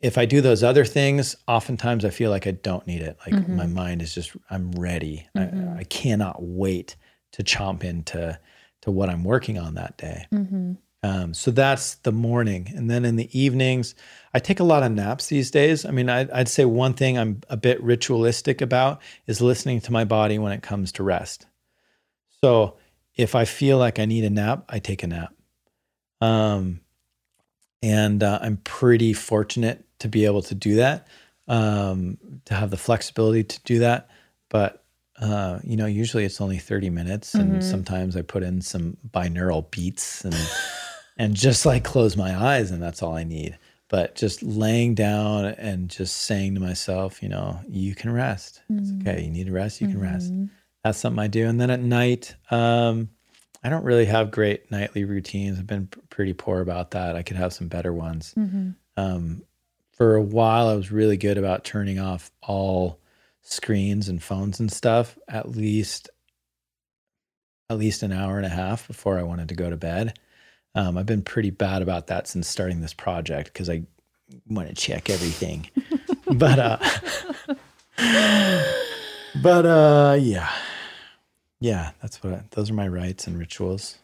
if 0.04 0.18
I 0.18 0.26
do 0.26 0.42
those 0.42 0.64
other 0.64 0.84
things, 0.86 1.36
oftentimes 1.48 2.04
I 2.04 2.10
feel 2.10 2.30
like 2.30 2.46
I 2.46 2.52
don't 2.52 2.86
need 2.86 3.02
it. 3.02 3.18
Like 3.26 3.48
my 3.48 3.66
Mhm. 3.66 3.74
mind 3.74 4.02
is 4.02 4.14
just 4.14 4.36
I'm 4.50 4.72
ready. 4.74 5.28
Mhm. 5.36 5.78
I, 5.78 5.80
I 5.80 5.84
cannot 5.86 6.44
wait 6.44 6.98
to 7.32 7.44
chomp 7.44 7.84
into 7.84 8.38
to 8.82 8.92
what 8.92 9.10
I'm 9.10 9.24
working 9.24 9.58
on 9.58 9.74
that 9.76 9.98
day. 9.98 10.28
hmm 10.32 10.74
Um, 11.06 11.34
so 11.34 11.52
that's 11.52 11.96
the 11.96 12.14
morning. 12.14 12.72
And 12.76 12.90
then 12.90 13.04
in 13.04 13.18
the 13.18 13.28
evenings, 13.38 13.94
I 14.34 14.40
take 14.40 14.62
a 14.62 14.64
lot 14.64 14.84
of 14.84 14.92
naps 14.94 15.28
these 15.28 15.52
days. 15.52 15.84
I 15.86 15.92
mean, 15.92 16.10
I, 16.10 16.28
I'd 16.34 16.48
say 16.48 16.64
one 16.64 16.94
thing 16.94 17.18
I'm 17.18 17.42
a 17.50 17.58
bit 17.58 17.82
ritualistic 17.84 18.62
about 18.62 19.02
is 19.28 19.42
listening 19.42 19.82
to 19.82 19.92
my 19.92 20.06
body 20.06 20.40
when 20.40 20.54
it 20.54 20.62
comes 20.62 20.94
to 20.94 21.04
rest. 21.04 21.46
So 22.42 22.78
if 23.16 23.36
I 23.36 23.44
feel 23.46 23.78
like 23.78 24.00
I 24.00 24.06
need 24.06 24.24
a 24.24 24.30
nap, 24.30 24.64
I 24.70 24.80
take 24.80 25.04
a 25.04 25.08
nap. 25.08 25.34
Um, 26.22 26.80
and 27.82 28.24
uh, 28.24 28.40
I'm 28.42 28.58
pretty 28.58 29.12
fortunate 29.14 29.86
to 30.04 30.08
be 30.10 30.26
able 30.26 30.42
to 30.44 30.54
do 30.56 30.76
that, 30.76 31.08
um, 31.48 32.18
to 32.46 32.54
have 32.54 32.70
the 32.70 32.78
flexibility 32.78 33.44
to 33.44 33.60
do 33.64 33.80
that. 33.80 34.10
But 34.50 34.80
uh, 35.22 35.60
you 35.64 35.78
know, 35.78 35.86
usually 35.86 36.26
it's 36.26 36.42
only 36.42 36.58
30 36.58 36.90
minutes, 36.90 37.36
and 37.36 37.62
Mhm. 37.62 37.64
sometimes 37.64 38.16
I 38.18 38.22
put 38.24 38.44
in 38.44 38.62
some 38.62 38.98
binaural 39.12 39.70
beats 39.72 40.26
and 40.26 40.36
and 41.18 41.36
just 41.36 41.66
like 41.66 41.84
close 41.84 42.18
my 42.18 42.36
eyes, 42.36 42.72
and 42.72 42.82
that's 42.82 43.02
all 43.04 43.16
I 43.16 43.24
need. 43.24 43.58
But 43.90 44.16
just 44.16 44.42
laying 44.42 44.96
down 44.96 45.46
and 45.46 45.88
just 45.88 46.18
saying 46.18 46.56
to 46.56 46.60
myself, 46.60 47.22
you 47.22 47.30
know, 47.30 47.60
you 47.70 47.94
can 47.96 48.12
rest. 48.12 48.62
It's 48.70 48.90
Mm-hmm. 48.92 49.08
okay. 49.08 49.24
You 49.24 49.30
need 49.32 49.46
to 49.46 49.52
rest. 49.54 49.80
You 49.82 49.88
can 49.88 50.00
rest. 50.02 50.34
That's 50.84 50.98
something 50.98 51.20
I 51.24 51.28
do. 51.28 51.48
And 51.48 51.62
then 51.62 51.70
at 51.70 51.80
night, 51.80 52.36
um, 52.50 53.10
I 53.64 53.70
don't 53.70 53.86
really 53.86 54.06
have 54.06 54.32
great 54.32 54.70
nightly 54.72 55.06
routines. 55.06 55.60
I've 55.60 55.68
been 55.68 55.88
p- 55.88 56.02
pretty 56.10 56.34
poor 56.34 56.60
about 56.62 56.92
that. 56.92 57.16
I 57.16 57.22
could 57.22 57.38
have 57.38 57.54
some 57.54 57.68
better 57.70 57.94
ones. 57.94 58.34
hmm 58.36 58.72
Um, 58.98 59.44
for 60.04 60.18
a 60.18 60.22
while, 60.22 60.68
I 60.68 60.76
was 60.76 60.92
really 60.92 61.16
good 61.16 61.38
about 61.38 61.64
turning 61.64 61.98
off 61.98 62.30
all 62.42 63.00
screens 63.42 64.10
and 64.10 64.22
phones 64.22 64.60
and 64.60 64.70
stuff 64.70 65.18
at 65.30 65.50
least 65.50 66.10
at 67.70 67.78
least 67.78 68.04
an 68.04 68.12
hour 68.12 68.36
and 68.36 68.46
a 68.46 68.50
half 68.50 68.86
before 68.86 69.18
I 69.18 69.24
wanted 69.24 69.48
to 69.48 69.56
go 69.56 69.70
to 69.70 69.78
bed. 69.78 70.20
Um, 70.76 70.98
I've 70.98 71.06
been 71.06 71.22
pretty 71.22 71.52
bad 71.52 71.82
about 71.82 72.08
that 72.08 72.28
since 72.28 72.50
starting 72.50 72.82
this 72.82 72.94
project 72.94 73.54
because 73.54 73.70
I 73.70 73.84
want 74.46 74.68
to 74.68 74.76
check 74.76 75.10
everything. 75.10 75.70
but 76.34 76.60
uh, 76.60 76.78
but 79.42 79.66
uh, 79.66 80.18
yeah, 80.20 80.52
yeah, 81.62 81.92
that's 82.02 82.22
what 82.22 82.34
I, 82.34 82.44
those 82.52 82.70
are 82.70 82.74
my 82.74 82.90
rites 82.90 83.26
and 83.26 83.40
rituals. 83.40 84.00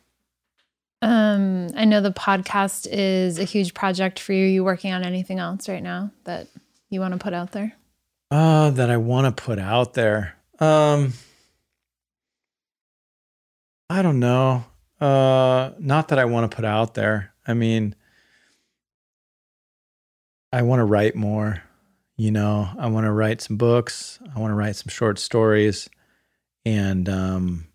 Um, 1.01 1.69
I 1.75 1.85
know 1.85 2.01
the 2.01 2.11
podcast 2.11 2.87
is 2.91 3.39
a 3.39 3.45
huge 3.45 3.73
project 3.73 4.19
for 4.19 4.33
you. 4.33 4.45
Are 4.45 4.49
you 4.49 4.63
working 4.63 4.93
on 4.93 5.03
anything 5.03 5.39
else 5.39 5.69
right 5.69 5.83
now 5.83 6.11
that 6.25 6.47
you 6.89 6.99
want 6.99 7.13
to 7.13 7.19
put 7.19 7.33
out 7.33 7.51
there? 7.51 7.73
Uh, 8.31 8.69
that 8.71 8.89
I 8.89 8.97
want 8.97 9.35
to 9.35 9.43
put 9.43 9.59
out 9.59 9.93
there. 9.93 10.35
Um, 10.59 11.13
I 13.89 14.01
don't 14.01 14.19
know. 14.19 14.65
Uh, 14.99 15.71
not 15.79 16.09
that 16.09 16.19
I 16.19 16.25
want 16.25 16.49
to 16.49 16.55
put 16.55 16.65
out 16.65 16.93
there. 16.93 17.33
I 17.47 17.53
mean, 17.53 17.95
I 20.51 20.61
want 20.63 20.81
to 20.81 20.85
write 20.85 21.15
more. 21.15 21.63
You 22.17 22.31
know, 22.31 22.67
I 22.77 22.87
want 22.87 23.05
to 23.05 23.11
write 23.11 23.39
some 23.39 23.55
books. 23.55 24.19
I 24.35 24.39
want 24.39 24.51
to 24.51 24.55
write 24.55 24.75
some 24.75 24.89
short 24.89 25.19
stories, 25.19 25.89
and 26.65 27.07
um, 27.07 27.68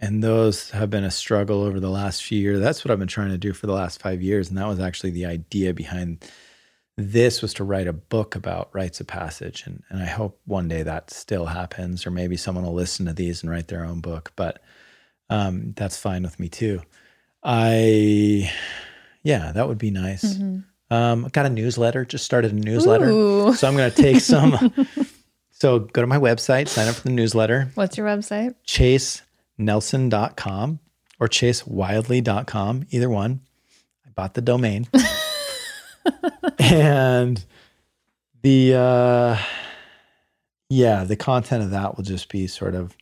and 0.00 0.22
those 0.22 0.70
have 0.70 0.90
been 0.90 1.04
a 1.04 1.10
struggle 1.10 1.62
over 1.62 1.80
the 1.80 1.90
last 1.90 2.22
few 2.24 2.38
years. 2.38 2.60
That's 2.60 2.84
what 2.84 2.90
I've 2.92 2.98
been 2.98 3.08
trying 3.08 3.30
to 3.30 3.38
do 3.38 3.52
for 3.52 3.66
the 3.66 3.72
last 3.72 4.00
five 4.00 4.20
years, 4.22 4.48
and 4.48 4.58
that 4.58 4.68
was 4.68 4.80
actually 4.80 5.10
the 5.10 5.26
idea 5.26 5.72
behind 5.74 6.24
this 6.98 7.42
was 7.42 7.52
to 7.54 7.64
write 7.64 7.86
a 7.86 7.92
book 7.92 8.34
about 8.34 8.70
rites 8.72 9.00
of 9.00 9.06
passage 9.06 9.64
and, 9.66 9.82
and 9.90 10.00
i 10.02 10.06
hope 10.06 10.40
one 10.46 10.66
day 10.66 10.82
that 10.82 11.10
still 11.10 11.44
happens 11.44 12.06
or 12.06 12.10
maybe 12.10 12.38
someone 12.38 12.64
will 12.64 12.72
listen 12.72 13.04
to 13.04 13.12
these 13.12 13.42
and 13.42 13.50
write 13.52 13.68
their 13.68 13.84
own 13.84 14.00
book 14.00 14.32
but 14.34 14.62
um, 15.28 15.74
that's 15.76 15.98
fine 15.98 16.22
with 16.22 16.40
me 16.40 16.48
too 16.48 16.80
i 17.42 18.50
yeah 19.22 19.52
that 19.52 19.68
would 19.68 19.76
be 19.76 19.90
nice 19.90 20.24
Mhm. 20.38 20.64
um, 20.90 21.24
i 21.26 21.28
got 21.28 21.44
a 21.46 21.50
newsletter 21.50 22.04
just 22.06 22.24
started 22.24 22.52
a 22.52 22.54
newsletter 22.54 23.10
Ooh. 23.10 23.52
so 23.54 23.68
i'm 23.68 23.76
going 23.76 23.90
to 23.90 24.02
take 24.02 24.20
some 24.20 24.72
so 25.50 25.80
go 25.80 26.00
to 26.00 26.06
my 26.06 26.18
website 26.18 26.68
sign 26.68 26.88
up 26.88 26.94
for 26.94 27.02
the 27.02 27.10
newsletter 27.10 27.70
What's 27.74 27.98
your 27.98 28.06
website? 28.06 28.54
chasenelson.com 29.58 30.80
or 31.18 31.28
chasewildly.com 31.28 32.86
either 32.90 33.10
one. 33.10 33.40
I 34.06 34.10
bought 34.10 34.34
the 34.34 34.42
domain. 34.42 34.88
And 36.58 37.44
the 38.42 38.74
uh 38.74 39.38
yeah 40.68 41.04
the 41.04 41.16
content 41.16 41.64
of 41.64 41.70
that 41.70 41.96
will 41.96 42.04
just 42.04 42.28
be 42.28 42.46
sort 42.46 42.74
of 42.74 42.96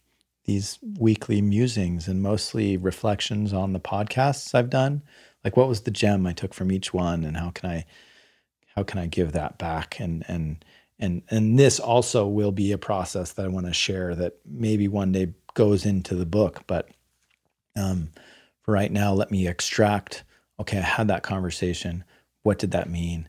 these 0.44 0.78
weekly 0.98 1.43
musings 1.43 2.09
and 2.09 2.22
mostly 2.22 2.76
reflections 2.76 3.52
on 3.52 3.72
the 3.72 3.81
podcasts 3.81 4.55
i've 4.55 4.70
done. 4.70 5.02
Like 5.44 5.56
what 5.56 5.68
was 5.68 5.82
the 5.82 5.90
gem 5.90 6.26
i 6.26 6.32
took 6.32 6.55
from 6.55 6.72
each 6.72 6.94
one 6.94 7.24
and 7.24 7.36
how 7.36 7.51
can 7.51 7.70
i 7.70 7.85
how 8.74 8.82
can 8.82 8.98
i 8.98 9.06
give 9.06 9.32
that 9.32 9.59
back? 9.59 10.01
And 10.01 10.24
and 10.26 10.64
and 10.98 11.22
and 11.28 11.59
this 11.59 11.78
also 11.78 12.26
will 12.26 12.52
be 12.52 12.72
a 12.72 12.78
process 12.78 13.32
that 13.32 13.44
i 13.44 13.48
want 13.48 13.66
to 13.66 13.72
share 13.74 14.14
that 14.14 14.39
maybe 14.47 14.89
one 14.89 15.12
day 15.12 15.35
goes 15.55 15.86
into 15.86 16.14
the 16.14 16.26
book 16.26 16.62
but 16.66 16.89
um 17.76 18.10
for 18.60 18.72
right 18.72 18.93
now 18.93 19.12
let 19.12 19.31
me 19.31 19.47
extract 19.48 20.24
okay 20.60 20.78
i 20.78 20.82
had 20.82 21.09
that 21.09 21.22
conversation. 21.22 22.05
What 22.43 22.59
did 22.59 22.72
that 22.72 22.90
mean? 22.90 23.28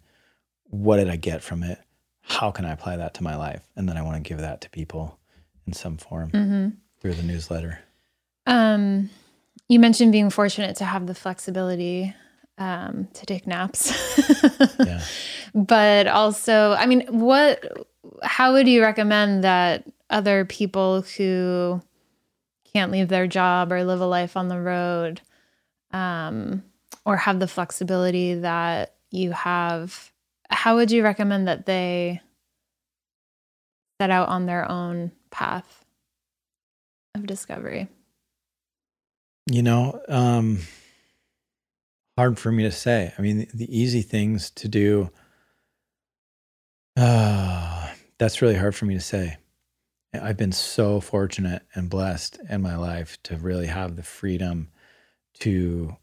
What 0.66 0.98
did 0.98 1.10
i 1.10 1.16
get 1.16 1.42
from 1.42 1.64
it? 1.64 1.80
How 2.22 2.52
can 2.52 2.66
i 2.66 2.72
apply 2.72 2.98
that 2.98 3.14
to 3.16 3.24
my 3.24 3.36
life? 3.36 3.68
And 3.76 3.88
then 3.88 3.98
i 3.98 4.02
want 4.02 4.16
to 4.18 4.28
give 4.28 4.40
that 4.40 4.62
to 4.62 4.70
people 4.70 5.20
in 5.66 5.74
some 5.74 5.98
form 5.98 6.30
hmm 6.32 6.70
through 7.00 7.14
the 7.14 7.24
newsletter. 7.24 7.80
Um, 8.48 9.10
you 9.68 9.80
mentioned 9.80 10.12
being 10.12 10.30
fortunate 10.30 10.76
to 10.78 10.86
have 10.86 11.08
the 11.08 11.16
flexibility 11.16 12.16
um, 12.58 13.08
to 13.14 13.26
take 13.26 13.46
naps. 13.48 13.94
yeah. 14.80 15.02
But 15.54 16.08
also, 16.08 16.74
I 16.74 16.86
mean, 16.86 17.06
what, 17.08 17.64
how 18.24 18.54
would 18.54 18.68
you 18.68 18.82
recommend 18.82 19.44
that 19.44 19.86
other 20.10 20.46
people 20.46 21.02
who 21.02 21.82
can't 22.76 22.92
leave 22.92 23.08
their 23.08 23.26
job 23.26 23.72
or 23.72 23.86
live 23.86 24.02
a 24.02 24.06
life 24.06 24.36
on 24.36 24.50
the 24.50 24.60
road 24.60 25.22
um, 25.92 26.62
or 27.06 27.16
have 27.16 27.40
the 27.40 27.48
flexibility 27.48 28.34
that 28.34 28.96
you 29.12 29.32
have, 29.32 30.12
how 30.50 30.76
would 30.76 30.92
you 30.92 31.02
recommend 31.02 31.48
that 31.48 31.66
they 31.66 32.20
set 34.02 34.10
out 34.12 34.28
on 34.28 34.46
their 34.46 34.70
own 34.70 35.14
path 35.32 35.86
of 37.16 37.26
discovery? 37.26 37.88
You 39.50 39.64
know, 39.64 40.02
um, 40.10 40.60
hard 42.18 42.38
for 42.38 42.52
me 42.52 42.64
to 42.64 42.72
say. 42.74 43.14
I 43.18 43.22
mean, 43.22 43.38
the, 43.38 43.48
the 43.54 43.80
easy 43.80 44.02
things 44.02 44.50
to 44.50 44.68
do, 44.68 45.10
uh, 46.98 47.88
that's 48.18 48.42
really 48.42 48.56
hard 48.56 48.76
for 48.76 48.84
me 48.84 48.96
to 48.96 49.02
say. 49.02 49.38
I've 50.22 50.38
been 50.38 50.52
so 50.52 51.00
fortunate 51.00 51.64
and 51.74 51.90
blessed 51.90 52.40
in 52.50 52.62
my 52.62 52.76
life 52.76 53.22
to 53.24 53.38
really 53.38 53.68
have 53.68 53.96
the 53.96 54.04
freedom 54.04 54.70
to 55.40 55.96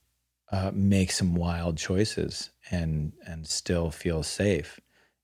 uh, 0.50 0.70
make 0.74 1.10
some 1.10 1.34
wild 1.34 1.78
choices 1.78 2.50
and 2.70 3.12
and 3.26 3.46
still 3.46 3.90
feel 3.90 4.22
safe. 4.22 4.78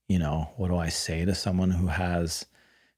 You 0.08 0.18
know, 0.18 0.50
what 0.56 0.68
do 0.68 0.76
I 0.76 0.88
say 0.88 1.24
to 1.24 1.34
someone 1.34 1.70
who 1.70 1.88
has 1.88 2.46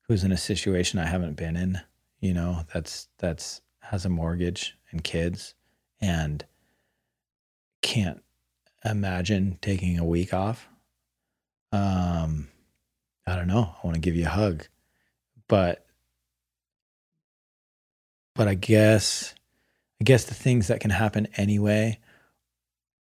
who's 0.03 0.25
in 0.25 0.33
a 0.33 0.37
situation 0.37 0.99
I 0.99 1.07
haven't 1.07 1.37
been 1.37 1.57
in? 1.57 1.81
You 2.21 2.35
know, 2.35 2.65
that's 2.73 3.09
that's 3.19 3.63
has 3.81 4.05
a 4.05 4.09
mortgage 4.09 4.77
and 4.93 5.03
kids 5.03 5.55
and 6.01 6.45
can't 7.83 8.23
imagine 8.85 9.59
taking 9.61 9.99
a 9.99 10.05
week 10.05 10.33
off. 10.33 10.69
Um, 11.73 12.49
I 13.27 13.37
don't 13.37 13.49
know. 13.49 13.75
I 13.83 13.87
want 13.87 13.95
to 13.95 14.01
give 14.01 14.17
you 14.17 14.27
a 14.27 14.31
hug, 14.31 14.67
but 15.51 15.85
but 18.37 18.47
I 18.47 18.55
guess 18.55 19.35
I 20.01 20.05
guess 20.05 20.25
the 20.25 20.35
things 20.35 20.69
that 20.69 20.81
can 20.81 20.91
happen 20.91 21.27
anyway 21.37 21.99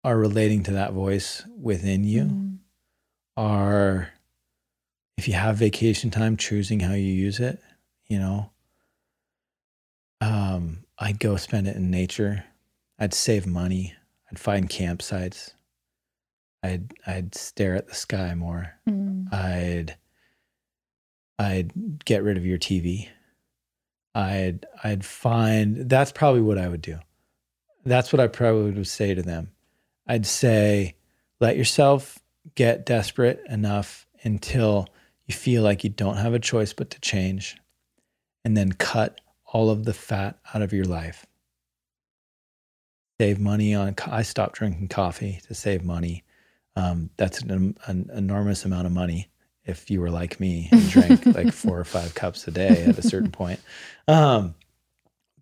are 0.02 0.16
relating 0.16 0.62
to 0.64 0.72
that 0.72 0.94
voice 0.94 1.44
within 1.60 2.02
you. 2.02 2.24
Mm. 2.24 2.58
Are 3.36 4.08
if 5.18 5.28
you 5.28 5.34
have 5.34 5.56
vacation 5.56 6.10
time, 6.10 6.36
choosing 6.36 6.80
how 6.80 6.94
you 6.94 7.12
use 7.12 7.38
it. 7.38 7.60
You 8.08 8.18
know, 8.18 8.50
um, 10.22 10.84
I'd 10.98 11.20
go 11.20 11.36
spend 11.36 11.68
it 11.68 11.76
in 11.76 11.90
nature. 11.90 12.44
I'd 12.98 13.12
save 13.12 13.46
money. 13.46 13.94
I'd 14.30 14.38
find 14.38 14.70
campsites. 14.70 15.52
I'd 16.62 16.94
I'd 17.06 17.34
stare 17.34 17.76
at 17.76 17.88
the 17.88 17.94
sky 17.94 18.34
more. 18.34 18.72
Mm. 18.88 19.32
I'd 19.32 19.96
I'd 21.38 22.04
get 22.04 22.22
rid 22.22 22.36
of 22.36 22.44
your 22.44 22.58
TV. 22.58 23.08
I'd 24.14 24.66
I'd 24.82 25.04
find 25.04 25.88
that's 25.88 26.12
probably 26.12 26.40
what 26.40 26.58
I 26.58 26.68
would 26.68 26.82
do. 26.82 26.98
That's 27.84 28.12
what 28.12 28.20
I 28.20 28.26
probably 28.26 28.72
would 28.72 28.86
say 28.86 29.14
to 29.14 29.22
them. 29.22 29.52
I'd 30.06 30.26
say, 30.26 30.96
let 31.40 31.56
yourself 31.56 32.18
get 32.54 32.86
desperate 32.86 33.40
enough 33.48 34.06
until 34.22 34.88
you 35.26 35.34
feel 35.34 35.62
like 35.62 35.84
you 35.84 35.90
don't 35.90 36.16
have 36.16 36.34
a 36.34 36.38
choice 36.38 36.72
but 36.72 36.90
to 36.90 37.00
change, 37.00 37.56
and 38.44 38.56
then 38.56 38.72
cut 38.72 39.20
all 39.46 39.70
of 39.70 39.84
the 39.84 39.94
fat 39.94 40.38
out 40.54 40.62
of 40.62 40.72
your 40.72 40.86
life. 40.86 41.24
Save 43.20 43.38
money 43.38 43.74
on. 43.74 43.94
I 44.06 44.22
stopped 44.22 44.56
drinking 44.56 44.88
coffee 44.88 45.40
to 45.46 45.54
save 45.54 45.84
money. 45.84 46.24
Um, 46.76 47.10
that's 47.16 47.42
an, 47.42 47.76
an 47.86 48.10
enormous 48.14 48.64
amount 48.64 48.86
of 48.86 48.92
money 48.92 49.28
if 49.68 49.90
you 49.90 50.00
were 50.00 50.10
like 50.10 50.40
me 50.40 50.68
and 50.72 50.88
drank 50.88 51.26
like 51.34 51.52
four 51.52 51.78
or 51.78 51.84
five 51.84 52.14
cups 52.14 52.48
a 52.48 52.50
day 52.50 52.84
at 52.84 52.98
a 52.98 53.02
certain 53.02 53.30
point. 53.30 53.60
Um, 54.08 54.54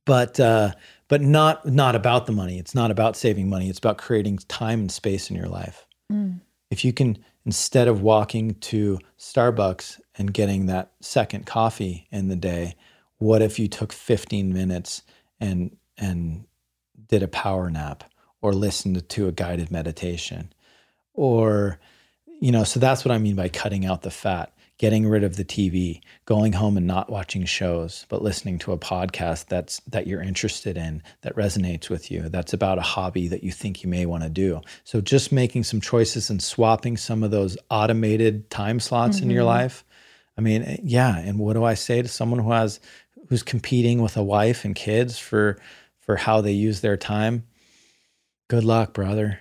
but 0.04 0.38
uh, 0.40 0.72
but 1.08 1.22
not 1.22 1.66
not 1.66 1.94
about 1.94 2.26
the 2.26 2.32
money. 2.32 2.58
It's 2.58 2.74
not 2.74 2.90
about 2.90 3.16
saving 3.16 3.48
money. 3.48 3.68
It's 3.68 3.78
about 3.78 3.98
creating 3.98 4.38
time 4.48 4.80
and 4.80 4.92
space 4.92 5.30
in 5.30 5.36
your 5.36 5.48
life. 5.48 5.86
Mm. 6.12 6.40
If 6.70 6.84
you 6.84 6.92
can, 6.92 7.18
instead 7.44 7.88
of 7.88 8.02
walking 8.02 8.54
to 8.54 8.98
Starbucks 9.18 10.00
and 10.16 10.32
getting 10.32 10.66
that 10.66 10.92
second 11.00 11.46
coffee 11.46 12.08
in 12.10 12.28
the 12.28 12.36
day, 12.36 12.74
what 13.18 13.42
if 13.42 13.58
you 13.58 13.68
took 13.68 13.92
15 13.92 14.52
minutes 14.52 15.02
and 15.40 15.76
and 15.96 16.44
did 17.08 17.22
a 17.22 17.28
power 17.28 17.70
nap 17.70 18.04
or 18.42 18.52
listened 18.52 19.08
to 19.08 19.28
a 19.28 19.32
guided 19.32 19.70
meditation 19.70 20.52
or 21.14 21.78
you 22.40 22.52
know, 22.52 22.64
so 22.64 22.80
that's 22.80 23.04
what 23.04 23.12
I 23.12 23.18
mean 23.18 23.34
by 23.34 23.48
cutting 23.48 23.86
out 23.86 24.02
the 24.02 24.10
fat, 24.10 24.52
getting 24.78 25.06
rid 25.06 25.24
of 25.24 25.36
the 25.36 25.44
TV, 25.44 26.00
going 26.26 26.52
home 26.52 26.76
and 26.76 26.86
not 26.86 27.10
watching 27.10 27.44
shows, 27.44 28.04
but 28.08 28.22
listening 28.22 28.58
to 28.58 28.72
a 28.72 28.78
podcast 28.78 29.46
that's 29.46 29.80
that 29.88 30.06
you're 30.06 30.22
interested 30.22 30.76
in, 30.76 31.02
that 31.22 31.34
resonates 31.36 31.88
with 31.88 32.10
you, 32.10 32.28
that's 32.28 32.52
about 32.52 32.78
a 32.78 32.82
hobby 32.82 33.28
that 33.28 33.42
you 33.42 33.50
think 33.50 33.82
you 33.82 33.88
may 33.88 34.04
want 34.04 34.22
to 34.22 34.28
do. 34.28 34.60
So 34.84 35.00
just 35.00 35.32
making 35.32 35.64
some 35.64 35.80
choices 35.80 36.28
and 36.28 36.42
swapping 36.42 36.96
some 36.96 37.22
of 37.22 37.30
those 37.30 37.56
automated 37.70 38.50
time 38.50 38.80
slots 38.80 39.16
mm-hmm. 39.16 39.24
in 39.24 39.30
your 39.30 39.40
mm-hmm. 39.40 39.48
life. 39.48 39.84
I 40.36 40.42
mean, 40.42 40.62
eh, 40.62 40.76
yeah, 40.82 41.18
and 41.18 41.38
what 41.38 41.54
do 41.54 41.64
I 41.64 41.74
say 41.74 42.02
to 42.02 42.08
someone 42.08 42.40
who 42.40 42.52
has 42.52 42.80
who's 43.28 43.42
competing 43.42 44.02
with 44.02 44.16
a 44.16 44.22
wife 44.22 44.64
and 44.64 44.74
kids 44.74 45.18
for 45.18 45.58
for 46.00 46.16
how 46.16 46.42
they 46.42 46.52
use 46.52 46.82
their 46.82 46.98
time? 46.98 47.46
Good 48.48 48.64
luck, 48.64 48.92
brother 48.92 49.40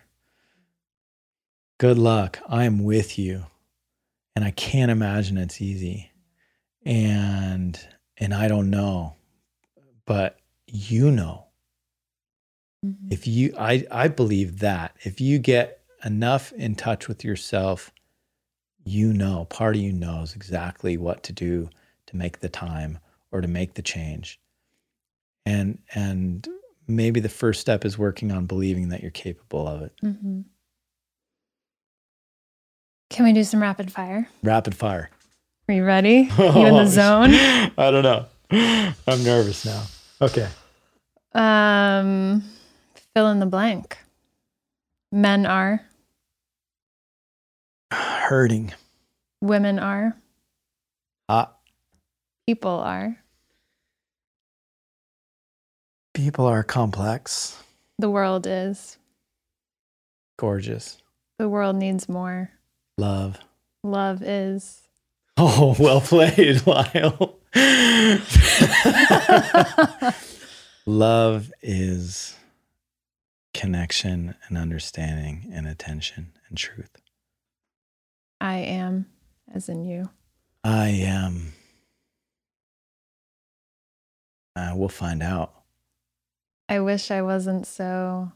good 1.77 1.97
luck. 1.97 2.39
I 2.47 2.65
am 2.65 2.83
with 2.83 3.17
you. 3.17 3.45
And 4.35 4.43
I 4.43 4.51
can't 4.51 4.91
imagine 4.91 5.37
it's 5.37 5.61
easy. 5.61 6.11
And 6.85 7.79
and 8.17 8.33
I 8.33 8.47
don't 8.47 8.69
know. 8.69 9.15
But 10.05 10.37
you 10.67 11.11
know. 11.11 11.45
Mm-hmm. 12.85 13.07
If 13.11 13.27
you 13.27 13.53
I 13.57 13.85
I 13.91 14.07
believe 14.07 14.59
that 14.59 14.95
if 15.01 15.21
you 15.21 15.39
get 15.39 15.81
enough 16.03 16.51
in 16.53 16.75
touch 16.75 17.07
with 17.07 17.23
yourself, 17.23 17.91
you 18.83 19.13
know, 19.13 19.45
part 19.45 19.75
of 19.75 19.81
you 19.81 19.91
knows 19.91 20.35
exactly 20.35 20.97
what 20.97 21.23
to 21.23 21.33
do 21.33 21.69
to 22.07 22.17
make 22.17 22.39
the 22.39 22.49
time 22.49 22.99
or 23.31 23.41
to 23.41 23.47
make 23.47 23.73
the 23.73 23.81
change. 23.81 24.39
And 25.45 25.79
and 25.93 26.47
maybe 26.87 27.19
the 27.19 27.29
first 27.29 27.61
step 27.61 27.85
is 27.85 27.97
working 27.97 28.31
on 28.31 28.45
believing 28.45 28.89
that 28.89 29.01
you're 29.01 29.11
capable 29.11 29.67
of 29.67 29.81
it. 29.81 29.93
Mm-hmm. 30.03 30.41
Can 33.09 33.25
we 33.25 33.33
do 33.33 33.43
some 33.43 33.61
rapid 33.61 33.91
fire? 33.91 34.27
Rapid 34.43 34.75
fire. 34.75 35.09
Are 35.67 35.73
you 35.73 35.83
ready? 35.83 36.29
Oh, 36.37 36.59
you 36.59 36.67
in 36.67 36.73
the 36.75 36.85
zone? 36.87 37.33
I 37.33 37.91
don't 37.91 38.03
know. 38.03 38.25
I'm 39.07 39.23
nervous 39.23 39.65
now. 39.65 39.83
Okay. 40.21 40.47
Um, 41.33 42.43
fill 43.13 43.27
in 43.29 43.39
the 43.39 43.45
blank. 43.45 43.97
Men 45.11 45.45
are 45.45 45.81
hurting. 47.91 48.73
Women 49.41 49.79
are 49.79 50.15
hot. 51.29 51.57
People 52.47 52.71
are. 52.71 53.17
People 56.13 56.45
are 56.45 56.63
complex. 56.63 57.61
The 57.99 58.09
world 58.09 58.47
is 58.47 58.97
gorgeous. 60.37 60.97
The 61.39 61.49
world 61.49 61.75
needs 61.75 62.07
more. 62.07 62.51
Love. 62.97 63.39
Love 63.83 64.23
is. 64.23 64.81
Oh, 65.37 65.75
well 65.77 65.99
played, 65.99 66.65
Lyle. 66.65 67.39
Love 70.85 71.51
is 71.61 72.37
connection 73.53 74.35
and 74.47 74.57
understanding 74.57 75.49
and 75.51 75.67
attention 75.67 76.31
and 76.47 76.57
truth. 76.57 77.01
I 78.39 78.59
am, 78.59 79.07
as 79.53 79.67
in 79.67 79.83
you. 79.83 80.09
I 80.63 80.87
am. 80.87 81.51
Uh, 84.55 84.71
we'll 84.73 84.87
find 84.87 85.21
out. 85.21 85.53
I 86.69 86.79
wish 86.79 87.11
I 87.11 87.23
wasn't 87.23 87.67
so 87.67 88.31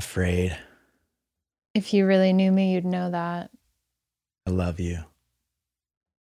afraid. 0.00 0.58
If 1.74 1.94
you 1.94 2.06
really 2.06 2.32
knew 2.32 2.50
me, 2.50 2.72
you'd 2.72 2.84
know 2.84 3.08
that. 3.10 3.52
I 4.48 4.50
love 4.50 4.80
you. 4.80 5.00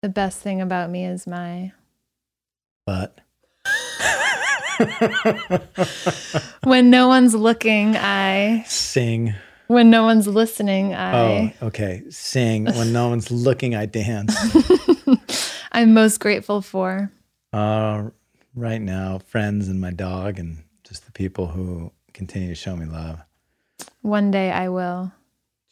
The 0.03 0.09
best 0.09 0.41
thing 0.41 0.61
about 0.61 0.91
me 0.91 1.07
is 1.07 1.25
my 1.25 1.71
butt. 2.85 3.19
when 6.63 6.91
no 6.91 7.07
one's 7.07 7.33
looking, 7.33 7.97
I 7.97 8.63
sing. 8.67 9.33
When 9.65 9.89
no 9.89 10.03
one's 10.03 10.27
listening, 10.27 10.93
I. 10.93 11.55
Oh, 11.63 11.67
okay. 11.69 12.03
Sing. 12.11 12.65
When 12.65 12.93
no 12.93 13.09
one's 13.09 13.31
looking, 13.47 13.73
I 13.73 13.87
dance. 13.87 14.37
I'm 15.71 15.95
most 15.95 16.19
grateful 16.19 16.61
for. 16.61 17.11
Uh, 17.51 18.11
right 18.53 18.81
now, 18.81 19.17
friends 19.17 19.67
and 19.67 19.81
my 19.81 19.89
dog, 19.89 20.37
and 20.37 20.63
just 20.83 21.07
the 21.07 21.11
people 21.11 21.47
who 21.47 21.91
continue 22.13 22.49
to 22.49 22.55
show 22.55 22.75
me 22.75 22.85
love. 22.85 23.19
One 24.03 24.29
day 24.29 24.51
I 24.51 24.69
will 24.69 25.11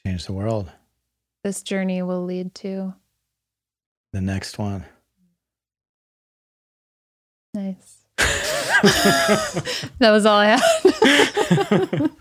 change 0.04 0.26
the 0.26 0.34
world 0.34 0.72
this 1.44 1.62
journey 1.62 2.02
will 2.02 2.24
lead 2.26 2.54
to? 2.56 2.96
The 4.14 4.22
next 4.22 4.58
one. 4.58 4.86
Nice. 7.54 8.00
that 10.00 10.12
was 10.12 10.26
all 10.26 10.40
I 10.40 10.58
had. 10.58 12.12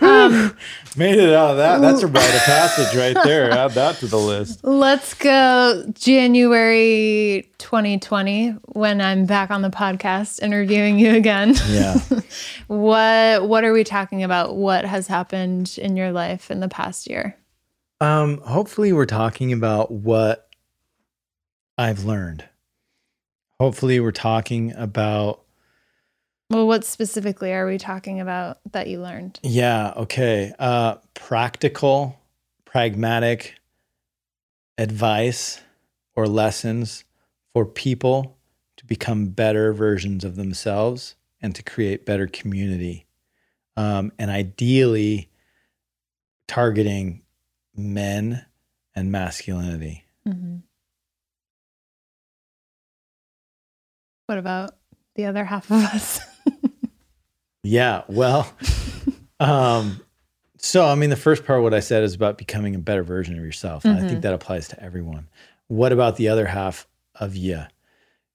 um, 0.00 0.56
Made 0.96 1.18
it 1.18 1.34
out 1.34 1.50
of 1.50 1.56
that. 1.58 1.80
That's 1.80 2.02
a 2.02 2.06
rite 2.06 2.34
of 2.34 2.40
passage 2.42 2.96
right 2.96 3.16
there. 3.22 3.50
Add 3.50 3.72
that 3.72 3.96
to 3.96 4.06
the 4.06 4.18
list. 4.18 4.64
Let's 4.64 5.14
go 5.14 5.84
January 5.94 7.50
2020 7.58 8.50
when 8.72 9.00
I'm 9.00 9.26
back 9.26 9.50
on 9.50 9.62
the 9.62 9.70
podcast 9.70 10.42
interviewing 10.42 10.98
you 10.98 11.14
again. 11.14 11.54
Yeah. 11.68 11.98
what 12.66 13.46
what 13.48 13.64
are 13.64 13.72
we 13.72 13.84
talking 13.84 14.22
about? 14.22 14.56
What 14.56 14.84
has 14.84 15.06
happened 15.06 15.76
in 15.78 15.96
your 15.96 16.12
life 16.12 16.50
in 16.50 16.60
the 16.60 16.68
past 16.68 17.08
year? 17.08 17.36
Um, 18.00 18.38
hopefully 18.38 18.92
we're 18.92 19.06
talking 19.06 19.52
about 19.52 19.90
what 19.90 20.48
I've 21.78 22.04
learned. 22.04 22.44
Hopefully 23.58 24.00
we're 24.00 24.12
talking 24.12 24.72
about 24.74 25.42
well, 26.48 26.68
what 26.68 26.84
specifically 26.84 27.52
are 27.52 27.66
we 27.66 27.76
talking 27.76 28.20
about 28.20 28.58
that 28.70 28.86
you 28.86 29.00
learned? 29.00 29.40
Yeah, 29.42 29.92
okay. 29.96 30.52
Uh, 30.60 30.96
practical, 31.14 32.20
pragmatic 32.64 33.56
advice 34.78 35.60
or 36.14 36.28
lessons 36.28 37.04
for 37.52 37.66
people 37.66 38.36
to 38.76 38.84
become 38.84 39.26
better 39.26 39.72
versions 39.72 40.22
of 40.22 40.36
themselves 40.36 41.16
and 41.42 41.52
to 41.56 41.64
create 41.64 42.06
better 42.06 42.28
community. 42.28 43.06
Um, 43.76 44.12
and 44.16 44.30
ideally, 44.30 45.28
targeting 46.46 47.22
men 47.76 48.44
and 48.94 49.12
masculinity. 49.12 50.04
Mm-hmm. 50.26 50.56
What 54.26 54.38
about 54.38 54.76
the 55.14 55.26
other 55.26 55.44
half 55.44 55.70
of 55.70 55.82
us? 55.84 56.20
Yeah. 57.66 58.02
Well, 58.06 58.48
um, 59.40 60.00
so 60.58 60.86
I 60.86 60.94
mean, 60.94 61.10
the 61.10 61.16
first 61.16 61.44
part, 61.44 61.58
of 61.58 61.64
what 61.64 61.74
I 61.74 61.80
said 61.80 62.04
is 62.04 62.14
about 62.14 62.38
becoming 62.38 62.74
a 62.74 62.78
better 62.78 63.02
version 63.02 63.36
of 63.36 63.44
yourself. 63.44 63.84
And 63.84 63.94
mm-hmm. 63.94 64.04
I 64.04 64.08
think 64.08 64.18
mm-hmm. 64.18 64.20
that 64.22 64.34
applies 64.34 64.68
to 64.68 64.82
everyone. 64.82 65.28
What 65.66 65.92
about 65.92 66.16
the 66.16 66.28
other 66.28 66.46
half 66.46 66.86
of 67.16 67.34
you? 67.34 67.62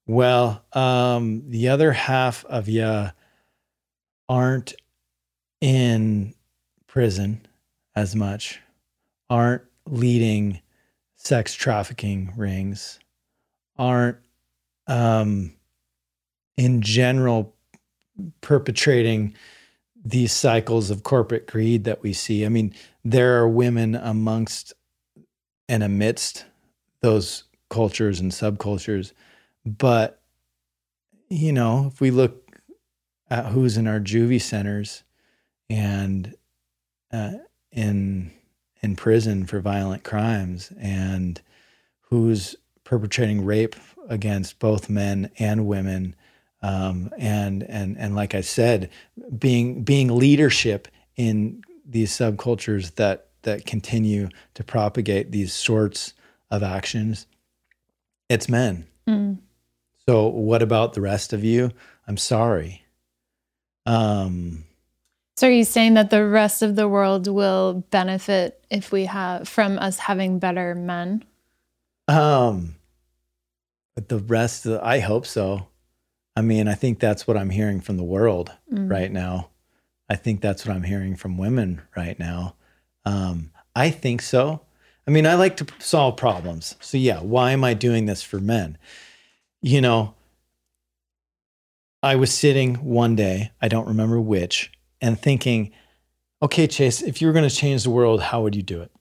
Well, 0.05 0.65
um, 0.73 1.49
the 1.49 1.69
other 1.69 1.93
half 1.93 2.43
of 2.45 2.68
you 2.68 3.09
aren't 4.27 4.73
in 5.61 6.34
prison 6.88 7.45
as 7.95 8.15
much, 8.15 8.59
aren't 9.31 9.61
leading 9.89 10.59
sex 11.15 11.53
trafficking 11.53 12.33
rings, 12.35 12.99
aren't 13.77 14.17
um, 14.87 15.53
in 16.57 16.81
general 16.81 17.55
perpetrating 18.41 19.33
these 20.03 20.33
cycles 20.33 20.89
of 20.89 21.03
corporate 21.03 21.47
greed 21.47 21.85
that 21.85 22.03
we 22.03 22.11
see. 22.11 22.45
I 22.45 22.49
mean, 22.49 22.73
there 23.05 23.39
are 23.39 23.47
women 23.47 23.95
amongst 23.95 24.73
and 25.69 25.81
amidst 25.81 26.43
those 26.99 27.45
cultures 27.69 28.19
and 28.19 28.33
subcultures, 28.33 29.13
but 29.65 30.19
you 31.29 31.53
know, 31.53 31.89
if 31.93 32.01
we 32.01 32.11
look 32.11 32.51
at 33.29 33.45
who's 33.45 33.77
in 33.77 33.87
our 33.87 34.01
juvie 34.01 34.41
centers 34.41 35.03
and 35.69 36.35
uh, 37.13 37.31
in 37.71 38.33
in 38.81 38.95
prison 38.95 39.45
for 39.45 39.59
violent 39.59 40.03
crimes 40.03 40.71
and 40.79 41.41
who's 42.01 42.55
perpetrating 42.83 43.45
rape 43.45 43.75
against 44.09 44.59
both 44.59 44.89
men 44.89 45.29
and 45.37 45.65
women 45.65 46.15
um, 46.61 47.11
and 47.17 47.63
and 47.63 47.97
and 47.97 48.15
like 48.15 48.35
I 48.35 48.41
said, 48.41 48.89
being 49.37 49.83
being 49.83 50.15
leadership 50.15 50.87
in 51.15 51.63
these 51.85 52.11
subcultures 52.11 52.95
that 52.95 53.27
that 53.43 53.65
continue 53.65 54.29
to 54.53 54.63
propagate 54.63 55.31
these 55.31 55.53
sorts 55.53 56.13
of 56.51 56.61
actions, 56.61 57.25
it's 58.29 58.47
men. 58.47 58.85
Mm. 59.07 59.39
So 60.07 60.27
what 60.27 60.61
about 60.61 60.93
the 60.93 61.01
rest 61.01 61.33
of 61.33 61.43
you? 61.43 61.71
I'm 62.07 62.17
sorry. 62.17 62.83
Um, 63.85 64.65
so 65.35 65.47
are 65.47 65.51
you 65.51 65.63
saying 65.63 65.95
that 65.95 66.09
the 66.09 66.25
rest 66.25 66.61
of 66.61 66.75
the 66.75 66.87
world 66.87 67.27
will 67.27 67.85
benefit 67.89 68.63
if 68.69 68.91
we 68.91 69.05
have 69.05 69.47
from 69.47 69.79
us 69.79 69.97
having 69.97 70.39
better 70.39 70.75
men? 70.75 71.23
Um, 72.07 72.75
but 73.95 74.09
the 74.09 74.19
rest, 74.19 74.65
of, 74.65 74.81
I 74.81 74.99
hope 74.99 75.25
so. 75.25 75.67
I 76.35 76.41
mean, 76.41 76.67
I 76.67 76.75
think 76.75 76.99
that's 76.99 77.27
what 77.27 77.37
I'm 77.37 77.49
hearing 77.49 77.81
from 77.81 77.97
the 77.97 78.03
world 78.03 78.51
mm. 78.71 78.89
right 78.89 79.11
now. 79.11 79.49
I 80.09 80.15
think 80.15 80.41
that's 80.41 80.65
what 80.65 80.75
I'm 80.75 80.83
hearing 80.83 81.15
from 81.15 81.37
women 81.37 81.81
right 81.95 82.17
now. 82.19 82.55
Um, 83.05 83.51
I 83.75 83.89
think 83.89 84.21
so. 84.21 84.61
I 85.07 85.11
mean, 85.11 85.25
I 85.25 85.35
like 85.35 85.57
to 85.57 85.67
solve 85.79 86.17
problems. 86.17 86.75
So, 86.79 86.97
yeah, 86.97 87.21
why 87.21 87.51
am 87.51 87.63
I 87.63 87.73
doing 87.73 88.05
this 88.05 88.21
for 88.21 88.39
men? 88.39 88.77
You 89.61 89.81
know, 89.81 90.15
I 92.03 92.15
was 92.15 92.33
sitting 92.33 92.75
one 92.75 93.15
day, 93.15 93.51
I 93.61 93.67
don't 93.67 93.87
remember 93.87 94.19
which, 94.19 94.71
and 95.02 95.19
thinking, 95.19 95.72
okay, 96.41 96.68
Chase, 96.68 97.02
if 97.02 97.22
you 97.22 97.28
were 97.28 97.34
going 97.34 97.48
to 97.48 97.56
change 97.56 97.84
the 97.84 97.90
world, 97.90 98.22
how 98.22 98.41
would 98.41 98.56
you 98.56 98.64
do 98.64 98.82
it? 98.82 98.91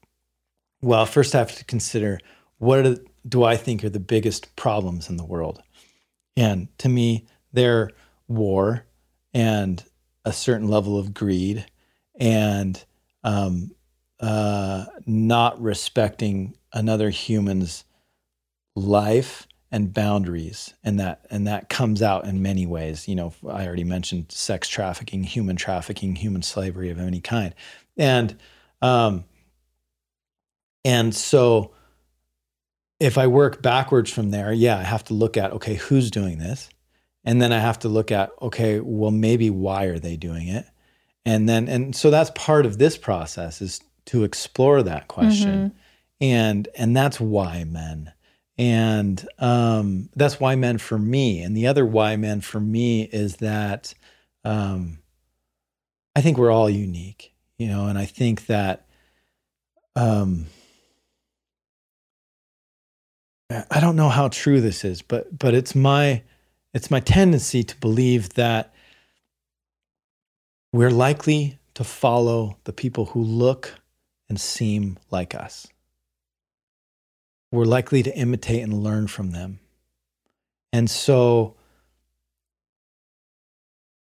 Well, 0.83 1.07
first 1.07 1.35
I 1.35 1.39
have 1.39 1.55
to 1.57 1.65
consider 1.65 2.19
what 2.59 2.87
are, 2.87 2.97
do 3.29 3.45
I 3.45 3.57
think 3.57 3.85
are 3.85 3.91
the 3.91 4.01
biggest 4.01 4.55
problems 4.57 5.09
in 5.09 5.17
the 5.17 5.25
world? 5.25 5.63
And 6.37 6.69
to 6.79 6.89
me, 6.89 7.27
they're 7.53 7.91
war 8.29 8.87
and 9.35 9.85
a 10.25 10.33
certain 10.33 10.69
level 10.69 10.99
of 10.99 11.15
greed 11.15 11.67
and 12.19 12.83
um, 13.25 13.73
uh, 14.21 14.87
not 15.07 15.61
respecting 15.61 16.55
another 16.73 17.11
human's 17.11 17.85
life 18.77 19.47
and 19.73 19.95
boundaries 19.95 20.75
and 20.83 20.99
that 20.99 21.27
and 21.31 21.47
that 21.47 21.69
comes 21.69 22.03
out 22.03 22.25
in 22.25 22.43
many 22.43 22.67
ways 22.67 23.07
you 23.07 23.15
know 23.15 23.33
i 23.49 23.67
already 23.67 23.85
mentioned 23.85 24.27
sex 24.31 24.69
trafficking 24.69 25.23
human 25.23 25.57
trafficking 25.57 26.17
human 26.17 26.43
slavery 26.43 26.91
of 26.91 26.99
any 26.99 27.21
kind 27.21 27.55
and 27.97 28.37
um 28.83 29.25
and 30.85 31.15
so 31.15 31.73
if 33.01 33.17
I 33.17 33.27
work 33.27 33.63
backwards 33.63 34.13
from 34.13 34.31
there, 34.31 34.53
yeah, 34.53 34.79
I 34.79 34.83
have 34.83 35.05
to 35.05 35.15
look 35.15 35.37
at, 35.37 35.53
okay, 35.53 35.75
who's 35.75 36.11
doing 36.11 36.39
this? 36.39 36.69
And 37.25 37.41
then 37.41 37.53
I 37.53 37.59
have 37.59 37.79
to 37.81 37.89
look 37.89 38.13
at, 38.13 38.31
okay, 38.41 38.81
well, 38.81 39.11
maybe 39.11 39.51
why 39.51 39.85
are 39.85 39.99
they 39.99 40.17
doing 40.17 40.49
it? 40.49 40.67
And 41.25 41.49
then, 41.49 41.69
and 41.69 41.97
so 41.97 42.11
that's 42.11 42.31
part 42.35 42.67
of 42.67 42.79
this 42.79 42.97
process 42.97 43.61
is 43.61 43.81
to 44.07 44.25
explore 44.25 44.83
that 44.83 45.09
question. 45.09 45.71
Mm-hmm. 45.71 45.77
And, 46.23 46.69
and 46.77 46.97
that's 46.97 47.19
why 47.19 47.65
men. 47.65 48.13
And 48.61 49.27
um, 49.39 50.11
that's 50.15 50.39
why 50.39 50.55
men 50.55 50.77
for 50.77 50.99
me. 50.99 51.41
And 51.41 51.57
the 51.57 51.67
other 51.67 51.87
why 51.87 52.17
men 52.17 52.43
for 52.43 52.61
me 52.61 53.05
is 53.05 53.37
that 53.37 53.95
um, 54.45 54.99
I 56.15 56.21
think 56.21 56.37
we're 56.37 56.51
all 56.51 56.69
unique, 56.69 57.33
you 57.57 57.69
know, 57.69 57.87
and 57.87 57.99
I 57.99 58.05
think 58.05 58.45
that 58.49 58.87
um, 59.97 60.45
I 63.49 63.81
don't 63.81 63.97
know 63.97 64.11
how 64.11 64.29
true 64.29 64.61
this 64.61 64.85
is, 64.85 65.01
but 65.01 65.39
but 65.39 65.55
it's 65.55 65.75
my 65.75 66.23
it's 66.75 66.91
my 66.91 67.01
tendency 67.01 67.63
to 67.65 67.77
believe 67.79 68.35
that 68.35 68.75
we're 70.71 70.91
likely 70.91 71.59
to 71.73 71.83
follow 71.83 72.59
the 72.65 72.75
people 72.75 73.07
who 73.07 73.23
look 73.23 73.81
and 74.29 74.39
seem 74.39 74.99
like 75.11 75.35
us. 75.35 75.67
We're 77.53 77.65
likely 77.65 78.03
to 78.05 78.17
imitate 78.17 78.63
and 78.63 78.83
learn 78.83 79.09
from 79.09 79.33
them. 79.33 79.59
And 80.73 80.89
so 80.89 81.57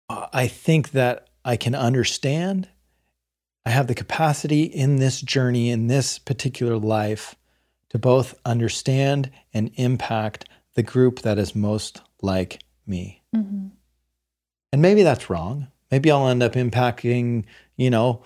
I 0.08 0.48
think 0.48 0.90
that 0.90 1.28
I 1.44 1.56
can 1.56 1.74
understand. 1.74 2.68
I 3.64 3.70
have 3.70 3.86
the 3.86 3.94
capacity 3.94 4.64
in 4.64 4.96
this 4.96 5.20
journey, 5.22 5.70
in 5.70 5.86
this 5.86 6.18
particular 6.18 6.76
life, 6.76 7.34
to 7.88 7.98
both 7.98 8.34
understand 8.44 9.30
and 9.54 9.70
impact 9.76 10.46
the 10.74 10.82
group 10.82 11.20
that 11.20 11.38
is 11.38 11.54
most 11.54 12.02
like 12.20 12.60
me. 12.86 13.22
Mm-hmm. 13.34 13.68
And 14.72 14.82
maybe 14.82 15.02
that's 15.02 15.30
wrong. 15.30 15.68
Maybe 15.90 16.10
I'll 16.10 16.28
end 16.28 16.42
up 16.42 16.52
impacting, 16.52 17.44
you 17.76 17.90
know, 17.90 18.22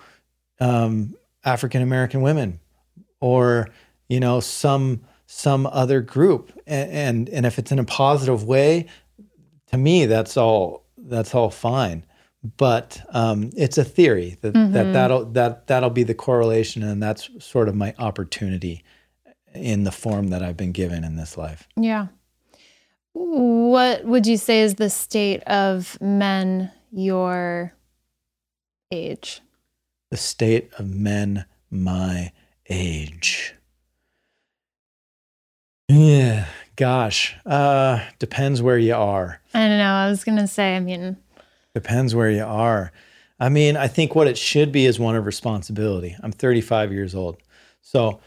um, 0.59 1.15
African 1.45 1.81
American 1.81 2.21
women 2.21 2.59
or, 3.21 3.69
you 4.09 4.19
know, 4.19 4.39
some 4.39 5.01
some 5.25 5.67
other 5.67 6.01
group. 6.01 6.51
And, 6.65 6.91
and 6.91 7.29
and 7.29 7.45
if 7.45 7.59
it's 7.59 7.71
in 7.71 7.79
a 7.79 7.83
positive 7.83 8.43
way, 8.43 8.87
to 9.67 9.77
me, 9.77 10.05
that's 10.05 10.37
all 10.37 10.85
that's 10.97 11.33
all 11.35 11.49
fine. 11.49 12.05
But 12.57 13.01
um, 13.09 13.49
it's 13.57 13.77
a 13.77 13.83
theory 13.83 14.37
that, 14.41 14.53
mm-hmm. 14.53 14.73
that 14.73 14.93
that'll 14.93 15.25
that 15.31 15.67
that'll 15.67 15.89
be 15.89 16.03
the 16.03 16.13
correlation, 16.13 16.83
and 16.83 17.01
that's 17.01 17.29
sort 17.39 17.67
of 17.67 17.75
my 17.75 17.93
opportunity 17.97 18.83
in 19.53 19.83
the 19.83 19.91
form 19.91 20.27
that 20.29 20.43
I've 20.43 20.57
been 20.57 20.71
given 20.71 21.03
in 21.03 21.15
this 21.15 21.37
life. 21.37 21.67
Yeah. 21.75 22.07
What 23.13 24.05
would 24.05 24.27
you 24.27 24.37
say 24.37 24.61
is 24.61 24.75
the 24.75 24.91
state 24.91 25.41
of 25.43 25.99
men 25.99 26.71
your 26.91 27.73
age? 28.91 29.41
The 30.11 30.17
state 30.17 30.69
of 30.77 30.93
men 30.93 31.45
my 31.71 32.31
age. 32.69 33.55
Yeah, 35.87 36.45
gosh. 36.75 37.35
Uh 37.45 38.03
depends 38.19 38.61
where 38.61 38.77
you 38.77 38.95
are. 38.95 39.41
I 39.53 39.67
don't 39.67 39.77
know. 39.77 39.93
I 39.93 40.09
was 40.09 40.23
going 40.23 40.37
to 40.37 40.47
say, 40.47 40.75
I 40.75 40.79
mean, 40.79 41.17
Depends 41.73 42.15
where 42.15 42.31
you 42.31 42.43
are. 42.43 42.91
I 43.39 43.49
mean, 43.49 43.77
I 43.77 43.87
think 43.87 44.15
what 44.15 44.27
it 44.27 44.37
should 44.37 44.71
be 44.71 44.87
is 44.87 44.97
one 44.99 45.15
of 45.15 45.27
responsibility. 45.27 46.15
I'm 46.23 46.31
35 46.31 46.91
years 46.91 47.13
old. 47.13 47.37
So 47.81 48.19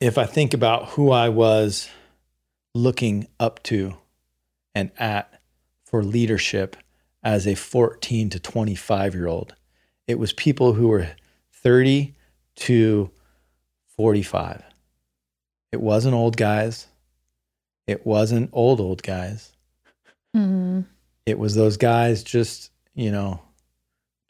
if 0.00 0.16
I 0.16 0.24
think 0.24 0.54
about 0.54 0.86
who 0.90 1.10
I 1.10 1.28
was 1.28 1.90
looking 2.74 3.26
up 3.38 3.62
to 3.64 3.98
and 4.74 4.90
at 4.98 5.42
for 5.84 6.02
leadership 6.02 6.76
as 7.22 7.46
a 7.46 7.54
14 7.54 8.30
to 8.30 8.40
25 8.40 9.14
year 9.14 9.26
old, 9.26 9.54
it 10.06 10.18
was 10.18 10.32
people 10.32 10.72
who 10.72 10.88
were 10.88 11.10
30 11.52 12.14
to 12.56 13.10
45. 14.04 14.62
It 15.72 15.80
wasn't 15.82 16.14
old 16.14 16.38
guys. 16.38 16.86
It 17.86 18.06
wasn't 18.06 18.48
old, 18.54 18.80
old 18.80 19.02
guys. 19.02 19.52
mhm. 20.34 20.86
It 21.26 21.38
was 21.38 21.54
those 21.54 21.76
guys 21.76 22.22
just, 22.22 22.70
you 22.94 23.10
know, 23.12 23.42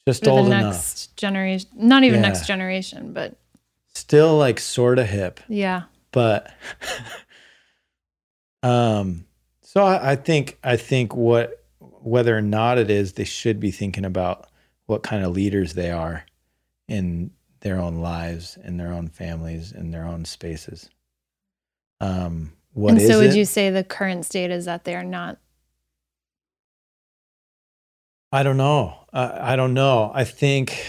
just 0.09 0.27
old 0.27 0.47
the 0.47 0.57
enough. 0.57 0.75
next 0.75 1.17
generation, 1.17 1.71
not 1.77 2.03
even 2.03 2.21
Yeah. 2.21 2.29
next 2.29 2.47
generation, 2.49 3.13
but 3.13 3.37
Still 3.95 4.37
like 4.39 4.59
sort 4.59 4.99
of 4.99 5.07
hip. 5.09 5.39
yeah. 5.49 5.83
but 6.11 6.53
um 8.65 9.25
so 9.63 9.85
I, 9.85 10.13
I 10.13 10.17
think 10.17 10.59
i 10.65 10.77
think 10.77 11.15
what 11.15 11.65
whether 11.81 12.37
or 12.37 12.43
not 12.43 12.79
it 12.79 12.91
is 12.91 13.13
they 13.13 13.25
should 13.25 13.61
be 13.61 13.71
thinking 13.71 14.05
about 14.05 14.49
what 14.87 15.03
kind 15.05 15.25
of 15.25 15.31
leaders 15.33 15.75
they 15.75 15.91
are 15.93 16.25
in 16.89 17.31
their 17.61 17.79
own 17.79 17.97
lives 17.97 18.59
and 18.63 18.79
their 18.79 18.93
own 18.93 19.09
families 19.09 19.73
and 19.73 19.93
their 19.93 20.05
own 20.05 20.25
spaces. 20.25 20.91
Um 22.01 22.53
what 22.73 22.93
and 22.93 23.03
so 23.03 23.19
would 23.19 23.31
it? 23.31 23.37
you 23.37 23.45
say 23.45 23.71
the 23.71 23.85
current 23.85 24.25
state 24.25 24.51
is 24.51 24.65
that 24.67 24.85
they're 24.85 25.03
not 25.03 25.39
i 28.33 28.45
don't 28.45 28.57
know. 28.57 28.97
I, 29.13 29.55
I 29.55 29.57
don't 29.57 29.75
know. 29.75 30.13
I 30.15 30.23
think 30.23 30.87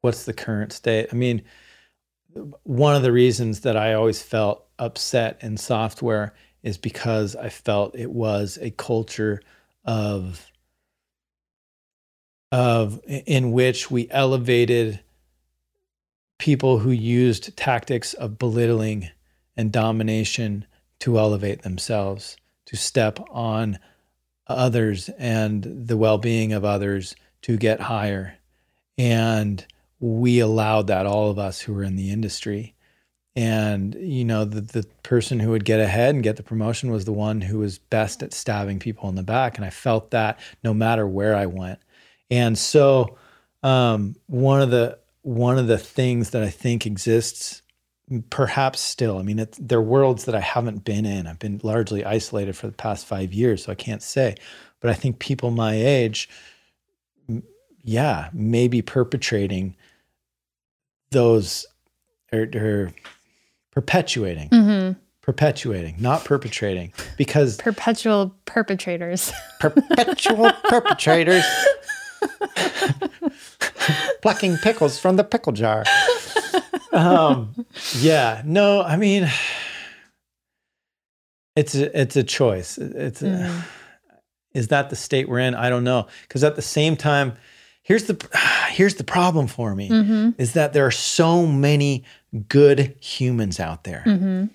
what's 0.00 0.24
the 0.24 0.32
current 0.32 0.72
state? 0.72 1.08
I 1.12 1.16
mean 1.16 1.42
one 2.62 2.94
of 2.94 3.02
the 3.02 3.12
reasons 3.12 3.60
that 3.60 3.76
I 3.76 3.94
always 3.94 4.22
felt 4.22 4.64
upset 4.78 5.38
in 5.42 5.56
software 5.56 6.34
is 6.62 6.78
because 6.78 7.34
I 7.36 7.48
felt 7.48 7.96
it 7.96 8.10
was 8.10 8.58
a 8.60 8.70
culture 8.70 9.40
of 9.84 10.46
of 12.52 13.00
in 13.06 13.52
which 13.52 13.90
we 13.90 14.10
elevated 14.10 15.00
people 16.40 16.78
who 16.78 16.90
used 16.90 17.54
tactics 17.56 18.14
of 18.14 18.38
belittling 18.38 19.10
and 19.56 19.70
domination 19.70 20.66
to 20.98 21.18
elevate 21.18 21.62
themselves, 21.62 22.36
to 22.64 22.76
step 22.76 23.20
on 23.30 23.78
others 24.46 25.10
and 25.18 25.62
the 25.86 25.98
well-being 25.98 26.52
of 26.52 26.64
others 26.64 27.14
to 27.42 27.56
get 27.56 27.80
higher. 27.80 28.38
And 28.96 29.64
we 30.00 30.40
allowed 30.40 30.86
that 30.86 31.06
all 31.06 31.30
of 31.30 31.38
us 31.38 31.60
who 31.60 31.74
were 31.74 31.84
in 31.84 31.96
the 31.96 32.10
industry. 32.10 32.74
And 33.36 33.94
you 33.94 34.24
know 34.24 34.44
the, 34.44 34.62
the 34.62 34.86
person 35.02 35.40
who 35.40 35.50
would 35.50 35.64
get 35.64 35.78
ahead 35.78 36.14
and 36.14 36.24
get 36.24 36.36
the 36.36 36.42
promotion 36.42 36.90
was 36.90 37.04
the 37.04 37.12
one 37.12 37.42
who 37.42 37.58
was 37.58 37.78
best 37.78 38.22
at 38.22 38.32
stabbing 38.32 38.78
people 38.78 39.08
in 39.10 39.14
the 39.14 39.22
back. 39.22 39.56
And 39.56 39.64
i 39.64 39.70
felt 39.70 40.10
that 40.10 40.40
no 40.64 40.72
matter 40.72 41.06
where 41.06 41.36
i 41.36 41.44
went. 41.44 41.80
And 42.30 42.56
so 42.56 43.18
um, 43.62 44.16
one 44.26 44.62
of 44.62 44.70
the 44.70 44.99
one 45.22 45.58
of 45.58 45.66
the 45.66 45.78
things 45.78 46.30
that 46.30 46.42
i 46.42 46.48
think 46.50 46.86
exists 46.86 47.62
perhaps 48.30 48.80
still 48.80 49.18
i 49.18 49.22
mean 49.22 49.38
it, 49.38 49.56
they're 49.60 49.80
worlds 49.80 50.24
that 50.24 50.34
i 50.34 50.40
haven't 50.40 50.84
been 50.84 51.04
in 51.06 51.26
i've 51.26 51.38
been 51.38 51.60
largely 51.62 52.04
isolated 52.04 52.56
for 52.56 52.66
the 52.66 52.72
past 52.72 53.06
five 53.06 53.32
years 53.32 53.64
so 53.64 53.72
i 53.72 53.74
can't 53.74 54.02
say 54.02 54.34
but 54.80 54.90
i 54.90 54.94
think 54.94 55.18
people 55.18 55.50
my 55.50 55.74
age 55.74 56.28
yeah 57.82 58.28
maybe 58.32 58.82
perpetrating 58.82 59.76
those 61.10 61.66
or, 62.32 62.48
or 62.54 62.92
perpetuating 63.72 64.48
Mhm. 64.50 64.96
perpetuating 65.22 65.94
not 65.98 66.24
perpetrating 66.24 66.92
because 67.16 67.56
perpetual 67.58 68.34
perpetrators. 68.46 69.32
perpetual 69.60 70.50
perpetrators 70.64 71.44
plucking 74.22 74.56
pickles 74.58 74.98
from 74.98 75.16
the 75.16 75.24
pickle 75.24 75.52
jar. 75.52 75.84
Um 76.92 77.54
yeah 77.98 78.42
no 78.44 78.82
i 78.82 78.96
mean 78.96 79.30
it's 81.56 81.74
a, 81.74 82.00
it's 82.00 82.16
a 82.16 82.22
choice. 82.22 82.78
It's 82.78 83.22
a, 83.22 83.26
Mhm. 83.26 83.62
is 84.54 84.68
that 84.68 84.88
the 84.90 84.96
state 84.96 85.28
we're 85.28 85.40
in? 85.40 85.54
I 85.54 85.68
don't 85.68 85.84
know. 85.84 86.06
Because 86.22 86.42
at 86.44 86.56
the 86.56 86.62
same 86.62 86.96
time 86.96 87.34
here's 87.82 88.04
the 88.04 88.16
here's 88.70 88.94
the 88.96 89.04
problem 89.04 89.46
for 89.46 89.74
me 89.74 89.88
Mhm. 89.90 90.34
is 90.38 90.52
that 90.54 90.72
there 90.72 90.86
are 90.86 90.90
so 90.92 91.46
many 91.46 92.04
good 92.48 92.94
humans 93.00 93.58
out 93.60 93.84
there. 93.84 94.02
Mhm. 94.06 94.50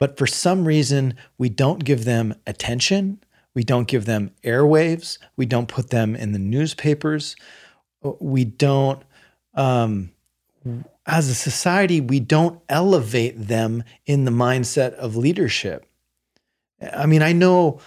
but 0.00 0.16
for 0.16 0.26
some 0.26 0.64
reason 0.64 1.14
we 1.38 1.48
don't 1.48 1.84
give 1.84 2.04
them 2.04 2.34
attention. 2.46 3.18
We 3.54 3.64
don't 3.64 3.88
give 3.88 4.04
them 4.04 4.30
airwaves. 4.44 5.18
We 5.36 5.44
don't 5.46 5.66
put 5.68 5.90
them 5.90 6.14
in 6.14 6.32
the 6.32 6.38
newspapers 6.38 7.34
we 8.02 8.44
don't 8.44 9.02
um, 9.54 10.10
as 11.06 11.28
a 11.28 11.34
society 11.34 12.00
we 12.00 12.20
don't 12.20 12.60
elevate 12.68 13.48
them 13.48 13.82
in 14.06 14.24
the 14.24 14.30
mindset 14.30 14.92
of 14.94 15.16
leadership. 15.16 15.86
I 16.92 17.06
mean 17.06 17.22
i 17.22 17.32
know 17.32 17.80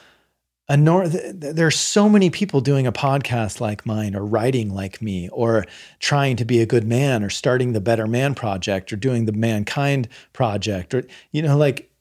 nor- 0.69 1.07
th- 1.07 1.39
th- 1.39 1.55
there 1.55 1.67
are 1.67 1.71
so 1.71 2.07
many 2.07 2.29
people 2.29 2.61
doing 2.61 2.87
a 2.87 2.91
podcast 2.91 3.59
like 3.59 3.85
mine 3.85 4.15
or 4.15 4.25
writing 4.25 4.73
like 4.73 5.01
me 5.01 5.29
or 5.29 5.65
trying 5.99 6.35
to 6.37 6.45
be 6.45 6.61
a 6.61 6.65
good 6.65 6.85
man 6.85 7.23
or 7.23 7.29
starting 7.29 7.73
the 7.73 7.81
better 7.81 8.07
man 8.07 8.35
project 8.35 8.91
or 8.91 8.95
doing 8.95 9.25
the 9.25 9.31
mankind 9.31 10.07
project 10.33 10.93
or 10.93 11.03
you 11.31 11.41
know 11.41 11.57
like 11.57 11.91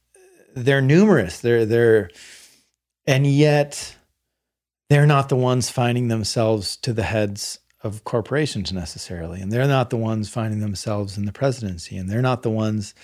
they're 0.55 0.83
numerous. 0.83 1.41
They're 1.41 1.65
they're 1.65 2.11
and 3.07 3.27
yet 3.27 3.97
they're 4.89 5.07
not 5.07 5.29
the 5.29 5.37
ones 5.37 5.71
finding 5.71 6.09
themselves 6.09 6.77
to 6.79 6.93
the 6.93 7.03
heads 7.03 7.59
of 7.83 8.05
corporations 8.05 8.73
necessarily 8.73 9.41
and 9.41 9.51
they're 9.51 9.67
not 9.67 9.91
the 9.91 9.97
ones 9.97 10.29
finding 10.29 10.61
themselves 10.61 11.17
in 11.17 11.25
the 11.25 11.33
presidency 11.33 11.97
and 11.97 12.09
they're 12.11 12.21
not 12.23 12.43
the 12.43 12.51
ones 12.51 12.95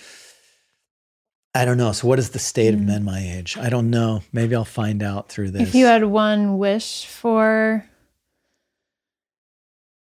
i 1.55 1.65
don't 1.65 1.77
know 1.77 1.91
so 1.91 2.07
what 2.07 2.19
is 2.19 2.29
the 2.29 2.39
state 2.39 2.73
of 2.75 2.79
Mm. 2.79 2.85
men 2.85 3.03
my 3.03 3.19
age 3.19 3.57
i 3.57 3.69
don't 3.69 3.89
know 3.89 4.21
maybe 4.31 4.53
i'll 4.55 4.63
find 4.65 5.01
out 5.01 5.29
through 5.29 5.49
this 5.51 5.63
If 5.69 5.73
you 5.75 5.85
had 5.87 6.03
one 6.05 6.57
wish 6.59 7.05
for, 7.07 7.83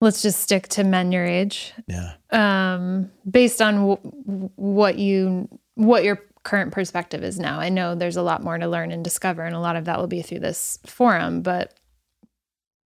let's 0.01 0.21
just 0.21 0.39
stick 0.41 0.67
to 0.69 0.83
men 0.83 1.11
your 1.11 1.25
age, 1.25 1.73
yeah 1.87 2.13
um, 2.31 3.09
based 3.29 3.61
on 3.61 3.75
w- 3.87 4.49
what 4.55 4.97
you 4.97 5.47
what 5.75 6.03
your 6.03 6.21
current 6.43 6.71
perspective 6.71 7.23
is 7.23 7.37
now. 7.39 7.59
I 7.59 7.69
know 7.69 7.93
there's 7.95 8.15
a 8.15 8.21
lot 8.21 8.41
more 8.43 8.57
to 8.57 8.67
learn 8.67 8.91
and 8.91 9.03
discover, 9.03 9.43
and 9.43 9.53
a 9.55 9.59
lot 9.59 9.75
of 9.75 9.85
that 9.85 9.99
will 9.99 10.07
be 10.07 10.21
through 10.21 10.39
this 10.39 10.79
forum. 10.85 11.41
But 11.41 11.73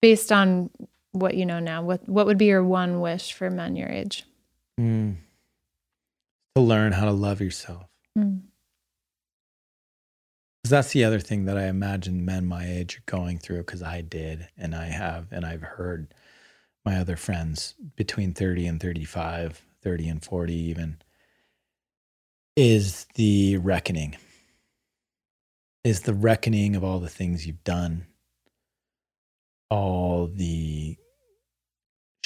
based 0.02 0.30
on 0.30 0.68
what 1.16 1.34
you 1.34 1.46
know 1.46 1.58
now, 1.58 1.82
what 1.82 2.08
what 2.08 2.26
would 2.26 2.38
be 2.38 2.46
your 2.46 2.64
one 2.64 3.00
wish 3.00 3.32
for 3.32 3.50
men 3.50 3.76
your 3.76 3.88
age? 3.88 4.24
Mm. 4.78 5.16
to 6.54 6.60
learn 6.60 6.92
how 6.92 7.06
to 7.06 7.12
love 7.12 7.40
yourself 7.40 7.86
Mm. 8.16 8.42
Because 10.62 10.70
that's 10.70 10.92
the 10.92 11.04
other 11.04 11.20
thing 11.20 11.44
that 11.44 11.56
I 11.56 11.66
imagine 11.66 12.24
men 12.24 12.46
my 12.46 12.68
age 12.68 12.96
are 12.96 13.02
going 13.06 13.38
through 13.38 13.58
because 13.58 13.82
I 13.82 14.00
did 14.00 14.48
and 14.56 14.74
I 14.74 14.86
have 14.86 15.28
and 15.30 15.44
I've 15.44 15.62
heard 15.62 16.12
my 16.84 16.98
other 16.98 17.16
friends 17.16 17.74
between 17.94 18.32
30 18.32 18.66
and 18.66 18.80
35, 18.80 19.62
30 19.82 20.08
and 20.08 20.24
40 20.24 20.54
even 20.54 20.96
is 22.56 23.06
the 23.14 23.58
reckoning. 23.58 24.16
Is 25.84 26.00
the 26.00 26.14
reckoning 26.14 26.74
of 26.74 26.82
all 26.82 26.98
the 26.98 27.08
things 27.08 27.46
you've 27.46 27.62
done, 27.62 28.06
all 29.70 30.26
the 30.26 30.96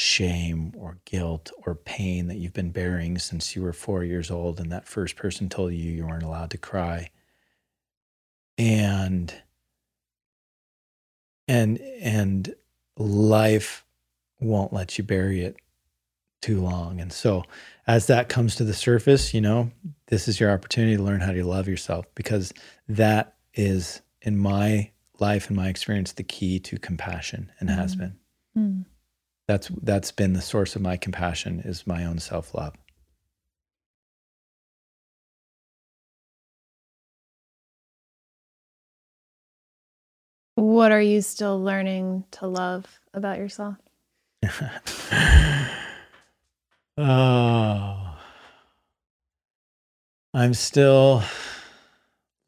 shame 0.01 0.72
or 0.78 0.98
guilt 1.05 1.52
or 1.66 1.74
pain 1.74 2.28
that 2.28 2.39
you've 2.39 2.55
been 2.55 2.70
bearing 2.70 3.18
since 3.18 3.55
you 3.55 3.62
were 3.62 3.72
four 3.72 4.02
years 4.02 4.31
old 4.31 4.59
and 4.59 4.72
that 4.72 4.89
first 4.89 5.14
person 5.14 5.48
told 5.48 5.72
you 5.72 5.90
you 5.93 6.06
weren't 6.06 6.22
allowed 6.22 6.51
to 6.51 6.56
cry 6.56 7.10
and 8.56 9.35
and 11.47 11.78
and 12.01 12.55
life 12.97 13.85
won't 14.40 14.72
let 14.72 14.97
you 14.97 15.05
bury 15.05 15.43
it 15.43 15.56
too 16.40 16.62
long. 16.62 17.01
And 17.01 17.12
so 17.12 17.44
as 17.86 18.06
that 18.06 18.28
comes 18.28 18.55
to 18.56 18.64
the 18.64 18.72
surface, 18.72 19.35
you 19.35 19.40
know, 19.40 19.70
this 20.06 20.28
is 20.28 20.40
your 20.40 20.51
opportunity 20.51 20.97
to 20.97 21.02
learn 21.02 21.20
how 21.20 21.32
to 21.32 21.44
love 21.44 21.68
yourself 21.68 22.06
because 22.14 22.52
that 22.89 23.35
is 23.52 24.01
in 24.22 24.39
my 24.39 24.90
life 25.18 25.48
and 25.48 25.56
my 25.56 25.68
experience 25.68 26.12
the 26.12 26.22
key 26.22 26.59
to 26.60 26.78
compassion 26.78 27.52
and 27.60 27.68
has 27.68 27.94
been. 27.97 28.16
Mm. 28.56 28.85
That's 29.51 29.68
that's 29.82 30.12
been 30.12 30.35
the 30.35 30.40
source 30.40 30.77
of 30.77 30.82
my 30.82 30.97
compassion 30.97 31.59
is 31.64 31.85
my 31.85 32.05
own 32.05 32.20
self-love. 32.20 32.74
What 40.55 40.93
are 40.93 41.01
you 41.02 41.20
still 41.20 41.60
learning 41.60 42.27
to 42.31 42.47
love 42.47 43.01
about 43.12 43.39
yourself? 43.39 43.74
oh. 46.97 48.16
I'm 50.32 50.55
still 50.55 51.24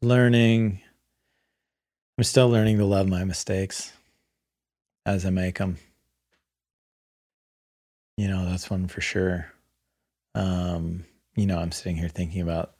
learning 0.01 0.79
I'm 2.17 2.23
still 2.23 2.47
learning 2.47 2.77
to 2.77 2.85
love 2.85 3.09
my 3.09 3.25
mistakes 3.25 3.91
as 5.05 5.25
I 5.25 5.31
make 5.31 5.57
them. 5.57 5.79
You 8.23 8.29
know, 8.29 8.45
that's 8.45 8.69
one 8.69 8.87
for 8.87 9.01
sure. 9.01 9.51
Um, 10.33 11.03
you 11.35 11.45
know, 11.45 11.59
I'm 11.59 11.73
sitting 11.73 11.97
here 11.97 12.07
thinking 12.07 12.39
about 12.41 12.71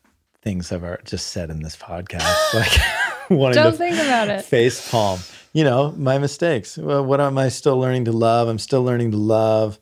things 0.41 0.71
I've 0.71 1.03
just 1.03 1.27
said 1.27 1.49
in 1.49 1.61
this 1.61 1.75
podcast. 1.75 2.53
Like 2.53 2.79
wanting 3.29 3.61
Don't 3.61 3.71
to 3.73 3.77
think 3.77 3.95
about 3.95 4.29
it. 4.29 4.45
face 4.45 4.89
palm. 4.89 5.19
You 5.51 5.65
know, 5.65 5.91
my 5.97 6.17
mistakes. 6.17 6.77
Well, 6.77 7.03
what 7.05 7.19
am 7.19 7.37
I 7.37 7.49
still 7.49 7.77
learning 7.77 8.05
to 8.05 8.11
love? 8.13 8.47
I'm 8.47 8.57
still 8.59 8.83
learning 8.83 9.11
to 9.11 9.17
love. 9.17 9.79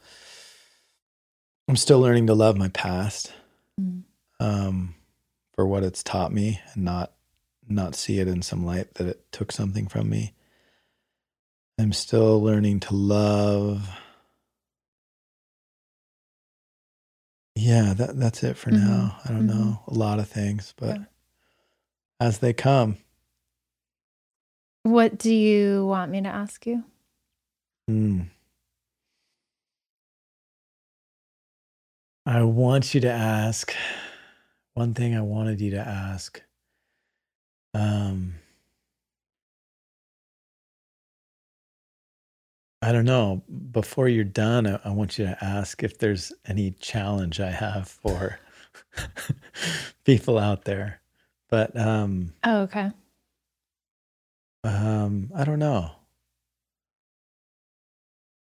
I'm 1.67 1.75
still 1.75 1.99
learning 1.99 2.25
to 2.27 2.33
love 2.33 2.57
my 2.57 2.69
past 2.69 3.31
Mm. 3.79 4.03
um, 4.39 4.95
for 5.53 5.65
what 5.67 5.83
it's 5.83 6.01
taught 6.03 6.33
me 6.33 6.59
and 6.73 6.83
not 6.85 7.11
not 7.67 7.93
see 7.95 8.19
it 8.19 8.27
in 8.27 8.41
some 8.41 8.65
light 8.65 8.95
that 8.95 9.07
it 9.07 9.31
took 9.31 9.51
something 9.51 9.87
from 9.87 10.09
me. 10.09 10.33
I'm 11.79 11.93
still 11.93 12.41
learning 12.41 12.79
to 12.81 12.95
love. 12.95 13.89
Yeah, 17.61 17.93
that 17.93 18.17
that's 18.19 18.41
it 18.41 18.57
for 18.57 18.71
Mhm. 18.71 18.79
now. 18.87 19.17
I 19.23 19.29
don't 19.29 19.45
Mhm. 19.45 19.55
know 19.55 19.83
a 19.87 19.93
lot 19.93 20.17
of 20.17 20.27
things, 20.27 20.73
but 20.77 20.97
Yeah. 20.97 21.05
as 22.19 22.39
they 22.39 22.53
come. 22.53 22.97
What 24.81 25.19
do 25.19 25.31
you 25.31 25.85
want 25.85 26.11
me 26.11 26.21
to 26.21 26.27
ask 26.27 26.65
you? 26.65 26.83
Hmm. 27.87 28.21
I 32.25 32.41
want 32.43 32.95
you 32.95 33.01
to 33.01 33.11
ask 33.11 33.75
one 34.73 34.95
thing 34.95 35.15
I 35.15 35.21
wanted 35.21 35.61
you 35.61 35.69
to 35.71 35.79
ask. 35.79 36.41
Um, 37.75 38.39
I 42.81 42.91
don't 42.91 43.05
know. 43.05 43.43
Before 43.71 44.07
you're 44.07 44.23
done, 44.23 44.65
I, 44.67 44.79
I 44.85 44.89
want 44.89 45.17
you 45.19 45.25
to 45.25 45.37
ask 45.43 45.83
if 45.83 45.97
there's 45.99 46.33
any 46.45 46.71
challenge 46.71 47.39
I 47.39 47.51
have 47.51 47.87
for 47.87 48.39
people 50.05 50.37
out 50.39 50.65
there. 50.65 51.01
But 51.49 51.77
um, 51.77 52.33
Oh, 52.43 52.61
okay. 52.61 52.91
um, 54.63 55.29
I 55.35 55.43
don't 55.43 55.59
know. 55.59 55.91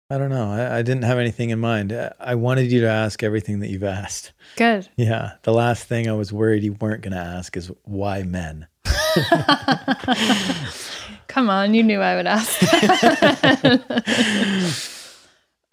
I 0.09 0.17
don't 0.17 0.29
know. 0.29 0.51
I, 0.51 0.77
I 0.77 0.81
didn't 0.83 1.03
have 1.03 1.19
anything 1.19 1.49
in 1.49 1.59
mind. 1.59 1.91
I, 1.91 2.13
I 2.19 2.35
wanted 2.35 2.71
you 2.71 2.81
to 2.81 2.89
ask 2.89 3.23
everything 3.23 3.59
that 3.59 3.69
you've 3.69 3.83
asked. 3.83 4.31
Good. 4.55 4.87
Yeah. 4.95 5.33
The 5.43 5.51
last 5.53 5.83
thing 5.85 6.07
I 6.09 6.13
was 6.13 6.31
worried 6.31 6.63
you 6.63 6.73
weren't 6.73 7.01
going 7.01 7.11
to 7.13 7.19
ask 7.19 7.57
is 7.57 7.71
why 7.83 8.23
men? 8.23 8.67
Come 11.27 11.49
on, 11.49 11.73
you 11.73 11.83
knew 11.83 11.99
I 11.99 12.15
would 12.15 12.27
ask. 12.27 12.61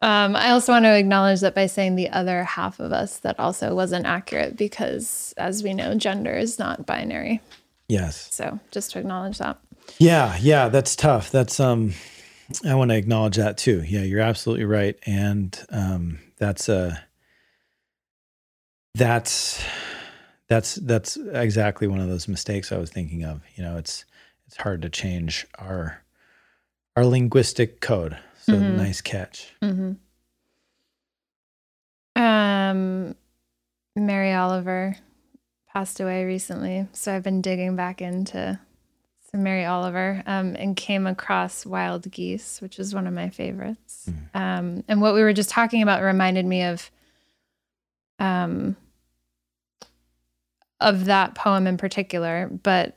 um, 0.02 0.36
I 0.36 0.50
also 0.50 0.72
want 0.72 0.84
to 0.84 0.96
acknowledge 0.96 1.40
that 1.40 1.54
by 1.54 1.66
saying 1.66 1.96
the 1.96 2.10
other 2.10 2.44
half 2.44 2.80
of 2.80 2.92
us, 2.92 3.18
that 3.20 3.38
also 3.38 3.74
wasn't 3.74 4.04
accurate 4.04 4.56
because, 4.56 5.32
as 5.36 5.62
we 5.62 5.72
know, 5.72 5.94
gender 5.94 6.34
is 6.34 6.58
not 6.58 6.86
binary. 6.86 7.40
Yes. 7.88 8.28
So 8.32 8.58
just 8.70 8.92
to 8.92 8.98
acknowledge 8.98 9.38
that. 9.38 9.58
Yeah. 9.98 10.36
Yeah. 10.40 10.68
That's 10.68 10.96
tough. 10.96 11.30
That's, 11.30 11.60
um, 11.60 11.94
I 12.66 12.74
want 12.74 12.90
to 12.90 12.96
acknowledge 12.96 13.36
that 13.36 13.56
too. 13.56 13.82
Yeah. 13.86 14.02
You're 14.02 14.20
absolutely 14.20 14.64
right. 14.64 14.96
And, 15.06 15.58
um, 15.70 16.18
that's, 16.38 16.68
uh, 16.68 16.96
that's, 18.94 19.62
that's, 20.48 20.74
that's 20.76 21.16
exactly 21.16 21.86
one 21.86 22.00
of 22.00 22.08
those 22.08 22.28
mistakes 22.28 22.70
I 22.72 22.78
was 22.78 22.90
thinking 22.90 23.24
of. 23.24 23.40
You 23.56 23.62
know, 23.64 23.76
it's, 23.76 24.04
it's 24.46 24.56
hard 24.56 24.82
to 24.82 24.90
change 24.90 25.46
our, 25.58 26.02
our 26.96 27.04
linguistic 27.06 27.80
code. 27.80 28.18
So 28.40 28.54
Mhm. 28.54 28.74
nice 28.76 29.00
catch. 29.00 29.54
hmm 29.62 29.92
Um, 32.16 33.14
Mary 33.96 34.32
Oliver 34.32 34.96
passed 35.72 35.98
away 36.00 36.24
recently, 36.24 36.86
so 36.92 37.14
I've 37.14 37.22
been 37.24 37.40
digging 37.42 37.74
back 37.74 38.00
into 38.00 38.60
some 39.32 39.42
Mary 39.42 39.64
Oliver 39.64 40.22
um, 40.26 40.54
and 40.56 40.76
came 40.76 41.06
across 41.08 41.66
Wild 41.66 42.08
Geese, 42.10 42.60
which 42.60 42.78
is 42.78 42.94
one 42.94 43.06
of 43.08 43.14
my 43.14 43.30
favorites. 43.30 44.08
Um, 44.34 44.84
and 44.86 45.00
what 45.00 45.14
we 45.14 45.22
were 45.22 45.32
just 45.32 45.48
talking 45.50 45.82
about 45.82 46.02
reminded 46.02 46.44
me 46.46 46.62
of 46.64 46.90
um, 48.20 48.76
of 50.80 51.06
that 51.06 51.34
poem 51.34 51.66
in 51.66 51.76
particular, 51.76 52.48
but 52.48 52.96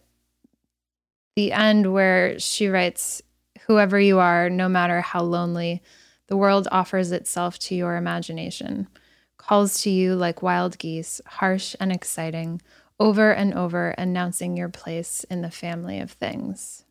the 1.35 1.51
end 1.51 1.93
where 1.93 2.39
she 2.39 2.67
writes, 2.67 3.21
"Whoever 3.67 3.99
you 3.99 4.19
are, 4.19 4.49
no 4.49 4.67
matter 4.67 5.01
how 5.01 5.21
lonely." 5.21 5.83
The 6.27 6.37
world 6.37 6.67
offers 6.71 7.11
itself 7.11 7.59
to 7.59 7.75
your 7.75 7.95
imagination, 7.95 8.87
calls 9.37 9.81
to 9.83 9.89
you 9.89 10.15
like 10.15 10.41
wild 10.41 10.77
geese, 10.77 11.21
harsh 11.25 11.75
and 11.79 11.91
exciting, 11.91 12.61
over 12.99 13.31
and 13.31 13.53
over 13.53 13.91
announcing 13.91 14.57
your 14.57 14.69
place 14.69 15.23
in 15.25 15.41
the 15.41 15.51
family 15.51 15.99
of 15.99 16.11
things. 16.11 16.83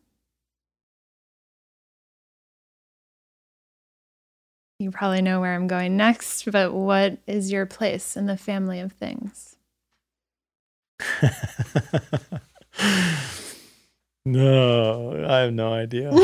You 4.79 4.91
probably 4.91 5.21
know 5.21 5.41
where 5.41 5.53
I'm 5.55 5.67
going 5.67 5.97
next, 5.97 6.49
but 6.51 6.73
what 6.73 7.17
is 7.27 7.51
your 7.51 7.65
place 7.65 8.15
in 8.15 8.27
the 8.27 8.37
family 8.37 8.79
of 8.79 8.93
things? 8.93 9.56
no, 14.25 15.25
I 15.27 15.39
have 15.39 15.53
no 15.53 15.73
idea. 15.73 16.11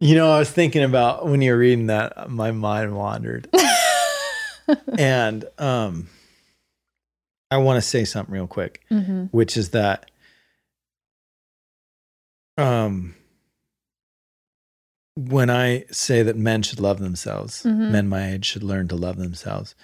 you 0.00 0.14
know, 0.14 0.30
I 0.32 0.38
was 0.38 0.50
thinking 0.50 0.82
about 0.82 1.26
when 1.26 1.42
you 1.42 1.52
were 1.52 1.58
reading 1.58 1.86
that, 1.88 2.30
my 2.30 2.50
mind 2.52 2.96
wandered. 2.96 3.48
and 4.98 5.44
um 5.58 6.08
I 7.50 7.56
want 7.56 7.82
to 7.82 7.88
say 7.88 8.04
something 8.04 8.32
real 8.32 8.46
quick, 8.46 8.82
hmm 8.88 9.24
which 9.32 9.56
is 9.56 9.70
that 9.70 10.08
um 12.56 13.14
when 15.16 15.50
I 15.50 15.84
say 15.90 16.22
that 16.22 16.36
men 16.36 16.62
should 16.62 16.78
love 16.80 16.98
themselves, 17.00 17.64
Mhm. 17.64 17.90
men 17.90 18.08
my 18.08 18.32
age 18.32 18.46
should 18.46 18.62
learn 18.62 18.86
to 18.88 18.96
love 18.96 19.16
themselves, 19.16 19.74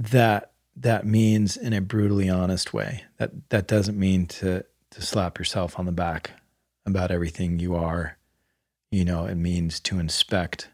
that 0.00 0.52
that 0.76 1.06
means 1.06 1.56
in 1.56 1.72
a 1.72 1.80
brutally 1.80 2.28
honest 2.28 2.72
way. 2.72 3.04
That 3.18 3.50
that 3.50 3.66
doesn't 3.66 3.98
mean 3.98 4.26
to 4.26 4.64
to 4.90 5.02
slap 5.02 5.38
yourself 5.38 5.78
on 5.78 5.86
the 5.86 5.92
back 5.92 6.32
about 6.86 7.10
everything 7.10 7.58
you 7.58 7.74
are. 7.74 8.18
You 8.90 9.04
know, 9.04 9.24
it 9.26 9.36
means 9.36 9.80
to 9.80 9.98
inspect 9.98 10.70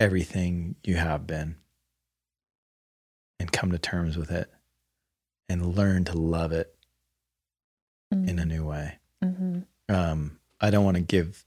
everything 0.00 0.76
you 0.84 0.96
have 0.96 1.26
been 1.26 1.56
and 3.40 3.52
come 3.52 3.70
to 3.72 3.78
terms 3.78 4.16
with 4.16 4.30
it 4.30 4.50
and 5.48 5.76
learn 5.76 6.04
to 6.04 6.16
love 6.16 6.52
it 6.52 6.74
in 8.10 8.38
a 8.38 8.44
new 8.44 8.64
way. 8.64 8.98
hmm 9.22 9.60
Um, 9.88 10.38
I 10.60 10.70
don't 10.70 10.84
want 10.84 10.96
to 10.96 11.02
give 11.02 11.44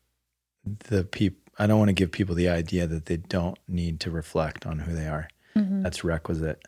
the 0.89 1.03
people. 1.03 1.39
I 1.57 1.67
don't 1.67 1.79
want 1.79 1.89
to 1.89 1.93
give 1.93 2.11
people 2.11 2.33
the 2.35 2.49
idea 2.49 2.87
that 2.87 3.05
they 3.07 3.17
don't 3.17 3.57
need 3.67 3.99
to 4.01 4.11
reflect 4.11 4.65
on 4.65 4.79
who 4.79 4.93
they 4.93 5.07
are. 5.07 5.27
hmm 5.53 5.81
That's 5.81 6.03
requisite. 6.03 6.63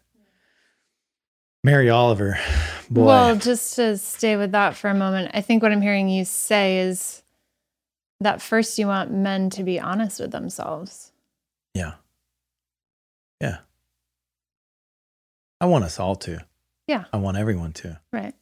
Mary 1.63 1.89
Oliver, 1.89 2.37
boy. 2.89 3.05
Well, 3.05 3.35
just 3.37 3.75
to 3.77 3.97
stay 3.97 4.35
with 4.35 4.51
that 4.51 4.75
for 4.75 4.89
a 4.89 4.93
moment, 4.93 5.31
I 5.33 5.41
think 5.41 5.63
what 5.63 5.71
I'm 5.71 5.81
hearing 5.81 6.09
you 6.09 6.25
say 6.25 6.79
is 6.79 7.23
that 8.19 8.41
first 8.41 8.77
you 8.77 8.87
want 8.87 9.11
men 9.11 9.49
to 9.51 9.63
be 9.63 9.79
honest 9.79 10.19
with 10.19 10.31
themselves. 10.31 11.11
yeah. 11.73 11.93
Yeah. 13.41 13.57
I 15.59 15.65
want 15.65 15.83
us 15.83 15.99
all 15.99 16.15
to. 16.17 16.39
Yeah. 16.87 17.05
I 17.11 17.17
want 17.17 17.35
everyone 17.37 17.73
to. 17.73 17.99
Right. 18.11 18.33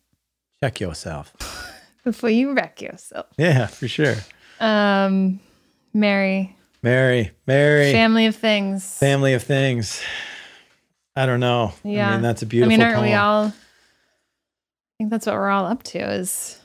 Check 0.59 0.79
yourself. 0.79 1.33
Before 2.03 2.29
you 2.29 2.53
wreck 2.53 2.81
yourself. 2.81 3.27
Yeah, 3.37 3.67
for 3.67 3.87
sure. 3.87 4.15
Um, 4.59 5.39
Mary, 5.93 6.55
Mary, 6.83 7.31
Mary. 7.47 7.91
Family 7.91 8.25
of 8.27 8.35
things. 8.35 8.97
Family 8.97 9.33
of 9.33 9.41
things. 9.43 10.01
I 11.15 11.25
don't 11.25 11.39
know. 11.39 11.73
Yeah. 11.83 12.09
I 12.09 12.13
mean, 12.13 12.21
that's 12.21 12.41
a 12.41 12.45
beautiful 12.45 12.73
I 12.73 12.77
mean, 12.77 12.85
aren't 12.85 13.01
we 13.01 13.13
all? 13.13 13.45
I 13.47 13.53
think 14.97 15.09
that's 15.09 15.25
what 15.25 15.35
we're 15.35 15.49
all 15.49 15.65
up 15.65 15.83
to 15.83 15.99
is 15.99 16.59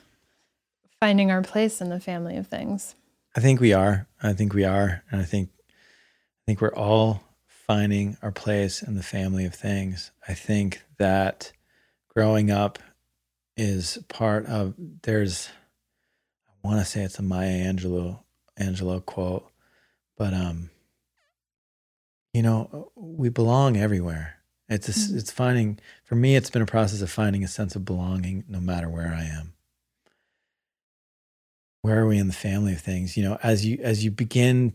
finding 0.99 1.31
our 1.31 1.41
place 1.41 1.81
in 1.81 1.89
the 1.89 1.99
family 1.99 2.37
of 2.37 2.47
things. 2.47 2.95
I 3.35 3.39
think 3.39 3.59
we 3.59 3.73
are. 3.73 4.07
I 4.21 4.33
think 4.33 4.53
we 4.53 4.63
are. 4.63 5.03
And 5.11 5.21
I 5.21 5.25
think 5.25 5.49
I 5.59 6.43
think 6.45 6.61
we're 6.61 6.73
all 6.73 7.23
finding 7.47 8.17
our 8.21 8.31
place 8.31 8.81
in 8.81 8.95
the 8.95 9.03
family 9.03 9.45
of 9.45 9.53
things. 9.53 10.11
I 10.27 10.33
think 10.33 10.83
that 10.97 11.51
growing 12.07 12.49
up 12.49 12.79
is 13.57 13.99
part 14.07 14.45
of 14.45 14.75
there's 15.03 15.49
I 16.47 16.67
want 16.67 16.79
to 16.79 16.85
say 16.85 17.01
it's 17.01 17.19
a 17.19 17.23
Maya 17.23 17.71
Angelou 17.71 18.19
Angelou 18.59 19.05
quote, 19.05 19.49
but 20.17 20.33
um 20.33 20.69
you 22.33 22.43
know, 22.43 22.91
we 22.95 23.29
belong 23.29 23.77
everywhere. 23.77 24.36
It's 24.69 24.89
a, 24.89 24.91
Mhm. 24.91 25.17
it's 25.17 25.31
finding 25.31 25.79
for 26.03 26.15
me 26.15 26.35
it's 26.35 26.49
been 26.49 26.61
a 26.61 26.65
process 26.65 27.01
of 27.01 27.09
finding 27.09 27.43
a 27.43 27.47
sense 27.47 27.75
of 27.75 27.85
belonging 27.85 28.43
no 28.47 28.59
matter 28.59 28.89
where 28.89 29.13
I 29.13 29.23
am 29.23 29.53
where 31.83 31.99
are 32.01 32.07
we 32.07 32.17
in 32.17 32.27
the 32.27 32.33
family 32.33 32.73
of 32.73 32.81
things 32.81 33.15
you 33.15 33.23
know 33.23 33.37
as 33.43 33.65
you 33.65 33.77
as 33.81 34.03
you 34.03 34.11
begin 34.11 34.73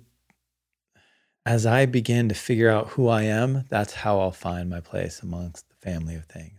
as 1.45 1.67
i 1.67 1.85
begin 1.85 2.29
to 2.29 2.35
figure 2.35 2.71
out 2.71 2.89
who 2.91 3.09
i 3.09 3.23
am 3.23 3.65
that's 3.69 3.93
how 3.93 4.19
i'll 4.21 4.31
find 4.33 4.71
my 4.71 4.81
place 4.81 5.21
amongst 5.23 5.69
the 5.69 5.75
family 5.77 6.15
of 6.15 6.25
things 6.27 6.59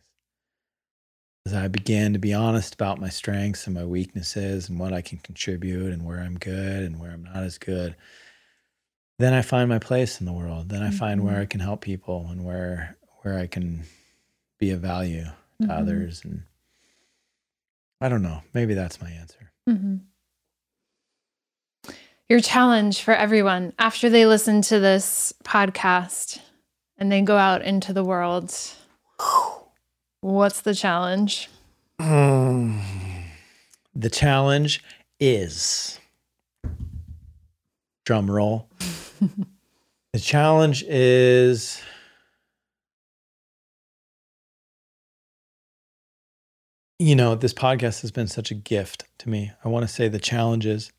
as 1.48 1.54
i 1.54 1.68
begin 1.68 2.14
to 2.14 2.20
be 2.20 2.34
honest 2.34 2.74
about 2.76 3.00
my 3.02 3.10
strengths 3.10 3.66
and 3.66 3.74
my 3.76 3.86
weaknesses 3.86 4.70
and 4.70 4.78
what 4.80 4.94
i 4.94 5.02
can 5.02 5.18
contribute 5.20 5.92
and 5.92 6.06
where 6.06 6.20
i'm 6.20 6.38
good 6.38 6.84
and 6.84 7.00
where 7.00 7.12
i'm 7.12 7.24
not 7.24 7.38
as 7.38 7.58
good 7.58 7.96
then 9.20 9.34
i 9.34 9.42
find 9.42 9.70
my 9.70 9.80
place 9.80 10.20
in 10.20 10.26
the 10.26 10.34
world 10.34 10.70
then 10.70 10.84
i 10.84 10.92
find 10.92 11.24
where 11.24 11.36
Mhm. 11.38 11.42
i 11.42 11.46
can 11.46 11.62
help 11.62 11.82
people 11.82 12.28
and 12.30 12.44
where 12.46 12.98
where 13.24 13.38
i 13.38 13.48
can 13.48 13.84
be 14.60 14.70
of 14.72 14.80
value 14.80 15.26
to 15.62 15.68
Mhm. 15.68 15.72
others 15.82 16.24
and 16.24 16.44
i 18.00 18.08
don't 18.08 18.22
know 18.22 18.42
maybe 18.54 18.74
that's 18.74 19.02
my 19.02 19.10
answer 19.10 19.52
Mm-hmm. 19.70 19.96
Your 22.30 22.40
challenge 22.42 23.02
for 23.02 23.14
everyone 23.14 23.74
after 23.80 24.10
they 24.10 24.26
listen 24.26 24.62
to 24.64 24.80
this 24.80 25.34
podcast 25.44 26.40
and 26.98 27.12
they 27.12 27.22
go 27.22 27.38
out 27.38 27.62
into 27.62 27.94
the 27.94 28.04
world. 28.04 28.54
What's 30.22 30.62
the 30.62 30.74
challenge? 30.76 31.50
The 33.96 34.10
challenge 34.10 34.84
is 35.20 36.00
drum 38.06 38.30
roll. 38.32 38.68
the 40.14 40.20
challenge 40.20 40.84
is 40.88 41.80
you 47.04 47.18
know, 47.18 47.36
this 47.36 47.54
podcast 47.54 48.02
has 48.02 48.12
been 48.12 48.28
such 48.28 48.50
a 48.50 48.56
gift 48.56 49.04
to 49.20 49.30
me. 49.30 49.52
I 49.64 49.68
want 49.68 49.84
to 49.86 49.94
say 49.94 50.08
the 50.08 50.20
challenge 50.20 50.66
is 50.66 50.94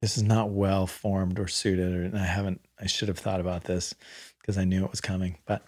this 0.00 0.16
is 0.16 0.22
not 0.22 0.50
well 0.50 0.86
formed 0.86 1.40
or 1.40 1.48
suited, 1.48 1.92
or 1.92 2.04
and 2.04 2.16
I 2.16 2.24
haven't. 2.24 2.60
I 2.80 2.86
should 2.86 3.08
have 3.08 3.18
thought 3.18 3.40
about 3.40 3.64
this 3.64 3.94
because 4.40 4.56
I 4.56 4.62
knew 4.62 4.84
it 4.84 4.90
was 4.92 5.00
coming. 5.00 5.38
But 5.44 5.64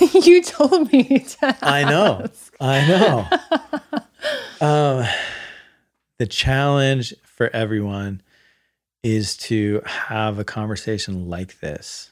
you 0.24 0.42
told 0.42 0.92
me 0.92 1.20
to. 1.20 1.56
I 1.62 1.84
know. 1.84 2.26
I 2.60 2.86
know. 4.60 4.66
Um, 4.66 5.06
the 6.18 6.26
challenge 6.26 7.14
for 7.24 7.48
everyone 7.54 8.20
is 9.02 9.34
to 9.36 9.80
have 9.86 10.38
a 10.38 10.44
conversation 10.44 11.30
like 11.30 11.60
this. 11.60 12.10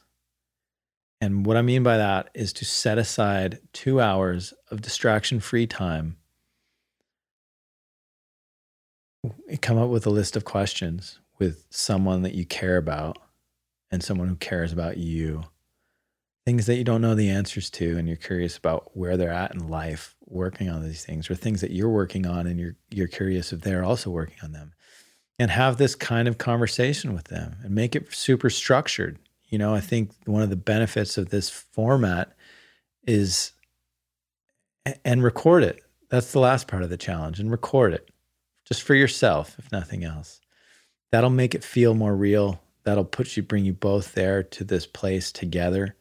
And 1.24 1.46
what 1.46 1.56
I 1.56 1.62
mean 1.62 1.82
by 1.82 1.96
that 1.96 2.28
is 2.34 2.52
to 2.52 2.66
set 2.66 2.98
aside 2.98 3.60
two 3.72 3.98
hours 3.98 4.52
of 4.70 4.82
distraction 4.82 5.40
free 5.40 5.66
time, 5.66 6.18
come 9.62 9.78
up 9.78 9.88
with 9.88 10.06
a 10.06 10.10
list 10.10 10.36
of 10.36 10.44
questions 10.44 11.20
with 11.38 11.64
someone 11.70 12.20
that 12.22 12.34
you 12.34 12.44
care 12.44 12.76
about 12.76 13.16
and 13.90 14.02
someone 14.02 14.28
who 14.28 14.36
cares 14.36 14.70
about 14.70 14.98
you. 14.98 15.44
Things 16.44 16.66
that 16.66 16.76
you 16.76 16.84
don't 16.84 17.00
know 17.00 17.14
the 17.14 17.30
answers 17.30 17.70
to 17.70 17.96
and 17.96 18.06
you're 18.06 18.18
curious 18.18 18.58
about 18.58 18.94
where 18.94 19.16
they're 19.16 19.32
at 19.32 19.54
in 19.54 19.68
life 19.68 20.16
working 20.26 20.68
on 20.68 20.82
these 20.82 21.06
things 21.06 21.30
or 21.30 21.34
things 21.34 21.62
that 21.62 21.70
you're 21.70 21.88
working 21.88 22.26
on 22.26 22.46
and 22.46 22.60
you're 22.60 22.76
you're 22.90 23.08
curious 23.08 23.50
if 23.50 23.62
they're 23.62 23.82
also 23.82 24.10
working 24.10 24.36
on 24.42 24.52
them. 24.52 24.74
And 25.38 25.50
have 25.50 25.78
this 25.78 25.94
kind 25.94 26.28
of 26.28 26.36
conversation 26.36 27.14
with 27.14 27.28
them 27.28 27.56
and 27.64 27.74
make 27.74 27.96
it 27.96 28.12
super 28.12 28.50
structured 28.50 29.18
you 29.48 29.58
know 29.58 29.74
i 29.74 29.80
think 29.80 30.10
one 30.26 30.42
of 30.42 30.50
the 30.50 30.56
benefits 30.56 31.18
of 31.18 31.30
this 31.30 31.50
format 31.50 32.34
is 33.06 33.52
and 35.04 35.22
record 35.22 35.64
it. 35.64 35.82
That's 36.10 36.32
the 36.32 36.40
last 36.40 36.68
part 36.68 36.82
of 36.82 36.90
the 36.90 36.96
challenge 36.96 37.40
and 37.40 37.50
record 37.50 37.94
it 37.94 38.10
just 38.64 38.82
for 38.82 38.94
yourself 38.94 39.56
if 39.58 39.70
nothing 39.72 40.04
else. 40.04 40.40
That'll 41.10 41.30
make 41.30 41.54
it 41.54 41.64
feel 41.64 41.94
more 41.94 42.14
real. 42.14 42.60
That'll 42.84 43.04
put 43.04 43.36
you 43.36 43.42
bring 43.42 43.64
you 43.64 43.72
both 43.72 44.12
there 44.12 44.42
to 44.42 44.64
this 44.64 44.86
place 44.86 45.32
together. 45.32 45.96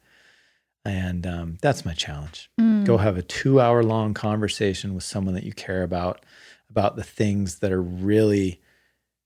And 0.85 1.25
um, 1.25 1.57
that's 1.61 1.85
my 1.85 1.93
challenge. 1.93 2.49
Mm. 2.59 2.85
Go 2.85 2.97
have 2.97 3.17
a 3.17 3.21
two 3.21 3.61
hour 3.61 3.83
long 3.83 4.13
conversation 4.13 4.93
with 4.93 5.03
someone 5.03 5.33
that 5.35 5.45
you 5.45 5.53
care 5.53 5.83
about, 5.83 6.25
about 6.69 6.95
the 6.95 7.03
things 7.03 7.59
that 7.59 7.71
are 7.71 7.81
really 7.81 8.61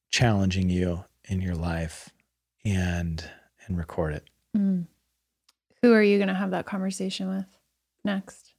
challenging 0.09 0.69
you 0.69 1.05
in 1.27 1.41
your 1.41 1.55
life. 1.55 2.09
And 2.63 3.23
and 3.67 3.77
record 3.77 4.13
it. 4.13 4.29
Mm. 4.55 4.85
Who 5.81 5.93
are 5.93 6.01
you 6.01 6.17
going 6.17 6.29
to 6.29 6.33
have 6.33 6.51
that 6.51 6.65
conversation 6.65 7.29
with 7.29 7.45
next? 8.03 8.53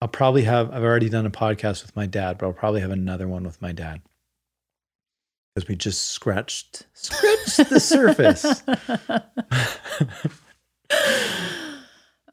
I'll 0.00 0.08
probably 0.08 0.44
have 0.44 0.72
I've 0.72 0.82
already 0.82 1.10
done 1.10 1.26
a 1.26 1.30
podcast 1.30 1.82
with 1.82 1.94
my 1.94 2.06
dad, 2.06 2.38
but 2.38 2.46
I'll 2.46 2.52
probably 2.52 2.80
have 2.80 2.90
another 2.90 3.28
one 3.28 3.44
with 3.44 3.60
my 3.60 3.72
dad. 3.72 4.00
Because 5.54 5.68
we 5.68 5.76
just 5.76 6.10
scratched 6.10 6.86
scratched 6.94 7.68
the 7.68 7.80
surface. 7.80 8.62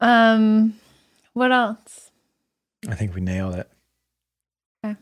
um, 0.00 0.74
what 1.34 1.52
else? 1.52 2.10
I 2.88 2.94
think 2.94 3.14
we 3.14 3.20
nailed 3.20 3.56
it. 3.56 3.70
Okay. 4.84 4.96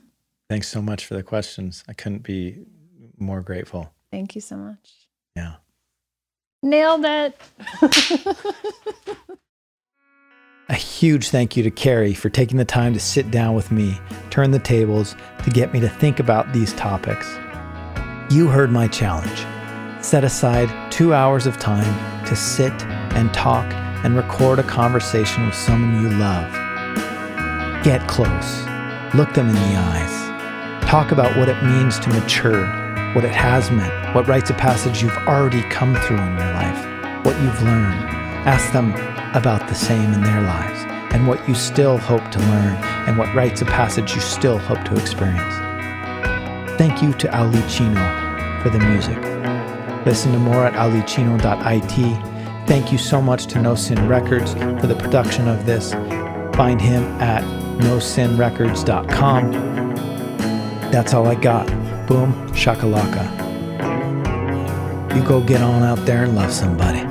Thanks 0.49 0.69
so 0.69 0.83
much 0.83 1.07
for 1.07 1.15
the 1.15 1.23
questions. 1.23 1.85
I 1.89 1.93
couldn't 1.93 2.25
be 2.25 2.65
more 3.19 3.43
grateful. 3.43 3.93
Thank 4.11 4.35
you 4.35 4.41
so 4.41 4.57
much. 4.57 5.07
Yeah. 5.37 5.57
Nailed 6.67 7.05
it. 7.05 7.41
A 10.69 10.75
huge 10.75 11.29
thank 11.29 11.57
you 11.57 11.63
to 11.63 11.71
Carrie 11.71 12.13
for 12.13 12.29
taking 12.29 12.59
the 12.59 12.65
time 12.65 12.93
to 12.93 12.99
sit 12.99 13.31
down 13.31 13.55
with 13.55 13.71
me, 13.71 14.01
turn 14.31 14.51
the 14.51 14.59
tables, 14.59 15.15
to 15.45 15.51
get 15.51 15.73
me 15.73 15.79
to 15.79 15.89
think 15.89 16.19
about 16.19 16.53
these 16.53 16.73
topics. 16.73 17.39
You 18.31 18.49
heard 18.49 18.73
my 18.73 18.89
challenge. 18.89 19.47
Set 20.05 20.25
aside 20.25 20.69
two 20.91 21.15
hours 21.15 21.47
of 21.47 21.57
time 21.57 22.27
to 22.27 22.35
sit 22.35 22.73
and 23.15 23.33
talk 23.33 23.73
and 24.05 24.17
record 24.17 24.59
a 24.59 24.65
conversation 24.65 25.47
with 25.47 25.55
someone 25.55 26.03
you 26.03 26.09
love. 26.19 26.53
Get 27.85 28.09
close, 28.09 28.65
look 29.15 29.33
them 29.35 29.51
in 29.51 29.55
the 29.55 29.77
eyes, 29.77 30.85
talk 30.85 31.13
about 31.13 31.37
what 31.37 31.49
it 31.49 31.63
means 31.63 32.01
to 32.01 32.09
mature, 32.09 32.86
what 33.17 33.25
it 33.25 33.35
has 33.35 33.71
meant, 33.71 34.15
what 34.15 34.29
rites 34.29 34.51
of 34.51 34.59
passage 34.59 35.03
you've 35.03 35.17
already 35.27 35.63
come 35.71 35.95
through 35.95 36.19
in 36.19 36.37
your 36.37 36.53
life, 36.53 37.25
what 37.25 37.35
you've 37.41 37.63
learned. 37.63 37.95
Ask 38.45 38.71
them 38.75 38.93
about 39.35 39.67
the 39.69 39.75
same 39.75 40.13
in 40.13 40.21
their 40.21 40.43
lives 40.43 40.85
and 41.15 41.27
what 41.27 41.49
you 41.49 41.55
still 41.55 41.97
hope 41.97 42.31
to 42.31 42.39
learn 42.39 42.75
and 43.07 43.17
what 43.17 43.35
rites 43.35 43.63
of 43.63 43.69
passage 43.69 44.15
you 44.15 44.21
still 44.21 44.59
hope 44.59 44.85
to 44.85 45.01
experience. 45.01 45.55
Thank 46.77 47.03
you 47.03 47.15
to 47.15 47.35
Ali 47.35 47.63
Chino 47.71 48.05
for 48.63 48.69
the 48.69 48.81
music. 48.81 49.17
Listen 50.05 50.33
to 50.33 50.39
more 50.39 50.67
at 50.67 50.75
alichino.it. 50.75 52.69
Thank 52.69 52.93
you 52.93 52.99
so 52.99 53.23
much 53.23 53.47
to 53.47 53.63
No 53.63 53.77
Sin 53.77 54.07
Records 54.07 54.53
for 54.53 54.89
the 54.89 54.95
production 54.95 55.49
of 55.49 55.65
this. 55.65 55.95
Find 56.55 56.79
him 56.79 57.03
at 57.19 57.43
nosinrecords.com. 57.81 59.53
That's 60.93 61.15
all 61.15 61.27
I 61.27 61.35
got. 61.35 61.86
Boom, 62.07 62.33
shakalaka. 62.55 63.25
You 65.15 65.23
go 65.23 65.41
get 65.41 65.63
on 65.63 65.83
out 65.83 66.05
there 66.07 66.25
and 66.25 66.35
love 66.35 66.53
somebody. 66.53 67.06